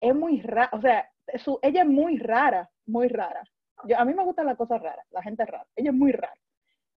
Es 0.00 0.14
muy 0.14 0.40
rara, 0.40 0.70
o 0.72 0.80
sea, 0.80 1.10
su, 1.38 1.58
ella 1.62 1.82
es 1.82 1.88
muy 1.88 2.18
rara, 2.18 2.70
muy 2.86 3.08
rara. 3.08 3.42
Yo, 3.84 3.98
a 3.98 4.04
mí 4.04 4.14
me 4.14 4.24
gustan 4.24 4.46
las 4.46 4.56
cosas 4.56 4.80
raras, 4.80 5.06
la 5.10 5.22
gente 5.22 5.44
rara. 5.44 5.66
Ella 5.76 5.90
es 5.90 5.96
muy 5.96 6.12
rara. 6.12 6.34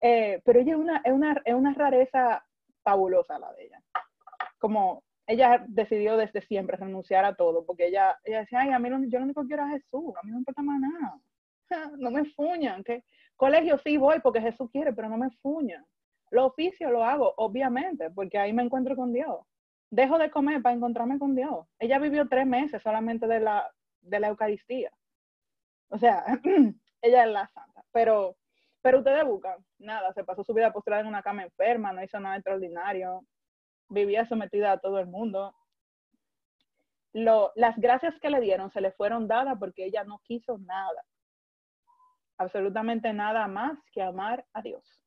Eh, 0.01 0.41
pero 0.45 0.61
ella 0.61 0.73
es 0.73 0.79
una, 0.79 1.03
es, 1.05 1.13
una, 1.13 1.43
es 1.45 1.55
una 1.55 1.75
rareza 1.75 2.45
fabulosa 2.83 3.39
la 3.39 3.53
de 3.55 3.65
ella. 3.65 3.83
Como 4.59 5.03
ella 5.27 5.65
decidió 5.67 6.17
desde 6.17 6.43
siempre 6.43 6.77
renunciar 6.77 7.25
a 7.25 7.35
todo, 7.35 7.65
porque 7.65 7.87
ella, 7.87 8.19
ella 8.25 8.41
decía, 8.41 8.61
ay, 8.61 8.71
a 8.71 8.79
mí 8.79 8.89
yo 9.09 9.19
lo 9.19 9.25
único 9.25 9.43
que 9.43 9.49
quiero 9.49 9.65
es 9.67 9.83
Jesús, 9.83 10.15
a 10.17 10.23
mí 10.23 10.31
no 10.31 10.37
me 10.37 10.41
importa 10.41 10.63
más 10.63 10.81
nada. 10.81 11.19
No 11.99 12.11
me 12.11 12.25
fuñan, 12.33 12.83
que 12.85 13.05
Colegio 13.37 13.79
sí 13.79 13.97
voy 13.97 14.21
porque 14.21 14.41
Jesús 14.41 14.71
quiere, 14.71 14.93
pero 14.93 15.09
no 15.09 15.17
me 15.17 15.31
fuña. 15.43 15.85
Lo 16.31 16.47
oficio 16.47 16.91
lo 16.91 17.05
hago, 17.05 17.35
obviamente, 17.37 18.11
porque 18.11 18.39
ahí 18.39 18.53
me 18.53 18.63
encuentro 18.63 18.97
con 18.97 19.13
Dios. 19.13 19.41
Dejo 19.91 20.19
de 20.19 20.31
comer 20.31 20.63
para 20.63 20.75
encontrarme 20.75 21.19
con 21.19 21.35
Dios. 21.35 21.67
Ella 21.79 21.99
vivió 21.99 22.29
tres 22.29 22.47
meses 22.47 22.83
solamente 22.83 23.27
de 23.27 23.41
la, 23.41 23.71
de 24.01 24.21
la 24.21 24.29
Eucaristía. 24.29 24.91
O 25.89 25.99
sea, 25.99 26.25
ella 27.03 27.25
es 27.25 27.31
la 27.31 27.49
santa. 27.49 27.85
Pero, 27.93 28.37
pero 28.83 28.99
ustedes 28.99 29.25
buscan, 29.25 29.65
nada, 29.79 30.13
se 30.13 30.25
pasó 30.25 30.43
su 30.43 30.55
vida 30.55 30.73
postrada 30.73 31.03
en 31.03 31.09
una 31.09 31.23
cama 31.23 31.45
enferma, 31.45 31.93
no 31.93 32.03
hizo 32.03 32.19
nada 32.19 32.37
extraordinario, 32.37 33.25
vivía 33.89 34.27
sometida 34.27 34.73
a 34.73 34.79
todo 34.79 34.99
el 34.99 35.07
mundo. 35.07 35.55
Lo, 37.13 37.53
las 37.55 37.77
gracias 37.77 38.19
que 38.21 38.31
le 38.31 38.41
dieron 38.41 38.71
se 38.73 38.81
le 38.81 38.91
fueron 38.93 39.29
dadas 39.29 39.57
porque 39.59 39.85
ella 39.85 40.03
no 40.03 40.21
quiso 40.25 40.59
nada 40.59 41.05
absolutamente 42.45 43.13
nada 43.13 43.47
más 43.49 43.79
que 43.93 44.03
amar 44.03 44.45
a 44.53 44.63
Dios. 44.63 45.01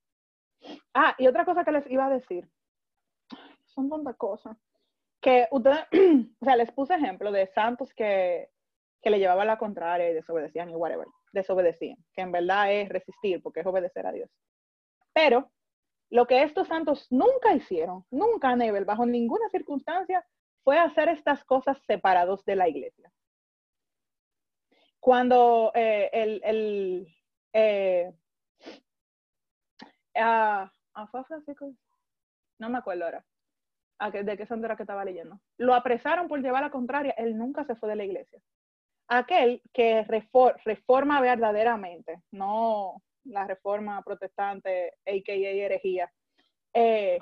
Ah, 0.94 1.16
y 1.18 1.28
otra 1.28 1.46
cosa 1.46 1.64
que 1.64 1.72
les 1.72 1.90
iba 1.90 2.06
a 2.06 2.10
decir, 2.10 2.50
son 3.66 3.90
tantas 3.90 4.16
cosas, 4.18 4.58
que 5.22 5.48
ustedes, 5.52 5.86
o 6.42 6.46
sea, 6.46 6.56
les 6.56 6.72
puse 6.72 6.96
ejemplo 6.96 7.32
de 7.32 7.48
santos 7.48 7.94
que, 7.94 8.50
que 9.02 9.10
le 9.10 9.20
llevaban 9.20 9.48
la 9.48 9.58
contraria 9.58 10.10
y 10.10 10.14
desobedecían 10.14 10.70
y 10.70 10.76
whatever, 10.76 11.08
desobedecían, 11.32 11.98
que 12.14 12.22
en 12.22 12.32
verdad 12.32 12.72
es 12.72 12.90
resistir 12.90 13.42
porque 13.42 13.62
es 13.62 13.66
obedecer 13.66 14.06
a 14.06 14.12
Dios. 14.12 14.30
Pero 15.14 15.52
lo 16.10 16.26
que 16.26 16.44
estos 16.44 16.68
santos 16.68 17.08
nunca 17.10 17.54
hicieron, 17.54 18.06
nunca, 18.12 18.56
Nebel, 18.56 18.86
bajo 18.86 19.06
ninguna 19.06 19.50
circunstancia, 19.50 20.26
fue 20.64 20.80
hacer 20.80 21.10
estas 21.10 21.44
cosas 21.44 21.78
separados 21.86 22.44
de 22.46 22.56
la 22.56 22.68
iglesia. 22.68 23.12
Cuando 25.00 25.72
eh, 25.76 26.10
el, 26.12 26.42
el, 26.44 27.08
eh, 27.60 28.14
ah, 30.16 30.72
ah, 30.94 31.10
no 32.60 32.70
me 32.70 32.78
acuerdo 32.78 33.06
ahora. 33.06 33.26
¿De 34.12 34.38
qué 34.38 34.46
santo 34.46 34.68
era 34.68 34.76
que 34.76 34.84
estaba 34.84 35.04
leyendo? 35.04 35.40
Lo 35.58 35.74
apresaron 35.74 36.28
por 36.28 36.40
llevar 36.40 36.62
la 36.62 36.70
contraria, 36.70 37.16
él 37.18 37.36
nunca 37.36 37.66
se 37.66 37.76
fue 37.76 37.90
de 37.90 37.96
la 37.96 38.06
iglesia. 38.06 38.40
Aquel 39.08 39.64
que 39.74 40.04
reforma 40.04 41.20
verdaderamente, 41.20 42.22
no 42.32 43.02
la 43.24 43.48
reforma 43.48 44.04
protestante, 44.04 44.94
a.k.a. 45.06 45.34
herejía. 45.34 46.12
Eh, 46.74 47.20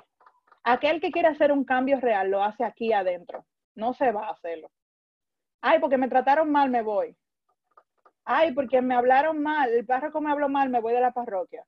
aquel 0.64 1.00
que 1.00 1.10
quiere 1.10 1.28
hacer 1.28 1.50
un 1.50 1.64
cambio 1.64 1.98
real 1.98 2.30
lo 2.30 2.42
hace 2.42 2.62
aquí 2.62 2.92
adentro, 2.92 3.46
no 3.74 3.94
se 3.94 4.12
va 4.12 4.26
a 4.26 4.32
hacerlo. 4.32 4.70
Ay, 5.62 5.78
porque 5.80 5.96
me 5.96 6.08
trataron 6.08 6.52
mal, 6.52 6.68
me 6.68 6.82
voy 6.82 7.16
ay, 8.26 8.52
porque 8.52 8.82
me 8.82 8.94
hablaron 8.94 9.40
mal, 9.42 9.70
el 9.70 9.86
párroco 9.86 10.20
me 10.20 10.30
habló 10.30 10.48
mal, 10.48 10.68
me 10.68 10.80
voy 10.80 10.92
de 10.92 11.00
la 11.00 11.12
parroquia. 11.12 11.64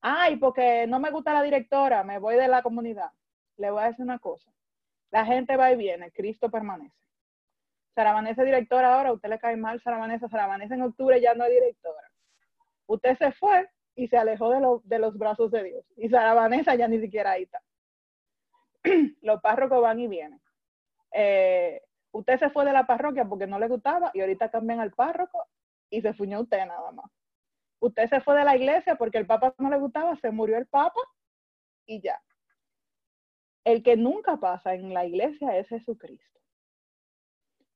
Ay, 0.00 0.36
porque 0.36 0.86
no 0.86 1.00
me 1.00 1.10
gusta 1.10 1.34
la 1.34 1.42
directora, 1.42 2.04
me 2.04 2.18
voy 2.18 2.36
de 2.36 2.48
la 2.48 2.62
comunidad. 2.62 3.10
Le 3.56 3.70
voy 3.70 3.82
a 3.82 3.86
decir 3.86 4.04
una 4.04 4.18
cosa. 4.18 4.50
La 5.10 5.26
gente 5.26 5.56
va 5.56 5.72
y 5.72 5.76
viene, 5.76 6.12
Cristo 6.12 6.50
permanece. 6.50 6.94
Sara 7.94 8.28
es 8.28 8.36
directora 8.36 8.94
ahora, 8.94 9.12
usted 9.12 9.28
le 9.28 9.38
cae 9.38 9.56
mal 9.56 9.80
Sara 9.80 9.98
Vanessa 9.98 10.74
en 10.74 10.82
octubre 10.82 11.20
ya 11.20 11.34
no 11.34 11.44
es 11.44 11.52
directora. 11.52 12.10
Usted 12.86 13.16
se 13.18 13.32
fue 13.32 13.68
y 13.94 14.08
se 14.08 14.16
alejó 14.16 14.50
de, 14.50 14.80
de 14.84 14.98
los 14.98 15.16
brazos 15.16 15.50
de 15.50 15.62
Dios. 15.62 15.84
Y 15.96 16.08
Sara 16.08 16.34
Vanessa 16.34 16.74
ya 16.74 16.88
ni 16.88 17.00
siquiera 17.00 17.32
ahí 17.32 17.44
está. 17.44 17.60
los 19.22 19.40
párrocos 19.40 19.80
van 19.80 20.00
y 20.00 20.08
vienen. 20.08 20.40
Eh, 21.12 21.82
usted 22.12 22.38
se 22.38 22.50
fue 22.50 22.64
de 22.64 22.72
la 22.72 22.86
parroquia 22.86 23.24
porque 23.24 23.46
no 23.46 23.58
le 23.58 23.68
gustaba 23.68 24.10
y 24.14 24.20
ahorita 24.20 24.50
cambian 24.50 24.80
al 24.80 24.92
párroco 24.92 25.46
y 25.94 26.02
se 26.02 26.12
fuñó 26.12 26.40
usted 26.40 26.66
nada 26.66 26.90
más. 26.92 27.10
Usted 27.80 28.08
se 28.08 28.20
fue 28.20 28.36
de 28.36 28.44
la 28.44 28.56
iglesia 28.56 28.96
porque 28.96 29.18
el 29.18 29.26
papa 29.26 29.54
no 29.58 29.70
le 29.70 29.78
gustaba, 29.78 30.16
se 30.16 30.30
murió 30.30 30.56
el 30.56 30.66
papa 30.66 31.00
y 31.86 32.00
ya. 32.00 32.20
El 33.64 33.82
que 33.82 33.96
nunca 33.96 34.36
pasa 34.36 34.74
en 34.74 34.92
la 34.92 35.06
iglesia 35.06 35.56
es 35.56 35.68
Jesucristo. 35.68 36.40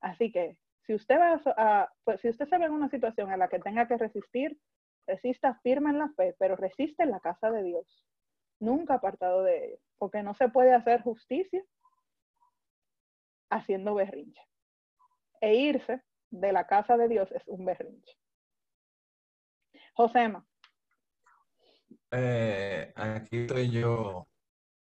Así 0.01 0.33
que 0.33 0.59
si 0.87 0.95
usted, 0.95 1.19
va 1.19 1.41
a, 1.57 1.93
pues, 2.05 2.21
si 2.21 2.29
usted 2.29 2.49
se 2.49 2.59
ve 2.59 2.65
en 2.65 2.73
una 2.73 2.89
situación 2.89 3.31
en 3.31 3.39
la 3.39 3.49
que 3.49 3.59
tenga 3.59 3.87
que 3.87 3.97
resistir, 3.97 4.59
resista 5.07 5.55
firme 5.63 5.91
en 5.91 5.99
la 5.99 6.09
fe, 6.11 6.35
pero 6.39 6.57
resiste 6.57 7.03
en 7.03 7.11
la 7.11 7.21
casa 7.21 7.51
de 7.51 7.63
Dios. 7.63 8.07
Nunca 8.61 8.95
apartado 8.95 9.43
de 9.43 9.67
ella, 9.67 9.79
porque 9.99 10.23
no 10.23 10.35
se 10.35 10.49
puede 10.49 10.75
hacer 10.75 11.03
justicia 11.03 11.63
haciendo 13.51 13.95
berrinche. 13.95 14.43
E 15.41 15.55
irse 15.55 16.03
de 16.31 16.53
la 16.53 16.67
casa 16.67 16.97
de 16.97 17.09
Dios 17.09 17.31
es 17.33 17.43
un 17.47 17.65
berrinche. 17.65 18.19
Josema. 19.95 20.47
Eh, 22.11 22.93
aquí 22.95 23.39
estoy 23.39 23.71
yo 23.71 24.29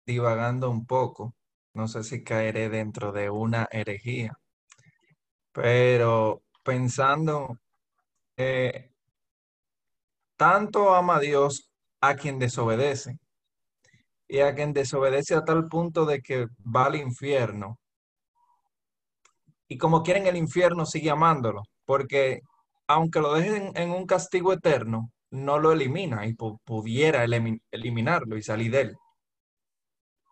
divagando 0.05 0.69
un 0.69 0.85
poco. 0.85 1.35
No 1.73 1.87
sé 1.87 2.03
si 2.03 2.23
caeré 2.23 2.69
dentro 2.69 3.11
de 3.11 3.29
una 3.29 3.67
herejía, 3.71 4.37
pero 5.53 6.43
pensando, 6.63 7.57
eh, 8.37 8.91
tanto 10.35 10.93
ama 10.93 11.19
Dios 11.19 11.71
a 12.01 12.15
quien 12.15 12.39
desobedece 12.39 13.19
y 14.27 14.39
a 14.39 14.55
quien 14.55 14.73
desobedece 14.73 15.35
a 15.35 15.45
tal 15.45 15.67
punto 15.67 16.05
de 16.05 16.21
que 16.21 16.47
va 16.63 16.85
al 16.85 16.95
infierno 16.95 17.80
y 19.71 19.77
como 19.77 20.03
quieren 20.03 20.27
el 20.27 20.35
infierno 20.35 20.85
sigue 20.85 21.09
amándolo, 21.09 21.63
porque 21.85 22.41
aunque 22.87 23.21
lo 23.21 23.35
dejen 23.35 23.71
en 23.75 23.91
un 23.91 24.05
castigo 24.05 24.51
eterno, 24.51 25.13
no 25.29 25.59
lo 25.59 25.71
elimina 25.71 26.27
y 26.27 26.33
pudiera 26.33 27.23
eliminarlo 27.23 28.35
y 28.35 28.43
salir 28.43 28.69
de 28.69 28.81
él. 28.81 28.97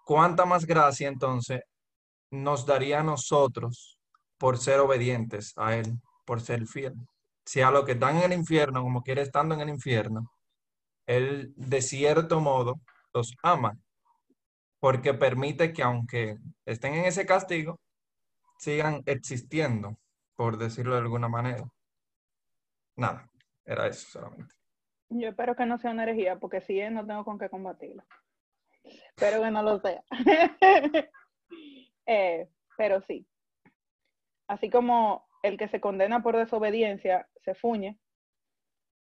¿Cuánta 0.03 0.43
más 0.43 0.65
gracia 0.65 1.07
entonces 1.07 1.61
nos 2.29 2.65
daría 2.65 2.99
a 2.99 3.03
nosotros 3.03 3.97
por 4.37 4.57
ser 4.57 4.81
obedientes 4.81 5.53
a 5.55 5.77
Él, 5.77 6.01
por 6.25 6.41
ser 6.41 6.67
fiel? 6.67 6.95
Si 7.45 7.61
a 7.61 7.71
lo 7.71 7.85
que 7.85 7.93
están 7.93 8.17
en 8.17 8.23
el 8.23 8.33
infierno, 8.33 8.81
como 8.81 9.03
quiere 9.03 9.21
estando 9.21 9.55
en 9.55 9.61
el 9.61 9.69
infierno, 9.69 10.29
Él 11.07 11.53
de 11.55 11.81
cierto 11.81 12.41
modo 12.41 12.75
los 13.13 13.33
ama, 13.41 13.77
porque 14.81 15.13
permite 15.13 15.71
que 15.71 15.81
aunque 15.81 16.35
estén 16.65 16.95
en 16.95 17.05
ese 17.05 17.25
castigo, 17.25 17.79
sigan 18.59 19.01
existiendo, 19.05 19.97
por 20.35 20.57
decirlo 20.57 20.93
de 20.93 21.01
alguna 21.01 21.29
manera. 21.29 21.63
Nada, 22.95 23.29
era 23.65 23.87
eso 23.87 24.19
solamente. 24.19 24.53
Yo 25.09 25.29
espero 25.29 25.55
que 25.55 25.65
no 25.65 25.79
sea 25.79 25.91
una 25.91 26.03
herejía, 26.03 26.37
porque 26.37 26.61
si 26.61 26.79
es, 26.79 26.91
no 26.91 27.05
tengo 27.07 27.23
con 27.23 27.39
qué 27.39 27.49
combatirlo. 27.49 28.03
Espero 28.83 29.41
que 29.41 29.51
no 29.51 29.63
lo 29.63 29.79
sea. 29.79 30.03
Eh, 32.11 32.49
pero 32.75 33.01
sí. 33.01 33.27
Así 34.47 34.71
como 34.71 35.27
el 35.43 35.59
que 35.59 35.67
se 35.67 35.79
condena 35.79 36.23
por 36.23 36.35
desobediencia 36.35 37.29
se 37.45 37.53
fuñe, 37.53 37.99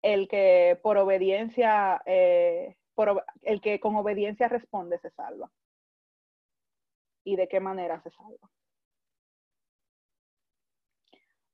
el 0.02 0.28
que 0.28 0.78
por 0.84 0.98
obediencia, 0.98 2.02
eh, 2.06 2.76
por, 2.96 3.24
el 3.44 3.62
que 3.62 3.80
con 3.80 3.96
obediencia 3.96 4.50
responde 4.50 5.00
se 5.00 5.12
salva. 5.12 5.50
¿Y 7.24 7.38
de 7.38 7.48
qué 7.48 7.62
manera 7.62 8.02
se 8.02 8.12
salva? 8.12 8.50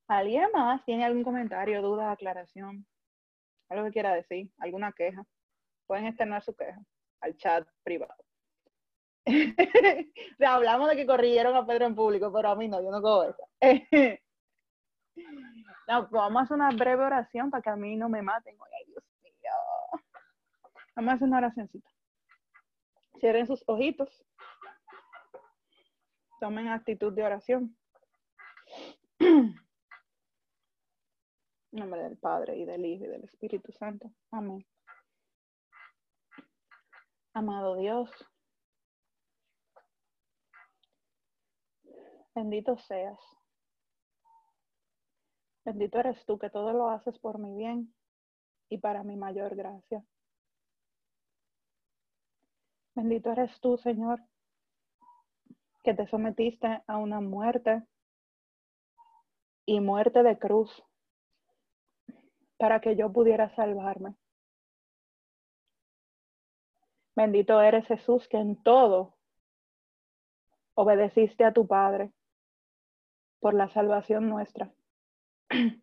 ¿Alguien 0.08 0.50
más 0.54 0.84
tiene 0.86 1.06
algún 1.06 1.24
comentario, 1.24 1.82
duda, 1.82 2.12
aclaración? 2.12 2.86
¿Algo 3.70 3.86
que 3.86 3.92
quiera 3.92 4.14
decir? 4.14 4.52
¿Alguna 4.60 4.92
queja? 4.92 5.26
Pueden 5.88 6.06
externar 6.06 6.44
su 6.44 6.56
queja 6.56 6.80
al 7.22 7.36
chat 7.38 7.68
privado. 7.84 8.16
hablamos 10.46 10.90
de 10.90 10.96
que 10.96 11.08
corrieron 11.08 11.56
a 11.56 11.66
Pedro 11.66 11.86
en 11.88 11.96
público, 11.96 12.32
pero 12.32 12.50
a 12.50 12.56
mí 12.56 12.68
no, 12.68 12.82
yo 12.82 12.92
no 12.92 13.02
cojo 13.02 13.24
eso. 13.24 13.50
vamos 16.12 16.42
a 16.42 16.44
hacer 16.44 16.56
una 16.56 16.70
breve 16.70 17.04
oración 17.04 17.50
para 17.50 17.64
que 17.64 17.70
a 17.72 17.76
mí 17.76 17.96
no 17.96 18.08
me 18.08 18.22
maten. 18.22 18.56
Ay, 18.78 18.86
Dios 18.86 19.04
mío. 19.24 19.34
Vamos 20.96 21.12
a 21.12 21.16
hacer 21.16 21.28
una 21.28 21.38
oracióncita. 21.38 21.90
Cierren 23.20 23.48
sus 23.48 23.64
ojitos. 23.68 24.24
Tomen 26.40 26.68
actitud 26.68 27.12
de 27.14 27.24
oración. 27.24 27.76
Nombre 31.76 32.04
del 32.04 32.18
Padre 32.18 32.56
y 32.56 32.64
del 32.64 32.86
Hijo 32.86 33.04
y 33.04 33.10
del 33.10 33.26
Espíritu 33.26 33.74
Santo. 33.74 34.10
Amén. 34.32 34.66
Amado 37.34 37.76
Dios, 37.76 38.10
bendito 42.34 42.78
seas. 42.78 43.20
Bendito 45.66 46.00
eres 46.00 46.26
tú 46.26 46.40
que 46.40 46.50
todo 46.50 46.72
lo 46.72 46.90
haces 46.90 47.20
por 47.20 47.40
mi 47.40 47.54
bien 47.58 47.94
y 48.70 48.78
para 48.78 49.04
mi 49.04 49.18
mayor 49.18 49.54
gracia. 49.56 50.06
Bendito 52.96 53.34
eres 53.34 53.60
tú, 53.60 53.78
Señor, 53.78 54.22
que 55.84 55.94
te 55.94 56.08
sometiste 56.08 56.84
a 56.88 56.98
una 57.00 57.20
muerte 57.20 57.84
y 59.66 59.82
muerte 59.82 60.24
de 60.24 60.40
cruz 60.40 60.72
para 62.58 62.80
que 62.80 62.96
yo 62.96 63.12
pudiera 63.12 63.50
salvarme. 63.56 64.16
Bendito 67.16 67.62
eres 67.62 67.86
Jesús 67.88 68.28
que 68.28 68.38
en 68.38 68.62
todo 68.62 69.16
obedeciste 70.74 71.46
a 71.46 71.54
tu 71.54 71.66
Padre 71.66 72.12
por 73.40 73.54
la 73.54 73.70
salvación 73.70 74.30
nuestra. 74.30 74.74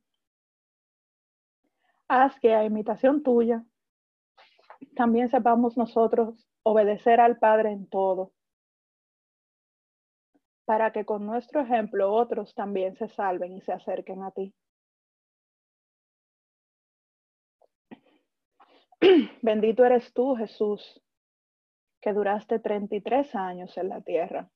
Haz 2.08 2.38
que 2.40 2.54
a 2.54 2.64
imitación 2.64 3.22
tuya 3.22 3.64
también 4.94 5.30
sepamos 5.30 5.76
nosotros 5.76 6.46
obedecer 6.62 7.20
al 7.20 7.38
Padre 7.38 7.72
en 7.72 7.86
todo, 7.88 8.32
para 10.64 10.92
que 10.92 11.04
con 11.04 11.26
nuestro 11.26 11.60
ejemplo 11.60 12.12
otros 12.12 12.54
también 12.54 12.96
se 12.96 13.08
salven 13.08 13.56
y 13.56 13.60
se 13.62 13.72
acerquen 13.72 14.22
a 14.22 14.30
ti. 14.30 14.54
Bendito 19.42 19.84
eres 19.84 20.12
tú, 20.12 20.36
Jesús, 20.36 21.02
que 22.00 22.12
duraste 22.12 22.60
33 22.60 23.34
años 23.34 23.76
en 23.76 23.88
la 23.88 24.00
tierra. 24.00 24.48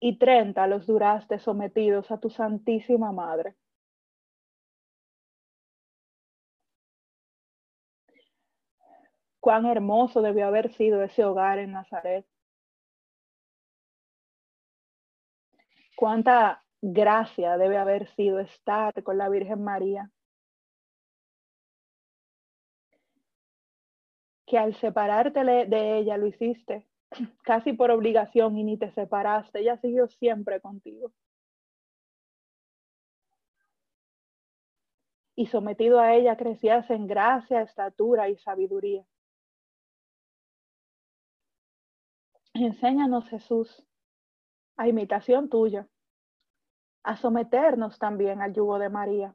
Y 0.00 0.18
30 0.18 0.66
los 0.68 0.86
duraste 0.86 1.38
sometidos 1.38 2.10
a 2.10 2.18
tu 2.18 2.30
Santísima 2.30 3.10
Madre. 3.10 3.56
Cuán 9.40 9.66
hermoso 9.66 10.22
debió 10.22 10.46
haber 10.46 10.72
sido 10.74 11.02
ese 11.02 11.24
hogar 11.24 11.58
en 11.58 11.72
Nazaret. 11.72 12.24
Cuánta 15.96 16.62
gracia 16.80 17.56
debe 17.56 17.78
haber 17.78 18.08
sido 18.14 18.38
estar 18.38 19.02
con 19.02 19.18
la 19.18 19.28
Virgen 19.28 19.62
María. 19.64 20.10
Que 24.46 24.58
al 24.58 24.74
separarte 24.74 25.44
de 25.44 25.98
ella 25.98 26.16
lo 26.16 26.26
hiciste 26.26 26.86
casi 27.42 27.72
por 27.72 27.90
obligación 27.90 28.56
y 28.58 28.64
ni 28.64 28.76
te 28.76 28.90
separaste, 28.92 29.60
ella 29.60 29.76
siguió 29.78 30.08
siempre 30.08 30.60
contigo. 30.60 31.12
Y 35.36 35.46
sometido 35.46 35.98
a 35.98 36.14
ella 36.14 36.36
crecías 36.36 36.88
en 36.90 37.06
gracia, 37.06 37.62
estatura 37.62 38.28
y 38.28 38.36
sabiduría. 38.38 39.04
Enséñanos, 42.54 43.28
Jesús, 43.28 43.84
a 44.76 44.86
imitación 44.86 45.48
tuya, 45.48 45.88
a 47.02 47.16
someternos 47.16 47.98
también 47.98 48.42
al 48.42 48.54
yugo 48.54 48.78
de 48.78 48.88
María 48.88 49.34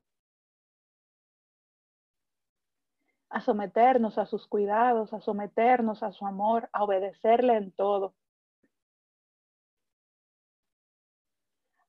a 3.29 3.41
someternos 3.41 4.17
a 4.17 4.25
sus 4.25 4.47
cuidados, 4.47 5.13
a 5.13 5.21
someternos 5.21 6.03
a 6.03 6.11
su 6.11 6.25
amor, 6.25 6.69
a 6.73 6.83
obedecerle 6.83 7.55
en 7.57 7.71
todo. 7.71 8.15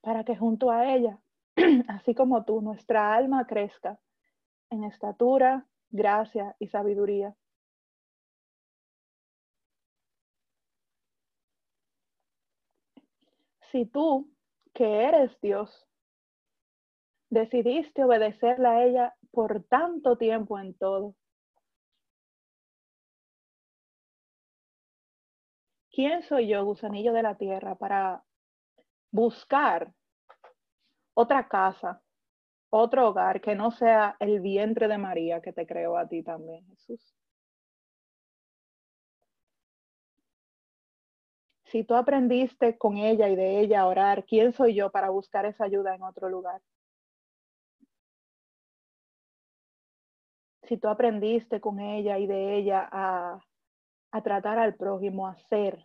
Para 0.03 0.25
que 0.25 0.37
junto 0.37 0.71
a 0.71 0.95
ella, 0.95 1.19
así 1.89 2.15
como 2.15 2.45
tú, 2.45 2.61
nuestra 2.61 3.15
alma 3.15 3.47
crezca 3.47 3.99
en 4.71 4.85
estatura, 4.85 5.67
gracia 5.91 6.57
y 6.59 6.69
sabiduría. 6.69 7.35
Si 13.73 13.87
tú, 13.87 14.29
que 14.75 15.05
eres 15.05 15.31
Dios, 15.41 15.87
decidiste 17.31 18.05
obedecerle 18.05 18.69
a 18.69 18.85
ella 18.85 19.15
por 19.31 19.63
tanto 19.65 20.19
tiempo 20.19 20.59
en 20.59 20.75
todo, 20.75 21.15
¿quién 25.93 26.23
soy 26.23 26.49
yo, 26.49 26.65
gusanillo 26.65 27.13
de 27.13 27.23
la 27.23 27.37
tierra, 27.37 27.75
para 27.75 28.23
buscar 29.11 29.93
otra 31.15 31.49
casa, 31.49 32.03
otro 32.71 33.09
hogar 33.09 33.41
que 33.41 33.55
no 33.55 33.71
sea 33.71 34.17
el 34.21 34.41
vientre 34.41 34.89
de 34.89 34.99
María 34.99 35.41
que 35.41 35.53
te 35.53 35.67
creó 35.67 35.97
a 35.97 36.09
ti 36.09 36.23
también, 36.23 36.67
Jesús? 36.69 37.15
Si 41.71 41.85
tú 41.85 41.95
aprendiste 41.95 42.77
con 42.77 42.97
ella 42.97 43.29
y 43.29 43.37
de 43.37 43.61
ella 43.61 43.83
a 43.83 43.87
orar, 43.87 44.25
¿quién 44.25 44.53
soy 44.53 44.75
yo 44.75 44.91
para 44.91 45.11
buscar 45.11 45.47
esa 45.47 45.65
ayuda 45.65 45.95
en 45.95 46.03
otro 46.03 46.29
lugar? 46.29 46.61
Si 50.65 50.77
tú 50.79 50.89
aprendiste 50.89 51.61
con 51.61 51.79
ella 51.81 52.19
y 52.19 52.27
de 52.27 52.57
ella 52.57 52.89
a, 52.91 53.41
a 54.13 54.23
tratar 54.23 54.59
al 54.59 54.75
prójimo, 54.75 55.27
a 55.27 55.37
ser, 55.49 55.85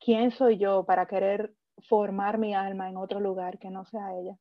¿quién 0.00 0.30
soy 0.30 0.58
yo 0.58 0.84
para 0.84 1.06
querer 1.06 1.54
formar 1.88 2.38
mi 2.38 2.54
alma 2.54 2.88
en 2.88 2.96
otro 2.96 3.20
lugar 3.20 3.58
que 3.58 3.70
no 3.70 3.84
sea 3.84 4.14
ella? 4.18 4.36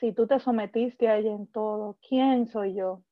Si 0.00 0.12
tú 0.12 0.26
te 0.28 0.38
sometiste 0.38 1.08
a 1.08 1.16
ella 1.18 1.32
en 1.32 1.46
todo, 1.48 1.98
¿quién 2.08 2.46
soy 2.46 2.74
yo 2.74 3.02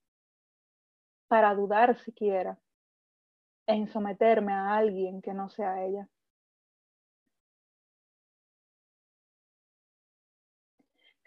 para 1.29 1.55
dudar 1.55 1.99
siquiera 1.99 2.59
en 3.67 3.89
someterme 3.89 4.53
a 4.53 4.77
alguien 4.77 5.21
que 5.21 5.35
no 5.35 5.49
sea 5.49 5.85
ella? 5.85 6.09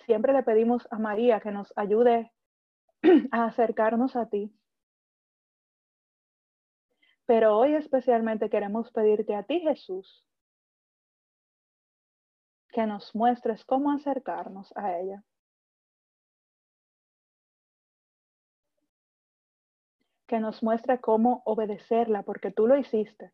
Siempre 0.05 0.33
le 0.33 0.43
pedimos 0.43 0.87
a 0.91 0.97
María 0.97 1.39
que 1.39 1.51
nos 1.51 1.71
ayude 1.75 2.31
a 3.31 3.45
acercarnos 3.45 4.15
a 4.15 4.27
ti. 4.29 4.53
Pero 7.25 7.57
hoy 7.57 7.75
especialmente 7.75 8.49
queremos 8.49 8.91
pedirte 8.91 9.35
a 9.35 9.43
ti, 9.43 9.59
Jesús, 9.59 10.25
que 12.71 12.85
nos 12.85 13.13
muestres 13.15 13.63
cómo 13.65 13.91
acercarnos 13.91 14.75
a 14.75 14.97
ella. 14.97 15.23
Que 20.27 20.39
nos 20.39 20.61
muestre 20.61 20.99
cómo 20.99 21.41
obedecerla 21.45 22.23
porque 22.23 22.51
tú 22.51 22.67
lo 22.67 22.77
hiciste. 22.77 23.31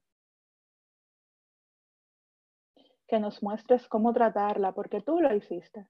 Que 3.07 3.19
nos 3.19 3.41
muestres 3.43 3.87
cómo 3.87 4.13
tratarla 4.13 4.73
porque 4.73 5.01
tú 5.01 5.19
lo 5.21 5.33
hiciste 5.33 5.87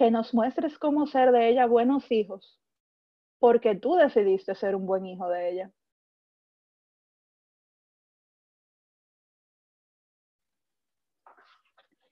que 0.00 0.10
nos 0.10 0.32
muestres 0.32 0.78
cómo 0.78 1.06
ser 1.06 1.30
de 1.30 1.50
ella 1.50 1.66
buenos 1.66 2.10
hijos, 2.10 2.58
porque 3.38 3.74
tú 3.74 3.96
decidiste 3.96 4.54
ser 4.54 4.74
un 4.74 4.86
buen 4.86 5.04
hijo 5.04 5.28
de 5.28 5.50
ella. 5.50 5.72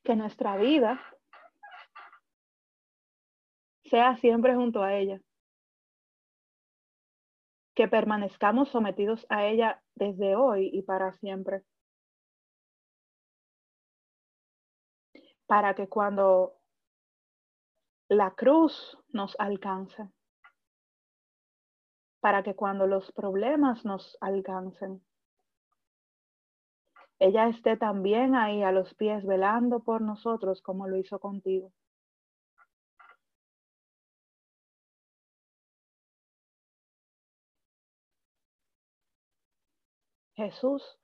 Que 0.04 0.16
nuestra 0.16 0.58
vida 0.58 1.00
sea 3.84 4.16
siempre 4.18 4.54
junto 4.54 4.82
a 4.82 4.94
ella. 4.94 5.22
Que 7.74 7.88
permanezcamos 7.88 8.68
sometidos 8.68 9.24
a 9.30 9.46
ella 9.46 9.82
desde 9.94 10.36
hoy 10.36 10.68
y 10.74 10.82
para 10.82 11.14
siempre. 11.14 11.62
Para 15.46 15.74
que 15.74 15.88
cuando 15.88 16.57
la 18.08 18.34
cruz 18.34 18.98
nos 19.10 19.36
alcance, 19.38 20.08
para 22.20 22.42
que 22.42 22.54
cuando 22.54 22.86
los 22.86 23.12
problemas 23.12 23.84
nos 23.84 24.16
alcancen, 24.20 25.04
ella 27.20 27.48
esté 27.48 27.76
también 27.76 28.34
ahí 28.34 28.62
a 28.62 28.72
los 28.72 28.94
pies 28.94 29.26
velando 29.26 29.80
por 29.80 30.00
nosotros 30.00 30.62
como 30.62 30.86
lo 30.86 30.96
hizo 30.96 31.18
contigo. 31.18 31.72
Jesús, 40.36 40.96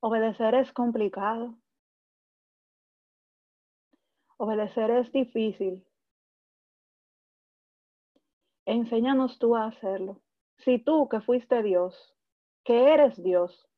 obedecer 0.00 0.54
es 0.54 0.70
complicado. 0.74 1.56
Obedecer 4.42 4.90
es 4.90 5.12
difícil. 5.12 5.86
Enséñanos 8.64 9.38
tú 9.38 9.54
a 9.54 9.66
hacerlo. 9.66 10.22
Si 10.64 10.78
tú 10.78 11.10
que 11.10 11.20
fuiste 11.20 11.62
Dios, 11.62 12.16
que 12.64 12.94
eres 12.94 13.22
Dios, 13.22 13.68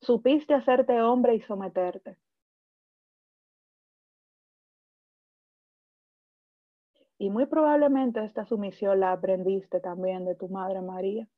supiste 0.00 0.54
hacerte 0.54 1.02
hombre 1.02 1.34
y 1.34 1.42
someterte. 1.42 2.16
Y 7.18 7.28
muy 7.28 7.44
probablemente 7.44 8.24
esta 8.24 8.46
sumisión 8.46 8.98
la 8.98 9.12
aprendiste 9.12 9.78
también 9.80 10.24
de 10.24 10.34
tu 10.36 10.48
Madre 10.48 10.80
María. 10.80 11.28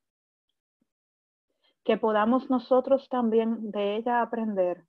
Que 1.83 1.97
podamos 1.97 2.49
nosotros 2.49 3.09
también 3.09 3.73
de 3.73 3.97
ella 3.97 4.23
aprender 4.23 4.87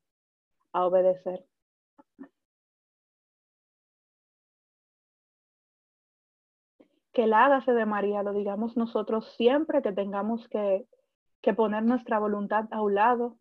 a 0.71 0.85
obedecer. 0.85 1.47
Que 7.15 7.23
el 7.23 7.33
hágase 7.33 7.71
de 7.71 7.85
María 7.85 8.23
lo 8.23 8.33
digamos 8.33 8.75
nosotros 8.75 9.33
siempre 9.37 9.81
que 9.81 9.93
tengamos 9.93 10.47
que, 10.49 10.85
que 11.41 11.53
poner 11.53 11.81
nuestra 11.83 12.19
voluntad 12.19 12.65
a 12.71 12.81
un 12.81 12.95
lado 12.95 13.37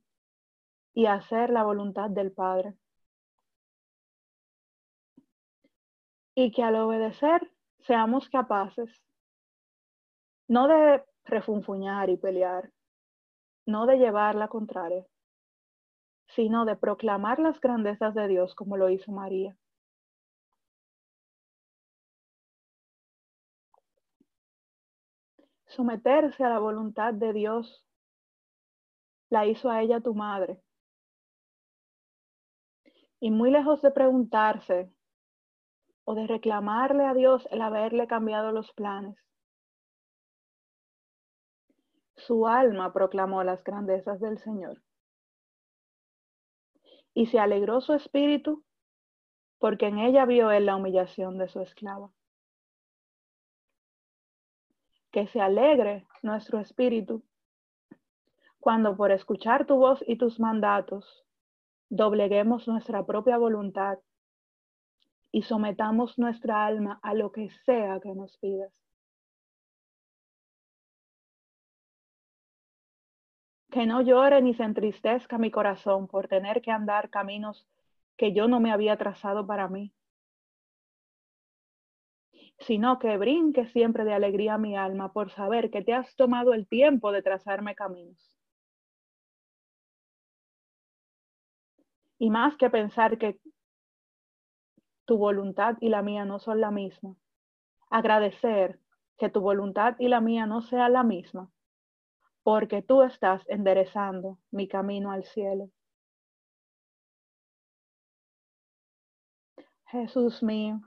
y 0.95 1.07
hacer 1.07 1.51
la 1.51 1.65
voluntad 1.65 2.09
del 2.09 2.31
Padre. 2.31 2.75
Y 6.37 6.53
que 6.53 6.63
al 6.63 6.77
obedecer 6.77 7.51
seamos 7.81 8.29
capaces 8.29 8.91
no 10.47 10.69
de 10.69 11.03
refunfuñar 11.25 12.11
y 12.11 12.17
pelear, 12.17 12.71
no 13.67 13.87
de 13.87 13.97
llevar 13.97 14.37
la 14.37 14.47
contraria, 14.47 15.05
sino 16.29 16.65
de 16.65 16.77
proclamar 16.77 17.41
las 17.41 17.59
grandezas 17.61 18.15
de 18.15 18.29
Dios 18.29 18.55
como 18.55 18.77
lo 18.77 18.89
hizo 18.89 19.11
María. 19.11 19.57
Someterse 25.75 26.45
a 26.45 26.49
la 26.49 26.59
voluntad 26.59 27.13
de 27.15 27.33
Dios 27.33 27.85
la 29.31 29.47
hizo 29.47 29.71
a 29.71 29.83
ella 29.83 30.01
tu 30.01 30.15
madre. 30.15 30.61
Y 33.21 33.31
muy 33.31 33.51
lejos 33.51 33.83
de 33.83 33.91
preguntarse 33.91 34.93
o 36.05 36.15
de 36.15 36.27
reclamarle 36.27 37.05
a 37.05 37.15
Dios 37.15 37.47
el 37.51 37.63
haberle 37.63 38.07
cambiado 38.07 38.53
los 38.53 38.73
planes, 38.73 39.17
su 42.17 42.47
alma 42.47 42.93
proclamó 42.93 43.43
las 43.43 43.63
grandezas 43.65 44.21
del 44.21 44.39
Señor. 44.39 44.83
Y 47.15 47.27
se 47.27 47.39
alegró 47.39 47.81
su 47.81 47.93
espíritu 47.95 48.65
porque 49.59 49.87
en 49.87 49.99
ella 49.99 50.27
vio 50.27 50.51
él 50.51 50.67
la 50.67 50.77
humillación 50.77 51.39
de 51.39 51.49
su 51.49 51.61
esclava 51.61 52.11
que 55.15 55.28
se 55.28 55.41
alegre 55.41 56.09
nuestro 56.23 56.59
espíritu 56.59 57.23
cuando 58.59 58.97
por 58.97 59.12
escuchar 59.12 59.65
tu 59.65 59.77
voz 59.77 60.03
y 60.09 60.16
tus 60.16 60.41
mandatos 60.41 61.24
dobleguemos 61.89 62.66
nuestra 62.66 63.07
propia 63.07 63.39
voluntad 63.39 64.01
y 65.31 65.43
sometamos 65.43 66.19
nuestra 66.19 66.66
alma 66.66 66.99
a 67.01 67.15
lo 67.15 67.31
que 67.31 67.49
sea 67.65 68.01
que 68.01 68.12
nos 68.12 68.36
pidas. 68.39 68.73
Que 73.70 73.86
no 73.86 74.01
llore 74.01 74.43
ni 74.43 74.55
se 74.55 74.65
entristezca 74.65 75.39
mi 75.39 75.53
corazón 75.53 76.09
por 76.09 76.27
tener 76.27 76.61
que 76.61 76.73
andar 76.73 77.09
caminos 77.09 77.69
que 78.16 78.32
yo 78.32 78.49
no 78.49 78.59
me 78.59 78.73
había 78.73 78.97
trazado 78.97 79.47
para 79.47 79.69
mí, 79.69 79.93
sino 82.66 82.99
que 82.99 83.16
brinque 83.19 83.66
siempre 83.69 84.05
de 84.05 84.15
alegría 84.15 84.59
mi 84.59 84.77
alma 84.77 85.12
por 85.12 85.31
saber 85.31 85.70
que 85.70 85.82
te 85.82 85.93
has 85.93 86.15
tomado 86.16 86.55
el 86.55 86.66
tiempo 86.66 87.12
de 87.12 87.23
trazarme 87.23 87.74
caminos. 87.74 88.36
Y 92.19 92.31
más 92.31 92.57
que 92.57 92.70
pensar 92.70 93.19
que 93.19 93.39
tu 95.05 95.19
voluntad 95.19 95.77
y 95.81 95.91
la 95.91 96.03
mía 96.03 96.24
no 96.24 96.39
son 96.39 96.61
la 96.61 96.70
misma, 96.70 97.16
agradecer 97.91 98.81
que 99.19 99.28
tu 99.28 99.41
voluntad 99.41 99.97
y 99.99 100.09
la 100.09 100.20
mía 100.20 100.47
no 100.47 100.62
sean 100.62 100.95
la 100.95 101.03
misma, 101.03 101.51
porque 102.43 102.82
tú 102.82 103.03
estás 103.03 103.43
enderezando 103.49 104.39
mi 104.51 104.69
camino 104.69 105.11
al 105.12 105.24
cielo. 105.24 105.70
Jesús 109.86 110.43
mío, 110.43 110.81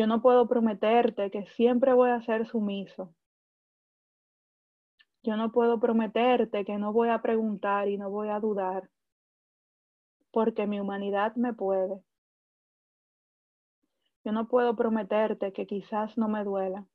yo 0.00 0.06
no 0.06 0.22
puedo 0.22 0.48
prometerte 0.48 1.30
que 1.30 1.44
siempre 1.56 1.92
voy 1.92 2.08
a 2.08 2.22
ser 2.22 2.46
sumiso. 2.46 3.14
Yo 5.22 5.36
no 5.36 5.52
puedo 5.52 5.78
prometerte 5.78 6.64
que 6.64 6.78
no 6.78 6.94
voy 6.94 7.10
a 7.10 7.20
preguntar 7.20 7.86
y 7.86 7.98
no 7.98 8.08
voy 8.08 8.30
a 8.30 8.40
dudar, 8.40 8.88
porque 10.30 10.66
mi 10.66 10.80
humanidad 10.80 11.36
me 11.36 11.52
puede. 11.52 12.02
Yo 14.24 14.32
no 14.32 14.48
puedo 14.48 14.74
prometerte 14.74 15.52
que 15.52 15.66
quizás 15.66 16.16
no 16.16 16.28
me 16.28 16.44
duela, 16.44 16.86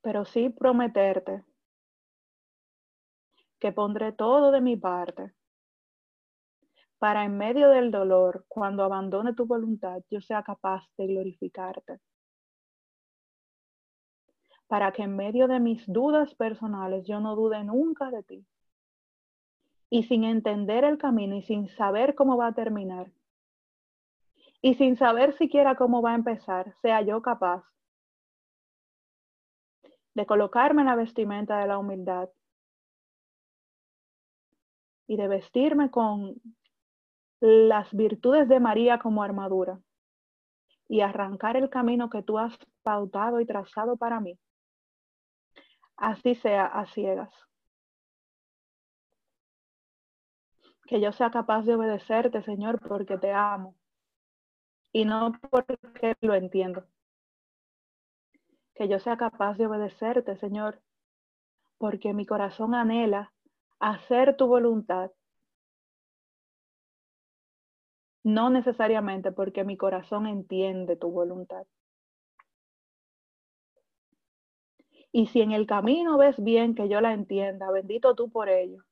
pero 0.00 0.24
sí 0.24 0.48
prometerte 0.48 1.44
que 3.60 3.70
pondré 3.70 4.10
todo 4.10 4.50
de 4.50 4.60
mi 4.60 4.76
parte 4.76 5.32
para 7.04 7.26
en 7.26 7.36
medio 7.36 7.68
del 7.68 7.90
dolor, 7.90 8.46
cuando 8.48 8.82
abandone 8.82 9.34
tu 9.34 9.44
voluntad, 9.44 10.00
yo 10.10 10.22
sea 10.22 10.42
capaz 10.42 10.88
de 10.96 11.06
glorificarte. 11.06 12.00
Para 14.68 14.90
que 14.90 15.02
en 15.02 15.14
medio 15.14 15.46
de 15.46 15.60
mis 15.60 15.84
dudas 15.86 16.34
personales 16.34 17.06
yo 17.06 17.20
no 17.20 17.36
dude 17.36 17.62
nunca 17.62 18.10
de 18.10 18.22
ti. 18.22 18.46
Y 19.90 20.04
sin 20.04 20.24
entender 20.24 20.82
el 20.84 20.96
camino 20.96 21.36
y 21.36 21.42
sin 21.42 21.68
saber 21.68 22.14
cómo 22.14 22.38
va 22.38 22.46
a 22.46 22.54
terminar, 22.54 23.12
y 24.62 24.72
sin 24.72 24.96
saber 24.96 25.36
siquiera 25.36 25.76
cómo 25.76 26.00
va 26.00 26.12
a 26.12 26.14
empezar, 26.14 26.74
sea 26.80 27.02
yo 27.02 27.20
capaz 27.20 27.70
de 30.14 30.24
colocarme 30.24 30.80
en 30.80 30.88
la 30.88 30.96
vestimenta 30.96 31.58
de 31.58 31.66
la 31.66 31.76
humildad 31.76 32.30
y 35.06 35.18
de 35.18 35.28
vestirme 35.28 35.90
con 35.90 36.40
las 37.46 37.92
virtudes 37.92 38.48
de 38.48 38.58
María 38.58 38.98
como 38.98 39.22
armadura 39.22 39.78
y 40.88 41.02
arrancar 41.02 41.58
el 41.58 41.68
camino 41.68 42.08
que 42.08 42.22
tú 42.22 42.38
has 42.38 42.56
pautado 42.82 43.38
y 43.38 43.44
trazado 43.44 43.98
para 43.98 44.18
mí. 44.18 44.38
Así 45.94 46.36
sea 46.36 46.64
a 46.64 46.86
ciegas. 46.86 47.34
Que 50.86 51.02
yo 51.02 51.12
sea 51.12 51.30
capaz 51.30 51.66
de 51.66 51.74
obedecerte, 51.74 52.42
Señor, 52.42 52.80
porque 52.80 53.18
te 53.18 53.30
amo 53.30 53.76
y 54.90 55.04
no 55.04 55.32
porque 55.50 55.78
lo 56.22 56.34
entiendo. 56.34 56.86
Que 58.74 58.88
yo 58.88 58.98
sea 58.98 59.18
capaz 59.18 59.58
de 59.58 59.66
obedecerte, 59.66 60.38
Señor, 60.38 60.80
porque 61.76 62.14
mi 62.14 62.24
corazón 62.24 62.74
anhela 62.74 63.34
hacer 63.80 64.34
tu 64.34 64.46
voluntad 64.46 65.10
no 68.24 68.48
necesariamente 68.48 69.32
porque 69.32 69.64
mi 69.64 69.76
corazón 69.76 70.26
entiende 70.26 70.96
tu 70.96 71.10
voluntad. 71.10 71.66
Y 75.12 75.26
si 75.26 75.42
en 75.42 75.52
el 75.52 75.66
camino 75.66 76.18
ves 76.18 76.42
bien 76.42 76.74
que 76.74 76.88
yo 76.88 77.00
la 77.00 77.12
entienda, 77.12 77.70
bendito 77.70 78.16
tú 78.16 78.30
por 78.30 78.48
ello. 78.48 78.82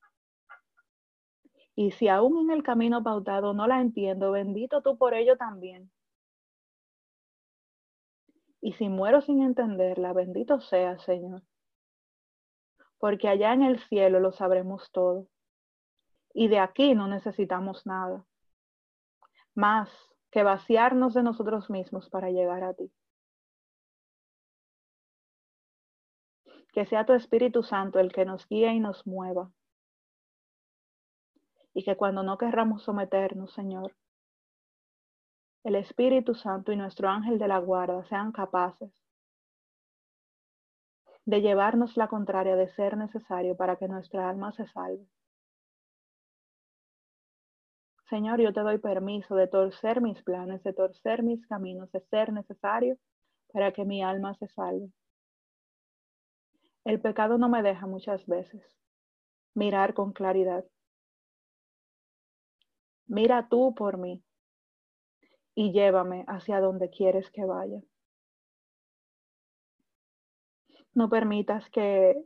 Y 1.75 1.91
si 1.91 2.07
aún 2.07 2.45
en 2.45 2.55
el 2.55 2.63
camino 2.63 3.03
pautado 3.03 3.53
no 3.53 3.67
la 3.67 3.81
entiendo, 3.81 4.31
bendito 4.31 4.81
tú 4.83 4.97
por 4.97 5.15
ello 5.15 5.35
también. 5.35 5.91
Y 8.61 8.73
si 8.73 8.87
muero 8.87 9.19
sin 9.21 9.41
entenderla, 9.41 10.13
bendito 10.13 10.61
sea, 10.61 10.97
Señor. 10.99 11.41
Porque 12.99 13.27
allá 13.27 13.51
en 13.51 13.63
el 13.63 13.79
cielo 13.79 14.19
lo 14.19 14.31
sabremos 14.31 14.91
todo. 14.91 15.27
Y 16.33 16.47
de 16.47 16.59
aquí 16.59 16.93
no 16.93 17.07
necesitamos 17.07 17.85
nada 17.85 18.25
más 19.55 19.89
que 20.31 20.43
vaciarnos 20.43 21.13
de 21.13 21.23
nosotros 21.23 21.69
mismos 21.69 22.09
para 22.09 22.29
llegar 22.29 22.63
a 22.63 22.73
ti. 22.73 22.91
Que 26.73 26.85
sea 26.85 27.05
tu 27.05 27.13
Espíritu 27.13 27.61
Santo 27.61 27.99
el 27.99 28.11
que 28.11 28.25
nos 28.25 28.47
guíe 28.47 28.73
y 28.73 28.79
nos 28.79 29.05
mueva. 29.05 29.51
Y 31.73 31.83
que 31.83 31.95
cuando 31.95 32.23
no 32.23 32.37
querramos 32.37 32.83
someternos, 32.83 33.53
Señor, 33.53 33.95
el 35.63 35.75
Espíritu 35.75 36.35
Santo 36.35 36.71
y 36.71 36.75
nuestro 36.75 37.09
ángel 37.09 37.39
de 37.39 37.47
la 37.47 37.59
guarda 37.59 38.03
sean 38.05 38.31
capaces 38.31 38.91
de 41.25 41.41
llevarnos 41.41 41.95
la 41.95 42.07
contraria 42.07 42.55
de 42.55 42.67
ser 42.69 42.97
necesario 42.97 43.55
para 43.55 43.77
que 43.77 43.87
nuestra 43.87 44.29
alma 44.29 44.51
se 44.51 44.67
salve. 44.67 45.07
Señor, 48.13 48.39
yo 48.39 48.53
te 48.53 48.59
doy 48.59 48.77
permiso 48.77 49.33
de 49.33 49.47
torcer 49.47 49.99
mis 49.99 50.21
planes, 50.21 50.61
de 50.61 50.71
torcer 50.71 51.23
mis 51.23 51.47
caminos, 51.47 51.91
de 51.91 51.99
ser 52.11 52.31
necesario 52.31 52.95
para 53.51 53.71
que 53.71 53.85
mi 53.85 54.03
alma 54.03 54.35
se 54.35 54.47
salve. 54.49 54.91
El 56.85 57.01
pecado 57.01 57.39
no 57.39 57.49
me 57.49 57.63
deja 57.63 57.87
muchas 57.87 58.23
veces 58.27 58.61
mirar 59.55 59.95
con 59.95 60.13
claridad. 60.13 60.63
Mira 63.07 63.47
tú 63.49 63.73
por 63.73 63.97
mí 63.97 64.23
y 65.55 65.71
llévame 65.71 66.23
hacia 66.27 66.59
donde 66.59 66.91
quieres 66.91 67.31
que 67.31 67.45
vaya. 67.45 67.81
No 70.93 71.09
permitas 71.09 71.67
que, 71.71 72.23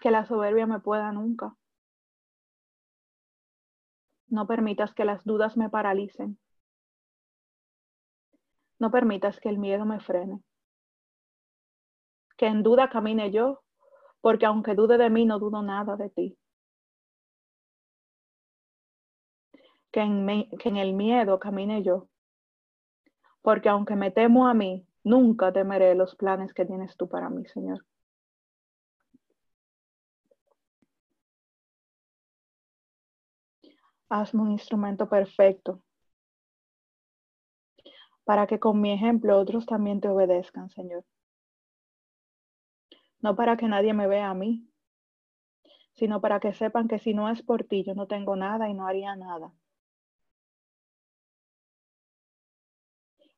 que 0.00 0.10
la 0.10 0.26
soberbia 0.26 0.66
me 0.66 0.80
pueda 0.80 1.12
nunca. 1.12 1.54
No 4.30 4.46
permitas 4.46 4.94
que 4.94 5.04
las 5.04 5.22
dudas 5.24 5.56
me 5.58 5.68
paralicen. 5.68 6.38
No 8.78 8.90
permitas 8.90 9.38
que 9.40 9.50
el 9.50 9.58
miedo 9.58 9.84
me 9.84 10.00
frene. 10.00 10.40
Que 12.38 12.46
en 12.46 12.62
duda 12.62 12.88
camine 12.88 13.30
yo, 13.30 13.62
porque 14.22 14.46
aunque 14.46 14.74
dude 14.74 14.96
de 14.96 15.10
mí, 15.10 15.26
no 15.26 15.38
dudo 15.38 15.62
nada 15.62 15.96
de 15.96 16.08
ti. 16.10 16.38
Que 19.92 20.00
en, 20.00 20.48
que 20.58 20.68
en 20.68 20.76
el 20.76 20.94
miedo 20.94 21.38
camine 21.38 21.82
yo, 21.82 22.08
porque 23.42 23.68
aunque 23.68 23.96
me 23.96 24.10
temo 24.10 24.46
a 24.48 24.54
mí, 24.54 24.86
nunca 25.04 25.52
temeré 25.52 25.94
los 25.94 26.14
planes 26.16 26.54
que 26.54 26.64
tienes 26.64 26.96
tú 26.96 27.08
para 27.08 27.28
mí, 27.28 27.44
Señor. 27.46 27.84
Hazme 34.10 34.42
un 34.42 34.52
instrumento 34.52 35.08
perfecto 35.08 35.80
para 38.30 38.46
que 38.46 38.60
con 38.60 38.80
mi 38.80 38.92
ejemplo 38.92 39.36
otros 39.38 39.66
también 39.66 40.00
te 40.00 40.08
obedezcan, 40.08 40.70
Señor. 40.70 41.04
No 43.20 43.34
para 43.34 43.56
que 43.56 43.66
nadie 43.66 43.92
me 43.92 44.06
vea 44.06 44.30
a 44.30 44.34
mí, 44.34 44.70
sino 45.94 46.20
para 46.20 46.38
que 46.38 46.52
sepan 46.52 46.86
que 46.86 46.98
si 47.00 47.12
no 47.12 47.28
es 47.28 47.42
por 47.42 47.64
ti, 47.64 47.82
yo 47.82 47.94
no 47.94 48.06
tengo 48.06 48.36
nada 48.36 48.68
y 48.68 48.74
no 48.74 48.86
haría 48.86 49.16
nada. 49.16 49.52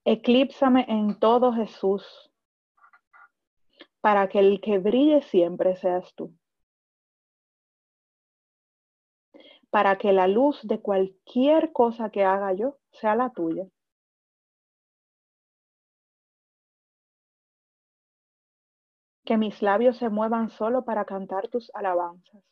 Eclípsame 0.04 0.84
en 0.88 1.18
todo 1.18 1.52
Jesús, 1.52 2.04
para 4.02 4.28
que 4.28 4.40
el 4.40 4.60
que 4.60 4.78
brille 4.78 5.22
siempre 5.22 5.76
seas 5.76 6.14
tú. 6.14 6.34
Para 9.72 9.96
que 9.96 10.12
la 10.12 10.28
luz 10.28 10.60
de 10.64 10.82
cualquier 10.82 11.72
cosa 11.72 12.10
que 12.10 12.24
haga 12.24 12.52
yo 12.52 12.76
sea 12.90 13.16
la 13.16 13.30
tuya. 13.30 13.64
Que 19.24 19.38
mis 19.38 19.62
labios 19.62 19.96
se 19.96 20.10
muevan 20.10 20.50
solo 20.50 20.84
para 20.84 21.06
cantar 21.06 21.48
tus 21.48 21.70
alabanzas. 21.74 22.42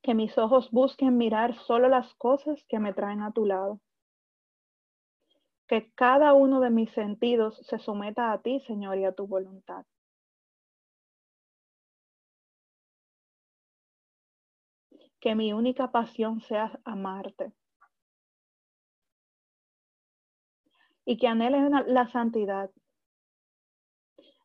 Que 0.00 0.14
mis 0.14 0.38
ojos 0.38 0.70
busquen 0.70 1.18
mirar 1.18 1.54
solo 1.66 1.90
las 1.90 2.14
cosas 2.14 2.64
que 2.70 2.78
me 2.78 2.94
traen 2.94 3.20
a 3.20 3.32
tu 3.32 3.44
lado. 3.44 3.80
Que 5.66 5.92
cada 5.94 6.32
uno 6.32 6.60
de 6.60 6.70
mis 6.70 6.90
sentidos 6.92 7.58
se 7.66 7.78
someta 7.80 8.32
a 8.32 8.40
ti, 8.40 8.60
Señor, 8.60 8.96
y 8.96 9.04
a 9.04 9.12
tu 9.12 9.26
voluntad 9.26 9.84
que 15.20 15.34
mi 15.34 15.52
única 15.52 15.90
pasión 15.90 16.40
sea 16.40 16.78
amarte. 16.84 17.52
Y 21.04 21.18
que 21.18 21.28
anhele 21.28 21.70
la 21.86 22.08
santidad, 22.08 22.70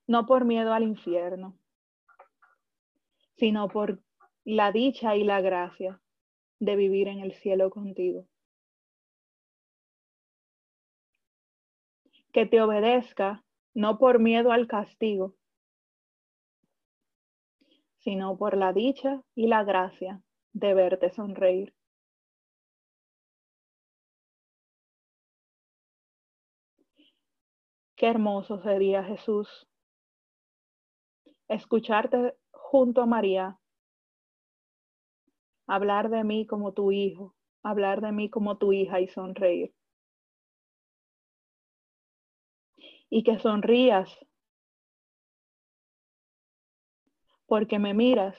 no 0.07 0.25
por 0.25 0.45
miedo 0.45 0.73
al 0.73 0.83
infierno, 0.83 1.57
sino 3.37 3.67
por 3.67 4.03
la 4.43 4.71
dicha 4.71 5.15
y 5.15 5.23
la 5.23 5.41
gracia 5.41 5.99
de 6.59 6.75
vivir 6.75 7.07
en 7.07 7.19
el 7.19 7.33
cielo 7.33 7.71
contigo. 7.71 8.27
Que 12.31 12.45
te 12.45 12.61
obedezca 12.61 13.43
no 13.73 13.97
por 13.97 14.19
miedo 14.19 14.51
al 14.51 14.67
castigo, 14.67 15.35
sino 17.97 18.37
por 18.37 18.55
la 18.55 18.73
dicha 18.73 19.23
y 19.35 19.47
la 19.47 19.63
gracia 19.63 20.21
de 20.53 20.73
verte 20.73 21.11
sonreír. 21.11 21.73
Qué 27.95 28.07
hermoso 28.07 28.61
sería 28.61 29.03
Jesús 29.03 29.67
escucharte 31.47 32.35
junto 32.51 33.01
a 33.01 33.05
María 33.05 33.59
hablar 35.67 36.09
de 36.09 36.23
mí 36.23 36.45
como 36.45 36.73
tu 36.73 36.91
hijo, 36.91 37.33
hablar 37.63 38.01
de 38.01 38.11
mí 38.11 38.29
como 38.29 38.57
tu 38.57 38.73
hija 38.73 38.99
y 38.99 39.07
sonreír. 39.07 39.73
Y 43.09 43.23
que 43.23 43.39
sonrías 43.39 44.09
porque 47.45 47.79
me 47.79 47.93
miras 47.93 48.37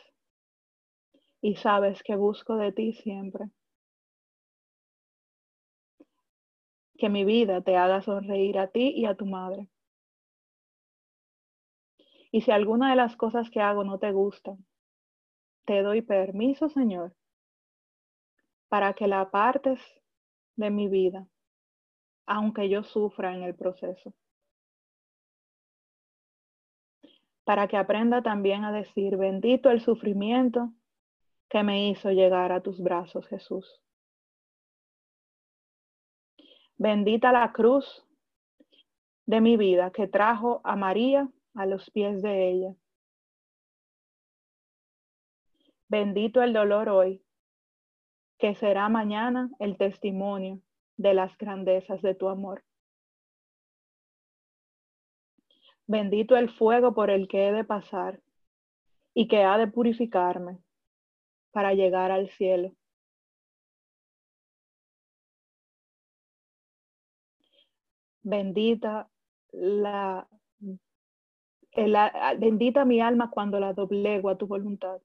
y 1.42 1.56
sabes 1.56 2.02
que 2.04 2.14
busco 2.14 2.56
de 2.56 2.72
ti 2.72 2.92
siempre. 2.92 3.50
Que 6.96 7.08
mi 7.08 7.24
vida 7.24 7.60
te 7.62 7.76
haga 7.76 8.00
sonreír 8.00 8.58
a 8.58 8.68
ti 8.68 8.92
y 8.96 9.06
a 9.06 9.16
tu 9.16 9.26
madre. 9.26 9.68
Y 12.30 12.42
si 12.42 12.52
alguna 12.52 12.90
de 12.90 12.96
las 12.96 13.16
cosas 13.16 13.50
que 13.50 13.60
hago 13.60 13.82
no 13.82 13.98
te 13.98 14.12
gustan, 14.12 14.64
te 15.66 15.82
doy 15.82 16.00
permiso, 16.00 16.68
Señor, 16.68 17.12
para 18.68 18.94
que 18.94 19.08
la 19.08 19.20
apartes 19.20 19.80
de 20.54 20.70
mi 20.70 20.88
vida, 20.88 21.26
aunque 22.24 22.68
yo 22.68 22.84
sufra 22.84 23.34
en 23.34 23.42
el 23.42 23.54
proceso. 23.56 24.14
Para 27.44 27.66
que 27.66 27.76
aprenda 27.76 28.22
también 28.22 28.64
a 28.64 28.70
decir, 28.70 29.16
bendito 29.16 29.70
el 29.70 29.80
sufrimiento 29.80 30.72
que 31.52 31.62
me 31.62 31.90
hizo 31.90 32.10
llegar 32.10 32.50
a 32.50 32.62
tus 32.62 32.80
brazos, 32.82 33.28
Jesús. 33.28 33.78
Bendita 36.78 37.30
la 37.30 37.52
cruz 37.52 38.06
de 39.26 39.42
mi 39.42 39.58
vida 39.58 39.92
que 39.92 40.08
trajo 40.08 40.62
a 40.64 40.76
María 40.76 41.28
a 41.54 41.66
los 41.66 41.90
pies 41.90 42.22
de 42.22 42.48
ella. 42.48 42.74
Bendito 45.88 46.40
el 46.40 46.54
dolor 46.54 46.88
hoy 46.88 47.22
que 48.38 48.54
será 48.54 48.88
mañana 48.88 49.50
el 49.58 49.76
testimonio 49.76 50.62
de 50.96 51.12
las 51.12 51.36
grandezas 51.36 52.00
de 52.00 52.14
tu 52.14 52.30
amor. 52.30 52.64
Bendito 55.86 56.34
el 56.34 56.48
fuego 56.48 56.94
por 56.94 57.10
el 57.10 57.28
que 57.28 57.48
he 57.48 57.52
de 57.52 57.64
pasar 57.64 58.22
y 59.12 59.28
que 59.28 59.44
ha 59.44 59.58
de 59.58 59.66
purificarme 59.66 60.61
para 61.52 61.74
llegar 61.74 62.10
al 62.10 62.28
cielo. 62.30 62.74
Bendita 68.24 69.08
la, 69.52 70.28
bendita 72.38 72.84
mi 72.84 73.00
alma 73.00 73.30
cuando 73.30 73.60
la 73.60 73.72
doblego 73.72 74.30
a 74.30 74.38
tu 74.38 74.46
voluntad. 74.46 75.00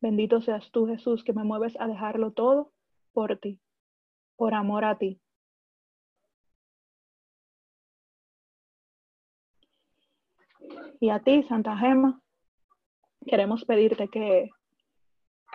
Bendito 0.00 0.40
seas 0.40 0.70
tú, 0.72 0.86
Jesús, 0.86 1.22
que 1.22 1.32
me 1.32 1.44
mueves 1.44 1.78
a 1.78 1.86
dejarlo 1.86 2.32
todo 2.32 2.72
por 3.12 3.38
ti, 3.38 3.60
por 4.36 4.54
amor 4.54 4.84
a 4.84 4.98
ti. 4.98 5.20
Y 11.00 11.10
a 11.10 11.20
ti, 11.20 11.42
Santa 11.44 11.76
Gema, 11.76 12.21
queremos 13.26 13.64
pedirte 13.64 14.08
que 14.08 14.50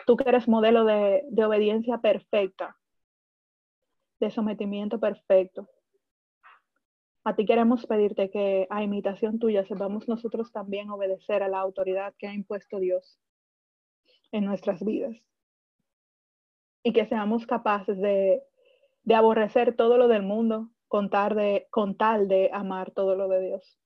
tú 0.06 0.18
que 0.18 0.28
eres 0.28 0.48
modelo 0.48 0.86
de, 0.86 1.24
de 1.30 1.46
obediencia 1.46 2.00
perfecta, 2.00 2.78
de 4.20 4.32
sometimiento 4.32 5.00
perfecto, 5.00 5.68
a 7.28 7.36
ti 7.36 7.46
queremos 7.46 7.86
pedirte 7.86 8.30
que 8.30 8.68
a 8.70 8.84
imitación 8.84 9.38
tuya 9.38 9.66
sepamos 9.66 10.08
nosotros 10.08 10.50
también 10.54 10.90
obedecer 10.90 11.44
a 11.44 11.50
la 11.50 11.60
autoridad 11.60 12.14
que 12.18 12.26
ha 12.28 12.34
impuesto 12.34 12.80
Dios 12.80 13.20
en 14.32 14.46
nuestras 14.46 14.82
vidas. 14.82 15.18
Y 16.84 16.94
que 16.94 17.06
seamos 17.06 17.46
capaces 17.46 17.98
de, 17.98 18.44
de 19.04 19.16
aborrecer 19.16 19.76
todo 19.76 19.98
lo 19.98 20.08
del 20.08 20.24
mundo 20.24 20.70
con 20.88 21.10
tal, 21.10 21.36
de, 21.36 21.68
con 21.70 21.98
tal 21.98 22.30
de 22.30 22.50
amar 22.54 22.92
todo 22.92 23.16
lo 23.16 23.28
de 23.28 23.42
Dios. 23.42 23.78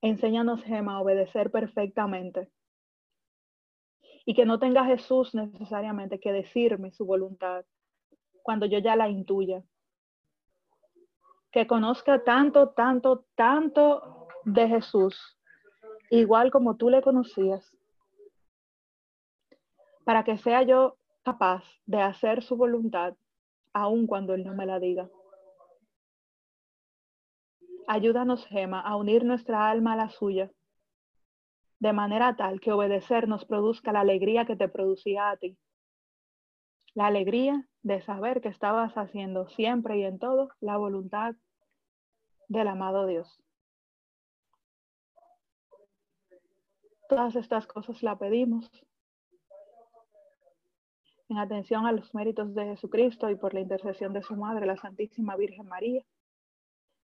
Enséñanos, 0.00 0.62
Gema, 0.62 0.94
a 0.94 1.00
obedecer 1.00 1.50
perfectamente. 1.50 2.50
Y 4.24 4.34
que 4.34 4.44
no 4.44 4.58
tenga 4.58 4.84
Jesús 4.84 5.34
necesariamente 5.34 6.20
que 6.20 6.32
decirme 6.32 6.92
su 6.92 7.04
voluntad 7.04 7.64
cuando 8.42 8.66
yo 8.66 8.78
ya 8.78 8.94
la 8.96 9.08
intuya. 9.08 9.62
Que 11.50 11.66
conozca 11.66 12.22
tanto, 12.24 12.70
tanto, 12.70 13.24
tanto 13.34 14.28
de 14.44 14.68
Jesús, 14.68 15.38
igual 16.10 16.50
como 16.50 16.76
tú 16.76 16.90
le 16.90 17.02
conocías 17.02 17.74
para 20.08 20.24
que 20.24 20.38
sea 20.38 20.62
yo 20.62 20.96
capaz 21.22 21.62
de 21.84 22.00
hacer 22.00 22.42
su 22.42 22.56
voluntad 22.56 23.14
aun 23.74 24.06
cuando 24.06 24.32
Él 24.32 24.42
no 24.42 24.54
me 24.54 24.64
la 24.64 24.80
diga. 24.80 25.10
Ayúdanos, 27.90 28.44
Gema, 28.48 28.82
a 28.82 28.96
unir 28.96 29.24
nuestra 29.24 29.70
alma 29.70 29.94
a 29.94 29.96
la 29.96 30.10
suya, 30.10 30.52
de 31.78 31.94
manera 31.94 32.36
tal 32.36 32.60
que 32.60 32.70
obedecer 32.70 33.26
nos 33.26 33.46
produzca 33.46 33.92
la 33.92 34.00
alegría 34.00 34.44
que 34.44 34.56
te 34.56 34.68
producía 34.68 35.30
a 35.30 35.38
ti. 35.38 35.56
La 36.92 37.06
alegría 37.06 37.66
de 37.82 38.02
saber 38.02 38.42
que 38.42 38.50
estabas 38.50 38.92
haciendo 38.98 39.48
siempre 39.48 39.96
y 39.96 40.02
en 40.04 40.18
todo 40.18 40.50
la 40.60 40.76
voluntad 40.76 41.34
del 42.48 42.68
amado 42.68 43.06
Dios. 43.06 43.42
Todas 47.08 47.36
estas 47.36 47.66
cosas 47.66 48.02
la 48.02 48.18
pedimos 48.18 48.70
en 51.30 51.38
atención 51.38 51.86
a 51.86 51.92
los 51.92 52.14
méritos 52.14 52.54
de 52.54 52.66
Jesucristo 52.66 53.30
y 53.30 53.36
por 53.36 53.54
la 53.54 53.60
intercesión 53.60 54.12
de 54.12 54.22
su 54.22 54.36
Madre, 54.36 54.66
la 54.66 54.76
Santísima 54.76 55.36
Virgen 55.36 55.66
María. 55.66 56.04